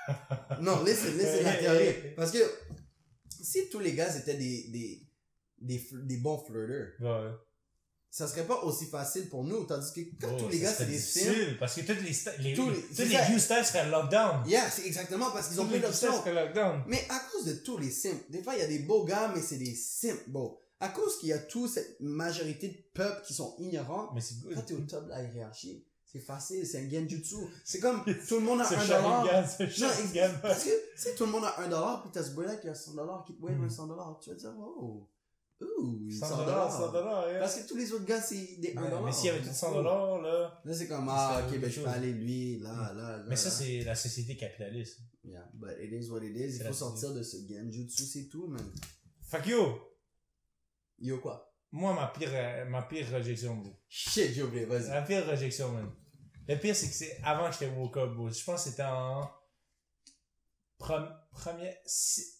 non, 0.62 0.84
listen, 0.84 1.14
listen 1.18 1.44
la 1.44 1.56
théorie. 1.58 2.14
Parce 2.16 2.32
que 2.32 2.40
si 3.42 3.70
tous 3.70 3.80
les 3.80 3.94
gars 3.94 4.16
étaient 4.16 4.38
des, 4.38 4.68
des, 4.70 5.08
des, 5.60 5.88
des 6.04 6.18
bons 6.18 6.38
flirteurs, 6.38 6.90
Ouais. 7.00 7.32
Ça 8.12 8.28
serait 8.28 8.46
pas 8.48 8.64
aussi 8.64 8.86
facile 8.88 9.30
pour 9.30 9.44
nous, 9.44 9.64
tandis 9.66 9.94
que 9.94 10.02
quand 10.20 10.32
Oh, 10.34 10.40
tous 10.40 10.48
les 10.50 10.60
gars 10.60 10.72
c'est 10.74 10.86
des 10.86 10.94
difficile, 10.98 11.58
Parce 11.60 11.76
que 11.76 11.82
tous 11.82 11.94
les, 11.94 12.44
les, 12.50 12.56
Tous 12.56 12.70
les- 12.70 12.82
tous 12.82 13.02
les 13.04 13.30
new 13.34 13.40
seraient 13.40 13.90
lockdown. 13.90 14.44
yeah, 14.48 14.70
c'est 14.70 14.86
exactement 14.86 15.30
parce 15.32 15.50
qu'ils 15.50 15.62
ont 15.62 15.68
styles 15.68 15.82
d'options. 15.82 16.24
Mais 16.88 17.06
à 17.10 17.20
cause 17.32 17.46
de 17.46 17.54
tous 17.54 17.78
les 17.78 17.92
simps, 17.92 18.20
des 18.30 18.42
fois 18.42 18.56
il 18.56 18.60
y 18.62 18.64
a 18.64 18.68
des 18.68 18.80
beaux 18.80 19.04
gars, 19.06 19.32
mais 19.36 19.42
c'est 19.42 19.58
des 19.58 19.76
simps, 19.76 20.18
bon. 20.28 20.58
À 20.82 20.88
cause 20.90 21.18
qu'il 21.20 21.30
y 21.30 21.34
a 21.34 21.38
toute 21.40 21.70
cette 21.70 22.00
majorité 22.00 22.70
de 22.70 22.78
peuples 22.94 23.22
qui 23.28 23.34
sont 23.34 23.54
ignorants, 23.60 24.10
Mais 24.16 24.22
c'est 24.22 24.40
good. 24.40 24.56
quand 24.56 24.62
t'es 24.62 24.74
au 24.76 24.80
top 24.82 25.04
de 25.06 25.10
la 25.10 25.22
hiérarchie, 25.24 25.86
c'est 26.12 26.20
facile, 26.22 26.66
c'est 26.66 26.80
un 26.80 26.90
genjutsu. 26.90 27.36
C'est 27.66 27.80
comme 27.80 28.02
tout 28.28 28.36
le 28.36 28.42
monde 28.42 28.62
a 28.62 28.68
un 28.68 28.88
dollar. 28.88 29.26
Non. 29.26 29.32
Parce 30.42 30.64
que 30.64 30.70
si 30.96 31.16
tout 31.16 31.26
le 31.26 31.32
monde 31.32 31.44
a 31.46 31.60
un 31.62 31.68
dollar, 31.68 32.02
puis 32.02 32.12
t'as 32.14 32.24
ce 32.24 32.32
boy-là 32.32 32.56
qui 32.56 32.68
a 32.70 32.74
100 32.76 32.94
dollars, 32.96 33.24
qui 33.26 33.34
te 33.36 33.42
wave 33.44 33.58
Mm. 33.58 33.66
un 33.66 33.70
100 33.70 33.88
dollars, 33.88 34.20
tu 34.24 34.30
vas 34.30 34.36
dire, 34.36 34.54
oh, 34.58 35.06
ouh, 35.62 36.10
100 36.10 36.26
100 36.28 36.38
dollars, 36.46 36.72
100 36.72 36.92
dollars. 36.92 37.30
yeah. 37.30 37.40
Parce 37.40 37.56
que 37.56 37.68
tous 37.68 37.76
les 37.76 37.92
autres 37.94 38.06
gars, 38.06 38.22
c'est 38.22 38.58
des 38.60 38.74
1 38.76 38.82
Ouais, 38.82 38.90
dollar. 38.90 39.04
Mais 39.04 39.12
s'il 39.12 39.26
y 39.26 39.30
avait 39.30 39.42
tout 39.42 39.54
100 39.54 39.74
dollars, 39.74 40.22
là. 40.22 40.62
Là, 40.64 40.74
c'est 40.74 40.88
comme, 40.88 41.08
ah, 41.10 41.42
ok, 41.48 41.60
ben 41.60 41.70
je 41.70 41.82
peux 41.82 41.88
aller 41.88 42.14
lui, 42.14 42.60
là, 42.60 42.94
là, 42.96 43.18
là. 43.18 43.24
Mais 43.28 43.36
ça, 43.36 43.50
c'est 43.50 43.82
la 43.84 43.96
société 43.96 44.36
capitaliste. 44.38 45.00
Yeah, 45.24 45.48
but 45.54 45.72
it 45.80 45.92
is 45.92 46.10
what 46.10 46.24
it 46.24 46.36
is. 46.36 46.58
Il 46.58 46.64
faut 46.66 46.74
sortir 46.74 47.14
de 47.14 47.22
ce 47.24 47.38
genjutsu, 47.48 48.04
c'est 48.04 48.28
tout, 48.30 48.48
man. 48.48 48.64
Fuck 49.30 49.48
yo! 49.48 49.80
Yo, 51.00 51.20
quoi? 51.20 51.46
Moi, 51.72 51.94
ma 51.94 52.08
pire, 52.08 52.30
euh, 52.34 52.66
ma 52.66 52.82
pire 52.82 53.08
rejection, 53.14 53.56
bro. 53.58 53.72
Shit, 53.88 54.34
j'ai 54.34 54.44
oublié, 54.44 54.66
vas-y. 54.66 54.88
La 54.90 55.02
pire 55.04 55.26
rejection, 55.28 55.72
man. 55.72 55.90
Le 56.48 56.56
pire, 56.58 56.76
c'est 56.76 56.88
que 56.88 56.94
c'est 56.94 57.20
avant 57.24 57.48
que 57.48 57.54
j'étais 57.54 57.70
woke 57.76 57.96
up, 57.98 58.12
bro. 58.16 58.30
Je 58.30 58.44
pense 58.44 58.64
que 58.64 58.70
c'était 58.72 58.84
en. 58.84 59.30
Si- 61.86 62.22
Peu 62.28 62.39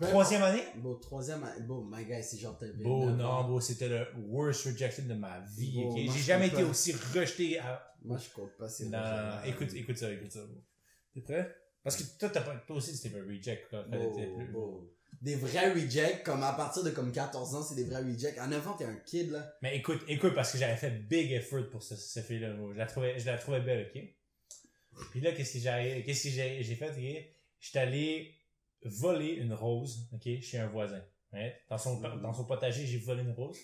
Troisième 0.00 0.42
année? 0.42 0.62
Bon, 0.76 0.94
troisième, 0.96 1.46
bon, 1.60 1.84
my 1.84 2.04
guy, 2.04 2.22
c'est 2.22 2.38
genre 2.38 2.56
t'avais 2.58 2.72
Bon, 2.82 3.06
9 3.10 3.16
non, 3.18 3.44
bro, 3.44 3.60
c'était 3.60 3.88
le 3.88 4.06
worst 4.26 4.64
rejection 4.66 5.04
de 5.06 5.14
ma 5.14 5.40
vie, 5.56 5.74
Bon, 5.76 5.90
ok? 5.90 6.04
moi, 6.04 6.14
J'ai 6.14 6.22
jamais 6.22 6.46
été 6.48 6.56
pas. 6.62 6.68
aussi 6.68 6.92
rejeté 6.92 7.58
à... 7.58 7.94
Moi, 8.04 8.18
je 8.18 8.34
compte 8.34 8.56
pas 8.56 8.68
ces 8.68 8.88
Non, 8.88 8.98
écoute, 9.44 9.72
écoute 9.74 9.96
ça, 9.96 10.10
écoute 10.12 10.32
ça. 10.32 10.40
T'es 11.14 11.20
prêt? 11.20 11.54
Parce 11.84 11.96
que 11.96 12.18
toi, 12.18 12.28
t'as 12.30 12.40
pas, 12.40 12.56
toi 12.66 12.76
aussi, 12.76 12.96
c'était 12.96 13.16
un 13.16 13.24
reject, 13.24 13.68
quand 13.70 13.84
Bon, 13.88 14.12
bon. 14.52 14.88
Des 15.20 15.36
vrais 15.36 15.72
rejects, 15.72 16.24
comme 16.24 16.42
à 16.42 16.52
partir 16.54 16.82
de 16.82 16.90
comme 16.90 17.12
14 17.12 17.54
ans, 17.54 17.62
c'est 17.62 17.76
des 17.76 17.84
vrais 17.84 18.02
rejects. 18.02 18.38
À 18.38 18.48
9 18.48 18.66
ans, 18.66 18.72
t'es 18.76 18.84
un 18.86 18.96
kid, 18.96 19.30
là. 19.30 19.54
Mais 19.62 19.76
écoute, 19.76 20.02
écoute, 20.08 20.34
parce 20.34 20.50
que 20.50 20.58
j'avais 20.58 20.76
fait 20.76 20.90
big 20.90 21.30
effort 21.32 21.68
pour 21.70 21.82
ce, 21.82 21.94
cette 21.94 22.24
fille-là. 22.26 22.56
Je 22.72 22.76
la 22.78 22.86
trouvais, 22.86 23.18
je 23.20 23.26
la 23.26 23.38
trouvais 23.38 23.60
belle, 23.60 23.88
ok? 23.94 24.02
Puis 25.12 25.20
là, 25.20 25.30
qu'est-ce 25.32 25.54
que 25.54 25.58
j'ai, 25.60 26.02
qu'est-ce 26.04 26.24
que 26.24 26.30
j'ai, 26.30 26.62
j'ai 26.62 26.74
fait, 26.74 26.90
ok? 26.90 27.34
J'étais 27.60 27.78
allé 27.78 28.34
voler 28.84 29.32
une 29.34 29.54
rose, 29.54 30.08
ok, 30.12 30.22
chez 30.40 30.58
un 30.58 30.68
voisin. 30.68 31.02
Right? 31.32 31.54
Dans 31.70 31.78
son, 31.78 31.98
Mhm. 32.00 32.20
dans 32.20 32.32
son 32.34 32.44
potager, 32.44 32.86
j'ai 32.86 32.98
volé 32.98 33.22
une 33.22 33.32
rose. 33.32 33.56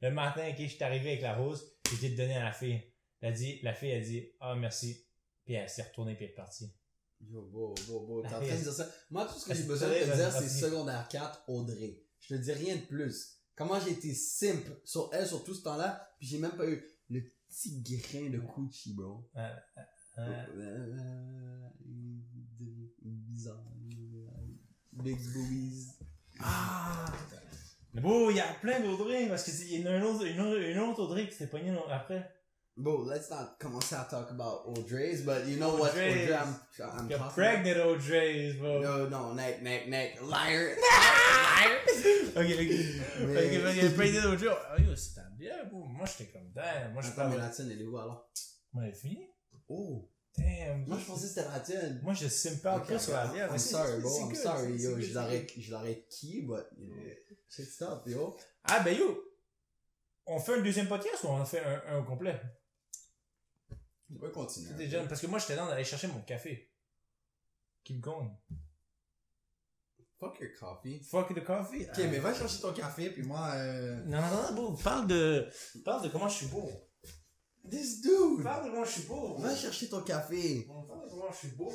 Le 0.00 0.10
matin, 0.10 0.48
ok, 0.50 0.56
j'étais 0.58 0.84
arrivé 0.84 1.10
avec 1.10 1.22
la 1.22 1.36
rose, 1.36 1.72
j'ai 2.00 2.10
donné 2.10 2.34
à 2.36 2.44
la 2.44 2.52
fille. 2.52 2.80
Elle 3.20 3.32
a 3.32 3.36
dit, 3.36 3.60
la 3.62 3.72
fille 3.74 3.92
a 3.92 4.00
dit, 4.00 4.28
ah, 4.40 4.54
merci. 4.56 5.06
Puis 5.44 5.54
elle 5.54 5.68
s'est 5.68 5.82
retournée 5.82 6.14
puis 6.16 6.24
elle 6.24 6.30
est 6.32 6.34
partie. 6.34 6.72
Yo, 7.20 7.42
beau, 7.42 7.72
beau, 7.86 8.00
beau. 8.06 8.22
T'es 8.22 8.28
La 8.30 8.36
en 8.38 8.40
train 8.40 8.48
de 8.48 8.52
fille, 8.54 8.62
dire 8.64 8.72
ça. 8.72 8.90
Moi, 9.10 9.24
tout 9.26 9.38
ce 9.38 9.46
que 9.46 9.54
j'ai 9.54 9.62
besoin 9.62 9.88
de 9.88 9.94
te 9.94 10.16
dire, 10.16 10.32
c'est 10.32 10.48
secondaire 10.48 11.06
4, 11.08 11.44
Audrey. 11.48 12.02
Je 12.18 12.34
te 12.34 12.40
dis 12.40 12.52
rien 12.52 12.74
de 12.76 12.80
plus. 12.82 13.38
Comment 13.54 13.78
j'ai 13.78 13.92
été 13.92 14.12
simp 14.14 14.64
sur 14.84 15.08
elle 15.12 15.26
sur 15.26 15.44
tout 15.44 15.54
ce 15.54 15.62
temps-là, 15.62 16.10
puis 16.18 16.26
j'ai 16.26 16.38
même 16.38 16.56
pas 16.56 16.66
eu 16.66 16.82
le 17.10 17.22
petit 17.48 17.82
grain 17.82 18.30
de 18.30 18.38
coochie, 18.40 18.94
bro. 18.94 19.28
Euh, 19.36 19.48
euh, 20.18 20.46
Euh, 20.58 21.68
Bizarre. 23.02 23.62
Big 24.92 25.18
boobies. 25.32 25.88
Ah! 26.40 27.06
Bon, 27.94 28.30
il 28.30 28.36
y 28.36 28.40
a 28.40 28.54
plein 28.60 28.80
drinks, 28.80 29.28
parce 29.28 29.44
qu'il 29.44 29.80
y 29.80 29.86
en 29.86 29.90
a 29.90 29.94
un 29.94 30.02
autre, 30.02 30.24
une 30.26 30.40
autre, 30.40 30.60
une 30.60 30.78
autre 30.78 31.06
drink 31.06 31.28
qui 31.30 31.36
s'est 31.36 31.48
pogné 31.48 31.72
après. 31.90 32.30
Bro, 32.74 33.04
let's 33.04 33.28
not 33.28 33.58
commencer 33.60 33.94
à 33.96 34.04
talk 34.04 34.30
about 34.30 34.64
Audrey's, 34.66 35.26
but 35.26 35.46
you 35.46 35.58
know 35.58 35.76
what 35.76 35.90
Audrey's. 35.90 36.22
Audrey 36.22 36.32
I'm, 36.32 36.54
I'm 36.80 37.10
You're 37.10 37.18
talking 37.18 37.34
pregnant 37.34 37.76
OJ's, 37.76 38.56
bro. 38.58 38.80
No, 38.80 39.08
no, 39.10 39.34
neck, 39.34 39.60
neck, 39.62 39.88
neck, 39.88 40.18
liar. 40.22 40.76
Ok, 42.34 42.48
ok. 42.48 42.72
Mais- 43.28 43.58
Ok, 43.58 43.84
a 43.84 43.90
pregnant 43.94 44.32
OJ. 44.32 44.44
Oh, 44.48 44.80
yo, 44.80 44.96
c'était 44.96 45.20
bien, 45.36 45.64
bro. 45.70 45.84
Moi, 45.84 46.06
j'étais 46.06 46.32
comme, 46.32 46.50
damn. 46.54 46.94
Moi, 46.94 47.02
je 47.02 47.08
Attends, 47.08 47.28
mais 47.28 47.36
la 47.36 47.50
tienne, 47.50 47.70
elle 47.72 47.82
est 47.82 47.86
où 47.86 47.98
alors? 47.98 48.32
Moi, 48.72 48.84
elle 48.84 48.90
est 48.90 48.94
finie? 48.94 49.28
Oh, 49.68 50.10
Damn. 50.38 50.86
moi 50.86 50.96
je 50.98 51.04
pensais 51.04 51.22
que 51.22 51.28
c'était 51.34 51.48
la 51.48 51.60
tienne. 51.60 52.00
Moi, 52.02 52.14
je 52.14 52.26
sim 52.26 52.56
pas 52.58 52.78
Ok, 52.78 52.86
peu 52.88 52.98
sur 52.98 53.12
la 53.12 53.26
bière. 53.26 53.50
I'm 53.50 53.58
sorry, 53.58 54.00
bro, 54.00 54.18
I'm 54.30 54.34
sorry, 54.34 54.76
yo, 54.80 54.98
je 55.00 55.12
l'aurais, 55.14 55.46
je 55.58 55.70
l'aurais 55.70 56.06
qui, 56.08 56.42
but, 56.42 56.64
you 56.78 56.86
know, 56.86 56.96
shit 57.48 57.66
stop, 57.70 58.06
yo. 58.06 58.34
Ah, 58.64 58.80
ben 58.80 58.96
yo, 58.96 59.22
on 60.26 60.40
fait 60.40 60.54
un 60.54 60.62
deuxième 60.62 60.88
podcast 60.88 61.22
ou 61.24 61.28
on 61.28 61.40
en 61.40 61.44
fait 61.44 61.60
un, 61.60 61.82
un 61.94 61.98
au 61.98 62.04
complet? 62.04 62.40
On 64.14 64.18
peut 64.18 64.30
continuer. 64.30 64.72
Déjà- 64.74 65.04
Parce 65.04 65.20
que 65.20 65.26
moi, 65.26 65.38
j'étais 65.38 65.56
dans 65.56 65.66
d'aller 65.66 65.84
chercher 65.84 66.06
mon 66.08 66.20
café. 66.22 66.70
Keep 67.84 68.00
going. 68.00 68.30
Fuck 70.18 70.38
your 70.40 70.50
coffee. 70.58 71.00
Fuck 71.02 71.34
the 71.34 71.44
coffee. 71.44 71.82
Ok, 71.84 71.98
mais 72.10 72.18
va 72.20 72.32
chercher 72.32 72.60
ton 72.60 72.72
café, 72.72 73.10
puis 73.10 73.22
moi, 73.24 73.50
euh... 73.54 74.02
Non, 74.04 74.20
non, 74.20 74.28
non, 74.42 74.54
bro, 74.54 74.72
parle 74.76 75.06
de, 75.08 75.48
parle 75.84 76.04
de 76.04 76.08
comment 76.08 76.28
je 76.28 76.36
suis 76.36 76.46
beau. 76.46 76.70
This 77.68 78.00
dude! 78.00 78.38
De 78.38 78.42
comment 78.42 78.84
je 78.84 78.90
suis 78.90 79.02
beau. 79.02 79.36
Va 79.38 79.54
chercher 79.54 79.88
ton 79.88 80.02
café. 80.02 80.66
Parle 80.68 81.04
de 81.04 81.10
comment 81.10 81.30
je 81.32 81.36
suis 81.36 81.56
beau. 81.56 81.70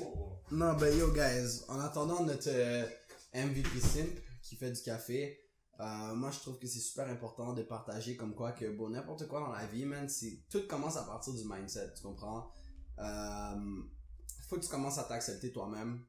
Non, 0.51 0.73
ben 0.73 0.97
yo, 0.97 1.11
guys, 1.11 1.63
en 1.69 1.79
attendant 1.79 2.23
notre 2.23 2.49
euh, 2.49 2.85
MVP 3.33 3.79
Simp 3.79 4.19
qui 4.41 4.55
fait 4.55 4.71
du 4.71 4.81
café, 4.81 5.39
euh, 5.79 6.15
moi 6.15 6.31
je 6.31 6.39
trouve 6.39 6.57
que 6.59 6.67
c'est 6.67 6.79
super 6.79 7.07
important 7.07 7.53
de 7.53 7.63
partager 7.63 8.15
comme 8.15 8.35
quoi 8.35 8.51
que, 8.51 8.65
bon, 8.65 8.89
n'importe 8.89 9.27
quoi 9.27 9.39
dans 9.39 9.51
la 9.51 9.65
vie, 9.65 9.85
man, 9.85 10.09
c'est, 10.09 10.43
tout 10.49 10.67
commence 10.67 10.97
à 10.97 11.03
partir 11.03 11.33
du 11.33 11.43
mindset, 11.45 11.93
tu 11.95 12.03
comprends? 12.03 12.51
Euh, 12.99 13.81
faut 14.49 14.57
que 14.57 14.61
tu 14.61 14.69
commences 14.69 14.97
à 14.97 15.03
t'accepter 15.03 15.51
toi-même. 15.51 16.05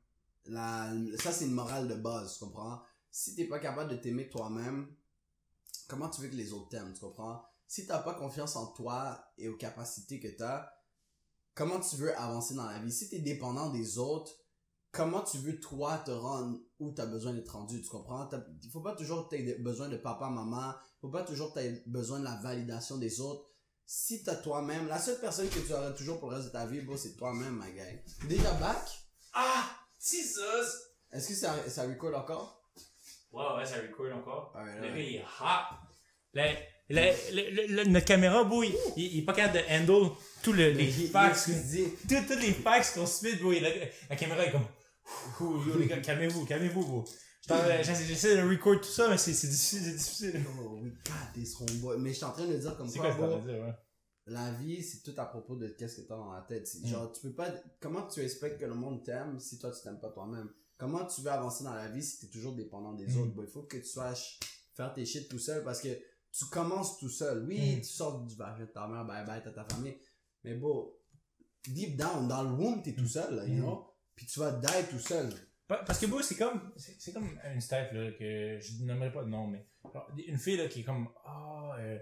La, 0.46 0.90
ça, 1.18 1.32
c'est 1.32 1.44
une 1.44 1.52
morale 1.52 1.86
de 1.86 1.94
base, 1.94 2.34
tu 2.38 2.44
comprends? 2.44 2.80
Si 3.10 3.34
t'es 3.34 3.44
pas 3.44 3.58
capable 3.58 3.90
de 3.90 3.96
t'aimer 3.96 4.28
toi-même, 4.28 4.88
comment 5.88 6.08
tu 6.08 6.22
veux 6.22 6.28
que 6.28 6.36
les 6.36 6.52
autres 6.52 6.68
t'aiment, 6.68 6.92
tu 6.92 7.00
comprends? 7.00 7.42
Si 7.68 7.86
t'as 7.86 7.98
pas 7.98 8.14
confiance 8.14 8.56
en 8.56 8.68
toi 8.72 9.22
et 9.36 9.48
aux 9.48 9.56
capacités 9.56 10.18
que 10.18 10.28
t'as, 10.28 10.72
comment 11.54 11.78
tu 11.78 11.96
veux 11.96 12.18
avancer 12.18 12.54
dans 12.54 12.64
la 12.64 12.78
vie? 12.78 12.90
Si 12.90 13.10
t'es 13.10 13.18
dépendant 13.18 13.70
des 13.70 13.98
autres, 13.98 14.32
comment 14.90 15.20
tu 15.20 15.36
veux 15.38 15.60
toi 15.60 15.98
te 15.98 16.10
rendre 16.10 16.58
où 16.80 16.92
t'as 16.92 17.04
besoin 17.04 17.34
d'être 17.34 17.50
rendu, 17.52 17.82
tu 17.82 17.88
comprends? 17.88 18.28
Il 18.62 18.70
faut 18.70 18.80
pas 18.80 18.96
toujours 18.96 19.28
que 19.28 19.36
t'aies 19.36 19.58
besoin 19.58 19.88
de 19.88 19.98
papa, 19.98 20.30
maman, 20.30 20.72
faut 21.00 21.10
pas 21.10 21.22
toujours 21.24 21.52
que 21.52 21.60
t'aies 21.60 21.82
besoin 21.86 22.20
de 22.20 22.24
la 22.24 22.36
validation 22.36 22.96
des 22.96 23.20
autres. 23.20 23.44
Si 23.84 24.22
t'as 24.22 24.36
toi-même, 24.36 24.88
la 24.88 24.98
seule 24.98 25.20
personne 25.20 25.48
que 25.48 25.58
tu 25.60 25.72
auras 25.72 25.92
toujours 25.92 26.18
pour 26.20 26.30
le 26.30 26.36
reste 26.36 26.48
de 26.48 26.52
ta 26.52 26.66
vie, 26.66 26.82
c'est 26.96 27.16
toi-même, 27.16 27.62
my 27.62 27.72
guy. 27.72 28.26
Déjà 28.28 28.52
back? 28.54 28.88
Ah! 29.34 29.64
Jesus! 30.00 30.38
Est-ce 31.10 31.28
que 31.28 31.34
ça, 31.34 31.68
ça 31.68 31.82
record 31.82 32.14
encore? 32.16 32.70
Ouais, 33.32 33.44
ouais, 33.56 33.66
ça 33.66 33.76
record 33.76 34.14
encore. 34.16 34.52
Alright, 34.56 34.80
Le 34.80 34.88
gars, 34.88 34.98
il 34.98 35.16
est 35.16 35.22
hot. 35.22 35.76
Le- 36.34 36.77
le- 37.34 37.50
le- 37.66 37.76
le- 37.76 37.84
notre 37.90 38.06
caméra, 38.06 38.48
il, 38.64 38.74
il, 38.96 39.18
est 39.18 39.22
pas 39.22 39.32
capable 39.34 39.58
de 39.58 39.72
handle 39.72 40.10
tous 40.42 40.52
le- 40.52 40.70
les 40.70 40.84
il- 40.84 41.04
il- 41.04 41.10
Tous 42.08 42.34
les 42.40 42.52
facts 42.52 42.94
qu'on 42.94 43.06
se 43.06 43.26
fait, 43.26 43.60
La, 43.60 43.68
la 44.10 44.16
caméra 44.16 44.44
est 44.46 44.52
comme. 44.52 44.66
Ouh, 45.40 45.62
yo, 45.66 45.78
les 45.78 45.86
gars, 45.86 45.98
calmez-vous, 46.00 46.44
calmez-vous, 46.46 46.84
bro. 46.84 47.04
J'étais- 47.48 47.82
J'essaie 47.84 48.36
de 48.36 48.42
record 48.48 48.80
tout 48.80 48.88
ça, 48.88 49.08
mais 49.08 49.16
c'est 49.16 49.30
difficile, 49.32 49.80
c'est 49.82 49.92
difficile. 49.92 50.44
Oh. 50.60 50.78
Mais 51.98 52.10
je 52.10 52.14
suis 52.14 52.24
en 52.24 52.32
train 52.32 52.46
de 52.46 52.56
dire 52.56 52.76
comme 52.76 52.90
quoi, 52.92 53.10
dire, 53.40 53.54
ouais? 53.62 53.74
la 54.26 54.50
vie, 54.52 54.82
c'est 54.82 55.02
tout 55.02 55.18
à 55.18 55.24
propos 55.24 55.56
de 55.56 55.68
qu'est-ce 55.68 55.96
que 56.02 56.06
t'as 56.08 56.16
dans 56.16 56.32
la 56.32 56.42
tête. 56.42 56.66
C'est 56.66 56.80
Mm. 56.84 56.88
Genre, 56.88 57.12
tu 57.12 57.20
peux 57.22 57.32
pas, 57.34 57.50
comment 57.80 58.06
tu 58.06 58.20
expectes 58.20 58.60
que 58.60 58.66
le 58.66 58.74
monde 58.74 59.02
t'aime 59.02 59.38
si 59.40 59.58
toi 59.58 59.70
tu 59.70 59.82
t'aimes 59.82 60.00
pas 60.00 60.10
toi-même? 60.10 60.50
Comment 60.76 61.06
tu 61.06 61.22
veux 61.22 61.30
avancer 61.30 61.64
dans 61.64 61.72
la 61.74 61.88
vie 61.88 62.02
si 62.02 62.18
t'es 62.20 62.26
toujours 62.28 62.54
dépendant 62.54 62.92
des 62.92 63.06
Mm. 63.06 63.20
autres? 63.22 63.32
Bon, 63.34 63.42
il 63.42 63.48
faut 63.50 63.62
que 63.62 63.78
tu 63.78 63.84
saches 63.84 64.38
faire 64.76 64.92
tes 64.92 65.06
shit 65.06 65.28
tout 65.30 65.38
seul 65.38 65.64
parce 65.64 65.80
que 65.80 65.88
tu 66.32 66.44
commences 66.46 66.98
tout 66.98 67.08
seul. 67.08 67.44
Oui, 67.46 67.76
Mm. 67.76 67.80
tu 67.80 67.88
sors 67.88 68.20
du 68.24 68.34
vagin 68.36 68.64
de 68.64 68.70
ta 68.70 68.86
mère, 68.86 69.04
bye 69.04 69.24
bye, 69.26 69.42
t'as 69.42 69.50
ta 69.52 69.64
famille. 69.64 69.96
Mais 70.44 70.54
bon, 70.54 70.92
deep 71.66 71.96
down, 71.96 72.28
dans 72.28 72.42
le 72.42 72.50
womb, 72.50 72.82
t'es 72.82 72.94
tout 72.94 73.06
seul, 73.06 73.34
là, 73.36 73.44
you 73.46 73.54
Mm. 73.56 73.62
know? 73.62 73.84
Puis 74.14 74.26
tu 74.26 74.40
vas 74.40 74.52
die 74.52 74.88
tout 74.90 74.98
seul. 74.98 75.30
Pa- 75.66 75.84
Parce 75.84 75.98
que, 75.98 76.06
bro, 76.06 76.22
c'est 76.22 76.36
comme, 76.36 76.72
c'est 76.76 77.12
comme 77.12 77.38
une 77.54 77.60
step, 77.60 77.92
là, 77.92 78.10
que 78.12 78.58
je 78.60 78.84
nommerai 78.84 79.12
pas 79.12 79.22
de 79.22 79.28
nom, 79.28 79.46
mais 79.48 79.66
une 80.26 80.38
fille, 80.38 80.56
là, 80.56 80.66
qui 80.68 80.80
est 80.80 80.84
comme, 80.84 81.08
ah, 81.24 81.76
euh, 81.78 81.98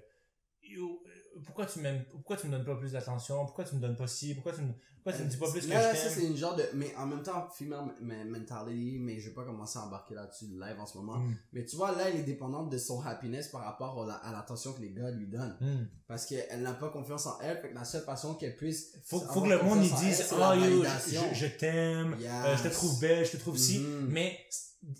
yo, 0.63 1.03
euh, 1.07 1.16
pourquoi 1.45 1.67
tu 1.67 1.81
m'aimes, 1.81 2.05
pourquoi 2.11 2.37
tu 2.37 2.47
me 2.47 2.53
donnes 2.53 2.65
pas 2.65 2.77
plus 2.77 2.93
d'attention, 2.93 3.45
pourquoi 3.45 3.65
tu 3.65 3.75
me 3.77 3.81
donnes 3.81 3.97
pas 3.97 4.07
ci, 4.07 4.35
pourquoi 4.35 4.53
tu 4.53 4.63
me, 4.63 4.73
pourquoi 4.97 5.13
tu 5.13 5.23
me 5.25 5.29
dis 5.31 5.37
pas 5.37 5.51
plus 5.51 5.61
que 5.61 5.69
Là, 5.71 5.95
je 5.95 5.99
ça, 6.01 6.09
c'est 6.11 6.25
une 6.27 6.37
genre 6.37 6.57
de, 6.57 6.65
mais 6.75 6.93
en 6.97 7.07
même 7.07 7.23
temps, 7.23 7.49
female 7.57 7.85
me- 8.01 8.25
mentality, 8.25 8.99
mais 9.01 9.21
je 9.21 9.29
vais 9.29 9.35
pas 9.35 9.45
commencer 9.45 9.79
à 9.79 9.83
embarquer 9.83 10.15
là-dessus 10.15 10.47
live 10.47 10.81
en 10.81 10.87
ce 10.87 10.99
moment. 10.99 11.19
Mm. 11.19 11.37
Mais 11.53 11.65
tu 11.65 11.77
vois, 11.77 11.93
là, 11.93 12.09
elle 12.09 12.17
est 12.17 12.23
dépendante 12.25 12.71
de 12.71 12.79
son 12.79 13.01
happiness 13.03 13.49
par 13.49 13.63
rapport 13.63 14.03
à 14.03 14.07
la- 14.07 14.15
à 14.15 14.33
l'attention 14.33 14.73
que 14.73 14.81
les 14.81 14.91
gars 14.93 15.11
lui 15.13 15.29
donnent. 15.29 15.57
Mm. 15.61 15.87
Parce 16.09 16.27
qu'elle 16.27 16.63
n'a 16.63 16.73
pas 16.75 16.89
confiance 16.89 17.27
en 17.27 17.39
elle, 17.41 17.59
fait 17.61 17.69
que 17.71 17.75
la 17.75 17.85
seule 17.85 18.03
façon 18.03 18.35
qu'elle 18.35 18.57
puisse. 18.57 18.97
Faut, 19.05 19.21
faut 19.21 19.43
que 19.43 19.49
le 19.49 19.63
monde 19.63 19.79
elle, 19.83 19.91
dise, 20.09 20.31
la 20.33 20.55
yo, 20.57 20.61
validation. 20.63 21.23
je, 21.33 21.35
je 21.35 21.47
t'aime, 21.47 22.17
Yes. 22.19 22.31
euh, 22.33 22.57
je 22.57 22.63
te 22.65 22.69
trouve 22.75 23.01
belle, 23.01 23.25
je 23.25 23.33
te 23.33 23.37
trouve 23.37 23.57
ci, 23.57 23.79
Mhm. 23.79 24.09
mais 24.11 24.39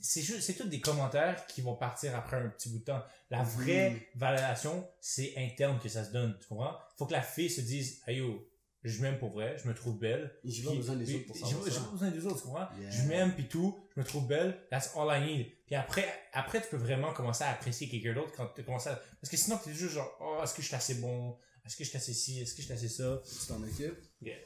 c'est 0.01 0.23
juste, 0.23 0.43
c'est 0.43 0.55
tous 0.55 0.69
des 0.69 0.81
commentaires 0.81 1.47
qui 1.47 1.61
vont 1.63 1.75
partir 1.77 2.15
après 2.17 2.37
un 2.37 2.49
petit 2.49 2.69
bout 2.71 2.79
de 2.81 2.85
temps. 2.85 3.03
La 3.31 3.43
vraie 3.43 4.09
validation, 4.15 4.89
c'est 5.01 5.35
interne 5.37 5.79
que 5.81 5.89
ça 5.89 6.05
se 6.05 6.13
donne, 6.13 6.37
tu 6.41 6.49
comprends? 6.49 6.77
Faut 6.97 7.07
que 7.07 7.13
la 7.13 7.23
fille 7.23 7.51
se 7.51 7.61
dise, 7.61 8.01
hey 8.07 8.19
yo, 8.19 8.49
je 8.83 9.03
m'aime 9.03 9.19
pour 9.19 9.31
vrai, 9.31 9.57
je 9.63 9.69
me 9.69 9.75
trouve 9.75 9.99
belle, 9.99 10.33
J'ai 10.45 10.63
pas 10.63 10.75
besoin 10.75 10.95
des 10.97 11.15
autres 11.15 11.27
pour 11.27 11.41
pas- 11.41 11.47
J'ai 11.65 11.71
ça. 11.73 11.81
pas 11.81 11.91
besoin 11.91 12.11
des 12.11 12.25
autres, 12.27 12.37
tu 12.41 12.43
comprends? 12.47 12.69
Yeah. 12.81 12.91
Je 12.91 13.03
m'aime 13.09 13.35
puis 13.35 13.49
tout, 13.49 13.77
je 13.95 14.01
me 14.01 14.07
trouve 14.07 14.27
belle, 14.29 14.57
that's 14.71 14.91
all 14.97 15.09
I 15.11 15.25
need. 15.27 15.47
Puis 15.67 15.75
après, 15.75 16.07
après 16.33 16.61
tu 16.63 16.69
peux 16.69 16.77
vraiment 16.77 17.13
commencer 17.13 17.43
à 17.45 17.51
apprécier 17.51 17.89
quelqu'un 17.89 18.15
d'autre 18.15 18.33
quand 18.37 18.47
tu 18.55 18.63
commences 18.63 18.87
à... 18.87 18.95
Parce 19.21 19.29
que 19.31 19.37
sinon 19.37 19.59
tu 19.63 19.71
es 19.71 19.75
juste 19.75 19.95
genre, 19.95 20.17
oh, 20.21 20.41
est-ce 20.43 20.55
que 20.55 20.63
je 20.63 20.67
suis 20.69 20.77
assez 20.77 20.95
bon? 20.95 21.37
Est-ce 21.65 21.77
que 21.77 21.83
je 21.83 21.89
suis 21.89 21.97
assez 21.99 22.15
ci? 22.15 22.41
Est-ce 22.41 22.55
que 22.55 22.59
je 22.63 22.67
suis 22.67 22.73
assez 22.75 22.89
ça? 22.89 23.21
Tu 23.29 23.47
t'en 23.49 23.61
occupes? 23.61 23.99
Yeah. 24.23 24.37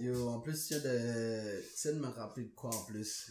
Yo, 0.00 0.28
en 0.28 0.40
plus, 0.40 0.66
tu 0.66 0.74
viens 0.74 0.82
de, 0.82 1.62
de 1.84 1.92
me 2.00 2.08
rappeler 2.08 2.46
de 2.46 2.50
quoi 2.56 2.74
en 2.74 2.84
plus? 2.84 3.30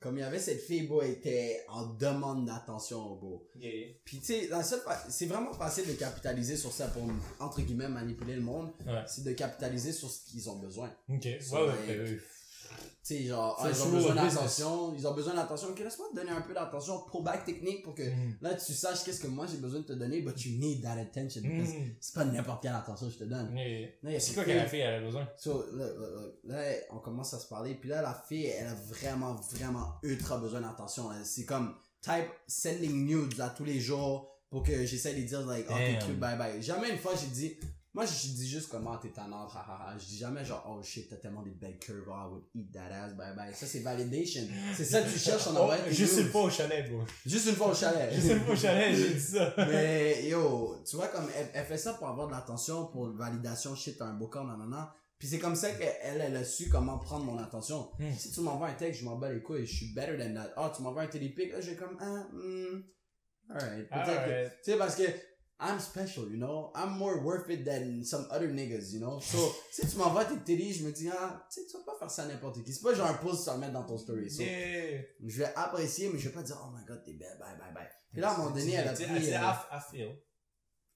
Comme 0.00 0.18
il 0.18 0.20
y 0.20 0.24
avait 0.24 0.38
cette 0.38 0.60
fille, 0.60 0.86
beau, 0.86 1.00
elle 1.00 1.12
était 1.12 1.64
en 1.68 1.86
demande 1.86 2.44
d'attention, 2.44 3.16
beau. 3.16 3.48
Yeah. 3.56 3.94
Puis 4.04 4.18
tu 4.18 4.26
sais, 4.26 4.50
c'est 5.08 5.26
vraiment 5.26 5.54
facile 5.54 5.86
de 5.86 5.94
capitaliser 5.94 6.58
sur 6.58 6.72
ça 6.72 6.88
pour 6.88 7.02
entre 7.40 7.62
guillemets 7.62 7.88
manipuler 7.88 8.34
le 8.34 8.42
monde. 8.42 8.70
Ouais. 8.86 9.02
C'est 9.06 9.24
de 9.24 9.32
capitaliser 9.32 9.92
sur 9.92 10.10
ce 10.10 10.24
qu'ils 10.26 10.50
ont 10.50 10.56
besoin. 10.56 10.94
Ok. 11.08 11.24
Ouais, 11.24 11.38
ouais. 11.52 12.18
Tu 13.06 13.16
sais, 13.16 13.22
genre, 13.24 13.54
ah, 13.60 13.68
ils 13.68 13.82
ont 13.82 13.90
besoin 13.90 14.14
d'attention, 14.14 14.94
ils 14.96 15.06
ont 15.06 15.12
besoin 15.12 15.34
d'attention. 15.34 15.68
Ok, 15.68 15.78
laisse-moi 15.80 16.08
te 16.10 16.16
donner 16.16 16.30
un 16.30 16.40
peu 16.40 16.54
d'attention, 16.54 17.00
pour 17.10 17.22
back 17.22 17.44
technique 17.44 17.82
pour 17.82 17.94
que 17.94 18.02
Mm. 18.02 18.36
là 18.40 18.54
tu 18.54 18.72
saches 18.72 19.04
qu'est-ce 19.04 19.20
que 19.20 19.26
moi 19.26 19.46
j'ai 19.46 19.58
besoin 19.58 19.80
de 19.80 19.84
te 19.84 19.92
donner, 19.92 20.22
but 20.22 20.42
you 20.46 20.58
need 20.58 20.82
that 20.82 20.98
attention. 20.98 21.42
Mm. 21.44 21.66
C'est 22.00 22.14
pas 22.14 22.24
n'importe 22.24 22.62
quelle 22.62 22.72
attention 22.74 23.06
que 23.08 23.12
je 23.12 23.18
te 23.18 23.24
donne. 23.24 23.54
A 23.58 24.18
C'est 24.20 24.32
quoi 24.34 24.44
que 24.44 24.50
la 24.52 24.66
fille 24.66 24.80
elle 24.80 24.94
a 24.94 25.00
besoin? 25.00 25.28
So, 25.36 25.64
là, 26.44 26.62
on 26.90 26.98
commence 26.98 27.34
à 27.34 27.38
se 27.38 27.46
parler. 27.46 27.74
Puis 27.74 27.90
là, 27.90 28.00
la 28.00 28.14
fille, 28.26 28.46
elle 28.46 28.68
a 28.68 28.74
vraiment, 28.74 29.34
vraiment 29.52 29.94
ultra 30.02 30.38
besoin 30.38 30.62
d'attention. 30.62 31.10
C'est 31.24 31.44
comme 31.44 31.74
type 32.00 32.30
sending 32.46 33.04
nudes 33.06 33.38
à 33.40 33.50
tous 33.50 33.64
les 33.64 33.80
jours 33.80 34.30
pour 34.48 34.62
que 34.62 34.86
j'essaie 34.86 35.14
de 35.14 35.22
dire, 35.22 35.44
like, 35.46 35.66
oh, 35.68 35.74
t'es 35.76 35.98
cute, 36.06 36.18
bye 36.18 36.38
bye. 36.38 36.62
Jamais 36.62 36.90
une 36.90 36.98
fois, 36.98 37.12
j'ai 37.20 37.26
dit, 37.26 37.56
moi, 37.94 38.04
je 38.04 38.28
dis 38.28 38.48
juste 38.48 38.68
comment 38.70 38.96
t'es 38.98 39.10
tannant, 39.10 39.46
ha 39.46 39.64
ha 39.68 39.86
ha. 39.88 39.96
Je 39.96 40.04
dis 40.04 40.18
jamais 40.18 40.44
genre, 40.44 40.64
oh 40.68 40.82
shit, 40.82 41.08
t'as 41.08 41.16
tellement 41.16 41.42
des 41.42 41.52
belles 41.52 41.78
curves, 41.78 42.02
oh, 42.08 42.12
I 42.12 42.28
would 42.28 42.42
eat 42.52 42.72
that 42.72 42.92
ass, 42.92 43.14
bye 43.14 43.34
bye. 43.36 43.54
Ça, 43.54 43.66
c'est 43.66 43.80
validation. 43.80 44.42
C'est 44.76 44.84
ça 44.84 45.02
que 45.02 45.12
tu 45.12 45.18
cherches 45.18 45.46
en 45.46 45.54
Oh, 45.54 45.58
envoyant 45.60 45.84
tes 45.84 45.92
juste 45.92 46.18
une 46.18 46.28
fois 46.28 46.42
au 46.42 46.50
chalet, 46.50 46.90
bro. 46.90 47.02
Juste 47.24 47.46
une 47.46 47.54
fois 47.54 47.68
au 47.68 47.74
chalet. 47.74 48.12
Juste 48.12 48.30
une 48.32 48.40
fois 48.40 48.54
au 48.54 48.56
chalet, 48.56 48.96
j'ai 48.96 49.14
dit 49.14 49.20
ça. 49.20 49.54
Mais 49.58 50.26
yo, 50.28 50.76
tu 50.84 50.96
vois 50.96 51.06
comme 51.06 51.28
elle, 51.36 51.48
elle 51.54 51.64
fait 51.64 51.78
ça 51.78 51.94
pour 51.94 52.08
avoir 52.08 52.26
de 52.26 52.32
l'attention, 52.32 52.86
pour 52.86 53.08
validation, 53.12 53.76
shit, 53.76 53.96
t'as 53.96 54.06
un 54.06 54.14
beau 54.14 54.26
corps, 54.26 54.44
nanana. 54.44 54.92
Puis 55.16 55.28
c'est 55.28 55.38
comme 55.38 55.54
ça 55.54 55.70
qu'elle, 55.70 56.20
elle, 56.20 56.36
a 56.36 56.44
su 56.44 56.68
comment 56.68 56.98
prendre 56.98 57.24
mon 57.24 57.38
attention. 57.38 57.90
Hmm. 58.00 58.12
Si 58.18 58.32
tu 58.32 58.40
m'envoies 58.40 58.68
un 58.68 58.74
texte, 58.74 59.00
je 59.00 59.04
m'en 59.04 59.16
bats 59.16 59.32
les 59.32 59.40
couilles, 59.40 59.64
je 59.66 59.72
suis 59.72 59.94
better 59.94 60.18
than 60.18 60.34
that. 60.34 60.52
Ah, 60.56 60.72
tu 60.74 60.82
m'envoies 60.82 61.02
un 61.02 61.06
télépic, 61.06 61.52
là, 61.52 61.60
j'ai 61.60 61.76
comme, 61.76 61.96
ah, 62.00 62.26
hmm, 62.32 62.82
alright. 63.50 63.88
Peut-être 63.88 64.24
que- 64.26 64.48
tu 64.48 64.72
sais, 64.72 64.76
parce 64.76 64.96
que 64.96 65.04
I'm 65.60 65.78
special, 65.78 66.28
you 66.30 66.36
know? 66.36 66.72
I'm 66.74 66.98
more 66.98 67.22
worth 67.22 67.48
it 67.48 67.64
than 67.64 68.02
some 68.04 68.26
other 68.30 68.48
niggas, 68.48 68.92
you 68.92 69.00
know? 69.00 69.20
So, 69.20 69.38
si 69.70 69.86
tu 69.86 69.96
m'envoies 69.96 70.24
tes 70.24 70.36
télés, 70.38 70.72
je 70.72 70.84
me 70.84 70.90
dis, 70.90 71.08
ah, 71.08 71.46
tu 71.52 71.60
sais, 71.60 71.66
tu 71.70 71.76
vas 71.76 71.84
pas 71.84 71.96
faire 71.98 72.10
ça 72.10 72.22
à 72.24 72.26
n'importe 72.26 72.62
qui. 72.64 72.72
C'est 72.72 72.82
pas 72.82 72.92
genre 72.92 73.06
un 73.08 73.14
tu 73.14 73.26
vas 73.46 73.56
mettre 73.56 73.72
dans 73.72 73.84
ton 73.84 73.96
story. 73.96 74.28
So, 74.30 74.42
Yeah. 74.42 75.00
je 75.24 75.38
vais 75.38 75.52
apprécier, 75.54 76.08
mais 76.12 76.18
je 76.18 76.28
vais 76.28 76.34
pas 76.34 76.42
dire, 76.42 76.58
oh 76.62 76.70
my 76.76 76.84
god, 76.84 77.02
t'es 77.04 77.12
belle, 77.12 77.36
bye, 77.38 77.56
bye, 77.58 77.72
bye. 77.72 77.88
Puis 78.12 78.20
là, 78.20 78.30
à 78.30 78.34
un 78.34 78.38
moment 78.38 78.50
donné, 78.50 78.72
elle 78.72 78.88
a 78.88 78.92
pris... 78.92 79.04
tu- 79.04 79.10
euh, 79.10 79.16
I 79.36 79.80
feel. 79.90 80.16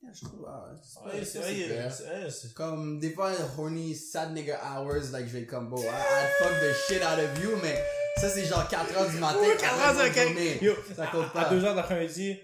yeah, 0.02 0.12
je 0.12 0.24
trouve, 0.24 0.44
ah, 0.48 0.70
c'est 0.82 1.38
Ouais, 1.38 2.30
c'est 2.30 2.54
Comme, 2.54 2.98
des 2.98 3.10
fois, 3.10 3.32
horny, 3.56 3.94
sad 3.94 4.32
nigga 4.32 4.58
hours, 4.64 5.12
like, 5.12 5.26
je 5.28 5.38
vais 5.38 5.46
comme, 5.46 5.68
bon, 5.70 5.80
I, 5.80 5.86
I'd 5.86 6.30
fuck 6.40 6.52
the 6.60 6.74
shit 6.88 7.02
out 7.02 7.18
of 7.18 7.42
you, 7.44 7.50
mais 7.62 7.80
ça, 8.16 8.28
c'est 8.28 8.44
genre 8.44 8.66
4 8.68 8.96
heures 8.96 9.08
du 9.10 9.18
matin, 9.18 9.38
Ouais, 9.38 9.56
4 9.56 9.60
quatre 9.60 9.78
heures 9.80 9.98
heures 10.00 10.04
de 10.04 10.08
de 10.10 10.14
journée. 10.26 10.58
Yo, 10.60 10.72
Ça 10.96 11.06
compte 11.06 11.32
pas. 11.32 11.42
À 11.42 11.50
2 11.54 11.64
heures 11.64 11.74
d'après-midi, 11.76 12.36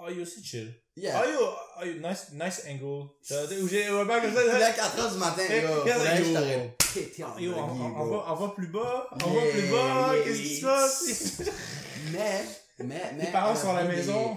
oh 0.00 0.08
yo, 0.10 0.24
c'est 0.24 0.42
chill? 0.42 0.72
Yeah. 0.96 1.22
Oh 1.24 1.28
yo, 1.30 1.48
oh 1.80 1.84
yo, 1.84 1.92
nice, 2.08 2.32
nice 2.32 2.62
angle. 2.68 3.08
J'ai, 3.22 3.90
ouais, 3.90 4.04
ben, 4.04 4.20
comme 4.20 4.34
ça, 4.34 4.44
là, 4.44 4.58
là, 4.58 4.72
4 4.72 4.98
heures 4.98 5.12
du 5.12 5.18
matin, 5.18 5.42
yo, 5.42 5.82
regarde, 5.82 6.02
je 6.16 6.22
yo. 6.24 6.34
t'aurais 6.34 6.76
pété 6.94 7.24
en 7.24 7.38
Yo, 7.38 7.52
on, 7.54 7.60
on, 7.60 8.06
va, 8.06 8.32
on 8.32 8.34
va 8.34 8.48
plus 8.54 8.68
bas, 8.68 9.08
on 9.12 9.30
va 9.30 9.40
plus 9.52 9.70
bas, 9.70 10.16
yeah, 10.16 10.24
qu'est-ce 10.24 10.42
qui 10.42 10.56
se 10.56 10.64
passe? 10.64 11.42
Mais, 12.12 12.44
mais, 12.78 13.12
mais. 13.16 13.24
Les 13.26 13.32
parents 13.32 13.54
sont 13.54 13.70
à 13.70 13.82
la 13.82 13.88
maison. 13.88 14.32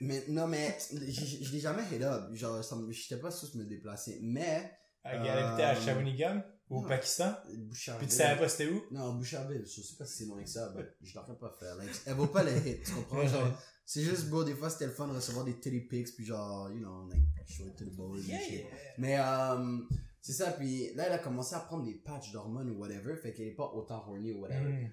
des- 0.00 0.06
Mais, 0.06 0.24
non, 0.28 0.46
mais, 0.48 0.76
je 0.90 1.44
je 1.44 1.52
l'ai 1.52 1.60
jamais 1.60 1.82
hit 1.92 2.02
up. 2.02 2.24
Genre, 2.32 2.60
j'étais 2.90 3.20
pas 3.20 3.30
sûr 3.30 3.48
de 3.54 3.58
me 3.58 3.64
déplacer. 3.64 4.18
Mais, 4.22 4.72
Elle 5.04 5.18
habitait 5.20 5.62
à 5.62 5.76
Euh, 5.76 5.80
Shawinigan, 5.80 6.42
au 6.70 6.80
non. 6.80 6.88
Pakistan. 6.88 7.34
Puis 7.46 8.06
tu 8.08 8.14
savais 8.16 8.40
pas 8.40 8.48
c'était 8.48 8.70
où? 8.72 8.82
Non, 8.90 9.12
Bouchardville, 9.14 9.64
je 9.66 9.80
sais 9.82 9.96
pas 9.96 10.06
si 10.06 10.18
c'est 10.18 10.24
loin 10.24 10.42
que 10.42 10.48
ça, 10.48 10.72
mais 10.74 10.82
je 11.02 11.14
l'aurais 11.14 11.36
pas 11.38 11.54
faire. 11.60 11.76
Like, 11.76 11.90
elle 12.06 12.14
vaut 12.14 12.26
pas 12.26 12.42
le 12.42 12.56
hit, 12.56 12.82
tu 12.84 12.92
comprends? 12.92 13.26
Genre, 13.28 13.48
c'est 13.84 14.02
juste 14.02 14.28
beau, 14.28 14.44
des 14.44 14.54
fois 14.54 14.70
c'était 14.70 14.86
le 14.86 14.92
fun 14.92 15.08
de 15.08 15.14
recevoir 15.14 15.44
des 15.44 15.58
titty 15.58 15.80
pics, 15.80 16.14
puis 16.16 16.24
genre, 16.24 16.70
you 16.70 16.78
know, 16.78 17.06
like, 17.08 17.22
show 17.46 17.66
it 17.66 17.76
to 17.76 17.84
the 17.84 17.94
boys 17.94 18.18
and 18.18 18.38
shit. 18.40 18.64
Mais, 18.98 19.16
euh, 19.18 19.78
c'est 20.20 20.32
ça, 20.32 20.52
puis 20.52 20.94
là, 20.94 21.04
elle 21.06 21.12
a 21.12 21.18
commencé 21.18 21.54
à 21.54 21.60
prendre 21.60 21.84
des 21.84 21.94
patchs 21.94 22.32
d'hormones 22.32 22.70
ou 22.70 22.78
whatever, 22.78 23.14
fait 23.16 23.32
qu'elle 23.32 23.48
est 23.48 23.54
pas 23.54 23.70
autant 23.74 24.04
horny 24.06 24.32
ou 24.32 24.40
whatever. 24.40 24.72
Mm. 24.72 24.92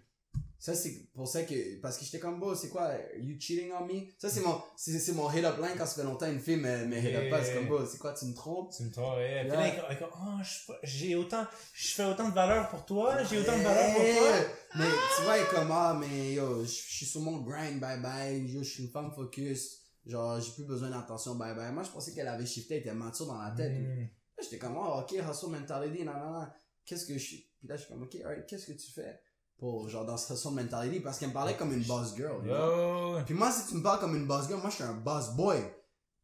Ça, 0.64 0.76
c'est 0.76 1.08
pour 1.16 1.28
ça 1.28 1.42
que, 1.42 1.82
parce 1.82 1.98
que 1.98 2.06
j'étais 2.06 2.20
comme, 2.20 2.40
beau, 2.40 2.54
c'est 2.54 2.70
quoi, 2.70 2.92
you 3.18 3.36
cheating 3.40 3.72
on 3.72 3.84
me? 3.88 4.02
Ça, 4.20 4.30
c'est 4.30 4.42
mon, 4.42 4.62
c'est, 4.78 5.00
c'est 5.00 5.14
mon 5.14 5.28
hit 5.32 5.44
up 5.44 5.58
line 5.58 5.72
quand 5.76 5.88
ça 5.88 5.96
fait 5.96 6.04
longtemps 6.08 6.28
une 6.32 6.40
fille 6.40 6.58
me, 6.58 6.86
me 6.86 6.98
hit 7.00 7.16
up 7.16 7.30
pas, 7.32 7.44
c'est 7.44 7.56
comme, 7.56 7.68
beau, 7.68 7.84
c'est 7.84 7.98
quoi, 7.98 8.14
tu 8.14 8.26
me 8.26 8.36
trompes? 8.36 8.72
Tu 8.78 8.84
me 8.84 8.92
trompes, 8.92 9.16
ouais. 9.18 9.42
Puis 9.42 9.50
là, 9.58 9.96
comme- 9.96 10.10
oh, 10.14 10.40
j'ai 10.84 11.16
autant, 11.16 11.48
je 11.74 11.88
fais 11.96 12.04
autant 12.04 12.30
de 12.30 12.36
valeur 12.36 12.70
pour 12.70 12.86
toi, 12.86 13.24
j'ai 13.24 13.40
autant 13.40 13.58
de 13.58 13.64
valeur 13.64 13.96
pour 13.96 14.04
toi. 14.04 14.32
Mais 14.78 14.86
tu 15.18 15.24
vois, 15.24 15.44
comme, 15.46 15.72
ah, 15.72 15.98
mais 16.00 16.34
yo, 16.34 16.64
je 16.64 16.70
suis 16.70 17.08
sur 17.08 17.22
mon 17.22 17.40
grind, 17.42 17.80
bye 17.80 18.00
bye, 18.00 18.40
yo, 18.46 18.62
je 18.62 18.70
suis 18.70 18.84
une 18.84 18.92
femme 18.92 19.12
focus, 19.16 19.80
genre, 20.06 20.40
j'ai 20.40 20.52
plus 20.52 20.66
besoin 20.66 20.92
d'attention, 20.92 21.34
bye 21.34 21.56
bye. 21.56 21.72
Moi, 21.72 21.82
je 21.82 21.90
pensais 21.90 22.14
qu'elle 22.14 22.28
avait 22.28 22.46
shifté, 22.46 22.76
elle 22.76 22.82
était 22.82 22.94
mature 22.94 23.26
dans 23.26 23.42
la 23.42 23.50
tête. 23.50 23.72
Mm. 23.80 24.08
J'étais 24.40 24.60
comme, 24.60 24.78
oh, 24.78 25.00
ok, 25.02 25.12
hustle 25.14 25.50
mentality, 25.50 26.04
non, 26.04 26.14
non, 26.14 26.40
non. 26.40 26.48
Qu'est-ce 26.86 27.08
que 27.08 27.14
je 27.14 27.20
suis? 27.20 27.48
Puis 27.58 27.68
là, 27.68 27.78
je 27.78 27.82
suis 27.82 27.92
comme, 27.92 28.04
ok, 28.04 28.16
alright, 28.24 28.46
qu'est-ce 28.46 28.68
que 28.68 28.74
tu 28.78 28.92
fais? 28.92 29.20
Pour, 29.62 29.88
genre, 29.90 30.06
dans 30.06 30.18
ce 30.18 30.34
hustle 30.34 30.56
mentality? 30.56 31.02
Parce 31.02 31.20
qu'elle 31.20 31.30
me 31.30 31.34
parlait 31.36 31.56
comme 31.56 31.72
une 31.72 31.84
boss 31.84 32.16
girl. 32.16 32.44
Yo. 32.44 33.24
Puis 33.24 33.36
moi, 33.36 33.52
si 33.52 33.70
tu 33.70 33.76
me 33.76 33.84
parles 33.84 34.00
comme 34.00 34.16
une 34.16 34.26
boss 34.26 34.48
girl, 34.48 34.60
moi, 34.60 34.72
je 34.72 34.76
suis 34.76 34.84
un 34.84 34.96
boss 34.96 35.36
boy. 35.36 35.60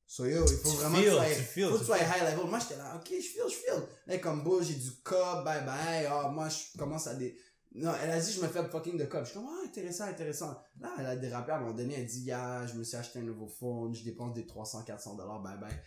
So 0.08 0.26
yo, 0.26 0.44
il 0.44 0.58
faut 0.58 0.72
Tu 0.72 0.78
vraiment 0.78 0.98
feel, 0.98 1.12
que 1.12 1.30
tu 1.30 1.36
tu 1.36 1.42
feel, 1.44 1.68
faut 1.68 1.74
que 1.76 1.80
tu 1.80 1.86
sois 1.86 2.00
high 2.00 2.24
level. 2.32 2.50
Moi, 2.50 2.58
j'étais 2.60 2.78
là, 2.78 2.96
ok, 2.96 3.08
je 3.10 3.28
feel, 3.28 3.44
je 3.48 3.56
feel. 3.56 3.84
Là, 4.08 4.18
comme 4.18 4.44
beau, 4.44 4.64
j'ai 4.64 4.74
du 4.74 4.90
cop, 5.04 5.46
bye 5.46 5.64
bye. 5.64 6.08
Ah, 6.10 6.30
moi, 6.30 6.50
je 6.50 6.78
commence 6.80 7.06
à 7.06 7.14
des, 7.14 7.38
non, 7.76 7.92
elle 8.02 8.10
a 8.10 8.20
dit, 8.20 8.32
je 8.32 8.42
me 8.42 8.48
fais 8.48 8.64
fucking 8.64 8.98
de 8.98 9.06
cop. 9.06 9.24
Je 9.24 9.30
suis 9.30 9.34
comme, 9.36 9.48
ah, 9.48 9.68
intéressant, 9.68 10.06
intéressant. 10.06 10.60
Là, 10.80 10.90
elle 10.98 11.06
a 11.06 11.16
dérapé 11.16 11.52
à 11.52 11.58
un 11.58 11.60
moment 11.60 11.74
donné, 11.74 11.94
elle 11.94 12.08
dit, 12.08 12.22
yeah, 12.22 12.66
je 12.66 12.74
me 12.74 12.84
suis 12.84 12.98
acheté 12.98 13.20
un 13.20 13.24
nouveau 13.24 13.48
phone, 13.48 13.94
je 13.94 14.04
dépense 14.04 14.34
des 14.34 14.48
300, 14.48 14.84
400 14.84 15.16
dollars, 15.16 15.42
bye 15.44 15.60
bye. 15.60 15.80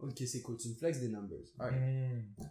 Ok, 0.00 0.18
c'est 0.26 0.42
cool, 0.42 0.58
tu 0.58 0.68
me 0.68 0.74
flexes 0.74 1.00
des 1.00 1.08
numbers. 1.08 1.46
Alright. 1.58 1.80
Mm. 1.80 2.44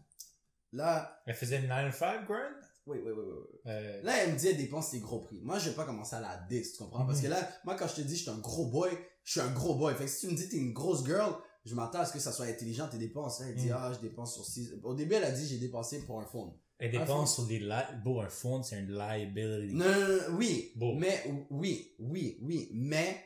Là, 0.72 1.22
Elle 1.28 1.36
faisait 1.36 1.60
9-5 1.62 2.26
grind? 2.26 2.69
Oui, 2.88 2.98
oui, 3.06 3.12
oui, 3.16 3.24
oui. 3.28 3.34
oui. 3.54 3.60
Euh, 3.68 4.02
Là, 4.04 4.24
elle 4.24 4.34
me 4.34 4.38
dit, 4.38 4.48
elle 4.48 4.58
dépense 4.58 4.92
des 4.92 5.00
gros 5.00 5.20
prix. 5.20 5.40
Moi, 5.44 5.60
je 5.60 5.70
vais 5.70 5.76
pas 5.76 5.86
commencer 5.86 6.16
à 6.16 6.22
la 6.22 6.38
diss, 6.50 6.74
tu 6.74 6.80
comprends? 6.84 7.06
Parce 7.06 7.20
Mhm. 7.20 7.24
que 7.26 7.30
là, 7.30 7.50
moi, 7.66 7.76
quand 7.76 7.88
je 7.88 7.96
te 7.96 8.02
dis, 8.02 8.16
je 8.16 8.22
suis 8.24 8.30
un 8.32 8.38
gros 8.40 8.68
boy, 8.68 8.90
je 9.24 9.32
suis 9.32 9.42
un 9.42 9.52
gros 9.52 9.76
boy. 9.76 9.94
Fait 9.96 10.06
que 10.06 10.10
si 10.10 10.28
tu 10.28 10.34
me 10.34 10.38
dis, 10.38 10.50
t'es 10.50 10.58
une 10.58 10.74
grosse 10.74 11.06
girl, 11.06 11.34
je 11.66 11.76
m'attends 11.76 12.00
à 12.00 12.06
ce 12.06 12.14
que 12.14 12.20
ça 12.20 12.32
soit 12.32 12.46
intelligent, 12.46 12.88
tes 12.88 12.98
dépenses. 12.98 13.40
Là, 13.42 13.48
elle 13.50 13.56
dit, 13.56 13.68
Mhm. 13.68 13.76
ah, 13.78 13.92
je 13.94 14.00
dépense 14.00 14.34
sur 14.34 14.46
6. 14.46 14.74
Au 14.84 14.94
début, 14.96 15.14
elle 15.16 15.24
a 15.26 15.32
dit, 15.32 15.46
j'ai 15.48 15.58
dépensé 15.58 16.06
pour 16.06 16.20
un 16.20 16.26
phone. 16.26 16.52
elle 16.82 16.92
dépense 16.92 17.36
sur 17.36 17.46
des 17.46 17.60
li 17.60 17.70
Beau, 18.04 18.22
un 18.22 18.30
phone, 18.30 18.64
c'est 18.64 18.80
une 18.80 18.92
liability. 18.94 19.76
Non, 19.76 19.86
non, 19.86 20.08
non, 20.08 20.38
oui. 20.38 20.72
Bon. 20.78 20.96
Mais, 20.96 21.24
oui, 21.50 21.94
oui, 22.00 22.40
oui. 22.42 22.70
Mais, 22.74 23.22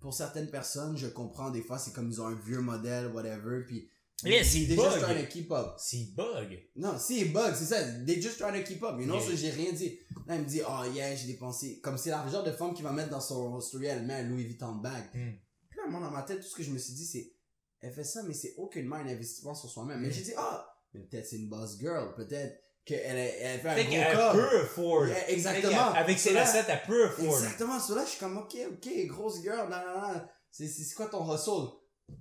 pour 0.00 0.12
certaines 0.14 0.50
personnes, 0.50 0.96
je 0.98 1.06
comprends, 1.06 1.50
des 1.50 1.62
fois, 1.62 1.78
c'est 1.78 1.92
comme 1.94 2.10
ils 2.10 2.20
ont 2.20 2.26
un 2.26 2.34
vieux 2.38 2.60
modèle, 2.60 3.06
whatever, 3.08 3.64
puis. 3.66 3.88
Yeah, 4.24 4.44
c'est 4.44 4.66
they 4.66 4.76
bug. 4.76 4.84
just 4.92 4.98
trying 5.04 5.20
to 5.24 5.28
keep 5.30 5.50
up. 5.50 5.74
C'est 5.78 6.14
bug. 6.14 6.58
Non, 6.76 6.98
si, 6.98 7.24
bug, 7.26 7.54
c'est 7.54 7.64
ça. 7.64 7.82
They 8.06 8.20
just 8.20 8.38
trying 8.38 8.52
to 8.62 8.62
keep 8.66 8.82
up. 8.82 8.96
You 8.98 9.06
know, 9.06 9.14
Yeah. 9.18 9.26
so 9.30 9.36
j'ai 9.36 9.50
rien 9.50 9.72
dit. 9.72 9.98
Là, 10.26 10.34
elle 10.34 10.42
me 10.42 10.46
dit, 10.46 10.60
oh 10.66 10.84
yeah, 10.92 11.14
j'ai 11.14 11.26
dépensé. 11.26 11.80
Comme 11.80 11.96
c'est 11.98 12.10
la 12.10 12.26
genre 12.28 12.42
de 12.42 12.52
femme 12.52 12.74
qui 12.74 12.82
va 12.82 12.92
mettre 12.92 13.10
dans 13.10 13.20
son 13.20 13.60
story, 13.60 13.86
elle 13.86 14.04
met 14.04 14.14
un 14.14 14.22
Louis 14.24 14.44
Vuitton 14.44 14.74
bag. 14.76 15.04
Mm. 15.14 15.30
Puis 15.70 15.78
là, 15.78 15.88
moi, 15.88 16.00
dans 16.00 16.10
ma 16.10 16.22
tête, 16.22 16.40
tout 16.40 16.46
ce 16.48 16.54
que 16.56 16.62
je 16.62 16.70
me 16.70 16.78
suis 16.78 16.92
dit, 16.94 17.06
c'est, 17.06 17.32
elle 17.80 17.92
fait 17.92 18.04
ça, 18.04 18.22
mais 18.24 18.34
c'est 18.34 18.54
aucunement 18.58 18.96
un 18.96 19.06
investissement 19.08 19.54
sur 19.54 19.68
soi-même. 19.70 20.00
Mais 20.00 20.08
Mm. 20.08 20.12
j'ai 20.12 20.22
dit, 20.22 20.32
ah, 20.36 20.66
mais 20.92 21.00
peut-être 21.00 21.26
c'est 21.26 21.36
une 21.36 21.48
boss 21.48 21.78
girl. 21.78 22.12
Peut-être 22.16 22.60
qu'elle 22.84 23.16
elle 23.16 23.60
fait 23.60 23.68
un 23.68 23.84
gros 24.12 24.16
corps. 24.16 24.32
peut 24.32 24.60
afford. 24.62 25.06
Yeah, 25.06 25.30
exactement. 25.30 25.92
Avec 25.94 26.18
ses 26.18 26.38
recettes, 26.38 26.66
elle 26.68 26.82
peut 26.86 27.04
afford. 27.06 27.38
Exactement. 27.38 27.78
So 27.80 27.94
là, 27.94 28.04
je 28.04 28.10
suis 28.10 28.18
comme, 28.20 28.36
ok, 28.38 28.56
ok, 28.72 29.06
grosse 29.06 29.40
girl, 29.42 29.68
non, 29.70 29.76
non, 29.76 30.00
non. 30.14 30.20
C'est, 30.50 30.66
c'est 30.66 30.82
c'est 30.82 30.94
quoi 30.94 31.06
ton 31.06 31.32
hustle? 31.32 31.68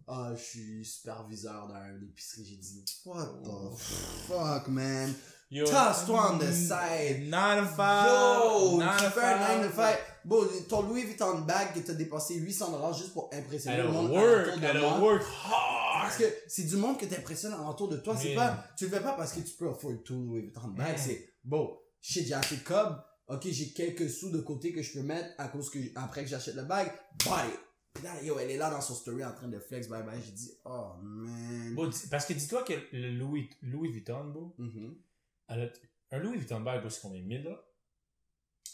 Ah, 0.07 0.31
je 0.35 0.41
suis 0.41 0.85
superviseur 0.85 1.67
dans 1.67 1.83
une 1.85 2.07
épicerie. 2.09 2.45
J'ai 2.45 2.57
dit, 2.57 2.83
what 3.05 3.25
the 3.43 3.77
fuck, 4.27 4.67
man? 4.67 5.13
Tasse-toi 5.51 6.33
on 6.33 6.37
the 6.37 6.51
side. 6.51 7.27
9 7.27 7.69
to 7.69 7.75
5. 7.75 8.07
Yo, 8.07 8.81
tu 8.81 9.05
fais 9.11 9.23
un 9.23 9.57
9 9.59 9.69
to 9.69 9.75
5. 9.75 9.97
Bon, 10.25 10.47
ton 10.67 10.81
Louis 10.83 11.05
Vuitton 11.05 11.39
bag 11.39 11.73
que 11.73 11.79
t'as 11.79 11.93
dépensé 11.93 12.35
800 12.35 12.71
dollars 12.71 12.93
juste 12.93 13.13
pour 13.13 13.29
impressionner 13.33 13.77
le 13.77 13.87
monde 13.87 14.11
work. 14.11 14.59
de 14.59 15.01
work 15.01 15.23
hard. 15.23 16.03
Parce 16.03 16.17
que 16.17 16.25
c'est 16.47 16.63
du 16.65 16.75
monde 16.75 16.99
que 16.99 17.05
t'impressionnes 17.05 17.53
alentour 17.53 17.87
de 17.87 17.97
toi. 17.97 18.15
C'est 18.15 18.35
pas, 18.35 18.63
tu 18.77 18.85
le 18.85 18.91
fais 18.91 18.99
pas 18.99 19.13
parce 19.13 19.33
que 19.33 19.39
tu 19.39 19.53
peux 19.57 19.69
afford 19.69 19.93
tout 20.05 20.21
Louis 20.21 20.41
Vuitton 20.41 20.67
bag. 20.67 20.97
C'est, 20.97 21.33
bon, 21.43 21.75
shit, 21.99 22.27
j'ai 22.27 22.33
acheté 22.33 22.57
Cobb. 22.57 23.01
Ok, 23.27 23.47
j'ai 23.47 23.73
quelques 23.73 24.09
sous 24.09 24.31
de 24.31 24.41
côté 24.41 24.71
que 24.71 24.81
je 24.81 24.93
peux 24.93 25.03
mettre 25.03 25.29
à 25.37 25.47
cause 25.49 25.69
que, 25.69 25.77
après 25.95 26.23
que 26.23 26.29
j'achète 26.29 26.55
le 26.55 26.63
bag. 26.63 26.91
Bye. 27.25 27.49
Puis 27.93 28.03
là, 28.03 28.21
yo, 28.23 28.37
elle 28.39 28.51
est 28.51 28.57
là 28.57 28.69
dans 28.69 28.81
son 28.81 28.93
story 28.95 29.23
en 29.25 29.33
train 29.33 29.47
de 29.47 29.59
flex, 29.59 29.87
bye 29.89 30.03
bye. 30.03 30.21
J'ai 30.23 30.31
dit, 30.31 30.51
oh, 30.65 30.93
man. 31.01 31.75
Bon, 31.75 31.89
parce 32.11 32.25
que 32.25 32.33
dis-toi 32.33 32.63
que 32.63 32.73
le 32.93 33.11
Louis, 33.17 33.49
Louis 33.61 33.91
Vuitton, 33.91 34.53
Mhm. 34.57 34.95
elle 35.47 35.61
a- 35.63 36.15
un 36.15 36.19
Louis 36.19 36.37
Vuitton 36.37 36.61
bag, 36.61 36.87
c'est 36.89 37.01
combien? 37.01 37.21
1000 37.21 37.43
dollars? 37.43 37.63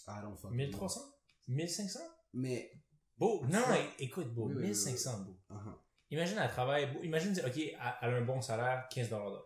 I 0.07 0.21
don't 0.21 0.37
know. 0.39 0.49
1300 0.51 1.01
1500 1.47 1.99
Mais, 2.33 2.71
Beau, 3.17 3.45
non, 3.47 3.59
écoute, 3.97 4.27
beau, 4.33 4.47
Oui, 4.47 4.55
oui, 4.55 4.61
oui, 4.61 4.67
1500, 4.67 5.19
beau. 5.23 5.37
uh-huh. 5.49 5.73
Imagine, 6.11 6.37
elle 6.37 6.49
travaille, 6.49 6.91
beau, 6.93 7.01
imagine, 7.01 7.31
ok, 7.45 7.57
elle 7.57 7.77
elle 8.01 8.13
a 8.13 8.17
un 8.17 8.21
bon 8.25 8.41
salaire, 8.41 8.87
15 8.89 9.09
dollars 9.09 9.45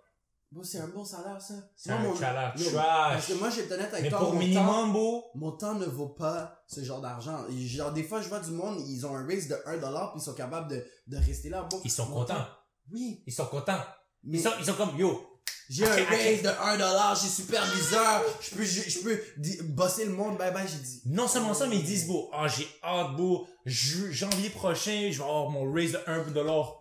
Bon, 0.52 0.64
c'est 0.64 0.80
un 0.80 0.88
bon 0.88 1.06
salaire, 1.06 1.40
ça. 1.40 1.54
C'est 1.76 1.92
un 1.92 2.00
mon- 2.00 2.16
salaire 2.16 2.54
trash. 2.56 2.74
Parce 2.74 3.28
que 3.28 3.34
moi, 3.34 3.50
j'ai 3.52 3.62
été 3.62 3.74
honnête 3.76 3.92
avec 3.94 4.04
Mais 4.06 4.10
toi. 4.10 4.18
pour 4.20 4.30
mon 4.34 4.40
temps- 4.40 4.46
minimum, 4.48 4.94
beau, 4.94 5.26
mon 5.36 5.52
temps 5.52 5.76
ne 5.76 5.86
vaut 5.86 6.10
pas 6.10 6.64
ce 6.68 6.84
genre 6.84 7.02
d'argent. 7.02 7.46
Genre, 7.56 7.92
des 7.94 8.04
fois, 8.04 8.20
je 8.22 8.30
vois 8.30 8.40
du 8.40 8.50
monde, 8.52 8.82
ils 8.88 9.06
ont 9.06 9.16
un 9.16 9.26
raise 9.28 9.48
de 9.48 9.56
1$ 9.68 10.12
puis 10.12 10.22
ils 10.22 10.26
sont 10.26 10.34
capables 10.34 10.68
de, 10.72 10.84
de 11.08 11.18
rester 11.18 11.50
là. 11.50 11.68
Bon, 11.70 11.80
ils 11.84 11.92
sont 11.92 12.08
contents. 12.08 12.34
temps- 12.34 12.48
Oui. 12.92 13.24
Ils 13.28 13.34
sont 13.34 13.46
contents. 13.46 13.78
Mais 14.24 14.40
Ils 14.40 14.42
sont, 14.42 14.50
ils 14.60 14.66
sont 14.66 14.74
comme, 14.74 14.98
yo, 14.98 15.24
j'ai 15.70 15.86
un 15.86 15.94
raise 16.06 16.42
de 16.42 16.50
1$, 16.50 17.16
j'ai 17.22 17.30
superviseur, 17.30 18.24
je 18.42 18.56
peux, 18.56 18.64
je, 18.64 18.90
je 18.90 19.00
peux 19.02 19.22
bosser 19.66 20.06
le 20.06 20.12
monde, 20.14 20.36
bye 20.40 20.52
bye, 20.52 20.68
j'ai 20.68 20.80
dit. 20.80 21.02
non 21.06 21.28
seulement 21.28 21.54
ça, 21.54 21.68
mais 21.68 21.78
ils 21.78 21.86
disent, 21.86 22.08
beau, 22.08 22.28
ah, 22.34 22.48
j'ai 22.48 22.68
hâte, 22.84 23.16
beau, 23.16 23.48
janvier 23.66 24.50
prochain, 24.50 25.10
je 25.12 25.20
vais 25.20 25.24
avoir 25.24 25.50
mon 25.52 25.72
raise 25.72 25.92
de 25.92 26.00
1 26.08 26.24
dollar. 26.32 26.79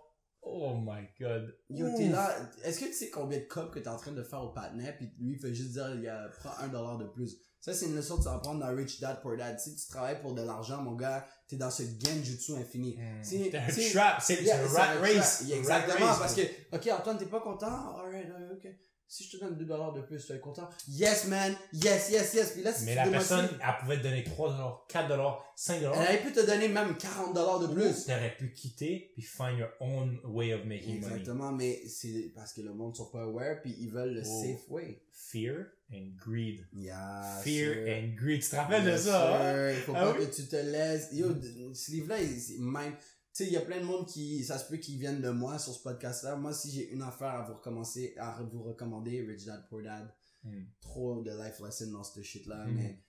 Oh 0.50 0.74
my 0.76 1.06
god. 1.20 1.54
Yo, 1.68 1.86
t'es 1.96 2.08
là. 2.08 2.34
Est-ce 2.64 2.80
que 2.80 2.86
tu 2.86 2.92
sais 2.94 3.10
combien 3.10 3.38
de 3.38 3.44
copes 3.44 3.70
que 3.72 3.78
t'es 3.78 3.88
en 3.88 3.96
train 3.98 4.12
de 4.12 4.22
faire 4.22 4.42
au 4.42 4.48
patinet, 4.48 4.94
puis 4.96 5.10
lui, 5.20 5.34
il 5.34 5.38
fait 5.38 5.54
juste 5.54 5.72
dire, 5.72 5.90
il 5.94 6.02
y 6.02 6.08
a, 6.08 6.28
prends 6.40 6.50
1$ 6.66 6.98
de 6.98 7.04
plus. 7.04 7.36
Ça, 7.60 7.74
c'est 7.74 7.86
une 7.86 7.96
leçon 7.96 8.16
que 8.16 8.22
tu 8.22 8.28
vas 8.28 8.34
apprendre 8.36 8.60
dans 8.60 8.74
Rich 8.74 9.00
Dad 9.00 9.20
Poor 9.20 9.36
Dad. 9.36 9.58
Si 9.60 9.74
tu 9.76 9.88
travailles 9.88 10.20
pour 10.22 10.32
de 10.32 10.42
l'argent, 10.42 10.80
mon 10.80 10.94
gars, 10.94 11.26
t'es 11.48 11.56
dans 11.56 11.70
ce 11.70 11.82
genjutsu 11.82 12.52
infini. 12.52 12.98
C'est- 13.22 13.50
C'est 13.50 13.56
un 13.58 13.90
trap, 14.00 14.22
c'est 14.22 14.42
Yeah, 14.42 14.62
un 14.64 14.66
rat 14.68 14.90
un 14.92 15.00
race. 15.00 15.42
Yeah, 15.44 15.56
Un 15.56 15.58
exactement, 15.58 16.06
rat 16.06 16.12
race, 16.12 16.18
parce 16.20 16.34
que, 16.34 16.42
ok, 16.76 16.98
Antoine, 16.98 17.18
t'es 17.18 17.26
pas 17.26 17.40
content? 17.40 17.96
Alright, 17.98 18.30
alright, 18.30 18.52
ok. 18.52 18.68
Si 19.10 19.24
je 19.24 19.38
te 19.38 19.42
donne 19.42 19.56
2 19.56 19.64
dollars 19.64 19.94
de 19.94 20.02
plus, 20.02 20.26
tu 20.26 20.32
es 20.34 20.38
content? 20.38 20.68
Yes, 20.86 21.26
man! 21.28 21.54
Yes, 21.72 22.10
yes, 22.10 22.34
yes! 22.34 22.50
Puis 22.52 22.62
là, 22.62 22.74
si 22.74 22.84
Mais 22.84 22.90
tu 22.92 22.96
la 22.98 23.06
personne, 23.08 23.48
elle 23.52 23.74
pouvait 23.80 23.96
te 23.96 24.02
donner 24.02 24.22
3 24.22 24.50
dollars, 24.50 24.84
4 24.86 25.08
dollars, 25.08 25.42
5 25.56 25.80
dollars. 25.80 25.94
elle 26.02 26.16
aurait 26.16 26.22
pu 26.22 26.32
te 26.32 26.44
donner 26.44 26.68
même 26.68 26.94
40 26.94 27.34
dollars 27.34 27.58
de 27.60 27.68
plus. 27.68 28.04
T'aurais 28.04 28.36
pu 28.36 28.52
quitter 28.52 29.10
puis 29.14 29.22
find 29.22 29.58
your 29.58 29.70
own 29.80 30.18
way 30.24 30.52
of 30.52 30.64
making 30.66 31.00
money. 31.00 31.06
Exactement, 31.14 31.52
mais 31.52 31.80
c'est 31.88 32.32
parce 32.34 32.52
que 32.52 32.60
le 32.60 32.74
monde 32.74 32.94
sont 32.94 33.06
pas 33.10 33.22
aware, 33.22 33.62
puis 33.62 33.74
ils 33.80 33.90
veulent 33.90 34.12
le 34.12 34.22
Oh. 34.26 34.42
safe 34.42 34.68
way. 34.68 35.00
Fear 35.10 35.68
and 35.90 36.10
greed. 36.22 36.66
Yeah, 36.74 37.40
Fear 37.42 37.74
sir. 37.74 37.86
and 37.88 38.14
greed. 38.14 38.42
Tu 38.42 38.50
te 38.50 38.56
rappelles 38.56 38.84
de 38.84 38.90
Yes, 38.90 39.04
ça, 39.04 39.36
hein? 39.40 39.54
sir. 39.70 39.70
Il 39.78 39.82
faut 39.84 39.92
Ah 39.96 40.00
pas 40.04 40.12
oui? 40.18 40.26
que 40.26 40.34
tu 40.34 40.46
te 40.46 40.56
laisses. 40.56 41.08
Yo, 41.12 41.28
ce 41.72 41.90
livre-là, 41.92 42.20
il- 42.20 42.38
c'est 42.38 42.58
même. 42.58 42.92
Tu 43.38 43.44
sais, 43.44 43.50
il 43.50 43.52
y 43.52 43.56
a 43.56 43.60
plein 43.60 43.78
de 43.78 43.84
monde 43.84 44.04
qui, 44.08 44.42
ça 44.42 44.58
se 44.58 44.68
peut 44.68 44.78
qu'ils 44.78 44.98
viennent 44.98 45.20
de 45.22 45.30
moi 45.30 45.60
sur 45.60 45.72
ce 45.72 45.80
podcast-là. 45.84 46.34
Moi, 46.34 46.52
si 46.52 46.72
j'ai 46.72 46.90
une 46.90 47.02
affaire 47.02 47.28
à 47.28 47.42
vous 47.44 47.54
recommencer, 47.54 48.12
à 48.16 48.42
vous 48.42 48.64
recommander, 48.64 49.22
Rich 49.24 49.44
Dad 49.44 49.64
Poor 49.68 49.80
Dad, 49.82 50.12
Mm. 50.42 50.64
trop 50.80 51.22
de 51.22 51.30
life 51.30 51.60
lesson 51.64 51.92
dans 51.92 52.02
ce 52.02 52.20
shit-là, 52.20 52.64
Mhm. 52.64 52.74
mais 52.74 53.00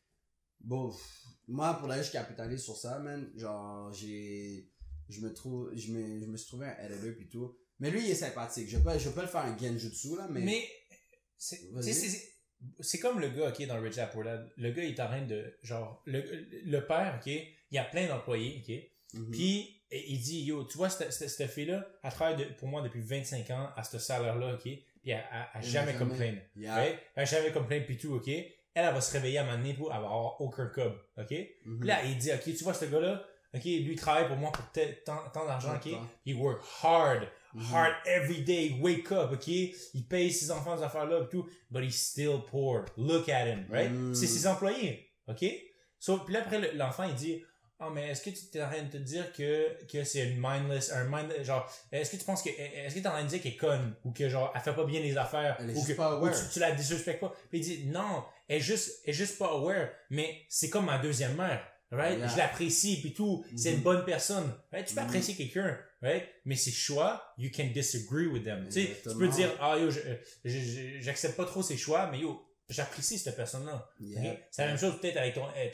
bon, 0.59 0.93
moi, 1.47 1.73
pour 1.79 1.87
d'ailleurs, 1.87 2.03
je 2.05 2.11
capitalise 2.11 2.61
sur 2.61 2.75
ça, 2.77 2.99
man. 2.99 3.31
Genre, 3.35 3.91
j'ai, 3.91 4.69
je 5.09 5.19
me 5.21 5.33
trouve, 5.33 5.71
je 5.75 5.91
me, 5.93 6.19
je 6.19 6.25
me 6.25 6.37
suis 6.37 6.47
trouvé 6.47 6.67
un 6.67 6.77
editor 6.91 7.15
pis 7.17 7.27
tout. 7.27 7.55
Mais 7.79 7.89
lui, 7.89 8.01
il 8.03 8.11
est 8.11 8.15
sympathique. 8.15 8.67
Je 8.69 8.77
peux, 8.77 8.99
je 8.99 9.09
peux 9.09 9.21
le 9.21 9.27
faire 9.27 9.45
un 9.45 9.57
genjutsu, 9.57 10.15
là, 10.15 10.27
mais. 10.29 10.41
Mais, 10.41 10.67
c'est, 11.39 11.59
c'est- 12.81 12.99
comme 12.99 13.19
le 13.19 13.29
gars, 13.29 13.49
ok, 13.49 13.65
dans 13.65 13.81
Rich 13.81 13.95
Dad 13.95 14.11
Poor 14.11 14.23
Dad. 14.25 14.47
Le 14.57 14.71
gars, 14.71 14.83
il 14.83 14.93
est 14.93 14.99
en 14.99 15.07
train 15.07 15.25
de, 15.25 15.57
genre, 15.63 16.03
le, 16.05 16.21
le 16.65 16.85
père, 16.85 17.19
ok, 17.19 17.25
il 17.27 17.75
y 17.75 17.79
a 17.79 17.85
plein 17.85 18.07
d'employés, 18.07 18.61
ok, 18.63 18.91
Mhm. 19.19 19.31
Puis 19.31 19.78
et 19.91 20.11
il 20.11 20.19
dit 20.19 20.43
yo, 20.43 20.63
tu 20.65 20.77
vois 20.77 20.89
cette, 20.89 21.11
cette, 21.13 21.29
cette 21.29 21.49
fille-là, 21.49 21.85
elle 22.03 22.11
travaille 22.11 22.35
de- 22.37 22.53
pour 22.53 22.67
moi 22.67 22.81
depuis 22.81 23.01
25 23.01 23.49
ans 23.51 23.69
à 23.75 23.83
ce 23.83 23.97
salaire-là, 23.99 24.53
ok? 24.53 24.61
Puis 24.61 24.77
elle, 25.05 25.13
elle, 25.13 25.23
elle 25.31 25.39
a 25.39 25.49
Elle 25.55 25.63
jamais 25.65 25.93
n'a 25.93 25.99
complain. 25.99 26.35
Yeah. 26.55 26.75
right? 26.75 26.99
Elle 27.15 27.27
jamais 27.27 27.51
complain 27.51 27.81
puis 27.81 27.97
tout, 27.97 28.13
ok? 28.15 28.27
Elle, 28.27 28.49
elle 28.75 28.93
va 28.93 29.01
se 29.01 29.11
réveiller 29.13 29.39
à 29.39 29.43
moment 29.43 29.57
donné 29.57 29.73
pour 29.73 29.93
avoir 29.93 30.39
aucun 30.41 30.67
cob, 30.67 30.93
ok? 31.17 31.27
Puis 31.27 31.53
là, 31.83 32.03
il 32.05 32.17
dit 32.17 32.31
ok, 32.31 32.43
tu 32.43 32.63
vois 32.63 32.73
ce 32.73 32.85
gars-là, 32.85 33.23
ok, 33.53 33.63
lui 33.63 33.91
il 33.93 33.95
travaille 33.95 34.27
pour 34.27 34.37
moi 34.37 34.51
pour 34.51 34.63
tant, 34.71 35.17
tant 35.33 35.45
d'argent, 35.45 35.75
ok? 35.75 35.91
Il 36.25 36.35
work 36.35 36.61
hard, 36.83 37.27
Mhm. 37.55 37.73
hard 37.73 37.93
every 38.05 38.43
day, 38.43 38.77
wake 38.79 39.11
up, 39.11 39.31
ok? 39.33 39.47
Il 39.47 40.05
paye 40.07 40.31
ses 40.31 40.51
enfants 40.51 40.77
ces 40.77 40.83
affaires-là 40.83 41.23
et 41.23 41.29
tout, 41.29 41.49
but 41.71 41.83
he's 41.83 41.99
still 42.11 42.41
poor. 42.47 42.85
Look 42.95 43.27
at 43.27 43.47
him, 43.47 43.65
right? 43.71 43.89
Mm. 43.89 44.13
C'est 44.13 44.27
ses 44.27 44.45
employés, 44.45 45.09
ok? 45.27 45.43
So, 45.97 46.19
puis 46.19 46.33
là 46.35 46.41
après 46.41 46.59
le- 46.59 46.77
l'enfant 46.77 47.03
il 47.05 47.15
dit 47.15 47.43
ah, 47.79 47.89
mais 47.93 48.09
est-ce 48.09 48.21
que 48.21 48.29
tu 48.29 48.57
es 48.57 48.61
en 48.61 48.69
train 48.69 48.81
de 48.83 48.91
te 48.91 48.97
dire 48.97 49.31
que, 49.33 49.85
que 49.85 50.03
c'est 50.03 50.27
une 50.29 50.37
mindless, 50.41 50.91
un 50.91 51.05
mind, 51.05 51.33
genre, 51.43 51.71
est-ce 51.91 52.11
que 52.11 52.17
tu 52.17 52.23
penses 52.25 52.41
que, 52.43 52.49
est-ce 52.49 52.95
que 52.95 52.99
tu 52.99 53.05
es 53.05 53.07
en 53.07 53.11
train 53.11 53.23
de 53.23 53.29
dire 53.29 53.41
qu'elle 53.41 53.53
est 53.53 53.57
conne, 53.57 53.95
ou 54.03 54.11
que, 54.11 54.27
genre, 54.27 54.51
elle 54.55 54.61
fait 54.61 54.73
pas 54.75 54.85
bien 54.85 54.99
les 54.99 55.15
affaires, 55.17 55.55
Elle 55.59 55.69
est 55.69 55.73
ou 55.73 55.75
juste 55.75 55.87
que, 55.87 55.93
pas 55.93 56.19
ou 56.19 56.27
tu, 56.29 56.35
tu 56.53 56.59
la 56.59 56.71
disrespectes 56.71 57.21
pas? 57.21 57.33
Puis 57.49 57.59
il 57.59 57.61
dit, 57.63 57.85
non, 57.87 58.23
elle 58.47 58.57
est 58.57 58.61
juste, 58.61 59.01
elle 59.05 59.11
est 59.11 59.13
juste 59.13 59.37
pas 59.37 59.47
aware, 59.47 59.89
mais 60.09 60.41
c'est 60.49 60.69
comme 60.69 60.85
ma 60.85 60.97
deuxième 60.97 61.35
mère, 61.35 61.65
right? 61.91 62.17
Yeah. 62.19 62.27
Je 62.27 62.37
l'apprécie, 62.37 62.99
puis 63.01 63.13
tout, 63.13 63.45
c'est 63.55 63.73
une 63.73 63.81
bonne 63.81 64.03
personne, 64.03 64.53
right? 64.73 64.85
Tu 64.85 64.93
peux 64.93 64.99
Mhm. 65.01 65.07
apprécier 65.07 65.35
quelqu'un, 65.35 65.77
right? 66.01 66.27
Mais 66.45 66.55
ses 66.55 66.71
choix, 66.71 67.33
you 67.37 67.49
can 67.55 67.67
disagree 67.73 68.27
with 68.27 68.43
them. 68.43 68.65
Tu 68.65 68.73
sais, 68.85 68.97
tu 69.03 69.15
peux 69.17 69.27
dire, 69.29 69.51
ah, 69.61 69.77
yo, 69.77 69.89
je- 69.89 69.99
je- 70.43 70.99
j'accepte 70.99 71.37
pas 71.37 71.45
trop 71.45 71.63
ses 71.63 71.77
choix, 71.77 72.07
mais 72.11 72.19
yo, 72.19 72.45
j'apprécie 72.67 73.17
cette 73.17 73.35
personne-là. 73.35 73.87
Yeah. 73.99 74.35
C'est 74.51 74.61
la 74.63 74.67
même 74.69 74.77
chose 74.77 74.99
peut-être 74.99 75.17
avec 75.17 75.33
ton, 75.33 75.45
eh, 75.57 75.71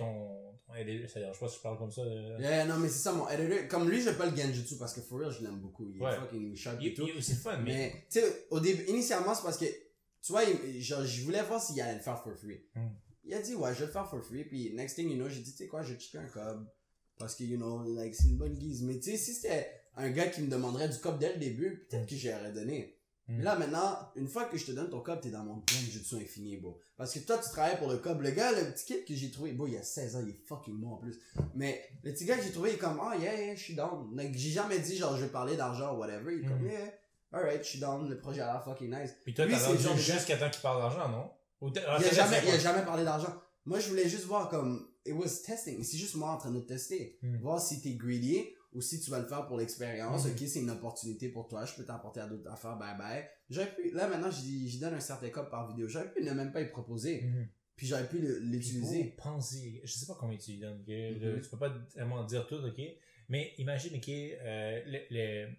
ton 0.68 0.74
LD, 0.74 1.08
ça 1.08 1.20
dérange 1.20 1.40
pas 1.40 1.48
si 1.48 1.58
je 1.58 1.62
parle 1.62 1.78
comme 1.78 1.92
ça. 1.92 2.02
euh. 2.02 2.38
Yeah, 2.40 2.66
non, 2.66 2.78
mais 2.78 2.88
c'est 2.90 3.00
ça, 3.00 3.12
mon 3.14 3.28
editor. 3.30 3.68
Comme 3.70 3.90
lui, 3.90 4.02
je 4.02 4.10
pas 4.12 4.26
le 4.26 4.36
genjutsu 4.36 4.78
parce 4.78 4.94
que 4.94 5.02
for 5.02 5.20
real, 5.20 5.32
je 5.32 5.44
l'aime 5.44 5.60
beaucoup. 5.60 5.88
Il 5.90 5.98
est 5.98 6.04
Ouais. 6.04 6.16
fucking 6.16 6.56
sharp 6.56 6.82
et 6.82 6.94
tout. 6.94 7.08
C'est 7.22 7.36
fun, 7.36 7.58
mais. 7.58 7.74
Mais, 7.74 7.92
tu 8.10 8.20
sais, 8.20 8.48
au 8.50 8.60
début, 8.60 8.84
initialement, 8.88 9.34
c'est 9.36 9.44
parce 9.44 9.58
que, 9.58 9.66
tu 9.66 10.32
vois, 10.32 10.44
il- 10.44 10.82
genre, 10.82 11.04
je 11.06 11.24
voulais 11.24 11.44
voir 11.44 11.62
s'il 11.62 11.80
allait 11.82 11.96
le 11.96 12.00
faire 12.02 12.22
for 12.22 12.34
free. 12.36 12.62
Hmm. 12.76 12.90
Il 13.24 13.34
a 13.34 13.42
dit, 13.42 13.56
ouais, 13.56 13.74
je 13.74 13.80
vais 13.80 13.86
le 13.88 13.92
faire 13.92 14.08
for 14.10 14.24
free. 14.24 14.44
Puis, 14.46 14.74
next 14.74 14.96
thing 14.96 15.10
you 15.10 15.16
know, 15.16 15.30
j'ai 15.30 15.40
dit, 15.42 15.52
tu 15.52 15.58
sais 15.58 15.68
quoi, 15.68 15.82
je 15.84 15.94
vais 15.94 16.00
checker 16.00 16.18
un 16.20 16.28
cob. 16.28 16.68
Parce 17.18 17.36
que, 17.36 17.44
you 17.44 17.58
know, 17.58 17.84
like, 17.96 18.14
c'est 18.16 18.26
une 18.28 18.38
bonne 18.38 18.54
guise. 18.56 18.82
Mais, 18.84 18.96
tu 19.00 19.12
sais, 19.12 19.18
si 19.18 19.34
c'était 19.34 19.70
un 19.96 20.10
gars 20.10 20.28
qui 20.28 20.42
me 20.42 20.50
demanderait 20.50 20.90
du 20.90 20.98
cob 20.98 21.18
dès 21.20 21.32
le 21.34 21.40
début, 21.40 21.86
peut-être 21.90 22.04
Hmm. 22.04 22.08
que 22.08 22.16
j'aurais 22.16 22.52
donné. 22.52 22.95
Hmm. 23.28 23.38
Mais 23.38 23.44
là, 23.44 23.56
maintenant, 23.56 23.98
une 24.16 24.28
fois 24.28 24.46
que 24.46 24.56
je 24.58 24.66
te 24.66 24.72
donne 24.72 24.90
ton 24.90 25.02
cob, 25.02 25.20
t'es 25.20 25.32
dans 25.32 25.44
mon 25.44 25.64
genjutsu 25.68 26.16
infini, 26.16 26.58
bro. 26.58 26.80
Parce 26.96 27.12
que 27.14 27.20
toi, 27.20 27.38
tu 27.40 27.50
travailles 27.50 27.78
pour 27.80 27.90
le 27.90 27.98
cob. 27.98 28.22
Le 28.22 28.30
gars, 28.32 28.52
le 28.52 28.72
petit 28.72 28.86
kid 28.86 29.04
que 29.06 29.16
j'ai 29.16 29.32
trouvé, 29.32 29.52
bon, 29.54 29.66
il 29.66 29.76
a 29.78 29.82
16 29.84 30.16
ans, 30.16 30.20
il 30.24 30.30
est 30.30 30.40
fucking 30.48 30.80
bon 30.80 30.92
en 30.94 30.98
plus. 30.98 31.20
Mais 31.56 31.82
le 32.04 32.14
petit 32.14 32.26
gars 32.26 32.38
que 32.38 32.44
j'ai 32.44 32.52
trouvé, 32.52 32.70
il 32.72 32.76
est 32.76 32.78
comme, 32.78 33.00
ah, 33.02 33.16
yeah, 33.18 33.34
yeah, 33.36 33.56
je 33.56 33.62
suis 33.62 33.74
down. 33.76 34.10
Like, 34.16 34.38
j'ai 34.38 34.52
jamais 34.52 34.78
dit, 34.78 34.96
genre, 34.96 35.18
je 35.18 35.24
vais 35.24 35.32
parler 35.32 35.58
d'argent 35.58 35.96
ou 35.96 36.00
whatever. 36.00 36.36
Il 36.36 36.46
est 36.46 36.48
comme, 36.48 36.62
Mhm. 36.62 36.70
yeah, 36.72 36.94
alright, 37.32 37.64
je 37.64 37.68
suis 37.70 37.80
down, 37.80 38.08
le 38.08 38.18
projet 38.20 38.42
a 38.42 38.54
l'air 38.54 38.64
fucking 38.64 38.90
nice. 38.96 39.16
Puis 39.24 39.34
toi, 39.34 39.46
t'as 39.50 39.58
rendu 39.68 40.00
jusqu'à 40.00 40.38
temps 40.38 40.50
qu'il 40.50 40.62
parle 40.62 40.82
d'argent, 40.82 41.10
non? 41.10 41.30
Ou 41.62 41.72
ah, 41.88 41.98
Il 42.00 42.06
a 42.06 42.10
t'as 42.10 42.16
jamais, 42.16 42.42
il 42.46 42.52
a 42.52 42.60
jamais 42.60 42.86
parlé 42.86 43.04
d'argent. 43.04 43.34
Moi, 43.66 43.80
je 43.80 43.90
voulais 43.90 44.08
juste 44.08 44.26
voir 44.26 44.50
comme, 44.50 44.88
it 45.04 45.14
was 45.16 45.42
testing. 45.44 45.84
C'est 45.84 45.98
juste 45.98 46.14
moi 46.16 46.30
en 46.30 46.38
train 46.38 46.52
de 46.52 46.60
te 46.60 46.68
tester. 46.68 47.18
Mhm. 47.24 47.40
Voir 47.42 47.60
si 47.60 47.82
t'es 47.82 47.94
greedy 47.96 48.54
ou 48.76 48.82
si 48.82 49.00
tu 49.00 49.10
vas 49.10 49.20
le 49.20 49.28
faire 49.28 49.48
pour 49.48 49.58
l'expérience. 49.58 50.26
Mhm. 50.26 50.32
Ok, 50.34 50.40
c'est 50.48 50.60
une 50.60 50.70
opportunité 50.70 51.30
pour 51.30 51.48
toi. 51.48 51.66
Je 51.66 51.74
peux 51.76 51.86
t'apporter 51.86 52.20
à 52.20 52.28
d'autres 52.28 52.50
affaires. 52.52 52.78
Bye 52.78 52.98
bye. 52.98 53.26
J'aurais 53.50 53.74
pu, 53.74 53.90
là 53.92 54.08
maintenant, 54.08 54.30
j'y 54.32 54.78
donne 54.80 54.94
un 54.94 55.00
certain 55.00 55.30
code 55.30 55.50
par 55.50 55.68
vidéo. 55.70 55.88
J'aurais 55.88 56.12
pu 56.12 56.22
ne 56.24 56.32
même 56.32 56.52
pas 56.52 56.62
y 56.62 56.70
proposer. 56.70 57.22
Mhm. 57.22 57.48
Puis 57.76 57.88
j'aurais 57.88 58.08
pu 58.08 58.20
l'utiliser. 58.20 59.16
pensez, 59.18 59.82
je 59.84 59.92
sais 59.94 60.06
pas 60.06 60.16
combien 60.20 60.38
tu 60.38 60.52
lui 60.52 60.60
donnes, 60.60 60.80
ok? 60.82 60.88
Mhm. 60.88 61.20
Le- 61.20 61.42
tu 61.42 61.50
peux 61.50 61.58
pas 61.58 61.74
vraiment 61.96 62.24
dire 62.24 62.48
tout, 62.48 62.56
ok? 62.56 62.82
Mais 63.30 63.54
imagine, 63.58 63.96
ok, 63.98 64.08
euh, 64.10 64.82
le, 64.86 65.00
le- 65.10 65.50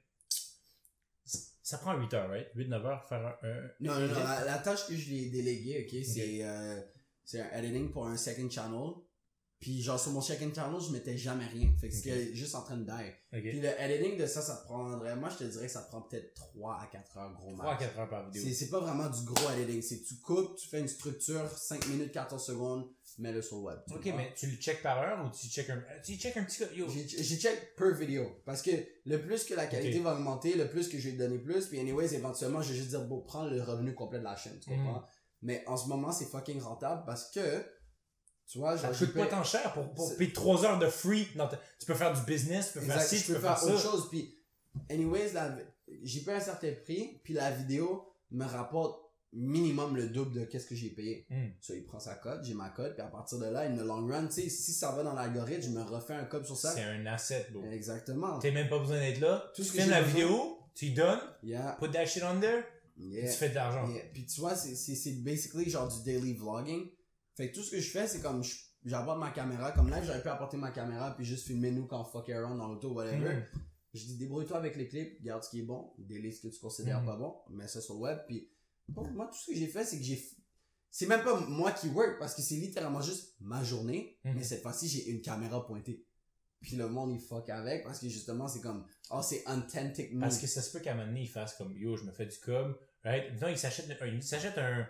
ça 1.62 1.78
prend 1.78 1.98
8 1.98 2.14
heures, 2.14 2.30
right? 2.30 2.46
8-9 2.54 2.84
heures 2.86 3.04
faire 3.08 3.36
un, 3.42 3.70
Non, 3.80 3.98
non, 4.00 4.06
non. 4.06 4.14
La, 4.20 4.44
la 4.44 4.58
tâche 4.58 4.86
que 4.86 4.94
je 4.96 5.08
lui 5.10 5.24
ai 5.24 5.30
déléguée, 5.30 5.84
ok, 5.84 6.04
c'est 6.04 6.44
euh, 6.44 6.80
c'est 7.24 7.40
un 7.40 7.50
editing 7.58 7.90
pour 7.90 8.06
un 8.06 8.16
second 8.16 8.48
channel. 8.48 8.92
Puis 9.59 9.82
genre 9.82 9.98
sur 9.98 10.12
mon 10.12 10.20
second 10.20 10.52
channel, 10.54 10.80
je 10.80 10.92
mettais 10.92 11.16
jamais 11.16 11.46
rien. 11.46 11.72
Fait 11.80 11.88
que 11.88 11.94
c'était 11.94 12.34
juste 12.34 12.54
en 12.54 12.62
train 12.62 12.76
de 12.76 12.84
die. 12.84 13.12
Puis 13.30 13.61
le 13.61 13.68
editing 13.80 14.18
de 14.18 14.26
ça, 14.26 14.42
ça 14.42 14.57
prendrait, 14.66 15.16
moi 15.16 15.30
je 15.30 15.36
te 15.36 15.44
dirais 15.44 15.66
que 15.66 15.72
ça 15.72 15.80
prend 15.82 16.02
peut-être 16.02 16.34
3 16.34 16.74
à 16.74 16.86
4 16.86 17.16
heures 17.16 17.32
gros 17.34 17.52
3 17.54 17.64
à 17.64 17.68
max. 17.68 17.84
4 17.84 17.98
heures 17.98 18.09
par 18.09 18.26
vidéo. 18.26 18.42
C'est 18.44 18.52
c'est 18.52 18.68
pas 18.68 18.80
vraiment 18.80 19.09
du 19.09 19.24
gros 19.24 19.50
editing, 19.50 19.80
c'est 19.80 20.02
tu 20.02 20.16
coupes, 20.16 20.57
tu 20.57 20.68
fais 20.68 20.80
une 20.80 20.88
structure, 20.88 21.48
5 21.50 21.88
minutes, 21.88 22.12
14 22.12 22.44
secondes, 22.44 22.86
mets-le 23.18 23.40
sur 23.40 23.57
le 23.57 23.62
web. 23.62 23.78
Ok, 23.90 24.02
comprends? 24.02 24.16
mais 24.18 24.34
tu 24.36 24.46
le 24.46 24.57
check 24.57 24.82
par 24.82 24.98
heure 24.98 25.24
ou 25.24 25.30
tu 25.30 25.46
check 25.48 25.70
un, 25.70 25.82
tu 26.04 26.16
check 26.16 26.36
un 26.36 26.44
petit, 26.44 26.62
yo, 26.74 26.86
J'ai 26.88 27.38
check 27.38 27.74
per 27.76 27.94
vidéo. 27.94 28.42
Parce 28.44 28.61
que 28.61 28.70
le 29.07 29.20
plus 29.22 29.44
que 29.44 29.54
la 29.54 29.66
qualité 29.66 30.00
va 30.00 30.14
augmenter, 30.14 30.54
le 30.54 30.68
plus 30.68 30.88
que 30.88 30.98
je 30.98 31.09
vais 31.09 31.16
donner 31.16 31.38
plus. 31.38 31.66
Puis 31.66 31.80
anyways, 31.80 32.14
éventuellement, 32.14 32.61
je 32.61 32.72
vais 32.72 32.78
juste 32.78 32.90
dire, 32.90 33.04
bon, 33.07 33.22
prends 33.22 33.46
le 33.46 33.62
revenu 33.62 33.94
complet 33.94 34.18
de 34.18 34.24
la 34.24 34.36
chaîne. 34.36 34.59
Tu 34.61 34.68
comprends? 34.68 35.00
Mhm. 35.00 35.07
Mais 35.42 35.62
en 35.66 35.76
ce 35.76 35.86
moment, 35.88 36.12
c'est 36.12 36.26
fucking 36.26 36.61
rentable 36.61 37.04
parce 37.07 37.30
que, 37.30 37.64
tu 38.49 38.59
vois, 38.59 38.78
ça 38.78 38.88
coûte 38.88 39.12
pas 39.14 39.26
tant 39.26 39.42
cher 39.44 39.72
pour, 39.72 39.92
pour 39.94 40.16
payer 40.16 40.32
3 40.32 40.64
heures 40.64 40.78
de 40.78 40.86
free. 40.88 41.26
dans 41.36 41.49
ta- 41.49 41.61
tu 41.78 41.86
peux 41.86 41.94
faire 41.94 42.12
du 42.12 42.22
business, 42.22 42.72
tu 42.72 42.78
peux 42.78 42.84
faire 42.86 43.01
ci, 43.03 43.20
tu 43.20 43.26
peux 43.28 43.34
peux 43.34 43.40
faire 43.40 43.59
faire 43.59 43.68
autre 43.68 43.78
ça. 43.82 43.90
chose. 43.90 44.09
Puis, 44.09 44.38
anyways, 44.90 45.32
la- 45.32 45.57
j'ai 46.03 46.20
payé 46.20 46.36
un 46.36 46.40
certain 46.40 46.72
prix, 46.84 47.20
puis 47.24 47.34
la 47.34 47.51
vidéo 47.51 48.09
me 48.30 48.44
rapporte 48.44 49.01
minimum 49.32 49.97
le 49.97 50.09
double 50.09 50.32
de 50.40 50.44
qu'est-ce 50.44 50.66
que 50.66 50.74
j'ai 50.74 50.88
payé. 50.90 51.26
Hmm. 51.28 51.49
Ça, 51.61 51.74
il 51.74 51.84
prend 51.84 51.99
sa 51.99 52.14
cote, 52.14 52.42
j'ai 52.44 52.55
ma 52.55 52.70
cote, 52.70 52.94
puis 52.94 53.03
à 53.03 53.09
partir 53.09 53.38
de 53.38 53.47
là, 53.47 53.61
in 53.62 53.76
the 53.76 53.80
long 53.82 54.07
run, 54.07 54.26
tu 54.28 54.32
sais, 54.42 54.49
si 54.49 54.72
ça 54.72 54.92
va 54.92 55.03
dans 55.03 55.12
l'algorithme, 55.12 55.62
je 55.62 55.70
me 55.70 55.82
refais 55.82 56.14
un 56.14 56.24
code 56.24 56.47
sur 56.47 56.57
ça. 56.57 56.72
C'est 56.72 56.82
un 56.82 57.05
asset, 57.07 57.49
bro. 57.53 57.62
Exactement. 57.70 58.38
T'as 58.38 58.51
même 58.51 58.68
pas 58.68 58.78
besoin 58.78 58.99
d'être 58.99 59.20
là. 59.20 59.51
Tout 59.55 59.62
ce 59.62 59.70
tu 59.70 59.76
que 59.76 59.82
filmes 59.82 59.90
la 59.92 60.03
besoin- 60.03 60.14
vidéo, 60.20 60.59
tu 60.74 60.86
y 60.86 60.94
donnes, 60.94 61.20
Yeah, 61.42 61.76
put 61.80 61.90
that 61.90 62.07
shit 62.07 62.22
on 62.22 62.40
there, 62.40 62.62
yeah. 62.99 63.30
tu 63.30 63.36
fais 63.36 63.51
de 63.51 63.55
l'argent. 63.57 63.86
Yeah. 63.92 64.05
Puis 64.14 64.24
tu 64.26 64.40
vois, 64.40 64.55
c'est 64.55 65.22
basically 65.22 65.68
genre 65.68 65.88
du 65.88 66.03
daily 66.05 66.32
vlogging. 66.34 66.88
Fait 67.37 67.51
que 67.51 67.55
tout 67.55 67.62
ce 67.62 67.70
que 67.70 67.80
je 67.80 67.91
fais, 67.91 68.07
c'est 68.09 68.20
comme, 68.22 68.43
j'apporte 68.84 69.18
ma 69.18 69.30
caméra, 69.30 69.72
comme 69.72 69.89
là, 69.91 70.03
j'aurais 70.03 70.22
pu 70.22 70.28
apporter 70.28 70.57
ma 70.57 70.70
caméra 70.70 71.14
puis 71.14 71.24
juste 71.24 71.47
filmer 71.47 71.70
nous 71.70 71.87
quand 71.87 72.01
on 72.01 72.05
fuck 72.05 72.28
around 72.30 72.59
dans 72.59 72.68
l'auto, 72.68 72.93
whatever. 72.93 73.34
Mhm. 73.34 73.45
Je 73.95 74.05
dis, 74.05 74.16
débrouille-toi 74.16 74.57
avec 74.59 74.76
les 74.76 74.89
clips, 74.89 75.22
garde 75.22 75.43
ce 75.45 75.51
qui 75.51 75.61
est 75.61 75.64
bon, 75.64 75.93
délite 75.99 76.34
ce 76.37 76.47
que 76.49 76.53
tu 76.53 76.61
considères 76.61 77.01
Mhm. 77.01 77.07
pas 77.07 77.16
bon, 77.16 77.34
mets 77.51 77.68
ça 77.68 77.80
sur 77.80 77.95
le 77.95 78.01
web, 78.01 78.18
puis 78.26 78.51
bon, 78.89 79.09
moi, 79.11 79.26
tout 79.26 79.39
ce 79.39 79.51
que 79.51 79.57
j'ai 79.57 79.66
fait, 79.68 79.84
c'est 79.84 79.99
que 79.99 80.05
j'ai, 80.05 80.22
c'est 80.91 81.07
même 81.07 81.22
pas 81.24 81.39
moi 81.41 81.72
qui 81.72 81.89
work, 81.89 82.18
parce 82.18 82.34
que 82.34 82.43
c'est 82.43 82.57
littéralement 82.57 83.01
juste 83.03 83.34
ma 83.41 83.62
journée, 83.62 84.18
Mhm. 84.24 84.34
mais 84.34 84.43
cette 84.43 84.62
fois-ci, 84.62 84.89
j'ai 84.89 85.09
une 85.11 85.20
caméra 85.20 85.64
pointée. 85.66 86.07
Puis 86.62 86.76
le 86.76 86.89
monde, 86.89 87.12
il 87.12 87.20
fuck 87.20 87.49
avec, 87.51 87.84
parce 87.84 87.99
que 88.01 88.09
justement, 88.09 88.49
c'est 88.49 88.61
comme, 88.62 88.87
oh, 89.11 89.20
c'est 89.22 89.45
authentic 89.47 90.12
me. 90.14 90.20
Parce 90.20 90.39
que 90.39 90.47
ça 90.47 90.62
se 90.62 90.72
peut 90.72 90.80
qu'à 90.82 90.93
un 90.93 90.95
moment 90.95 91.07
donné, 91.09 91.22
il 91.22 91.28
fasse 91.28 91.55
comme 91.55 91.76
yo, 91.76 91.97
je 91.97 92.05
me 92.05 92.12
fais 92.12 92.26
du 92.26 92.39
cob, 92.39 92.78
right? 93.05 93.30
Maintenant, 93.32 93.49
il 93.49 93.59
s'achète 93.59 93.91
un, 94.01 94.07
il 94.07 94.22
s'achète 94.22 94.57
un, 94.59 94.87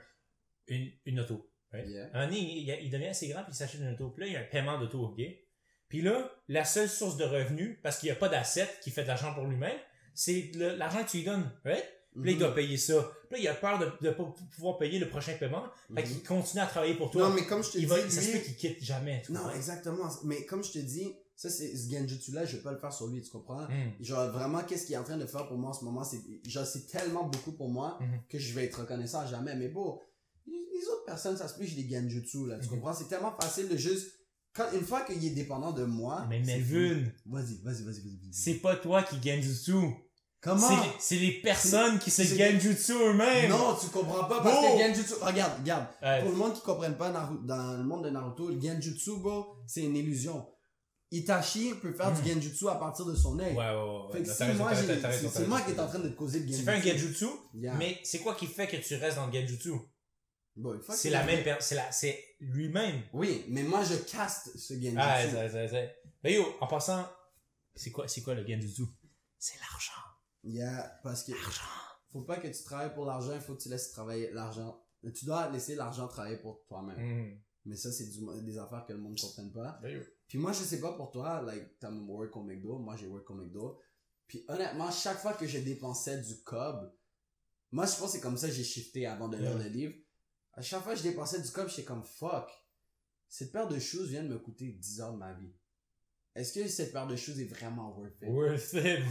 une, 0.69 0.91
une 1.07 1.21
auto, 1.21 1.51
right? 1.77 1.89
Yeah. 1.89 2.11
À 2.13 2.21
un 2.23 2.31
il, 2.31 2.69
il 2.83 2.91
devient 2.91 3.07
assez 3.09 3.29
grand 3.29 3.43
puis 3.43 3.53
il 3.53 3.57
s'achète 3.57 3.81
une 3.81 3.93
auto. 3.93 4.11
Puis 4.11 4.23
là, 4.25 4.27
il 4.29 4.33
y 4.33 4.37
a 4.37 4.41
un 4.41 4.45
paiement 4.45 4.79
d'auto, 4.79 5.01
ok? 5.05 5.21
Puis 5.89 6.03
là, 6.03 6.31
la 6.49 6.65
seule 6.65 6.89
source 6.89 7.17
de 7.17 7.25
revenus, 7.25 7.79
parce 7.83 7.99
qu'il 7.99 8.09
n'y 8.09 8.13
a 8.13 8.17
pas 8.17 8.29
d'asset 8.29 8.69
qui 8.83 8.91
fait 8.91 9.03
de 9.03 9.09
l'argent 9.09 9.33
pour 9.35 9.45
lui-même, 9.45 9.77
c'est 10.15 10.51
l'argent 10.55 11.05
que 11.05 11.11
tu 11.11 11.19
lui 11.19 11.25
donnes, 11.25 11.51
right? 11.65 11.85
Puis 12.15 12.25
là, 12.25 12.31
il 12.33 12.39
doit 12.39 12.55
payer 12.55 12.79
ça. 12.79 12.95
Puis 13.29 13.37
là, 13.37 13.39
il 13.39 13.49
a 13.49 13.55
peur 13.55 13.79
de 13.79 14.07
ne 14.07 14.11
pas 14.11 14.25
pouvoir 14.55 14.79
payer 14.79 14.99
le 14.99 15.09
prochain 15.09 15.35
paiement. 15.39 15.65
Fait 15.95 16.03
qu'il 16.03 16.23
continue 16.25 16.63
à 16.63 16.67
travailler 16.67 16.95
pour 16.95 17.11
toi. 17.11 17.29
Non, 17.29 17.35
mais 17.35 17.45
comme 17.45 17.63
je 17.63 17.71
te 17.73 17.77
il 17.79 17.81
dis, 17.83 17.87
va, 17.87 17.97
ça 18.09 18.23
se 18.23 18.33
peut 18.33 18.39
qu'il 18.39 18.57
quitte 18.57 18.83
jamais. 18.83 19.23
Non, 19.29 19.51
exactement. 19.51 20.09
Mais 20.25 20.47
comme 20.47 20.65
je 20.65 20.73
te 20.73 20.79
dis, 20.79 21.15
ça, 21.37 21.51
c'est 21.51 21.77
ce 21.77 21.91
genjutsu-là, 21.93 22.47
je 22.47 22.57
vais 22.57 22.63
pas 22.63 22.73
le 22.73 22.79
faire 22.79 22.93
sur 22.93 23.09
lui, 23.09 23.21
tu 23.21 23.29
comprends? 23.31 23.65
Hmm. 23.67 23.93
Genre, 24.03 24.31
vraiment, 24.33 24.63
qu'est-ce 24.63 24.87
qu'il 24.87 24.95
est 24.95 24.99
en 24.99 25.05
train 25.05 25.19
de 25.19 25.27
faire 25.27 25.47
pour 25.47 25.59
moi 25.59 25.69
en 25.71 25.75
ce 25.75 25.85
moment, 25.85 26.03
c'est, 26.03 26.21
genre, 26.49 26.65
c'est 26.65 26.87
tellement 26.87 27.25
beaucoup 27.25 27.53
pour 27.53 27.69
moi 27.69 27.99
Mhm. 28.01 28.21
que 28.31 28.39
je 28.39 28.55
vais 28.55 28.65
être 28.65 28.81
reconnaissant 28.81 29.21
à 29.21 29.27
jamais. 29.27 29.55
Mais 29.55 29.69
bon, 29.69 30.01
les 30.77 30.81
les 30.83 30.87
autres 30.89 31.05
personnes, 31.07 31.37
ça 31.37 31.49
se 31.49 31.55
peut 31.55 31.61
que 31.61 31.67
j'ai 31.67 31.83
des 31.83 31.89
genjutsu, 31.95 32.47
là, 32.47 32.59
tu 32.59 32.65
Mhm. 32.67 32.71
comprends? 32.77 32.93
C'est 32.95 33.09
tellement 33.09 33.35
facile 33.41 33.69
de 33.69 33.77
juste, 33.77 34.09
quand, 34.55 34.67
une 34.73 34.85
fois 34.85 35.03
qu'il 35.03 35.25
est 35.25 35.31
dépendant 35.31 35.73
de 35.73 35.85
moi. 35.85 36.27
Mais 36.29 36.41
Melvin. 36.41 37.05
Vas-y, 37.27 37.61
vas-y, 37.63 37.83
vas-y, 37.83 37.83
vas-y. 37.85 38.01
vas-y. 38.03 38.33
c'est 38.33 38.55
pas 38.55 38.77
toi 38.77 39.03
qui 39.03 39.17
genjutsu. 39.23 39.73
Comment? 40.41 40.69
C'est- 41.01 41.17
les 41.17 41.41
personnes 41.41 41.99
qui 41.99 42.11
se 42.11 42.23
c'est- 42.23 42.37
genjutsu 42.37 42.93
eux-mêmes. 42.93 43.51
Non, 43.51 43.75
tu 43.81 43.89
comprends 43.89 44.25
pas 44.25 44.41
parce 44.43 44.61
Bro! 44.61 44.77
que 44.79 44.83
genjutsu, 44.83 45.15
regarde, 45.21 45.59
regarde. 45.61 45.87
Ouais. 46.03 46.21
Pour 46.23 46.31
le 46.31 46.37
monde 46.37 46.55
qui 46.55 46.61
comprenne 46.61 46.97
pas 46.97 47.11
Naru- 47.11 47.45
dans 47.45 47.77
le 47.79 47.83
monde 47.85 48.05
de 48.05 48.11
Naruto, 48.11 48.49
le 48.51 48.61
genjutsu, 48.61 49.19
bro, 49.19 49.45
c'est 49.67 49.83
une 49.83 49.97
illusion. 49.97 50.47
Itachi 51.11 51.73
peut 51.81 51.93
faire 51.93 52.11
Mm. 52.13 52.21
du 52.21 52.31
genjutsu 52.33 52.69
à 52.69 52.75
partir 52.77 53.07
de 53.07 53.15
son 53.15 53.39
œil. 53.39 53.55
Ouais, 53.55 53.57
ouais, 53.57 53.75
ouais. 53.75 54.13
Fait 54.13 54.23
que 54.23 54.33
si 54.33 54.59
moi, 54.59 54.71
c'est 54.75 55.47
moi 55.49 55.61
qui 55.63 55.71
est 55.73 55.81
en 55.81 55.87
train 55.87 55.99
de 56.01 56.09
te 56.09 56.15
causer 56.17 56.41
le 56.41 56.47
Tu 56.47 56.53
genjutsu. 56.53 56.65
fais 56.71 56.73
un 56.73 56.81
genjutsu, 56.97 57.27
Yeah. 57.55 57.75
mais 57.79 57.99
c'est 58.05 58.19
quoi 58.19 58.35
qui 58.35 58.47
fait 58.47 58.67
que 58.67 58.77
tu 58.77 58.95
restes 58.97 59.17
dans 59.17 59.27
le 59.27 59.33
genjutsu? 59.33 59.71
Bon, 60.57 60.81
C'est 60.89 61.11
la 61.11 61.25
même 61.25 61.45
personne, 61.45 61.79
c'est 61.93 62.19
lui-même. 62.41 63.03
Oui, 63.13 63.45
mais 63.49 63.63
moi, 63.63 63.85
je 63.85 63.95
caste 63.97 64.57
ce 64.57 64.73
genjutsu. 64.73 64.97
Ah, 64.99 65.21
c'est, 65.23 65.49
c'est, 65.51 65.69
c'est. 65.69 65.97
Ben 66.23 66.33
yo, 66.33 66.45
en 66.61 66.67
passant, 66.67 67.07
c'est 67.75 67.91
quoi, 67.91 68.09
c'est 68.09 68.23
quoi 68.23 68.35
le 68.35 68.47
genjutsu? 68.47 68.85
C'est 69.39 69.59
l'argent. 69.61 69.93
Yeah, 70.45 70.99
parce 71.03 71.25
que 71.25 71.33
L'argent. 71.33 71.63
faut 72.11 72.23
pas 72.23 72.39
que 72.39 72.49
tu 72.49 72.63
travailles 72.65 72.95
pour 72.95 73.05
l'argent, 73.05 73.35
il 73.35 73.41
faut 73.41 73.55
que 73.55 73.63
tu 73.63 73.69
laisses 73.69 73.91
travailler 73.91 74.31
l'argent. 74.33 74.83
Tu 75.15 75.27
dois 75.27 75.51
laisser 75.51 75.75
l'argent 75.75 76.09
travailler 76.09 76.39
pour 76.39 76.65
toi-même. 76.67 76.97
Mm. 76.99 77.41
Mais 77.67 77.77
ça, 77.77 77.93
c'est 77.93 78.09
des 78.43 78.59
affaires 78.59 78.87
que 78.87 78.93
le 78.93 78.99
monde 78.99 79.15
ne 79.15 79.21
comprenne 79.21 79.53
pas. 79.53 79.79
Ben 79.83 79.91
yo. 79.91 80.03
Puis 80.27 80.39
moi, 80.39 80.53
je 80.53 80.63
sais 80.63 80.81
pas 80.81 80.93
pour 80.95 81.11
toi, 81.11 81.43
like, 81.43 81.79
t'as 81.79 81.91
work 81.91 82.35
au 82.35 82.43
McDo, 82.43 82.79
moi 82.79 82.97
j'ai 82.97 83.07
work 83.07 83.29
au 83.31 83.35
McDo. 83.35 83.79
Puis 84.27 84.45
honnêtement, 84.49 84.91
chaque 84.91 85.19
fois 85.19 85.35
que 85.35 85.47
je 85.47 85.59
dépensais 85.59 86.21
du 86.23 86.43
cob, 86.43 86.93
moi 87.71 87.85
je 87.87 87.93
pense 87.93 88.07
que 88.07 88.09
c'est 88.13 88.21
comme 88.21 88.37
ça 88.37 88.49
que 88.49 88.55
j'ai 88.55 88.65
shifté 88.65 89.07
avant 89.07 89.29
de 89.29 89.37
lire 89.37 89.57
le 89.59 89.69
livre. 89.69 89.95
À 90.57 90.63
chaque 90.63 90.83
fois 90.83 90.93
que 90.95 90.99
je 90.99 91.05
dépensais 91.05 91.41
du 91.41 91.51
cob, 91.51 91.69
j'étais 91.69 91.85
comme 91.85 92.03
fuck. 92.03 92.51
Cette 93.29 93.53
paire 93.53 93.69
de 93.69 93.79
shoes 93.79 94.07
vient 94.07 94.23
de 94.23 94.29
me 94.29 94.39
coûter 94.39 94.73
10 94.73 95.01
heures 95.01 95.13
de 95.13 95.19
ma 95.19 95.35
vie. 95.35 95.53
Est-ce 96.35 96.53
que 96.53 96.67
cette 96.69 96.93
paire 96.93 97.07
de 97.07 97.17
shoes 97.17 97.39
est 97.41 97.45
vraiment 97.45 97.97
worth 97.97 98.23
it? 98.23 98.29
Worth 98.29 98.73
it. 98.75 99.05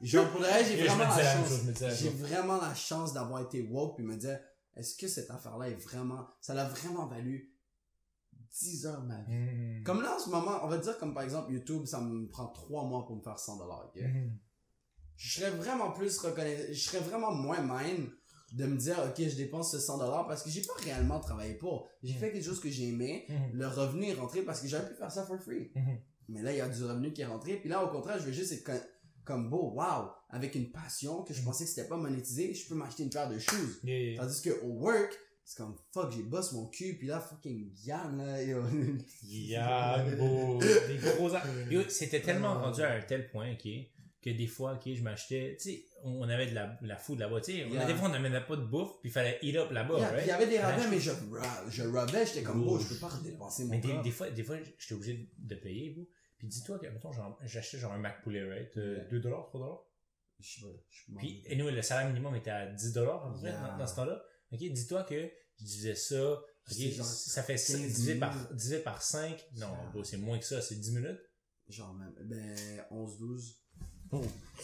Genre 0.00 0.30
pour 0.30 0.40
le 0.40 0.46
reste, 0.46 0.70
j'ai 0.70 0.82
vraiment 0.86 1.08
la 1.08 1.34
chance. 1.34 1.98
J'ai 1.98 2.10
vraiment 2.10 2.60
la 2.60 2.74
chance 2.74 3.12
d'avoir 3.12 3.42
été 3.42 3.62
woke 3.62 3.96
puis 3.96 4.04
me 4.04 4.16
dire 4.16 4.38
est-ce 4.76 4.96
que 4.96 5.08
cette 5.08 5.30
affaire-là 5.30 5.70
est 5.70 5.82
vraiment. 5.82 6.28
Ça 6.40 6.54
l'a 6.54 6.64
vraiment 6.64 7.06
valu 7.06 7.56
10 8.60 8.86
heures 8.86 9.02
de 9.02 9.06
ma 9.08 9.22
vie? 9.22 9.32
Mm. 9.32 9.82
Comme 9.84 10.02
là 10.02 10.14
en 10.14 10.18
ce 10.18 10.28
moment, 10.28 10.60
on 10.62 10.68
va 10.68 10.78
dire 10.78 10.98
comme 10.98 11.14
par 11.14 11.22
exemple 11.22 11.52
YouTube, 11.52 11.86
ça 11.86 12.00
me 12.00 12.28
prend 12.28 12.48
3 12.48 12.84
mois 12.84 13.06
pour 13.06 13.16
me 13.16 13.22
faire 13.22 13.38
100 13.38 13.56
dollars. 13.56 13.92
Mm. 13.96 14.36
Je 15.16 15.40
serais 15.40 15.50
vraiment 15.50 15.90
plus 15.92 16.18
reconnaissant, 16.18 16.72
je 16.72 16.80
serais 16.80 17.00
vraiment 17.00 17.32
moins 17.32 17.62
mine 17.62 18.10
de 18.52 18.64
me 18.66 18.76
dire 18.76 18.96
ok 19.08 19.28
je 19.28 19.36
dépense 19.36 19.72
ce 19.72 19.78
100 19.78 19.98
dollars 19.98 20.26
parce 20.28 20.42
que 20.42 20.50
j'ai 20.50 20.62
pas 20.62 20.74
réellement 20.84 21.20
travaillé 21.20 21.54
pour. 21.54 21.88
J'ai 22.02 22.14
Mm. 22.14 22.16
fait 22.18 22.32
quelque 22.32 22.44
chose 22.44 22.60
que 22.60 22.70
j'ai 22.70 22.88
aimé, 22.88 23.26
Mm. 23.28 23.34
le 23.54 23.66
revenu 23.68 24.06
est 24.08 24.14
rentré 24.14 24.42
parce 24.42 24.60
que 24.60 24.68
j'aurais 24.68 24.88
pu 24.88 24.94
faire 24.94 25.10
ça 25.10 25.24
for 25.26 25.38
free. 25.40 25.70
Mhm. 25.74 25.98
Mais 26.28 26.42
là 26.42 26.52
il 26.52 26.58
y 26.58 26.60
a 26.60 26.68
du 26.68 26.82
revenu 26.84 27.12
qui 27.12 27.22
est 27.22 27.26
rentré, 27.26 27.56
puis 27.56 27.68
là 27.68 27.84
au 27.84 27.88
contraire 27.88 28.18
je 28.18 28.24
veux 28.24 28.32
juste 28.32 28.52
être 28.52 28.64
co- 28.64 28.86
comme 29.24 29.50
beau, 29.50 29.72
wow, 29.74 30.10
avec 30.30 30.54
une 30.54 30.70
passion 30.70 31.22
que 31.24 31.34
je 31.34 31.40
Mm. 31.42 31.44
pensais 31.44 31.64
que 31.64 31.70
c'était 31.70 31.88
pas 31.88 31.96
monétisé, 31.96 32.54
je 32.54 32.68
peux 32.68 32.74
m'acheter 32.76 33.02
une 33.02 33.10
paire 33.10 33.28
de 33.28 33.38
shoes. 33.38 33.80
Yeah, 33.82 33.98
yeah. 33.98 34.20
Tandis 34.20 34.40
que 34.42 34.50
au 34.64 34.68
work, 34.80 35.12
c'est 35.44 35.56
comme 35.58 35.76
fuck, 35.92 36.12
j'ai 36.12 36.22
bossé 36.22 36.54
mon 36.56 36.66
cul, 36.66 36.96
puis 36.98 37.08
là 37.08 37.20
fucking 37.20 37.72
Yann 37.84 38.16
là, 38.18 38.42
yo. 38.42 38.62
Yeah, 39.22 40.04
bro. 40.16 40.58
Des 40.60 40.98
gros 40.98 41.30
c'était 41.88 42.20
tellement 42.20 42.56
Euh. 42.56 42.62
rendu 42.64 42.82
à 42.82 42.92
un 42.92 43.00
tel 43.02 43.28
point, 43.30 43.52
ok, 43.52 43.68
que 44.32 44.38
des 44.38 44.46
fois, 44.46 44.74
ok, 44.74 44.92
je 44.94 45.02
m'achetais, 45.02 45.56
tu 45.60 45.70
sais, 45.70 45.84
on 46.02 46.28
avait 46.28 46.46
de 46.48 46.54
la, 46.54 46.78
la 46.82 46.96
food 46.96 47.18
là-bas, 47.18 47.40
tu 47.40 47.52
sais, 47.52 47.64
on 47.64 47.70
Yeah. 47.72 47.82
a 47.82 47.86
des 47.86 47.94
fois, 47.94 48.08
on 48.08 48.12
n'amenait 48.12 48.40
pas 48.44 48.56
de 48.56 48.64
bouffe, 48.64 49.00
puis 49.00 49.08
il 49.10 49.12
fallait 49.12 49.38
eat 49.42 49.56
up 49.56 49.70
là-bas, 49.70 49.98
Yeah, 49.98 50.22
il 50.22 50.26
y 50.28 50.30
avait 50.30 50.46
des 50.46 50.58
rabais, 50.58 50.88
mais 50.90 51.00
je, 51.00 51.10
je 51.70 51.82
rabais, 51.84 52.26
j'étais 52.26 52.42
comme 52.42 52.66
Oh. 52.68 52.78
je 52.78 52.88
peux 52.88 53.00
pas 53.00 53.08
redépenser 53.08 53.64
mon 53.64 53.70
Mais 53.70 53.80
des, 54.02 54.10
fois, 54.10 54.30
des 54.30 54.42
fois, 54.44 54.56
j'étais 54.78 54.94
obligé 54.94 55.30
de 55.38 55.54
payer, 55.54 55.90
bro. 55.90 56.08
Puis 56.38 56.48
dis-toi 56.48 56.78
que, 56.78 56.86
mettons, 56.86 57.10
j'achetais 57.44 57.78
genre 57.78 57.92
un 57.92 57.98
Mac 57.98 58.22
poulet, 58.22 58.44
right? 58.44 58.76
Euh, 58.76 58.96
Yeah. 58.96 59.04
2 59.08 59.20
dollars, 59.20 59.46
3 59.46 59.60
dollars? 59.60 59.82
Je 60.38 60.54
sais 60.54 60.60
pas, 60.60 60.72
je 60.90 61.02
Puis, 61.16 61.38
rappelle. 61.42 61.52
anyway, 61.52 61.72
le 61.72 61.82
salaire 61.82 62.08
minimum 62.08 62.36
était 62.36 62.50
à 62.50 62.66
10 62.66 62.92
dollars, 62.92 63.32
dans, 63.32 63.78
dans 63.78 63.86
ce 63.86 63.94
temps-là. 63.96 64.22
Ok, 64.52 64.58
dis-toi 64.60 65.02
que 65.04 65.30
je 65.58 65.64
disais 65.64 65.94
ça, 65.94 66.16
genre 66.68 67.06
ça 67.06 67.42
fait 67.42 67.54
15 67.54 67.80
divisé 67.80 68.16
par, 68.16 68.52
divisé 68.52 68.80
par 68.80 69.00
5. 69.02 69.42
Non, 69.56 69.68
c'est 70.04 70.18
moins 70.18 70.38
que 70.38 70.44
ça, 70.44 70.60
c'est 70.60 70.74
10 70.76 70.92
minutes. 70.94 71.20
Genre 71.68 71.92
même, 71.94 72.14
ben 72.20 72.84
11, 72.90 73.18
12. 73.18 73.58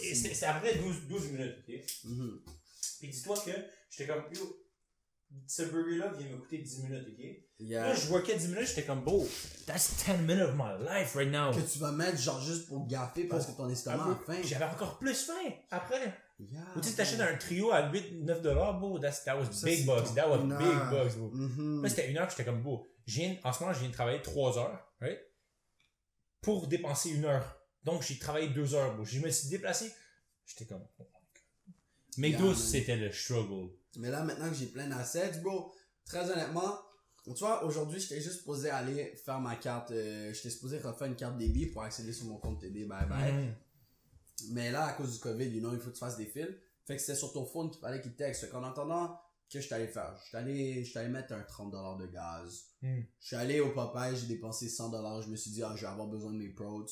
Et 0.03 0.15
c'est 0.15 0.47
après 0.47 0.77
12, 0.77 1.09
12 1.09 1.31
minutes, 1.33 1.57
ok? 1.69 1.75
Mhm. 2.05 2.41
Puis 2.99 3.09
dis-toi 3.09 3.37
que 3.45 3.51
j'étais 3.91 4.13
comme, 4.13 4.25
yo, 4.35 4.59
ce 5.47 5.63
burger-là 5.63 6.13
vient 6.19 6.29
me 6.29 6.37
coûter 6.37 6.59
10 6.59 6.83
minutes, 6.85 7.09
ok? 7.09 7.25
Yeah. 7.59 7.89
Là, 7.89 7.95
je 7.95 8.09
workais 8.11 8.37
10 8.37 8.49
minutes, 8.49 8.69
j'étais 8.69 8.85
comme, 8.85 9.03
bro, 9.03 9.27
that's 9.67 10.05
10 10.07 10.23
minutes 10.23 10.43
of 10.49 10.55
my 10.57 10.85
life 10.85 11.15
right 11.15 11.31
now. 11.31 11.53
Que 11.53 11.61
tu 11.61 11.79
vas 11.79 11.93
mettre 11.93 12.19
genre 12.21 12.41
juste 12.41 12.67
pour 12.67 12.87
gaffer 12.87 13.25
parce 13.25 13.47
que 13.47 13.53
ton 13.53 13.69
estomac 13.69 14.05
a 14.05 14.21
faim. 14.27 14.41
J'avais 14.45 14.65
encore 14.65 14.99
plus 14.99 15.27
faim 15.27 15.53
après. 15.71 16.15
Yeah. 16.39 16.61
Ou 16.77 16.81
tu 16.81 16.89
sais, 16.89 16.97
t'achètes 16.97 17.21
un 17.21 17.37
trio 17.37 17.71
à 17.73 17.91
8, 17.91 18.25
9 18.25 18.43
dollars, 18.43 18.79
bro, 18.79 18.99
that's, 18.99 19.25
that 19.25 19.37
was 19.39 19.53
Ça, 19.53 19.67
big 19.67 19.87
bucks, 19.87 20.13
that 20.15 20.29
was 20.29 20.39
big 20.39 20.91
bucks, 20.91 21.17
bro. 21.17 21.31
Mhm. 21.31 21.83
Là, 21.83 21.89
c'était 21.89 22.11
une 22.11 22.19
heure 22.19 22.27
que 22.27 22.33
j'étais 22.33 22.45
comme, 22.45 22.63
bro, 22.63 22.87
en 23.45 23.53
ce 23.53 23.61
moment, 23.61 23.73
je 23.73 23.81
viens 23.81 23.89
de 23.89 23.95
travailler 23.95 24.23
3 24.23 24.59
heures, 24.59 24.93
right? 25.01 25.21
Pour 26.41 26.67
dépenser 26.67 27.11
une 27.11 27.25
heure. 27.25 27.62
Donc, 27.85 28.03
j'ai 28.03 28.19
travaillé 28.19 28.49
2 28.49 28.75
heures, 28.75 28.95
bro. 28.95 29.05
Je 29.05 29.21
me 29.21 29.31
suis 29.31 29.49
déplacé, 29.49 29.93
j'étais 30.47 30.67
comme, 30.67 30.87
oh 30.99 31.03
my 31.03 32.33
God. 32.33 32.43
McDo, 32.43 32.55
c'était 32.55 32.97
le 32.97 33.11
struggle. 33.13 33.71
Mais 33.97 34.11
là, 34.11 34.23
maintenant 34.23 34.49
que 34.49 34.55
j'ai 34.55 34.67
plein 34.67 34.89
d'assets, 34.89 35.39
bro, 35.43 35.75
très 36.05 36.31
honnêtement, 36.31 36.79
tu 37.25 37.33
vois, 37.39 37.65
aujourd'hui, 37.65 38.01
j'étais 38.01 38.21
juste 38.21 38.39
supposé 38.39 38.71
aller 38.71 39.15
faire 39.25 39.41
ma 39.41 39.57
carte, 39.57 39.93
euh, 39.93 40.33
j'étais 40.33 40.51
supposé 40.51 40.79
refaire 40.79 41.07
une 41.07 41.17
carte 41.17 41.39
débit 41.39 41.67
pour 41.67 41.83
accéder 41.83 42.13
sur 42.13 42.27
mon 42.27 42.39
compte 42.39 42.61
TD, 42.61 42.85
bye 42.85 43.07
bye. 43.09 43.33
Mhm. 43.33 43.55
Mais 44.51 44.73
là, 44.73 44.87
à 44.87 44.93
cause 44.95 45.13
du 45.13 45.19
COVID, 45.21 45.47
you 45.47 45.61
know, 45.61 45.73
il 45.73 45.79
faut 45.79 45.91
que 45.91 45.95
tu 45.95 46.01
fasses 46.01 46.17
des 46.17 46.27
fils. 46.27 46.49
Fait 46.85 46.97
que 46.97 47.01
c'était 47.01 47.17
sur 47.17 47.33
ton 47.33 47.47
phone 47.47 47.71
qu'il 47.71 47.81
fallait 47.81 48.01
qu'il 48.01 48.17
texte. 48.17 48.41
Fait 48.41 48.49
qu'en 48.49 48.65
attendant, 48.65 49.17
que 49.53 49.61
je 49.61 49.69
t'allais 49.69 49.87
faire? 49.87 50.17
Je 50.31 50.37
allé, 50.37 50.85
je 50.85 50.99
mettre 51.01 51.35
un 51.35 51.43
30$ 51.43 51.99
de 52.01 52.07
gaz. 52.07 52.65
Mm. 52.81 53.01
Je 53.21 53.27
suis 53.27 53.37
allé 53.37 53.61
au 53.61 53.71
Popeye, 53.71 54.17
j'ai 54.17 54.27
dépensé 54.27 54.67
100$. 54.67 55.23
Je 55.25 55.29
me 55.29 55.37
suis 55.37 55.51
dit, 55.51 55.63
ah, 55.63 55.75
je 55.77 55.83
vais 55.83 55.89
avoir 55.89 56.09
besoin 56.09 56.33
de 56.33 56.39
mes 56.39 56.49
prods. 56.49 56.87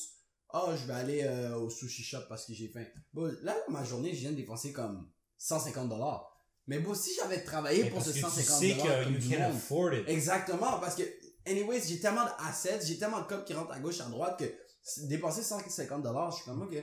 Ah, 0.53 0.75
je 0.75 0.85
vais 0.85 0.93
aller 0.93 1.23
euh, 1.23 1.55
au 1.55 1.69
sushi 1.69 2.03
shop 2.03 2.21
parce 2.27 2.45
que 2.45 2.53
j'ai 2.53 2.67
faim. 2.67 2.85
Bon, 3.13 3.33
là, 3.41 3.55
ma 3.69 3.83
journée, 3.83 4.13
je 4.13 4.19
viens 4.19 4.31
de 4.31 4.35
dépenser 4.35 4.73
comme 4.73 5.09
150$. 5.39 6.21
Mais 6.67 6.79
bon, 6.79 6.93
si 6.93 7.11
j'avais 7.15 7.43
travaillé 7.43 7.83
Mais 7.83 7.89
pour 7.89 8.01
ce 8.03 8.11
que 8.11 8.19
150$, 8.19 8.33
tu 8.33 8.41
sais 8.41 8.75
que 8.75 9.03
comme 9.03 9.13
you 9.13 9.19
du 9.19 9.29
can 9.29 9.41
monde, 9.41 9.55
afford 9.55 9.93
it. 9.93 10.07
Exactement, 10.07 10.79
parce 10.79 10.95
que, 10.95 11.03
anyways, 11.45 11.81
j'ai 11.87 11.99
tellement 11.99 12.25
d'assets, 12.25 12.79
j'ai 12.85 12.97
tellement 12.97 13.21
de 13.21 13.27
cops 13.27 13.45
qui 13.45 13.53
rentrent 13.53 13.71
à 13.71 13.79
gauche, 13.79 13.99
à 14.01 14.05
droite, 14.05 14.39
que 14.39 15.05
dépenser 15.05 15.41
150 15.41 16.03
dollars, 16.03 16.31
je 16.31 16.37
suis 16.37 16.45
comme, 16.45 16.61
ok, 16.61 16.75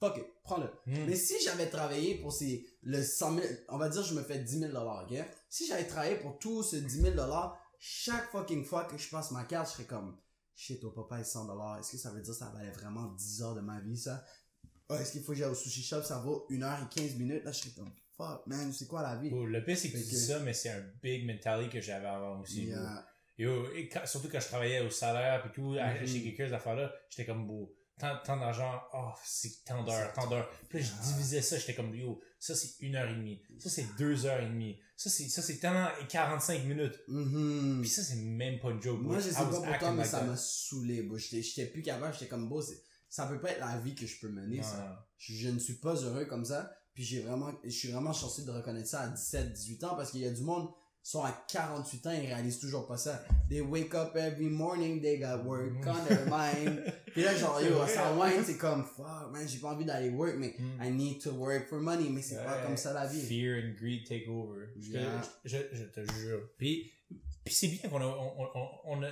fuck 0.00 0.16
it, 0.18 0.24
prends-le. 0.42 0.68
Mm. 0.86 1.06
Mais 1.06 1.16
si 1.16 1.34
j'avais 1.42 1.68
travaillé 1.68 2.16
pour 2.16 2.32
ces, 2.32 2.66
le 2.82 3.02
100 3.02 3.36
000, 3.36 3.46
on 3.68 3.78
va 3.78 3.88
dire, 3.88 4.02
je 4.02 4.14
me 4.14 4.22
fais 4.22 4.38
10 4.38 4.58
000 4.60 4.72
dollars, 4.72 5.06
ok? 5.08 5.18
Si 5.48 5.66
j'avais 5.66 5.86
travaillé 5.86 6.16
pour 6.16 6.38
tout 6.38 6.62
ce 6.62 6.76
10 6.76 7.00
000 7.00 7.14
dollars, 7.14 7.58
chaque 7.78 8.30
fucking 8.30 8.64
fois 8.64 8.84
que 8.84 8.96
je 8.98 9.08
passe 9.08 9.30
ma 9.30 9.44
carte, 9.44 9.68
je 9.68 9.72
serais 9.74 9.84
comme, 9.84 10.16
shit, 10.54 10.82
au 10.84 10.90
papa, 10.90 11.22
100 11.24 11.46
dollars, 11.46 11.78
est-ce 11.78 11.92
que 11.92 11.98
ça 11.98 12.10
veut 12.10 12.20
dire 12.20 12.32
que 12.32 12.38
ça 12.38 12.50
valait 12.50 12.70
vraiment 12.70 13.06
10 13.12 13.42
heures 13.42 13.54
de 13.54 13.60
ma 13.60 13.80
vie, 13.80 13.96
ça? 13.96 14.24
Ah, 14.88 15.00
est-ce 15.00 15.12
qu'il 15.12 15.22
faut 15.22 15.32
que 15.32 15.38
j'aille 15.38 15.50
au 15.50 15.54
sushi 15.54 15.82
shop, 15.82 16.02
ça 16.02 16.18
vaut 16.18 16.46
1 16.50 16.62
heure 16.62 16.78
et 16.82 16.94
15 17.00 17.16
minutes? 17.16 17.42
Là, 17.44 17.52
je 17.52 17.58
serais 17.60 17.70
comme, 17.70 17.90
fuck, 18.16 18.46
man, 18.46 18.72
c'est 18.72 18.86
quoi 18.86 19.02
la 19.02 19.16
vie? 19.16 19.30
Le 19.30 19.64
pire, 19.64 19.76
c'est 19.78 19.90
que 19.90 19.96
tu 19.96 20.04
dis 20.04 20.16
ça, 20.16 20.38
mais 20.40 20.52
c'est 20.52 20.70
un 20.70 20.82
big 21.02 21.26
mentality 21.26 21.70
que 21.70 21.80
j'avais 21.80 22.06
avant 22.06 22.40
aussi. 22.40 22.66
bro. 22.66 22.70
Yeah. 22.76 23.06
Yo, 23.36 23.72
et 23.74 23.88
quand- 23.88 24.06
surtout 24.06 24.28
quand 24.30 24.38
je 24.38 24.46
travaillais 24.46 24.80
au 24.80 24.90
salaire 24.90 25.44
et 25.46 25.52
tout, 25.52 25.74
à- 25.80 25.94
Mhm. 25.94 26.06
chez 26.06 26.22
quelqu'un, 26.22 26.46
ces 26.48 26.52
affaires-là, 26.54 26.92
j'étais 27.10 27.26
comme, 27.26 27.46
beau, 27.46 27.74
tant, 27.98 28.16
tant 28.24 28.36
d'argent, 28.36 28.80
oh, 28.92 29.10
c'est 29.24 29.64
tant 29.64 29.82
d'heures, 29.84 30.12
tant 30.12 30.28
d'heures. 30.28 30.50
Puis 30.68 30.78
là, 30.80 30.84
je 30.84 30.90
Ah. 30.98 31.02
divisais 31.12 31.42
ça, 31.42 31.58
j'étais 31.58 31.74
comme, 31.74 31.94
yo, 31.94 32.20
ça 32.38 32.54
c'est 32.54 32.70
une 32.80 32.96
heure 32.96 33.08
et 33.08 33.14
demie, 33.14 33.40
ça 33.58 33.70
c'est 33.70 33.86
deux 33.98 34.26
heures 34.26 34.40
et 34.40 34.46
demie, 34.48 34.78
ça 34.96 35.10
c'est, 35.10 35.28
ça 35.28 35.42
c'est 35.42 35.58
tellement 35.58 35.88
45 36.08 36.64
minutes. 36.64 36.98
Mhm. 37.08 37.80
Puis 37.80 37.90
ça, 37.90 38.02
c'est 38.02 38.16
même 38.16 38.58
pas 38.60 38.70
une 38.70 38.82
joke. 38.82 39.00
Moi, 39.00 39.18
je 39.18 39.30
sais 39.30 39.34
pas 39.34 39.44
pour 39.46 39.78
toi, 39.78 39.92
mais 39.92 40.04
ça 40.04 40.22
m'a 40.22 40.36
saoulé. 40.36 41.08
J'étais, 41.16 41.66
plus 41.66 41.82
capable, 41.82 42.12
j'étais 42.14 42.28
comme, 42.28 42.48
beau, 42.48 42.62
ça 43.08 43.26
peut 43.26 43.40
pas 43.40 43.52
être 43.52 43.60
la 43.60 43.78
vie 43.78 43.94
que 43.94 44.06
je 44.06 44.18
peux 44.20 44.28
mener, 44.28 44.58
Non, 44.58 44.62
ça. 44.62 44.78
non. 44.78 44.96
Je, 45.18 45.34
je 45.34 45.48
ne 45.48 45.58
suis 45.58 45.74
pas 45.74 45.94
heureux 45.94 46.24
comme 46.26 46.44
ça. 46.44 46.70
Puis 46.94 47.02
j'ai 47.02 47.22
vraiment, 47.22 47.52
je 47.64 47.70
suis 47.70 47.90
vraiment 47.90 48.12
chanceux 48.12 48.44
de 48.44 48.50
reconnaître 48.52 48.88
ça 48.88 49.00
à 49.02 49.08
17, 49.08 49.52
18 49.52 49.82
ans 49.84 49.96
parce 49.96 50.12
qu'il 50.12 50.20
y 50.20 50.26
a 50.26 50.30
du 50.30 50.42
monde, 50.42 50.68
sont 51.06 51.22
à 51.22 51.32
48 51.52 52.06
ans, 52.06 52.10
ils 52.12 52.26
réalisent 52.26 52.58
toujours 52.58 52.86
pas 52.86 52.96
ça. 52.96 53.22
They 53.50 53.60
wake 53.60 53.94
up 53.94 54.16
every 54.16 54.46
morning, 54.48 55.02
they 55.02 55.18
got 55.18 55.44
work 55.44 55.74
on 55.86 56.04
their 56.08 56.24
mind. 56.26 56.82
Puis 57.12 57.22
là, 57.22 57.34
genre, 57.36 57.60
yo, 57.60 57.86
ça 57.86 58.08
hein? 58.08 58.18
wine, 58.18 58.42
c'est 58.42 58.56
comme, 58.56 58.84
fuck, 58.84 59.30
man, 59.30 59.46
j'ai 59.46 59.58
pas 59.58 59.68
envie 59.68 59.84
d'aller 59.84 60.08
work, 60.08 60.36
mais 60.38 60.54
Mm. 60.58 60.82
I 60.82 60.90
need 60.90 61.20
to 61.22 61.30
work 61.32 61.68
for 61.68 61.78
money, 61.78 62.08
mais 62.08 62.22
c'est 62.22 62.42
pas 62.42 62.56
Ouais. 62.56 62.62
comme 62.64 62.76
ça 62.78 62.92
la 62.94 63.06
vie. 63.06 63.20
Fear 63.20 63.62
and 63.62 63.74
greed 63.78 64.06
take 64.08 64.26
over. 64.28 64.68
Je, 64.80 64.92
te- 64.92 65.74
je, 65.74 65.82
te 65.84 66.12
jure. 66.14 66.40
Puis, 66.56 66.90
puis 67.44 67.54
c'est 67.54 67.68
bien 67.68 67.90
qu'on 67.90 68.00
a, 68.00 68.06
on, 68.06 68.48
on, 68.54 68.68
on 68.86 69.02
a, 69.02 69.10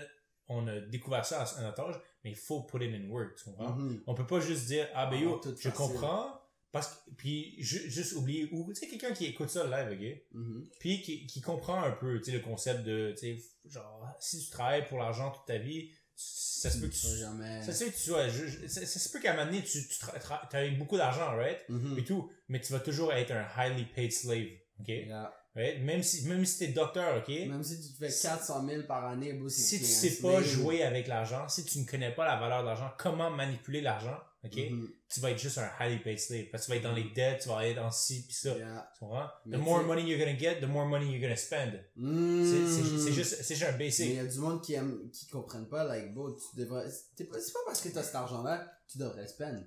on 0.48 0.66
a 0.68 0.80
découvert 0.80 1.24
ça 1.26 1.42
à 1.44 1.62
notre 1.62 1.80
âge, 1.82 2.00
mais 2.24 2.30
il 2.30 2.36
faut 2.36 2.62
put 2.62 2.82
it 2.82 2.94
in 2.94 3.08
work, 3.10 3.36
tu 3.36 3.44
comprends? 3.44 3.74
Mhm. 3.76 4.00
On 4.06 4.14
peut 4.14 4.26
pas 4.26 4.40
juste 4.40 4.64
dire, 4.66 4.88
ah 4.94 5.06
ben 5.10 5.20
yo, 5.20 5.40
je 5.44 5.50
facile. 5.50 5.72
comprends, 5.72 6.40
parce 6.72 6.88
que, 6.88 7.10
puis 7.16 7.54
ju- 7.62 7.88
juste 7.90 8.14
oublier, 8.14 8.48
ou 8.52 8.72
tu 8.72 8.80
sais, 8.80 8.88
quelqu'un 8.88 9.12
qui 9.12 9.26
écoute 9.26 9.50
ça 9.50 9.64
live, 9.64 9.98
ok? 10.00 10.22
Mhm. 10.40 10.68
Puis 10.80 11.02
qui, 11.02 11.26
qui 11.26 11.40
comprend 11.40 11.82
un 11.82 11.92
peu, 11.92 12.18
tu 12.18 12.24
sais, 12.24 12.32
le 12.32 12.40
concept 12.40 12.82
de, 12.84 13.12
tu 13.18 13.36
sais, 13.38 13.44
genre, 13.68 14.04
si 14.18 14.42
tu 14.44 14.50
travailles 14.50 14.88
pour 14.88 14.98
l'argent 14.98 15.30
toute 15.30 15.46
ta 15.46 15.58
vie, 15.58 15.90
ça 16.14 16.70
se 16.70 16.78
peut 16.78 16.88
que 16.88 16.92
Tu 16.94 17.06
jamais. 17.18 17.62
Ça 17.62 17.72
se 17.72 17.84
peut 17.84 17.90
que 17.90 17.96
tu 17.96 18.02
sois... 18.02 18.28
Ça, 18.68 18.86
ça 18.86 18.98
se 19.00 19.08
peut 19.10 19.18
qu'à 19.20 19.32
un 19.32 19.36
moment 19.36 19.46
donné, 19.50 19.62
tu, 19.64 19.86
tu 19.86 19.94
tra- 19.94 20.18
tra- 20.20 20.54
as 20.56 20.70
beaucoup 20.78 20.96
d'argent, 20.96 21.36
right? 21.36 21.58
Mhm. 21.68 21.98
Et 21.98 22.04
tout, 22.04 22.30
mais 22.48 22.60
tu 22.60 22.72
vas 22.72 22.80
toujours 22.80 23.12
être 23.12 23.32
un 23.32 23.46
highly 23.56 23.84
paid 23.86 24.12
slave, 24.12 24.48
ok? 24.80 24.88
Yeah. 24.88 25.32
right? 25.54 25.80
Même 25.82 26.02
si, 26.02 26.26
même 26.28 26.44
si 26.46 26.58
t'es 26.58 26.68
docteur, 26.68 27.18
ok? 27.18 27.28
Même 27.28 27.62
si 27.64 27.80
tu 27.80 27.92
te 27.92 27.98
fais 28.06 28.22
400 28.22 28.66
000 28.68 28.82
par 28.84 29.04
année, 29.06 29.38
Si 29.48 29.78
tu 29.78 29.84
sais 29.84 30.22
pas 30.22 30.40
jouer 30.42 30.82
avec 30.84 31.06
l'argent, 31.08 31.48
si 31.48 31.64
tu 31.64 31.78
ne 31.80 31.84
connais 31.86 32.14
pas 32.14 32.24
la 32.24 32.36
valeur 32.38 32.62
de 32.62 32.66
l'argent, 32.68 32.90
comment 32.98 33.30
manipuler 33.30 33.80
l'argent, 33.80 34.18
ok? 34.44 34.56
Mhm. 34.70 34.88
Tu 35.08 35.20
vas 35.20 35.30
être 35.30 35.38
juste 35.38 35.58
un 35.58 35.70
highly 35.78 35.98
paid 36.02 36.18
slave. 36.18 36.46
Parce 36.50 36.62
que 36.62 36.66
tu 36.66 36.70
vas 36.72 36.76
être 36.78 36.82
dans 36.82 36.94
les 36.94 37.10
dettes, 37.14 37.42
tu 37.42 37.48
vas 37.48 37.66
être 37.66 37.76
dans 37.76 37.90
ci 37.90 38.26
pis 38.26 38.34
ça. 38.34 38.56
Yeah. 38.56 38.90
Tu 38.94 39.00
comprends? 39.00 39.28
The 39.50 39.56
more 39.56 39.82
money 39.84 40.02
you're 40.02 40.18
gonna 40.18 40.36
get, 40.38 40.60
the 40.60 40.66
more 40.68 40.86
money 40.86 41.06
you're 41.10 41.20
gonna 41.20 41.36
spend. 41.36 41.72
Mm. 41.96 42.44
C'est- 42.44 43.12
juste, 43.12 43.42
c'est 43.42 43.54
juste 43.54 43.68
un 43.68 43.76
Mais 43.76 43.86
il 43.86 43.88
basic. 43.88 44.14
y 44.14 44.18
a 44.18 44.24
du 44.26 44.38
monde 44.38 44.62
qui 44.62 44.74
aime, 44.74 45.10
qui 45.12 45.26
comprennent 45.28 45.68
pas, 45.68 45.84
like, 45.84 46.12
bro, 46.14 46.32
tu 46.32 46.56
devrais, 46.56 46.86
c'est 46.90 47.24
pas, 47.28 47.36
parce 47.66 47.80
que 47.80 47.88
t'as 47.90 48.02
cet 48.02 48.14
argent-là, 48.14 48.66
tu 48.88 48.98
devrais 48.98 49.26
spend. 49.26 49.64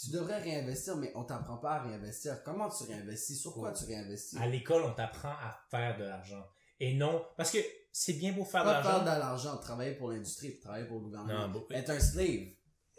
Tu 0.00 0.10
devrais 0.10 0.38
réinvestir, 0.40 0.96
mais 0.96 1.10
on 1.16 1.24
t'apprend 1.24 1.56
pas 1.58 1.72
à 1.72 1.82
réinvestir. 1.82 2.42
Comment 2.44 2.68
tu 2.68 2.84
réinvestis? 2.84 3.34
Sur 3.36 3.52
quoi 3.52 3.72
tu 3.72 3.84
réinvestis? 3.84 4.38
À 4.38 4.46
l'école, 4.46 4.82
on 4.84 4.92
t'apprend 4.94 5.30
à 5.32 5.58
faire 5.70 5.98
de 5.98 6.04
l'argent. 6.04 6.44
Et 6.80 6.94
non, 6.94 7.24
parce 7.36 7.50
que 7.50 7.58
c'est 7.90 8.12
bien 8.12 8.32
beau 8.32 8.44
faire 8.44 8.62
de 8.62 8.68
Pas 8.68 8.80
faire 8.82 8.92
l'argent. 9.04 9.04
de 9.16 9.18
l'argent, 9.18 9.56
travailler 9.56 9.94
pour 9.96 10.10
l'industrie, 10.12 10.56
travailler 10.60 10.86
pour 10.86 10.98
le 10.98 11.04
gouvernement. 11.06 11.48
Non, 11.48 11.66
Être 11.72 11.90
un 11.90 11.98
slave. 11.98 12.46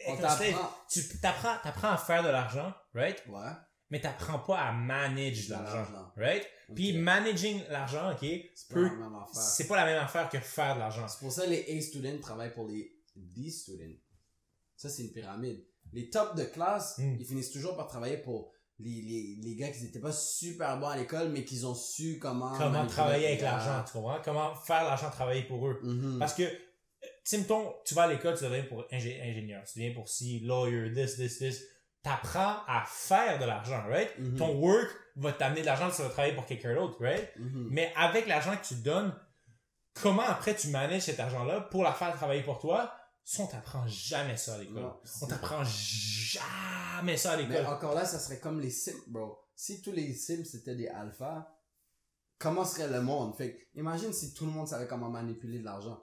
On 0.08 0.16
t'apprend. 0.18 0.72
tu 0.90 1.20
t'apprends, 1.20 1.56
t'apprends 1.64 1.90
à 1.92 1.98
faire 1.98 2.24
de 2.24 2.30
l'argent, 2.30 2.74
right? 2.94 3.22
Ouais. 3.28 3.52
Mais 3.92 4.00
t'apprends 4.00 4.40
pas 4.40 4.60
à 4.60 4.72
manage 4.72 5.50
l'argent, 5.50 5.86
right? 6.16 6.46
Puis 6.76 6.98
managing 6.98 7.64
l'argent, 7.70 8.12
ok, 8.12 8.20
C'est 8.54 8.68
pas 8.70 8.74
peut, 8.76 8.84
la 8.84 8.92
même 8.96 9.16
affaire. 9.16 9.42
c'est 9.42 9.68
pas 9.68 9.76
la 9.78 9.86
même 9.86 10.04
affaire 10.04 10.30
que 10.30 10.40
faire 10.40 10.76
de 10.76 10.80
l'argent. 10.80 11.08
C'est 11.08 11.20
pour 11.20 11.32
ça 11.32 11.46
que 11.46 11.50
les 11.50 11.66
A 11.78 11.82
students 11.82 12.20
travaillent 12.22 12.54
pour 12.54 12.68
les 12.68 12.96
D 13.16 13.50
students. 13.50 13.98
Ça, 14.76 14.90
c'est 14.90 15.02
une 15.04 15.12
pyramide. 15.12 15.66
Les 15.92 16.10
tops 16.10 16.36
de 16.36 16.44
classe, 16.46 16.98
Mm. 17.00 17.16
ils 17.20 17.26
finissent 17.26 17.52
toujours 17.52 17.76
par 17.76 17.88
travailler 17.88 18.18
pour 18.18 18.52
les, 18.78 19.02
les, 19.02 19.40
les 19.44 19.56
gars 19.56 19.70
qui 19.72 19.82
n'étaient 19.84 20.00
pas 20.00 20.12
super 20.14 20.80
bons 20.80 20.88
à 20.88 20.96
l'école, 20.96 21.30
mais 21.30 21.44
qui 21.44 21.66
ont 21.66 21.74
su 21.76 22.20
comment... 22.20 22.56
Comment 22.58 22.86
travailler 22.86 23.28
avec 23.28 23.42
l'argent, 23.42 23.84
tu 23.86 23.94
comprends? 23.94 24.22
Comment 24.24 24.56
faire 24.56 24.84
l'argent 24.84 25.10
travailler 25.10 25.44
pour 25.44 25.68
eux. 25.68 25.80
Mhm. 25.84 26.20
Parce 26.20 26.36
que, 26.36 26.44
euh, 27.34 27.36
tu 27.36 27.36
sais, 27.36 27.38
mettons, 27.40 27.74
tu 27.86 27.94
vas 27.94 28.04
à 28.04 28.08
l'école, 28.08 28.38
tu 28.38 28.44
deviens 28.44 28.64
pour 28.64 28.82
ingé- 28.92 29.22
ingénieur, 29.22 29.64
tu 29.66 29.80
deviens 29.80 29.94
pour 29.94 30.08
si, 30.10 30.40
lawyer, 30.42 30.92
this, 30.94 31.16
this, 31.16 31.38
this. 31.40 31.64
T'apprends 32.02 32.64
à 32.68 32.84
faire 32.88 33.40
de 33.40 33.46
l'argent, 33.46 33.84
right? 33.88 34.10
Mhm. 34.18 34.38
Ton 34.38 34.56
work 34.58 34.90
va 35.18 35.34
t'amener 35.34 35.62
de 35.62 35.66
l'argent, 35.66 35.90
tu 35.94 36.02
vas 36.02 36.10
travailler 36.10 36.34
pour 36.34 36.46
quelqu'un 36.46 36.74
d'autre, 36.76 36.98
right? 37.02 37.30
Mhm. 37.38 37.68
Mais 37.72 37.92
avec 37.96 38.26
l'argent 38.28 38.56
que 38.56 38.66
tu 38.66 38.76
donnes, 38.76 39.14
comment 40.02 40.24
après 40.24 40.56
tu 40.56 40.70
manages 40.70 41.02
cet 41.04 41.20
argent-là 41.20 41.62
pour 41.62 41.84
la 41.84 41.92
faire 41.94 42.14
travailler 42.16 42.44
pour 42.44 42.60
toi? 42.60 42.94
Ça, 43.26 43.44
on 43.44 43.48
t'apprend 43.48 43.86
jamais 43.86 44.38
ça 44.38 44.56
à 44.56 44.58
l'école. 44.60 44.92
On 45.22 45.28
t'apprend 45.28 45.64
jamais 45.64 47.18
ça 47.18 47.34
à 47.34 47.36
l'école. 47.38 47.66
encore 47.66 47.94
là, 47.94 48.06
ça 48.06 48.18
serait 48.18 48.40
comme 48.40 48.60
les 48.60 48.72
Sims, 48.72 48.94
bro. 49.08 49.38
Si 49.56 49.82
tous 49.82 49.92
les 49.92 50.14
Sims 50.14 50.46
c'était 50.46 50.76
des 50.76 50.88
alphas, 50.88 51.48
comment 52.38 52.66
serait 52.66 52.88
le 52.88 53.02
monde? 53.02 53.36
Fait 53.36 53.68
imagine 53.76 54.14
si 54.14 54.34
tout 54.34 54.46
le 54.46 54.52
monde 54.52 54.68
savait 54.68 54.88
comment 54.88 55.10
manipuler 55.10 55.60
de 55.60 55.66
l'argent. 55.66 56.02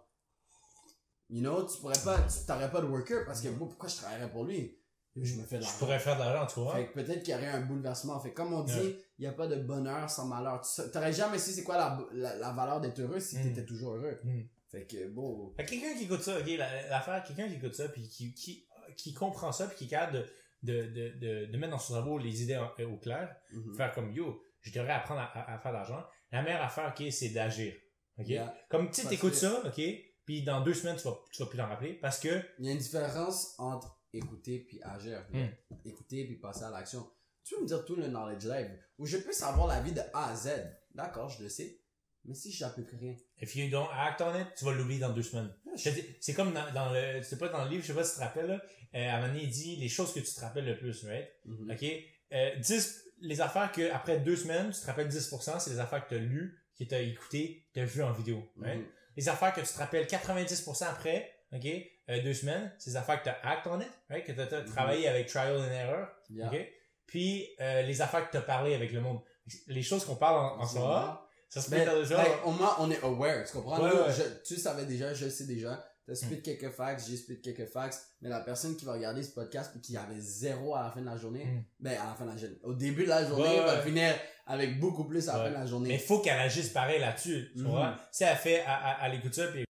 You 1.28 1.40
know, 1.40 1.66
tu 1.66 1.78
pourrais 1.80 1.98
pas, 2.04 2.18
tu 2.22 2.46
t'aurais 2.46 2.70
pas 2.70 2.80
de 2.80 2.86
worker 2.86 3.24
parce 3.26 3.40
que, 3.40 3.48
bro, 3.48 3.66
pourquoi 3.66 3.88
je 3.88 3.96
travaillerais 3.96 4.30
pour 4.30 4.44
lui? 4.44 4.78
Je 5.16 5.34
me 5.34 5.42
fais 5.44 5.56
de 5.56 5.62
Je 5.62 5.66
l'argent. 5.66 5.78
pourrais 5.78 5.98
faire 5.98 6.14
de 6.16 6.20
l'argent, 6.20 6.46
tu 6.52 6.60
vois? 6.60 6.74
Fait 6.74 6.86
que 6.88 6.92
peut-être 6.92 7.22
qu'il 7.22 7.32
y 7.34 7.36
aurait 7.36 7.46
un 7.46 7.62
bouleversement. 7.62 8.20
Fait 8.20 8.30
que 8.30 8.34
comme 8.34 8.52
on 8.52 8.62
dit, 8.64 8.72
il 8.76 8.82
Ouais. 8.84 8.96
n'y 9.20 9.26
a 9.26 9.32
pas 9.32 9.46
de 9.46 9.56
bonheur 9.56 10.10
sans 10.10 10.26
malheur. 10.26 10.60
Tu 10.60 10.82
t'aurais 10.92 11.12
jamais 11.12 11.38
su 11.38 11.52
c'est 11.52 11.64
quoi 11.64 11.76
la, 11.78 11.98
la, 12.12 12.36
la 12.36 12.52
valeur 12.52 12.80
d'être 12.82 13.00
heureux 13.00 13.18
si 13.18 13.38
Mm. 13.38 13.42
t'étais 13.42 13.64
toujours 13.64 13.94
heureux. 13.94 14.20
Mm. 14.24 14.42
Fait 14.70 14.84
que, 14.86 15.08
bon. 15.08 15.52
Fait 15.56 15.64
que 15.64 15.70
quelqu'un 15.70 15.94
qui 15.96 16.04
écoute 16.04 16.20
ça, 16.22 16.38
ok, 16.38 16.46
la- 16.58 16.88
l'affaire, 16.88 17.24
quelqu'un 17.24 17.48
qui 17.48 17.54
écoute 17.54 17.74
ça, 17.74 17.88
puis 17.88 18.06
qui, 18.08 18.34
qui, 18.34 18.66
qui 18.96 19.14
comprend 19.14 19.52
ça, 19.52 19.66
puis 19.68 19.76
qui 19.78 19.84
est 19.84 19.88
capable 19.88 20.26
de, 20.62 20.82
de, 20.82 20.82
de, 20.88 21.08
de, 21.18 21.46
de 21.46 21.56
mettre 21.56 21.72
dans 21.72 21.78
son 21.78 21.94
cerveau 21.94 22.18
les 22.18 22.42
idées 22.42 22.58
en- 22.58 22.70
au 22.84 22.96
clair, 22.98 23.34
mhm. 23.52 23.74
faire 23.74 23.92
comme 23.92 24.12
yo, 24.12 24.42
je 24.60 24.70
devrais 24.72 24.92
apprendre 24.92 25.20
à, 25.20 25.24
à- 25.24 25.54
à 25.54 25.58
faire 25.58 25.72
de 25.72 25.76
l'argent. 25.78 26.04
La 26.30 26.42
meilleure 26.42 26.62
affaire, 26.62 26.92
ok, 26.96 27.10
c'est 27.10 27.30
d'agir. 27.30 27.72
Ok? 28.18 28.28
Yeah. 28.28 28.54
Comme 28.68 28.90
tu 28.90 29.02
que- 29.16 29.30
ça, 29.32 29.62
ok, 29.66 29.80
puis 30.26 30.42
dans 30.42 30.60
deux 30.60 30.74
semaines, 30.74 30.96
tu 30.96 31.04
vas, 31.04 31.18
tu 31.32 31.42
vas 31.42 31.48
plus 31.48 31.56
t'en 31.56 31.66
rappeler 31.68 31.94
parce 31.94 32.18
que 32.18 32.42
Il 32.58 32.66
y 32.66 32.68
a 32.68 32.72
une 32.72 32.78
différence 32.78 33.54
entre 33.58 33.98
écouter 34.12 34.58
puis 34.60 34.80
agir. 34.82 35.24
Mm. 35.32 35.46
Écouter 35.86 36.24
puis 36.26 36.36
passer 36.36 36.64
à 36.64 36.70
l'action. 36.70 37.08
Tu 37.44 37.54
peux 37.54 37.62
me 37.62 37.66
dire 37.66 37.84
tout 37.84 37.96
le 37.96 38.08
knowledge 38.08 38.44
live 38.44 38.70
où 38.98 39.06
je 39.06 39.16
peux 39.18 39.32
savoir 39.32 39.68
la 39.68 39.80
vie 39.80 39.92
de 39.92 40.00
A 40.12 40.30
à 40.30 40.34
Z? 40.36 40.48
D'accord, 40.94 41.28
je 41.30 41.42
le 41.42 41.48
sais. 41.48 41.80
Mais 42.24 42.34
si 42.34 42.50
j'applique 42.50 42.90
rien. 42.98 43.14
if 43.40 43.54
you 43.54 43.70
don't 43.70 43.86
act 43.92 44.20
on 44.20 44.34
it, 44.40 44.48
tu 44.56 44.64
vas 44.64 44.72
l'oublier 44.72 44.98
dans 44.98 45.12
deux 45.12 45.22
semaines. 45.22 45.54
Dis- 45.76 46.16
C'est 46.20 46.34
comme 46.34 46.52
dans, 46.52 46.72
dans 46.72 46.90
le, 46.92 47.22
c'est 47.22 47.38
pas 47.38 47.48
dans 47.48 47.62
le 47.64 47.70
livre, 47.70 47.82
je 47.82 47.86
sais 47.88 47.94
pas 47.94 48.02
si 48.02 48.14
tu 48.14 48.18
te 48.18 48.24
rappelles, 48.24 48.46
là, 48.48 48.60
euh, 48.96 49.08
à 49.10 49.14
un 49.14 49.20
moment 49.20 49.32
donné, 49.32 49.44
il 49.44 49.50
dit 49.50 49.76
les 49.76 49.88
choses 49.88 50.12
que 50.12 50.18
tu 50.18 50.34
te 50.34 50.40
rappelles 50.40 50.64
le 50.64 50.76
plus, 50.76 51.04
right? 51.04 51.28
Mhm. 51.44 51.70
OK? 51.70 51.84
Euh, 52.32 52.56
10, 52.58 53.04
les 53.20 53.40
affaires 53.40 53.70
que, 53.70 53.92
après 53.92 54.18
deux 54.18 54.34
semaines, 54.34 54.72
tu 54.72 54.80
te 54.80 54.86
rappelles 54.86 55.06
10%, 55.08 55.60
c'est 55.60 55.70
les 55.70 55.78
affaires 55.78 56.02
que 56.04 56.08
tu 56.08 56.14
as 56.16 56.24
lues, 56.24 56.58
que 56.76 56.82
tu 56.82 56.94
as 56.96 57.00
écoutées, 57.02 57.64
que 57.68 57.74
tu 57.74 57.80
as 57.80 57.84
vues 57.84 58.02
en 58.02 58.12
vidéo. 58.12 58.42
right? 58.56 58.80
Mhm. 58.80 58.86
Les 59.16 59.28
affaires 59.28 59.52
que 59.52 59.60
tu 59.60 59.66
te 59.66 59.78
rappelles 59.78 60.06
90% 60.06 60.84
après, 60.84 61.32
OK? 61.52 61.66
Euh, 62.08 62.22
deux 62.22 62.34
semaines, 62.34 62.72
c'est 62.78 62.90
les 62.90 62.96
affaires 62.96 63.18
que 63.18 63.24
tu 63.24 63.30
as 63.30 63.38
act 63.48 63.66
on 63.66 63.80
it, 63.80 63.90
right? 64.10 64.24
Que 64.24 64.32
tu 64.32 64.40
as 64.40 64.60
Mhm. 64.60 64.66
travaillé 64.66 65.08
avec 65.08 65.26
trial 65.28 65.56
and 65.56 65.70
error. 65.72 66.06
Yeah. 66.30 66.48
OK? 66.48 66.72
Puis, 67.06 67.48
euh, 67.60 67.82
les 67.82 68.00
affaires 68.00 68.26
que 68.26 68.30
tu 68.32 68.36
as 68.36 68.42
parlé 68.42 68.74
avec 68.74 68.92
le 68.92 69.00
monde. 69.00 69.20
Les 69.68 69.82
choses 69.82 70.04
qu'on 70.04 70.16
parle 70.16 70.36
en, 70.60 70.66
moment, 70.74 71.20
ça 71.48 71.60
se 71.60 71.70
peut 71.70 71.84
dans 71.84 71.98
déjà. 72.00 72.16
like, 72.16 72.44
au 72.44 72.50
moins, 72.50 72.74
on 72.80 72.90
est 72.90 73.02
aware, 73.02 73.44
tu 73.46 73.52
comprends? 73.52 73.80
Ouais, 73.80 73.90
Nous, 73.90 73.96
ouais. 74.02 74.12
je- 74.12 74.42
tu 74.44 74.60
savais 74.60 74.84
déjà, 74.86 75.14
je 75.14 75.24
le 75.26 75.30
sais 75.30 75.46
déjà. 75.46 75.84
T'as 76.06 76.14
split 76.14 76.40
quelques 76.42 76.70
facts, 76.70 77.02
j'ai 77.08 77.16
split 77.16 77.40
quelques 77.40 77.66
facts, 77.66 78.00
mais 78.20 78.28
la 78.28 78.38
personne 78.40 78.76
qui 78.76 78.84
va 78.84 78.92
regarder 78.92 79.24
ce 79.24 79.30
podcast 79.32 79.72
et 79.76 79.80
qui 79.80 79.96
avait 79.96 80.20
zéro 80.20 80.76
à 80.76 80.84
la 80.84 80.90
fin 80.92 81.00
de 81.00 81.06
la 81.06 81.16
journée, 81.16 81.44
Mm. 81.44 81.64
ben, 81.80 81.98
à 82.00 82.06
la 82.10 82.14
fin 82.14 82.24
de 82.26 82.30
la 82.30 82.36
journée, 82.36 82.58
au 82.62 82.74
début 82.74 83.02
de 83.04 83.08
la 83.08 83.26
journée, 83.26 83.42
Ouais, 83.58 83.64
va 83.64 83.82
finir 83.82 84.14
avec 84.46 84.78
beaucoup 84.80 85.04
plus 85.04 85.28
à 85.28 85.36
la 85.38 85.44
Ouais. 85.44 85.50
la 85.50 85.66
journée. 85.66 85.88
Mais 85.88 85.94
il 85.96 86.00
faut 86.00 86.20
qu'elle 86.20 86.38
agisse 86.38 86.68
pareil 86.70 87.00
là-dessus. 87.00 87.50
Tu 87.54 87.62
Mhm. 87.62 87.68
vois? 87.68 87.96
Si 88.12 88.24
elle 88.24 88.36
fait, 88.36 88.54
elle, 88.54 88.64
elle- 88.66 88.96
elle 89.12 89.14
écoute 89.18 89.34
ça, 89.34 89.48
puis 89.48 89.64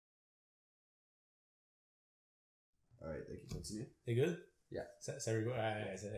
Alright, 3.02 3.24
ok, 3.30 3.48
continue. 3.52 3.86
c'est 4.04 4.14
good? 4.14 4.46
Yeah. 4.70 4.86
Ça, 5.00 5.18
ça 5.20 5.32
record? 5.32 5.54
Ouais, 5.54 5.96
ça, 5.96 6.08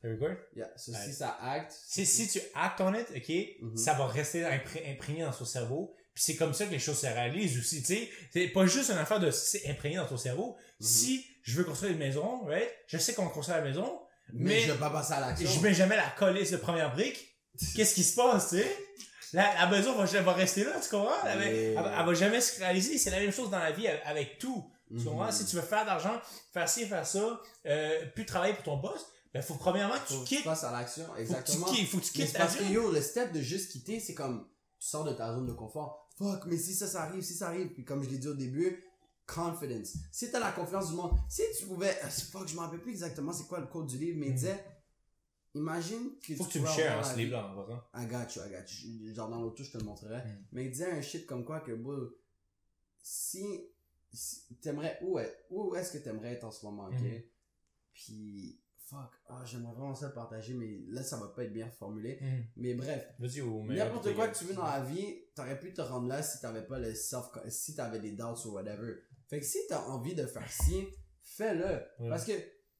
ça 0.00 0.08
record? 0.08 0.36
Yeah, 0.54 0.70
so 0.76 0.92
Ouais. 0.92 0.98
si 1.04 1.12
ça 1.12 1.36
acte. 1.42 1.72
Si, 1.72 2.06
si 2.06 2.28
tu 2.28 2.40
actes 2.54 2.80
on 2.80 2.94
it, 2.94 3.06
ok, 3.14 3.28
Mhm. 3.60 3.76
ça 3.76 3.94
va 3.94 4.06
rester 4.06 4.42
impré- 4.44 4.90
imprégné 4.90 5.22
dans 5.24 5.32
ton 5.32 5.44
cerveau. 5.44 5.94
Puis 6.14 6.22
c'est 6.24 6.36
comme 6.36 6.54
ça 6.54 6.66
que 6.66 6.70
les 6.72 6.78
choses 6.78 6.98
se 6.98 7.06
réalisent 7.06 7.58
aussi, 7.58 7.80
tu 7.82 7.94
sais. 7.94 8.08
C'est 8.32 8.48
pas 8.48 8.66
juste 8.66 8.90
une 8.90 8.98
affaire 8.98 9.20
de 9.20 9.30
imprégné 9.68 9.96
dans 9.96 10.06
ton 10.06 10.16
cerveau. 10.16 10.56
Mhm. 10.80 10.86
Si 10.86 11.26
je 11.42 11.56
veux 11.58 11.64
construire 11.64 11.92
une 11.92 11.98
maison, 11.98 12.44
right, 12.44 12.70
je 12.86 12.98
sais 12.98 13.14
qu'on 13.14 13.28
construit 13.28 13.56
la 13.56 13.62
maison, 13.62 14.00
mais, 14.32 14.44
mais 14.54 14.60
je 14.60 14.72
vais 14.72 14.78
pas 14.78 14.90
passer 14.90 15.12
à 15.14 15.20
l'action. 15.20 15.48
je 15.48 15.60
mets 15.60 15.74
jamais 15.74 15.96
la 15.96 16.08
coller 16.10 16.48
de 16.48 16.56
première 16.56 16.92
brique. 16.94 17.24
Qu'est-ce 17.74 17.94
qui 17.94 18.04
se 18.04 18.14
passe, 18.14 18.50
tu 18.50 18.56
sais? 18.58 18.76
La, 19.32 19.52
la 19.54 19.66
maison 19.68 19.94
va, 19.94 20.04
va 20.22 20.32
rester 20.32 20.64
là, 20.64 20.72
tu 20.80 20.88
comprends? 20.88 21.12
Elle, 21.26 21.38
va- 21.38 21.44
Mais- 21.44 21.62
elle 21.64 21.74
va- 21.74 22.00
elle 22.00 22.06
va 22.06 22.14
jamais 22.14 22.40
se 22.40 22.58
réaliser. 22.60 22.96
C'est 22.98 23.10
la 23.10 23.20
même 23.20 23.32
chose 23.32 23.50
dans 23.50 23.58
la 23.58 23.72
vie 23.72 23.86
avec, 23.86 24.38
tout. 24.38 24.64
Tu 24.88 24.94
Mhm. 24.94 25.04
comprends? 25.04 25.30
Si 25.32 25.44
tu 25.44 25.56
veux 25.56 25.62
faire 25.62 25.84
d'argent, 25.84 26.18
faire 26.52 26.68
ci, 26.68 26.86
faire 26.86 27.06
ça, 27.06 27.40
euh, 27.66 28.06
plus 28.14 28.24
travailler 28.24 28.54
pour 28.54 28.62
ton 28.64 28.76
boss, 28.78 29.04
ben 29.34 29.42
faut 29.42 29.56
premièrement 29.56 29.94
que 29.94 29.98
Faut 30.00 30.14
tu 30.14 30.20
que 30.24 30.28
tu 30.28 30.34
quittes. 30.36 30.44
passes 30.44 30.64
à 30.64 30.72
l'action, 30.72 31.04
Faut 31.04 31.10
que 31.12 31.16
tu 31.16 31.22
exactement. 31.22 31.66
quittes, 31.66 31.88
faut 31.90 31.98
que 31.98 32.04
tu 32.04 32.12
quittes 32.12 32.32
parce 32.38 32.56
que 32.56 32.64
yo, 32.64 32.90
le 32.90 33.02
step 33.02 33.32
de 33.32 33.40
juste 33.42 33.70
quitter, 33.72 34.00
c'est 34.00 34.14
comme, 34.14 34.46
tu 34.80 34.88
sors 34.88 35.04
de 35.04 35.12
ta 35.12 35.34
zone 35.34 35.46
de 35.46 35.52
confort. 35.52 36.08
Fuck, 36.16 36.46
mais 36.46 36.56
si 36.56 36.74
ça, 36.74 36.86
ça 36.86 37.02
arrive, 37.02 37.20
si 37.22 37.34
ça 37.34 37.48
arrive. 37.48 37.68
Puis 37.74 37.84
comme 37.84 38.02
je 38.02 38.08
l'ai 38.08 38.16
dit 38.18 38.28
au 38.28 38.34
début, 38.34 38.82
confidence. 39.26 39.92
Si 40.10 40.30
t'as 40.30 40.40
la 40.40 40.52
confiance 40.52 40.88
du 40.88 40.94
monde, 40.94 41.12
si 41.28 41.42
tu 41.58 41.66
pouvais, 41.66 41.98
ah, 42.02 42.08
fuck, 42.08 42.48
je 42.48 42.54
m'en 42.56 42.62
rappelle 42.62 42.80
plus 42.80 42.92
exactement 42.92 43.32
c'est 43.32 43.46
quoi 43.46 43.60
le 43.60 43.66
code 43.66 43.86
du 43.86 43.98
livre, 43.98 44.16
mais 44.18 44.26
il 44.28 44.30
Mhm. 44.30 44.36
disait, 44.36 44.64
imagine 45.54 46.18
que 46.20 46.34
Faut 46.34 46.44
que 46.44 46.52
tu 46.52 46.60
me 46.60 46.64
la 46.66 47.02
ce 47.02 47.16
livre-là, 47.16 47.46
en 47.52 47.56
passant. 47.56 47.82
I 47.94 48.06
got 48.06 48.34
you, 48.36 48.42
I 48.46 48.50
got 48.50 48.70
you. 48.82 49.14
Genre 49.14 49.28
dans 49.28 49.40
l'auto, 49.40 49.62
je 49.64 49.70
te 49.72 49.78
le 49.78 49.84
montrerai. 49.84 50.18
Mm. 50.18 50.44
Mais 50.52 50.64
il 50.66 50.70
disait 50.70 50.90
un 50.90 51.00
shit 51.02 51.26
comme 51.26 51.44
quoi 51.44 51.60
que, 51.60 51.72
bro, 51.72 51.94
si, 53.02 53.64
si 54.12 54.54
t'aimerais, 54.60 54.98
où, 55.02 55.18
est- 55.18 55.46
où 55.50 55.74
est-ce 55.74 55.92
que 55.92 55.98
t'aimerais 55.98 56.32
être 56.34 56.44
en 56.44 56.50
ce 56.50 56.64
moment, 56.66 56.86
ok? 56.86 57.00
Mhm. 57.00 57.22
Puis, 57.92 58.60
fuck, 58.88 59.10
ah, 59.28 59.42
j'aimerais 59.44 59.72
vraiment 59.74 59.94
ça 59.94 60.08
le 60.08 60.14
partager, 60.14 60.54
mais 60.54 60.80
là, 60.88 61.02
ça 61.02 61.16
va 61.16 61.28
pas 61.28 61.44
être 61.44 61.52
bien 61.52 61.68
formulé. 61.70 62.18
Hmm. 62.20 62.44
Mais 62.56 62.74
bref, 62.74 63.06
n'importe 63.18 64.14
quoi 64.14 64.26
gars. 64.26 64.32
que 64.32 64.38
tu 64.38 64.44
veux 64.44 64.54
dans 64.54 64.64
la 64.64 64.82
vie, 64.82 65.24
t'aurais 65.34 65.58
pu 65.58 65.72
te 65.72 65.80
rendre 65.80 66.08
là 66.08 66.22
si 66.22 66.40
t'avais 66.40 66.64
pas 66.64 66.78
le 66.78 66.94
self, 66.94 67.26
si 67.48 67.74
t'avais 67.74 67.98
des 67.98 68.12
doubts 68.12 68.46
ou 68.46 68.52
whatever. 68.52 68.94
Fait 69.28 69.40
que 69.40 69.44
si 69.46 69.58
t'as 69.68 69.84
envie 69.86 70.14
de 70.14 70.26
faire 70.26 70.50
ci, 70.50 70.86
fais-le. 71.22 71.82
Ouais. 72.02 72.08
Parce 72.08 72.24
que, 72.24 72.32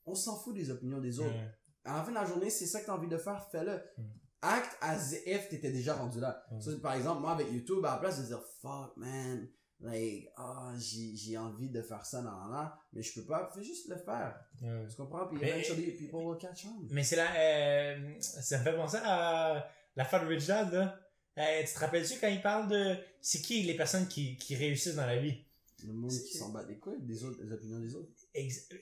on 0.07 0.15
s'en 0.15 0.39
fout 0.39 0.55
des 0.55 0.71
opinions 0.71 1.01
des 1.01 1.19
autres. 1.21 1.35
Ouais. 1.35 1.51
À 1.89 1.97
la 1.99 2.03
fin 2.05 2.11
de 2.11 2.15
la 2.17 2.25
journée, 2.25 2.51
c'est 2.51 2.67
ça 2.67 2.81
que 2.81 2.87
t'as 2.87 2.95
envie 2.95 3.09
de 3.09 3.17
faire, 3.19 3.47
fais-le. 3.51 3.83
Mm. 3.97 4.03
Act 4.43 4.77
as 4.81 5.13
if 5.27 5.49
t'étais 5.49 5.71
déjà 5.73 5.95
rendu 5.95 6.21
là. 6.21 6.45
Mm. 6.51 6.61
Ça, 6.61 6.71
par 6.83 6.95
exemple, 6.95 7.21
moi 7.21 7.33
avec 7.33 7.51
YouTube, 7.51 7.85
à 7.85 7.93
la 7.93 7.97
place 7.97 8.21
de 8.21 8.27
dire 8.27 8.41
fuck 8.61 8.97
man, 8.97 9.49
like, 9.81 10.29
ah, 10.37 10.73
j'ai, 10.79 11.17
j'ai 11.17 11.37
envie 11.39 11.71
de 11.71 11.83
faire 11.83 12.05
ça, 12.05 12.21
nan, 12.23 12.35
nan, 12.51 12.71
mais 12.93 13.03
je 13.03 13.19
peux 13.19 13.27
pas, 13.27 13.51
fais 13.55 13.63
juste 13.63 13.89
le 13.89 13.97
faire. 13.97 14.39
Ouais. 14.63 14.87
Tu 14.89 14.97
comprends? 14.97 15.27
Puis 15.27 15.39
Mais- 15.41 15.51
eventually, 15.51 15.93
people 15.93 16.21
will 16.21 16.39
catch 16.39 16.67
on. 16.67 16.87
Mais 16.91 17.03
c'est 17.03 17.17
la, 17.17 17.35
euh, 17.37 18.15
ça 18.21 18.59
me 18.59 18.65
fait 18.65 18.77
penser 18.77 18.99
à 19.03 19.67
la 19.97 20.05
fin 20.05 20.23
de 20.23 20.29
Rich 20.29 20.47
Dad, 20.47 20.73
là. 20.73 21.01
Euh, 21.39 21.63
tu 21.65 21.73
te 21.73 21.79
rappelles-tu 21.79 22.19
quand 22.21 22.29
il 22.29 22.43
parle 22.43 22.69
de, 22.69 22.97
c'est 23.21 23.41
qui 23.41 23.63
les 23.63 23.77
personnes 23.77 24.09
qui, 24.09 24.37
qui 24.37 24.57
réussissent 24.57 24.97
dans 24.97 25.07
la 25.07 25.19
vie? 25.19 25.45
Le 25.87 25.93
monde 25.93 26.11
qui 26.11 26.37
s'en 26.37 26.49
bat 26.51 26.65
les 26.69 26.79
couilles 26.79 27.01
des 27.03 27.25
autres, 27.25 27.43
des 27.43 27.53
opinions 27.53 27.79
des 27.79 27.95
autres. 27.95 28.11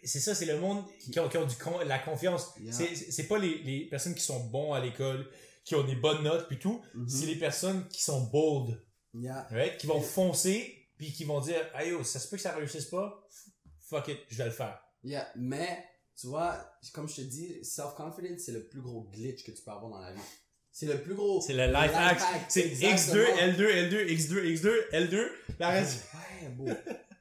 C'est 0.05 0.21
ça, 0.21 0.35
c'est 0.35 0.47
le 0.47 0.59
monde 0.59 0.83
qui 1.13 1.19
ont, 1.21 1.29
qui 1.29 1.37
ont 1.37 1.47
du 1.47 1.57
con- 1.57 1.79
la 1.87 1.99
confiance. 1.99 2.53
Yeah. 2.61 2.73
C'est- 2.73 3.27
pas 3.29 3.39
les, 3.39 3.59
les 3.65 3.87
personnes 3.89 4.15
qui 4.15 4.23
sont 4.23 4.45
bons 4.47 4.73
à 4.73 4.81
l'école, 4.81 5.29
qui 5.65 5.75
ont 5.75 5.85
des 5.85 5.97
bonnes 5.97 6.23
notes 6.23 6.47
puis 6.49 6.59
tout, 6.59 6.81
Mhm. 6.95 7.09
c'est 7.09 7.27
les 7.27 7.37
personnes 7.37 7.87
qui 7.89 8.03
sont 8.03 8.23
bold, 8.29 8.81
Yeah. 9.15 9.47
right? 9.51 9.77
Qui 9.79 9.87
vont 9.87 10.01
foncer 10.01 10.89
puis 10.97 11.13
qui 11.13 11.25
vont 11.25 11.41
dire, 11.41 11.61
hey 11.75 11.91
yo, 11.91 12.03
ça 12.03 12.19
se 12.19 12.29
peut 12.29 12.37
que 12.37 12.43
ça 12.43 12.55
réussisse 12.55 12.87
pas, 12.87 13.29
fuck 13.81 14.09
it, 14.09 14.19
je 14.29 14.37
vais 14.39 14.47
le 14.47 14.51
faire. 14.51 14.81
Yeah, 15.05 15.29
mais 15.37 15.85
tu 16.19 16.29
vois, 16.29 16.59
comme 16.95 17.07
je 17.09 17.17
te 17.17 17.21
dis, 17.21 17.63
self-confidence, 17.63 18.41
c'est 18.41 18.53
le 18.53 18.67
plus 18.69 18.81
gros 18.81 19.03
glitch 19.13 19.45
que 19.45 19.51
tu 19.53 19.63
peux 19.63 19.71
avoir 19.71 19.91
dans 19.91 20.01
la 20.01 20.13
vie. 20.15 20.21
C'est 20.79 20.85
le 20.85 21.01
plus 21.03 21.15
gros. 21.15 21.41
C'est 21.41 21.55
le 21.55 21.69
life 21.69 21.93
hack. 21.95 22.21
C'est 22.51 22.67
exactement. 22.67 23.25
X2, 23.25 23.57
L2, 23.57 23.89
L2, 23.89 24.07
X2, 24.15 24.59
X2, 24.61 24.91
L2. 24.93 25.27
La 25.59 25.71
reste. 25.71 26.05
Ouais, 26.43 26.49
beau. 26.51 26.67
tu 26.67 26.75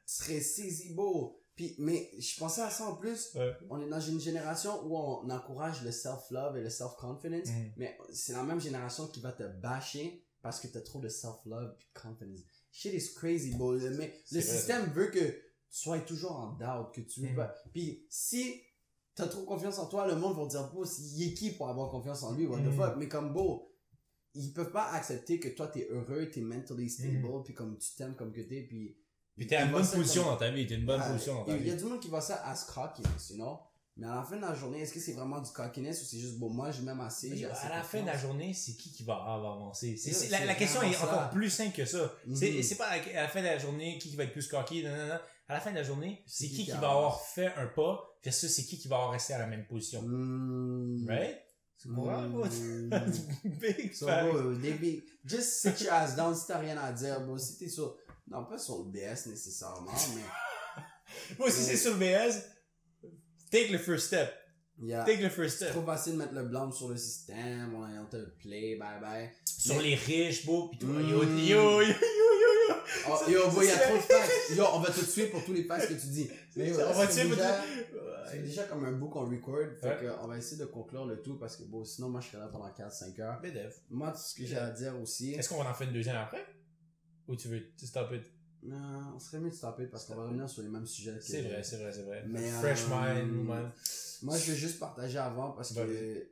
serais 0.06 0.42
saisi 0.42 0.94
beau. 0.94 1.42
Puis, 1.56 1.74
mais 1.80 2.12
je 2.20 2.38
pensais 2.38 2.60
à 2.64 2.70
ça 2.70 2.84
en 2.84 2.98
plus. 2.98 3.34
Ouais. 3.34 3.54
On 3.70 3.82
est 3.82 3.88
dans 3.88 4.02
une 4.02 4.20
génération 4.20 4.86
où 4.86 4.98
on 4.98 5.30
encourage 5.30 5.84
le 5.84 5.92
self-love 5.94 6.58
et 6.58 6.64
le 6.64 6.70
self-confidence. 6.70 7.48
Mhm. 7.48 7.72
Mais 7.78 7.98
c'est 8.12 8.34
la 8.34 8.44
même 8.44 8.60
génération 8.60 9.08
qui 9.08 9.22
va 9.22 9.32
te 9.32 9.44
bâcher 9.44 10.26
parce 10.42 10.60
que 10.60 10.68
t'as 10.68 10.82
trop 10.82 11.00
de 11.00 11.08
self-love 11.08 11.78
et 11.80 11.98
de 11.98 12.02
confidence. 12.02 12.42
Shit 12.74 12.94
is 12.94 13.14
crazy, 13.14 13.56
bro. 13.56 13.72
Le, 13.72 13.90
mais 13.92 14.14
le 14.34 14.40
vrai, 14.42 14.52
système 14.52 14.92
veut 14.94 15.08
que 15.08 15.20
tu 15.30 15.42
sois 15.70 16.00
toujours 16.00 16.34
en 16.34 16.52
doubt, 16.58 16.94
que 16.94 17.00
tu 17.00 17.22
veux 17.22 17.30
Mhm. 17.30 17.36
pas. 17.38 17.56
Puis 17.72 18.06
si 18.10 18.62
t'as 19.16 19.28
trop 19.28 19.44
confiance 19.44 19.80
en 19.80 19.88
toi, 19.88 20.06
le 20.08 20.16
monde 20.16 20.38
va 20.38 20.46
dire, 20.46 20.70
bro, 20.72 20.86
il 21.16 21.24
est 21.30 21.34
qui 21.34 21.52
pour 21.52 21.70
avoir 21.70 21.90
confiance 21.90 22.24
en 22.24 22.34
lui, 22.34 22.46
what 22.46 22.60
the 22.60 22.66
Mhm. 22.66 22.76
fuck? 22.78 22.96
Mais 22.98 23.08
comme, 23.08 23.34
beau, 23.34 23.72
ils 24.34 24.52
peuvent 24.54 24.72
pas 24.72 24.92
accepter 24.92 25.40
que 25.40 25.48
toi 25.50 25.68
t'es 25.68 25.88
heureux, 25.90 26.30
t'es 26.30 26.42
mentally 26.42 26.90
stable, 26.90 27.20
Mhm. 27.20 27.44
puis 27.44 27.54
comme 27.54 27.78
tu 27.78 27.90
t'aimes 27.98 28.16
comme 28.16 28.32
que 28.34 28.42
t'es, 28.42 28.62
puis. 28.64 28.98
Puis 29.38 29.48
t'es 29.48 29.56
à 29.58 29.66
voient 29.66 29.72
bonne 29.74 29.84
ça 29.84 29.98
position 29.98 30.24
comme- 30.24 30.32
dans 30.34 30.38
ta 30.38 30.52
vie, 30.52 30.66
t'es 30.68 30.76
une 30.76 30.86
bonne 30.86 31.02
ah, 31.04 31.10
position 31.12 31.36
dans 31.36 31.44
ta 31.46 31.56
Il 31.58 31.66
y 31.68 31.70
a 31.72 31.76
vie. 31.76 31.82
du 31.82 31.90
monde 31.90 32.00
qui 32.00 32.08
voit 32.10 32.22
ça 32.22 32.42
as 32.46 32.66
cockiness, 32.74 33.30
you 33.32 33.36
know? 33.36 33.58
Mais 33.98 34.08
à 34.08 34.16
la 34.16 34.24
fin 34.24 34.36
de 34.36 34.42
la 34.42 34.54
journée, 34.54 34.82
est-ce 34.82 34.92
que 34.94 35.00
c'est 35.00 35.14
vraiment 35.14 35.40
du 35.40 35.50
cockiness 35.52 36.02
ou 36.02 36.06
c'est 36.06 36.18
juste, 36.20 36.38
bon, 36.38 36.50
moi, 36.50 36.70
assez, 37.06 37.30
j'ai 37.30 37.44
yo, 37.44 37.50
assez 37.50 37.68
à 37.68 37.78
la 37.78 37.84
fin 37.84 38.02
de 38.02 38.08
la 38.08 38.18
journée, 38.18 38.54
c'est 38.54 38.74
qui 38.76 38.92
qui 38.92 39.04
va 39.04 39.14
Yo, 40.10 40.14
c'est- 40.14 40.30
la, 40.46 40.56
question 40.56 40.82
est 40.82 40.92
ça. 40.92 41.04
encore 41.06 41.30
plus 41.30 41.50
simple 41.50 41.74
que 41.74 41.86
ça. 41.86 42.14
C'est, 42.34 42.52
Mhm. 42.52 42.64
c'est 42.64 42.76
pas 42.76 42.88
à 42.88 42.98
la, 42.98 43.04
à 43.20 43.24
fin 43.30 43.40
de 43.40 43.46
la 43.46 43.58
journée 43.58 43.98
qui 43.98 44.14
va 44.18 44.26
être 44.26 44.34
plus 44.34 44.48
coquille, 44.50 44.84
non, 44.84 44.92
non, 44.96 45.08
non. 45.08 45.20
À 45.48 45.54
la 45.54 45.60
fin 45.60 45.70
de 45.72 45.76
la 45.76 45.84
journée, 45.84 46.24
c'est 46.26 46.48
qui 46.48 46.66
qui, 46.66 46.72
va 46.72 46.90
avoir 46.90 47.22
fait 47.22 47.54
un 47.56 47.68
pas, 47.68 48.04
versus 48.24 48.52
c'est 48.52 48.64
qui 48.64 48.80
qui 48.80 48.88
va 48.88 48.96
avoir 48.96 49.12
resté 49.12 49.34
à 49.34 49.38
la 49.40 49.46
même 49.48 49.68
position. 49.68 50.02
Mm. 50.02 51.06
Right? 51.08 51.38
Tu 51.80 51.88
comprends? 51.90 52.28
bro? 52.30 52.46
Mm. 52.46 52.90
Big 53.60 53.94
So, 53.94 54.08
bro, 54.08 54.56
they 54.56 54.74
be- 54.74 55.04
just 55.24 55.62
sit 55.62 55.82
your 55.82 55.94
ass 55.94 56.16
down 56.16 56.34
si 56.36 56.48
t'as 56.48 56.58
rien 56.58 56.78
à 56.78 56.92
dire, 56.92 57.22
bro. 57.22 57.38
Si 57.38 57.58
t'es 57.60 57.70
sur, 57.70 57.96
non, 58.28 58.46
pas 58.46 58.58
sur 58.58 58.80
le 58.80 58.92
BS 58.92 59.28
nécessairement, 59.28 59.92
mais, 60.16 60.22
Moi, 61.40 61.52
si 61.52 61.62
c'est 61.62 61.78
sur 61.78 61.94
le 61.96 62.00
BS, 62.00 62.42
take 63.52 63.72
le 63.72 63.78
first 63.78 64.08
step. 64.08 64.34
yeah. 64.82 65.04
Take 65.04 65.22
le 65.22 65.30
first 65.30 65.60
C'est 65.60 65.66
step. 65.66 65.76
trop 65.78 65.86
facile 65.86 66.14
de 66.14 66.18
mettre 66.18 66.34
le 66.34 66.44
blâme 66.46 66.72
sur 66.72 66.90
le 66.90 66.98
système, 66.98 67.76
on, 67.76 68.06
te 68.08 68.18
le 68.18 68.34
play, 68.40 68.78
bye 68.78 69.00
bye. 69.00 69.30
Sur 69.46 69.76
Mais- 69.76 69.84
les 69.84 69.96
riches, 69.96 70.44
beau, 70.46 70.70
pis 70.70 70.80
tout. 70.80 70.88
Mm. 70.88 71.08
Yo, 71.10 71.24
yo, 71.24 71.38
yo, 71.38 71.82
yo, 71.82 71.88
yo. 71.88 71.94
Oh, 73.08 73.30
yo, 73.30 73.42
il 73.62 73.68
y 73.68 73.72
a 73.72 73.78
trop 73.78 73.96
de 73.96 74.02
facts. 74.02 74.32
Yo, 74.56 74.64
on 74.74 74.80
va 74.80 74.90
te 74.92 75.00
tuer 75.06 75.28
pour 75.28 75.44
tous 75.46 75.54
les 75.54 75.64
facts 75.64 75.88
que 75.88 75.94
tu 75.94 76.08
dis. 76.08 76.30
Mais 76.56 76.70
yo, 76.70 76.76
On 76.80 76.94
va 76.94 77.08
tuer 77.08 77.30
déjà, 77.30 77.64
c'est 78.32 78.40
déjà 78.44 78.64
comme 78.64 78.86
un 78.86 78.92
bout 78.94 79.10
qu'on 79.10 79.30
record. 79.30 79.58
Fait 79.80 79.88
Ouais. 80.08 80.28
va 80.28 80.38
essayer 80.38 80.58
de 80.62 80.66
conclure 80.66 81.06
le 81.06 81.22
tout 81.22 81.38
parce 81.38 81.56
que 81.58 81.64
bon, 81.64 81.84
sinon 81.86 82.10
moi 82.10 82.22
je 82.22 82.28
serais 82.28 82.40
là 82.40 82.48
pendant 82.48 82.70
4-5 82.70 83.20
heures. 83.22 83.40
Mais 83.42 83.52
Dev, 83.52 83.72
Moi, 83.90 84.12
tout 84.12 84.18
ce 84.20 84.36
que 84.36 84.46
j'ai 84.46 84.58
à 84.58 84.70
dire 84.72 85.00
aussi. 85.00 85.34
Est-ce 85.34 85.50
qu'on 85.50 85.62
va 85.64 85.70
en 85.70 85.74
faire 85.74 85.88
une 85.88 85.94
deuxième 85.94 86.16
après? 86.18 86.46
Ou 87.28 87.36
tu 87.36 87.48
veux 87.48 87.62
tu 87.78 87.86
stop 87.86 88.12
it? 88.14 88.24
Non, 88.64 89.14
on 89.16 89.20
serait 89.20 89.40
mieux 89.40 89.50
de 89.52 89.56
stopper 89.56 89.86
parce 89.86 90.06
qu'on 90.06 90.16
va 90.16 90.24
revenir 90.24 90.50
sur 90.50 90.64
les 90.64 90.70
mêmes 90.70 90.88
sujets. 90.88 91.18
C'est 91.22 91.42
vrai, 91.44 91.62
c'est 91.64 91.78
vrai, 91.78 91.92
c'est 91.94 92.02
vrai. 92.02 92.24
Mais, 92.28 92.50
Fresh 92.50 92.86
euh, 92.90 93.24
mind, 93.24 93.46
man. 93.46 93.72
Moi, 94.24 94.38
je 94.38 94.52
veux 94.52 94.58
juste 94.58 94.80
partager 94.80 95.20
avant 95.20 95.52
parce 95.52 95.72
que, 95.74 96.28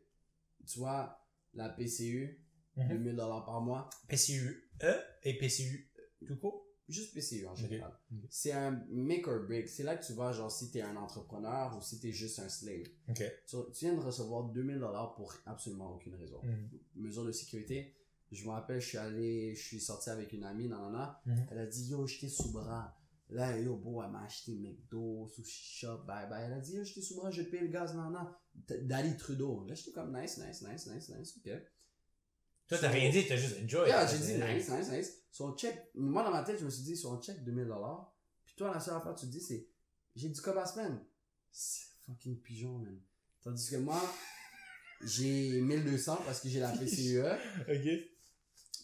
tu 0.68 0.80
vois, 0.80 1.20
la 1.54 1.70
PCU, 1.70 2.40
Mhm. 2.76 2.88
2000 2.90 3.16
dollars 3.18 3.46
par 3.46 3.62
mois, 3.62 3.88
PCU 4.08 4.68
E 4.82 4.94
et 5.22 5.38
PCU 5.38 5.92
tout 6.26 6.36
court? 6.38 6.68
juste 6.90 7.14
PCU 7.14 7.48
en 7.48 7.56
général. 7.56 7.92
C'est 8.30 8.52
un 8.52 8.84
make 8.90 9.26
or 9.28 9.40
break. 9.48 9.70
C'est 9.70 9.84
là 9.84 9.96
que 9.96 10.06
tu 10.06 10.12
vois, 10.14 10.34
genre, 10.34 10.52
si 10.52 10.70
t'es 10.70 10.82
un 10.82 10.96
entrepreneur 10.98 11.76
ou 11.78 11.82
si 11.82 12.00
t'es 12.00 12.12
juste 12.12 12.40
un 12.40 12.50
slave. 12.50 12.86
Ok. 13.10 13.24
Tu, 13.48 13.56
tu 13.74 13.86
viens 13.86 13.94
de 13.96 14.02
recevoir 14.02 14.44
2000 14.50 14.80
dollars 14.80 15.16
pour 15.16 15.34
absolument 15.46 15.94
aucune 15.96 16.14
raison. 16.16 16.42
Mhm. 16.44 16.70
Mesure 16.96 17.24
de 17.26 17.32
sécurité. 17.32 17.96
Je 18.32 18.44
me 18.46 18.50
rappelle, 18.50 18.82
je 18.82 18.88
suis 18.90 18.98
allé, 18.98 19.56
je 19.56 19.62
suis 19.62 19.80
sorti 19.80 20.10
avec 20.10 20.34
une 20.34 20.44
amie, 20.44 20.68
non. 20.68 20.92
Mhm. 21.26 21.48
Elle 21.52 21.60
a 21.60 21.66
dit, 21.68 21.88
yo, 21.88 22.06
j'étais 22.06 22.28
sous 22.30 22.52
bras. 22.52 22.96
Là, 23.30 23.58
yo, 23.58 23.78
beau, 23.78 24.04
elle 24.04 24.12
m'a 24.12 24.24
acheté 24.24 24.52
McDo, 24.54 25.28
sushi 25.28 25.80
shop, 25.80 26.00
bye 26.06 26.28
bye. 26.30 26.44
Elle 26.46 26.54
a 26.54 26.60
dit, 26.60 26.76
yo, 26.76 26.84
j'étais 26.84 27.02
sous 27.02 27.16
bras, 27.16 27.32
je 27.32 27.44
paye 27.44 27.62
le 27.62 27.68
gaz. 27.70 27.96
D- 28.54 28.82
Dali 28.82 29.16
Trudeau. 29.16 29.66
Là, 29.68 29.74
j'étais 29.74 29.92
comme, 29.92 30.16
nice, 30.20 30.38
nice, 30.38 30.62
nice, 30.62 30.88
nice, 30.88 31.10
nice, 31.10 31.38
ok. 31.38 31.52
Toi, 32.68 32.78
t'as 32.78 32.90
rien 32.90 33.10
dit, 33.10 33.26
t'as 33.26 33.38
juste 33.38 33.56
enjoy. 33.64 33.88
Yeah, 33.88 34.06
j'ai 34.06 34.18
dit, 34.18 34.34
nice, 34.34 34.70
nice, 34.70 34.92
nice. 34.92 35.23
Sur 35.34 35.48
un 35.48 35.56
check, 35.56 35.90
moi, 35.96 36.24
dans 36.24 36.30
ma 36.30 36.44
tête, 36.44 36.60
je 36.60 36.66
me 36.66 36.70
suis 36.70 36.84
dit, 36.84 36.96
sur 36.96 37.12
un 37.12 37.20
check 37.20 37.44
2000 37.44 37.66
dollars. 37.66 38.16
Puis 38.46 38.54
toi, 38.56 38.72
la 38.72 38.80
seule 38.80 38.94
affaire 38.96 39.16
que 39.16 39.20
tu 39.20 39.26
te 39.26 39.32
dis, 39.32 39.42
c'est, 39.42 39.68
j'ai 40.16 40.30
du 40.30 40.40
cob 40.40 40.56
à 40.60 40.66
semaine? 40.68 41.04
C'est 41.52 41.88
fucking 42.06 42.40
pigeon, 42.40 42.78
man. 42.78 43.02
Tandis 43.42 43.68
que 43.68 43.78
moi, 43.78 44.00
j'ai 45.02 45.60
1200 45.60 46.22
parce 46.24 46.40
que 46.40 46.50
j'ai 46.50 46.60
la 46.60 46.72
PCUE. 46.78 47.20
Ok. 47.68 48.10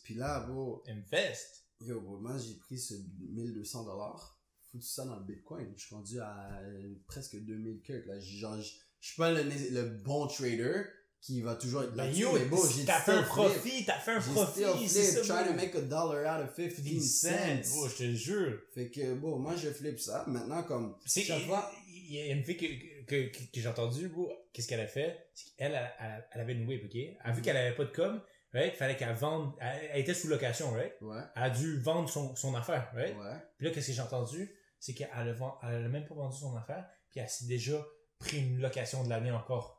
Puis 0.04 0.16
là, 0.16 0.40
bro, 0.48 0.82
Invest. 0.88 1.66
yo, 1.82 2.02
bro, 2.02 2.18
moi, 2.20 2.36
j'ai 2.40 2.56
pris 2.56 2.80
ce 2.80 2.96
1200 3.20 3.84
dollars. 3.86 4.42
Foutu 4.72 4.88
ça 4.88 5.06
dans 5.06 5.18
le 5.18 5.26
Bitcoin. 5.26 5.72
Je 5.78 5.86
suis 5.86 5.94
rendu 5.96 6.20
à 6.20 6.62
presque 7.06 7.38
2000 7.38 7.82
quelques, 7.84 8.08
là. 8.08 8.20
Genre, 8.20 8.60
je 8.60 8.74
je 9.00 9.08
suis 9.08 9.18
pas 9.18 9.32
le, 9.32 9.44
le 9.44 9.84
bon 10.04 10.28
trader 10.28 10.84
qui 11.22 11.42
va 11.42 11.56
toujours 11.56 11.84
être 11.84 11.92
Ben 11.96 12.06
là-dessus, 12.06 12.22
yo, 12.22 12.32
mais 12.34 12.46
bon, 12.46 12.58
j'ai 12.76 12.86
t'as 12.86 13.02
fait 13.02 13.12
un 13.12 13.24
profit, 13.24 13.86
t'as 13.86 14.00
fait 14.00 14.12
un 14.12 14.20
profit, 14.22 14.88
c'est 14.88 15.04
ça. 15.04 15.22
try 15.44 15.48
to 15.50 15.54
make 15.54 15.76
a 15.76 15.82
dollar 15.82 16.40
out 16.40 16.48
of 16.48 16.56
15 16.56 16.76
50 16.76 17.66
cents. 17.66 17.78
Oh, 17.78 17.88
je 17.90 17.96
te 17.96 18.14
jure. 18.14 18.58
Fait 18.74 18.90
que, 18.90 19.14
bon, 19.16 19.38
moi, 19.38 19.56
je 19.58 19.70
flippe 19.70 20.00
ça. 20.00 20.24
Maintenant, 20.28 20.64
comme, 20.64 20.96
chaque 21.06 21.42
fois, 21.46 21.70
il 21.88 22.14
y 22.16 22.22
a 22.22 22.34
une 22.34 22.44
fille 22.44 22.58
que, 22.58 23.06
que, 23.06 23.28
que, 23.32 23.38
que 23.52 23.60
j'ai 23.60 23.68
entendue, 23.68 24.08
bro, 24.08 24.32
qu'est-ce 24.54 24.68
qu'elle 24.68 24.80
a 24.80 24.88
fait? 24.88 25.28
Elle, 25.58 25.74
elle, 26.00 26.26
elle 26.32 26.42
avait 26.42 26.54
une 26.54 26.66
whip, 26.68 26.86
ok? 26.86 26.96
Elle 26.96 27.18
a 27.24 27.32
vu 27.32 27.38
Mhm. 27.40 27.42
qu'elle 27.44 27.58
avait 27.58 27.76
pas 27.76 27.86
de 27.86 27.92
com, 27.92 28.22
right? 28.54 28.74
Fallait 28.76 28.96
qu'elle 28.96 29.14
vende, 29.14 29.54
elle, 29.60 29.90
elle 29.94 30.00
était 30.02 30.14
sous 30.14 30.28
location, 30.30 30.72
right? 30.72 30.94
ouais, 31.02 31.22
Elle 31.36 31.44
a 31.44 31.50
dû 31.50 31.80
vendre 31.82 32.10
son, 32.10 32.34
son 32.36 32.56
affaire, 32.56 32.90
right? 32.96 33.16
ouais. 33.18 33.36
Puis 33.58 33.68
là, 33.68 33.74
qu'est-ce 33.74 33.88
que 33.88 33.94
j'ai 33.94 34.02
entendu? 34.02 34.56
C'est 34.80 34.94
qu'elle 34.94 35.10
a, 35.12 35.22
elle 35.64 35.86
a 35.86 35.90
même 35.90 36.08
pas 36.08 36.16
vendu 36.16 36.38
son 36.38 36.56
affaire, 36.56 36.86
puis 37.10 37.20
elle 37.20 37.28
s'est 37.30 37.46
déjà 37.48 37.86
pris 38.20 38.38
une 38.40 38.60
location 38.62 39.04
de 39.04 39.10
l'année 39.10 39.32
encore. 39.32 39.79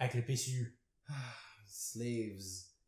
Avec 0.00 0.14
le 0.14 0.24
PCU. 0.24 0.76
Slaves. 1.68 2.42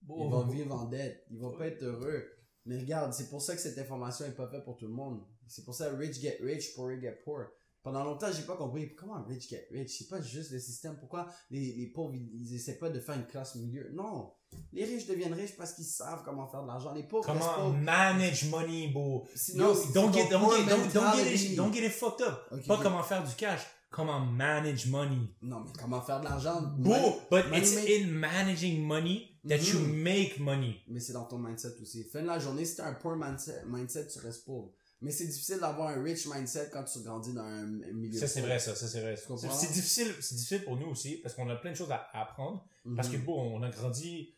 Oh. 0.08 0.24
Ils 0.24 0.30
vont 0.30 0.46
vivre 0.48 0.74
en 0.74 0.86
dette. 0.86 1.24
Ils 1.30 1.38
vont 1.38 1.56
pas 1.56 1.66
être 1.68 1.82
heureux. 1.82 2.24
Mais 2.64 2.78
regarde, 2.78 3.12
c'est 3.12 3.28
pour 3.28 3.42
ça 3.42 3.54
que 3.54 3.60
cette 3.60 3.78
information 3.78 4.24
est 4.24 4.32
pas 4.36 4.48
faite 4.48 4.64
pour 4.64 4.76
tout 4.76 4.86
le 4.86 4.92
monde. 4.92 5.20
C'est 5.46 5.64
pour 5.64 5.74
ça 5.74 5.90
rich 5.94 6.20
get 6.20 6.38
rich, 6.40 6.74
poor 6.74 6.90
get 7.00 7.18
poor. 7.24 7.46
Pendant 7.82 8.04
longtemps, 8.04 8.30
j'ai 8.32 8.44
pas 8.44 8.56
compris 8.56 8.94
comment 8.94 9.22
rich 9.24 9.48
get 9.48 9.66
rich. 9.72 9.90
C'est 9.98 10.08
pas 10.08 10.20
juste 10.22 10.52
le 10.52 10.60
système. 10.60 10.96
Pourquoi 10.98 11.26
les, 11.50 11.74
les 11.74 11.88
pauvres, 11.88 12.14
ils, 12.14 12.30
ils 12.40 12.54
essaient 12.54 12.78
pas 12.78 12.90
de 12.90 13.00
faire 13.00 13.16
une 13.16 13.26
classe 13.26 13.56
milieu? 13.56 13.90
Non. 13.92 14.32
Les 14.72 14.84
riches 14.84 15.06
deviennent 15.06 15.32
riches 15.34 15.56
parce 15.56 15.72
qu'ils 15.74 15.86
savent 15.86 16.22
comment 16.24 16.46
faire 16.46 16.62
de 16.62 16.68
l'argent. 16.68 16.92
Les 16.94 17.02
pauvres 17.02 17.26
Comment 17.26 17.54
pauvres. 17.54 17.76
manage 17.78 18.44
money, 18.50 18.88
bro? 18.88 19.26
Sinon, 19.34 19.68
Yo, 19.68 19.74
c'est 19.74 19.92
don't 19.92 20.12
get, 20.12 20.28
don't 20.28 20.48
get, 20.50 20.64
don't, 20.66 20.68
don't 20.68 20.82
get 20.92 20.94
mentality. 20.94 21.52
it, 21.52 21.56
don't 21.56 21.72
get 21.74 21.84
it 21.84 21.90
fucked 21.92 22.20
up. 22.22 22.48
Pas 22.68 22.78
comment 22.80 23.02
faire 23.02 23.24
du 23.26 23.34
cash, 23.34 23.62
comment 23.92 24.18
manage 24.18 24.86
money. 24.86 25.28
Non, 25.42 25.60
mais 25.60 25.70
comment 25.78 26.00
faire 26.00 26.18
de 26.20 26.24
l'argent? 26.24 26.62
Bro, 26.78 27.20
but 27.30 27.44
money 27.50 27.58
it's 27.58 27.74
make- 27.76 27.90
in 27.90 28.06
managing 28.08 28.82
money 28.82 29.38
that 29.48 29.58
you 29.58 29.78
Mhm. 29.78 30.02
make 30.02 30.40
money. 30.40 30.80
Mais 30.88 30.98
c'est 30.98 31.12
dans 31.12 31.26
ton 31.26 31.38
mindset 31.38 31.74
aussi. 31.80 32.02
Fin 32.04 32.22
de 32.22 32.26
la 32.26 32.38
journée, 32.38 32.64
si 32.64 32.76
t'as 32.76 32.88
un 32.88 32.94
poor 32.94 33.14
mindset, 33.16 33.62
mindset, 33.66 34.08
tu 34.08 34.18
restes 34.18 34.44
pauvre. 34.44 34.72
Mais 35.02 35.10
c'est 35.10 35.26
difficile 35.26 35.58
d'avoir 35.60 35.88
un 35.88 36.02
rich 36.02 36.26
mindset 36.26 36.70
quand 36.72 36.84
tu 36.84 37.00
grandis 37.00 37.32
dans 37.34 37.42
un 37.42 37.66
milieu. 37.66 38.18
Ça, 38.18 38.28
c'est 38.28 38.40
vrai, 38.40 38.58
ça, 38.58 38.74
ça, 38.74 38.86
c'est 38.88 39.00
vrai. 39.00 39.16
C'est 39.16 39.72
difficile, 39.72 40.14
c'est 40.20 40.36
difficile 40.36 40.64
pour 40.64 40.76
nous 40.76 40.86
aussi, 40.86 41.16
parce 41.16 41.34
qu'on 41.34 41.48
a 41.50 41.56
plein 41.56 41.72
de 41.72 41.76
choses 41.76 41.90
à, 41.90 42.08
apprendre. 42.14 42.64
Mhm. 42.84 42.96
Parce 42.96 43.08
que, 43.08 43.16
bon, 43.18 43.58
on 43.58 43.62
a 43.62 43.70
grandi, 43.70 44.34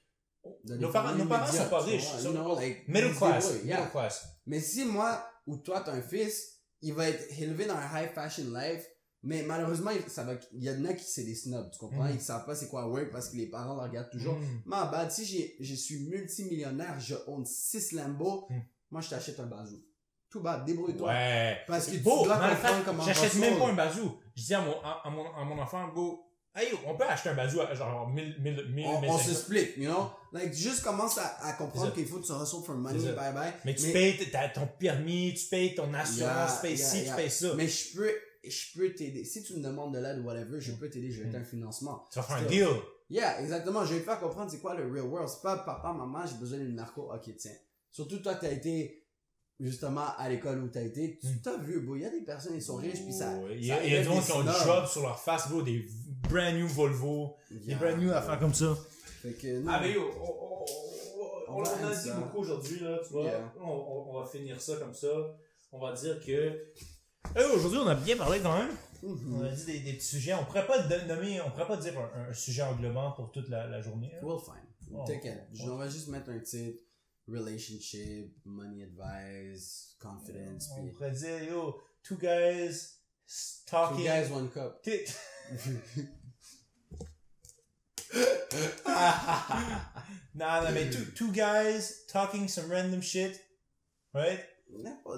nos 0.64 0.76
des 0.76 0.88
parents, 0.88 1.14
nos 1.14 1.26
parents 1.26 1.52
sont 1.52 1.68
pas 1.68 1.82
riches. 1.82 2.04
sont 2.18 2.56
like, 2.56 2.88
middle 2.88 3.14
class, 3.14 3.46
débrouillent, 3.46 3.68
yeah. 3.68 3.78
middle 3.78 3.90
class. 3.92 4.26
Mais 4.46 4.60
si 4.60 4.84
moi 4.84 5.26
ou 5.46 5.56
toi 5.58 5.80
t'as 5.80 5.92
un 5.92 6.02
fils, 6.02 6.60
il 6.82 6.92
va 6.92 7.08
être 7.08 7.24
élevé 7.40 7.66
dans 7.66 7.76
un 7.76 8.02
high 8.02 8.10
fashion 8.12 8.44
life, 8.52 8.84
mais 9.24 9.42
malheureusement 9.42 9.90
il, 9.90 10.02
ça 10.10 10.22
va, 10.22 10.34
il 10.52 10.62
y 10.62 10.70
en 10.70 10.84
a 10.84 10.92
qui 10.94 11.04
c'est 11.04 11.24
des 11.24 11.34
snobs, 11.34 11.70
tu 11.72 11.78
comprends? 11.78 12.04
Mhm. 12.04 12.14
Ils 12.14 12.20
savent 12.20 12.44
pas 12.46 12.54
c'est 12.54 12.68
quoi 12.68 12.86
work 12.88 13.10
parce 13.10 13.28
que 13.30 13.36
les 13.36 13.46
parents 13.46 13.74
le 13.74 13.80
regardent 13.82 14.10
toujours. 14.10 14.34
Mm. 14.34 14.62
Ma 14.66 14.84
bad, 14.86 15.10
si 15.10 15.24
j'ai, 15.24 15.56
je 15.60 15.74
suis 15.74 15.98
multimillionnaire, 16.08 16.98
je 17.00 17.14
own 17.26 17.44
6 17.44 17.92
Lambo, 17.92 18.46
Mhm. 18.50 18.62
moi 18.90 19.00
je 19.00 19.10
t'achète 19.10 19.40
un 19.40 19.46
bazou. 19.46 19.82
Tout 20.30 20.40
bas, 20.40 20.62
débrouille-toi. 20.66 21.08
Ouais. 21.08 21.58
Parce 21.68 21.86
que 21.86 21.92
tu 21.92 21.98
Beau, 21.98 22.24
dois 22.24 22.36
matter 22.38 22.54
of 22.54 22.60
comprendre 22.62 22.84
comment 22.84 23.04
j'achète 23.04 23.34
même 23.36 23.58
pas 23.58 23.68
un 23.68 23.74
bazou. 23.74 24.16
Je 24.36 24.42
dis 24.42 24.54
à 24.54 24.60
mon, 24.60 24.74
à, 24.82 25.08
mon, 25.10 25.32
à 25.32 25.44
mon 25.44 25.62
enfant, 25.62 25.86
beau, 25.94 26.26
hey, 26.56 26.68
on 26.86 26.96
peut 26.96 27.04
acheter 27.04 27.28
un 27.28 27.34
bazou 27.34 27.60
à 27.60 27.72
genre 27.72 28.08
1000, 28.10 28.36
1000, 28.40 28.66
1000, 28.74 28.84
on, 28.86 28.96
on 28.96 29.00
1500. 29.02 29.28
se 29.28 29.34
split, 29.34 29.68
you 29.76 29.88
know? 29.88 30.10
Like, 30.32 30.52
juste 30.52 30.82
commence 30.82 31.18
à, 31.18 31.36
à 31.46 31.52
comprendre 31.52 31.92
qu'il 31.94 32.06
faut 32.06 32.18
que 32.18 32.26
tu 32.26 32.32
hustle 32.32 32.64
for 32.66 32.74
money, 32.74 33.12
bye 33.12 33.32
bye. 33.32 33.52
Mais 33.64 33.76
tu 33.76 33.92
payes 33.92 34.18
ton 34.52 34.66
permis, 34.78 35.34
tu 35.34 35.46
payes 35.46 35.76
ton 35.76 35.94
assurance, 35.94 36.56
tu 36.56 36.62
payes 36.62 36.78
ci, 36.78 37.04
tu 37.04 37.14
payes 37.14 37.30
ça. 37.30 37.54
Mais 37.54 37.68
je 37.68 37.96
peux, 37.96 38.10
je 38.50 38.78
peux 38.78 38.92
t'aider. 38.94 39.24
Si 39.24 39.42
tu 39.42 39.54
me 39.54 39.62
demandes 39.62 39.94
de 39.94 39.98
l'aide 40.00 40.18
ou 40.20 40.24
whatever, 40.24 40.60
je 40.60 40.72
peux 40.72 40.88
t'aider, 40.90 41.10
je 41.10 41.20
vais 41.20 41.26
Mm. 41.28 41.32
t'aider 41.32 41.42
un 41.42 41.46
financement. 41.46 42.04
Tu 42.12 42.18
vas 42.18 42.24
faire 42.24 42.36
un 42.36 42.42
deal. 42.44 42.68
Yeah, 43.10 43.40
exactement. 43.40 43.84
Je 43.84 43.94
vais 43.94 44.00
te 44.00 44.04
faire 44.04 44.18
comprendre 44.20 44.50
c'est 44.50 44.58
quoi 44.60 44.74
le 44.74 44.90
real 44.90 45.04
world. 45.06 45.28
C'est 45.28 45.42
pas 45.42 45.58
papa, 45.58 45.92
maman, 45.92 46.24
j'ai 46.26 46.36
besoin 46.36 46.58
d'une 46.58 46.74
narco. 46.74 47.12
Ok, 47.12 47.30
tiens. 47.36 47.52
Surtout 47.90 48.18
toi, 48.18 48.34
t'as 48.34 48.50
été 48.50 49.02
justement 49.60 50.06
à 50.18 50.28
l'école 50.28 50.62
où 50.64 50.68
t'as 50.68 50.82
été. 50.82 51.18
Tu 51.20 51.26
Mm. 51.28 51.40
t'as 51.42 51.56
vu, 51.58 51.80
bro. 51.80 51.96
Il 51.96 52.02
y 52.02 52.04
a 52.06 52.10
des 52.10 52.22
personnes, 52.22 52.54
ils 52.56 52.62
sont 52.62 52.76
riches, 52.76 53.02
puis 53.04 53.12
ça. 53.12 53.30
Ouais, 53.38 53.56
Il 53.56 53.66
y 53.66 53.72
a, 53.72 53.80
des 53.80 54.02
gens 54.02 54.18
des 54.18 54.24
qui 54.24 54.32
ont 54.32 54.42
du 54.42 54.48
job 54.64 54.86
sur 54.86 55.02
leur 55.02 55.18
face, 55.20 55.48
bro, 55.48 55.62
des 55.62 55.86
brand 56.28 56.54
new 56.54 56.66
Volvo, 56.66 57.36
des 57.50 57.74
brand 57.74 57.98
new 57.98 58.10
affaires 58.10 58.38
comme 58.38 58.54
ça. 58.54 58.76
Fait 59.22 59.32
que, 59.32 59.60
non. 59.60 59.70
Ah, 59.72 59.80
mais 59.80 59.92
yo, 59.92 60.02
on, 60.20 60.24
on, 60.24 60.64
on, 60.64 60.64
On 61.46 61.58
on 61.58 61.62
va 61.62 61.70
en 61.70 61.86
a 61.90 61.94
dit 61.94 62.08
ça. 62.08 62.14
beaucoup 62.16 62.38
aujourd'hui, 62.38 62.80
là, 62.80 62.98
tu 63.06 63.12
vois. 63.12 63.24
Yeah. 63.24 63.52
On, 63.60 63.68
on- 63.68 64.10
on 64.16 64.20
va 64.20 64.26
finir 64.26 64.60
ça 64.60 64.76
comme 64.76 64.92
ça. 64.94 65.08
On 65.72 65.78
va 65.78 65.92
dire 65.92 66.18
que. 66.24 66.72
Eh, 67.36 67.44
aujourd'hui, 67.54 67.78
on 67.80 67.86
a 67.88 67.94
bien 67.94 68.16
parlé 68.16 68.40
quand 68.40 68.56
même. 68.58 68.76
Mhm. 69.02 69.34
On 69.34 69.44
a 69.44 69.48
dit 69.50 69.64
des, 69.64 69.80
des 69.80 69.92
petits 69.94 70.06
sujets. 70.06 70.34
On 70.34 70.44
pourrait 70.44 70.66
pas 70.66 70.86
nommer, 71.06 71.40
on 71.40 71.50
pourrait 71.50 71.66
pas 71.66 71.76
dire 71.76 71.98
un, 71.98 72.28
un 72.30 72.32
sujet 72.32 72.62
englobant 72.62 73.12
pour 73.12 73.30
toute 73.32 73.48
la, 73.48 73.66
la 73.66 73.80
journée. 73.82 74.12
hein. 74.14 74.20
We'll 74.22 74.38
find. 74.40 74.64
Oh, 74.92 75.04
T'inquiète. 75.06 75.48
On 75.62 75.76
va 75.76 75.88
juste 75.88 76.08
mettre 76.08 76.30
un 76.30 76.38
titre. 76.40 76.82
Relationship, 77.26 78.36
money 78.44 78.82
advice, 78.84 79.96
confidence, 79.98 80.68
On 80.76 80.86
pourrait 80.90 81.10
dire, 81.12 81.42
yo, 81.44 81.80
two 82.02 82.16
guys 82.18 82.98
talking. 83.66 83.96
Two 83.96 84.04
guys, 84.04 84.30
one 84.30 84.50
cup. 84.50 84.82
T- 84.82 85.06
nah, 88.84 90.60
nah, 90.62 90.70
mais 90.70 90.90
two, 90.90 91.04
two 91.16 91.32
guys 91.32 92.04
talking 92.12 92.46
some 92.46 92.70
random 92.70 93.00
shit, 93.00 93.40
right? 94.12 94.40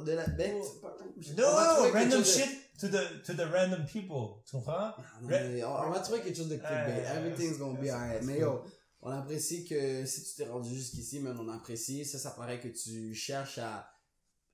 De 0.05 0.13
la 0.13 0.27
bête. 0.27 0.55
Oh. 0.61 0.65
c'est 0.73 0.81
pas 0.81 0.97
random 0.99 1.23
shit. 1.23 1.39
No, 1.39 1.45
On 1.47 1.55
va 1.57 1.75
trouver 1.75 1.93
quelque 1.93 2.03
random 2.05 2.19
de- 2.21 2.25
shit 2.25 2.51
to 2.81 2.89
the 2.89 3.23
to 3.25 3.33
the 3.35 3.47
random 3.53 3.87
people. 3.87 4.43
Tu 4.45 4.53
comprends? 4.57 4.93
Non, 5.23 5.29
mais 5.29 5.65
on, 5.65 5.75
on 5.75 5.91
va 5.91 6.01
trouver 6.01 6.21
quelque 6.21 6.37
chose 6.37 6.49
de 6.49 6.57
clickbait. 6.57 7.05
Euh, 7.07 7.19
Everything's 7.19 7.59
gonna 7.59 7.81
be 7.81 7.89
alright. 7.89 8.23
Mais 8.25 8.39
yo, 8.41 8.63
on 9.01 9.11
apprécie 9.11 9.65
que 9.65 10.05
si 10.05 10.25
tu 10.25 10.35
t'es 10.37 10.47
rendu 10.49 10.75
jusqu'ici, 10.75 11.21
man, 11.21 11.37
on 11.41 11.49
apprécie. 11.49 12.05
Ça, 12.05 12.19
ça 12.19 12.31
paraît 12.33 12.61
que 12.61 12.69
tu 12.69 13.15
cherches 13.15 13.59
à, 13.59 13.89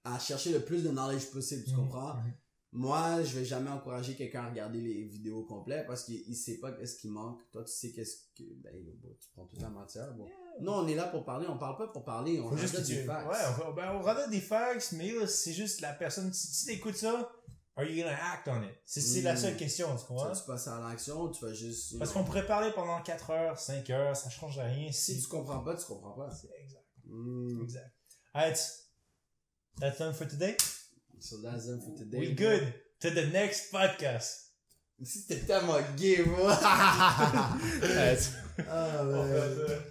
à 0.04 0.18
chercher 0.18 0.52
le 0.52 0.60
plus 0.64 0.82
de 0.84 0.90
knowledge 0.90 1.30
possible, 1.30 1.64
tu 1.64 1.70
Mhm, 1.72 1.76
comprends? 1.76 2.14
mhm. 2.14 2.32
Moi, 2.74 3.22
je 3.22 3.38
vais 3.38 3.44
jamais 3.44 3.68
encourager 3.70 4.14
quelqu'un 4.14 4.44
à 4.44 4.48
regarder 4.48 4.80
les 4.80 5.02
vidéos 5.04 5.44
complètes 5.44 5.86
parce 5.86 6.04
qu'il 6.04 6.22
il 6.26 6.34
sait 6.34 6.56
pas 6.58 6.72
qu'est-ce 6.72 6.96
qui 6.96 7.08
manque. 7.08 7.38
Toi, 7.50 7.64
tu 7.64 7.72
sais 7.72 7.92
qu'est-ce 7.92 8.16
que, 8.34 8.44
ben, 8.62 8.72
tu 9.20 9.28
prends 9.34 9.44
toute 9.44 9.60
la 9.60 9.68
matière, 9.68 10.10
bon. 10.14 10.26
Non, 10.60 10.78
on 10.80 10.86
est 10.88 10.94
là 10.94 11.04
pour 11.08 11.24
parler, 11.24 11.46
on 11.48 11.56
parle 11.58 11.76
pas 11.78 11.88
pour 11.88 12.04
parler, 12.04 12.38
on 12.40 12.48
rajoute 12.48 12.84
tu. 12.84 12.94
des 12.94 13.04
facts. 13.04 13.26
Ouais, 13.28 13.64
on, 13.66 13.72
ben, 13.72 13.90
on 13.92 14.02
rajoute 14.02 14.30
des 14.30 14.40
facts, 14.40 14.92
mais 14.92 15.10
là, 15.10 15.26
c'est 15.26 15.52
juste 15.52 15.80
la 15.80 15.92
personne. 15.94 16.32
Si, 16.32 16.46
si 16.54 16.66
t'écoutes 16.66 16.96
ça, 16.96 17.30
are 17.76 17.84
you 17.84 18.02
gonna 18.02 18.16
act 18.32 18.46
on 18.48 18.62
it? 18.62 18.70
C'est 18.84 19.00
c'est 19.00 19.22
la 19.22 19.32
Mm. 19.34 19.36
seule 19.38 19.56
question, 19.56 19.96
tu 19.96 20.04
Tu 20.06 20.12
vas 20.14 20.32
tu 20.36 20.42
passes 20.46 20.68
à 20.68 20.78
l'action 20.80 21.28
tu 21.30 21.44
vas 21.44 21.52
juste. 21.54 21.98
Parce 21.98 22.12
qu'on 22.12 22.22
pourrait 22.24 22.46
parler 22.46 22.70
pendant 22.72 23.00
4 23.02 23.30
heures, 23.30 23.58
5 23.58 23.88
heures, 23.90 24.14
ça 24.16 24.28
change 24.30 24.58
rien. 24.58 24.92
si 24.92 25.14
Si 25.14 25.22
tu 25.22 25.28
comprends 25.28 25.60
pas, 25.64 25.74
tu 25.74 25.84
comprends 25.86 26.12
pas. 26.12 26.30
C'est 26.30 26.50
exact. 26.62 26.84
Mm. 27.06 27.62
Exact. 27.62 27.90
Alright. 28.34 28.60
That's 29.80 29.98
done 29.98 30.12
for 30.12 30.28
today? 30.28 30.56
So 31.18 31.40
that's 31.40 31.64
it 31.66 31.82
for 31.82 31.94
today. 31.96 32.18
We 32.18 32.34
bro. 32.34 32.46
good 32.46 32.74
to 33.00 33.10
the 33.10 33.32
next 33.32 33.70
podcast. 33.72 34.50
Si 35.02 35.26
t'es 35.26 35.40
tellement 35.40 35.78
gay, 35.96 36.22
moi. 36.24 36.52
Alright. 37.82 38.30
On 38.70 39.04
man. 39.04 39.82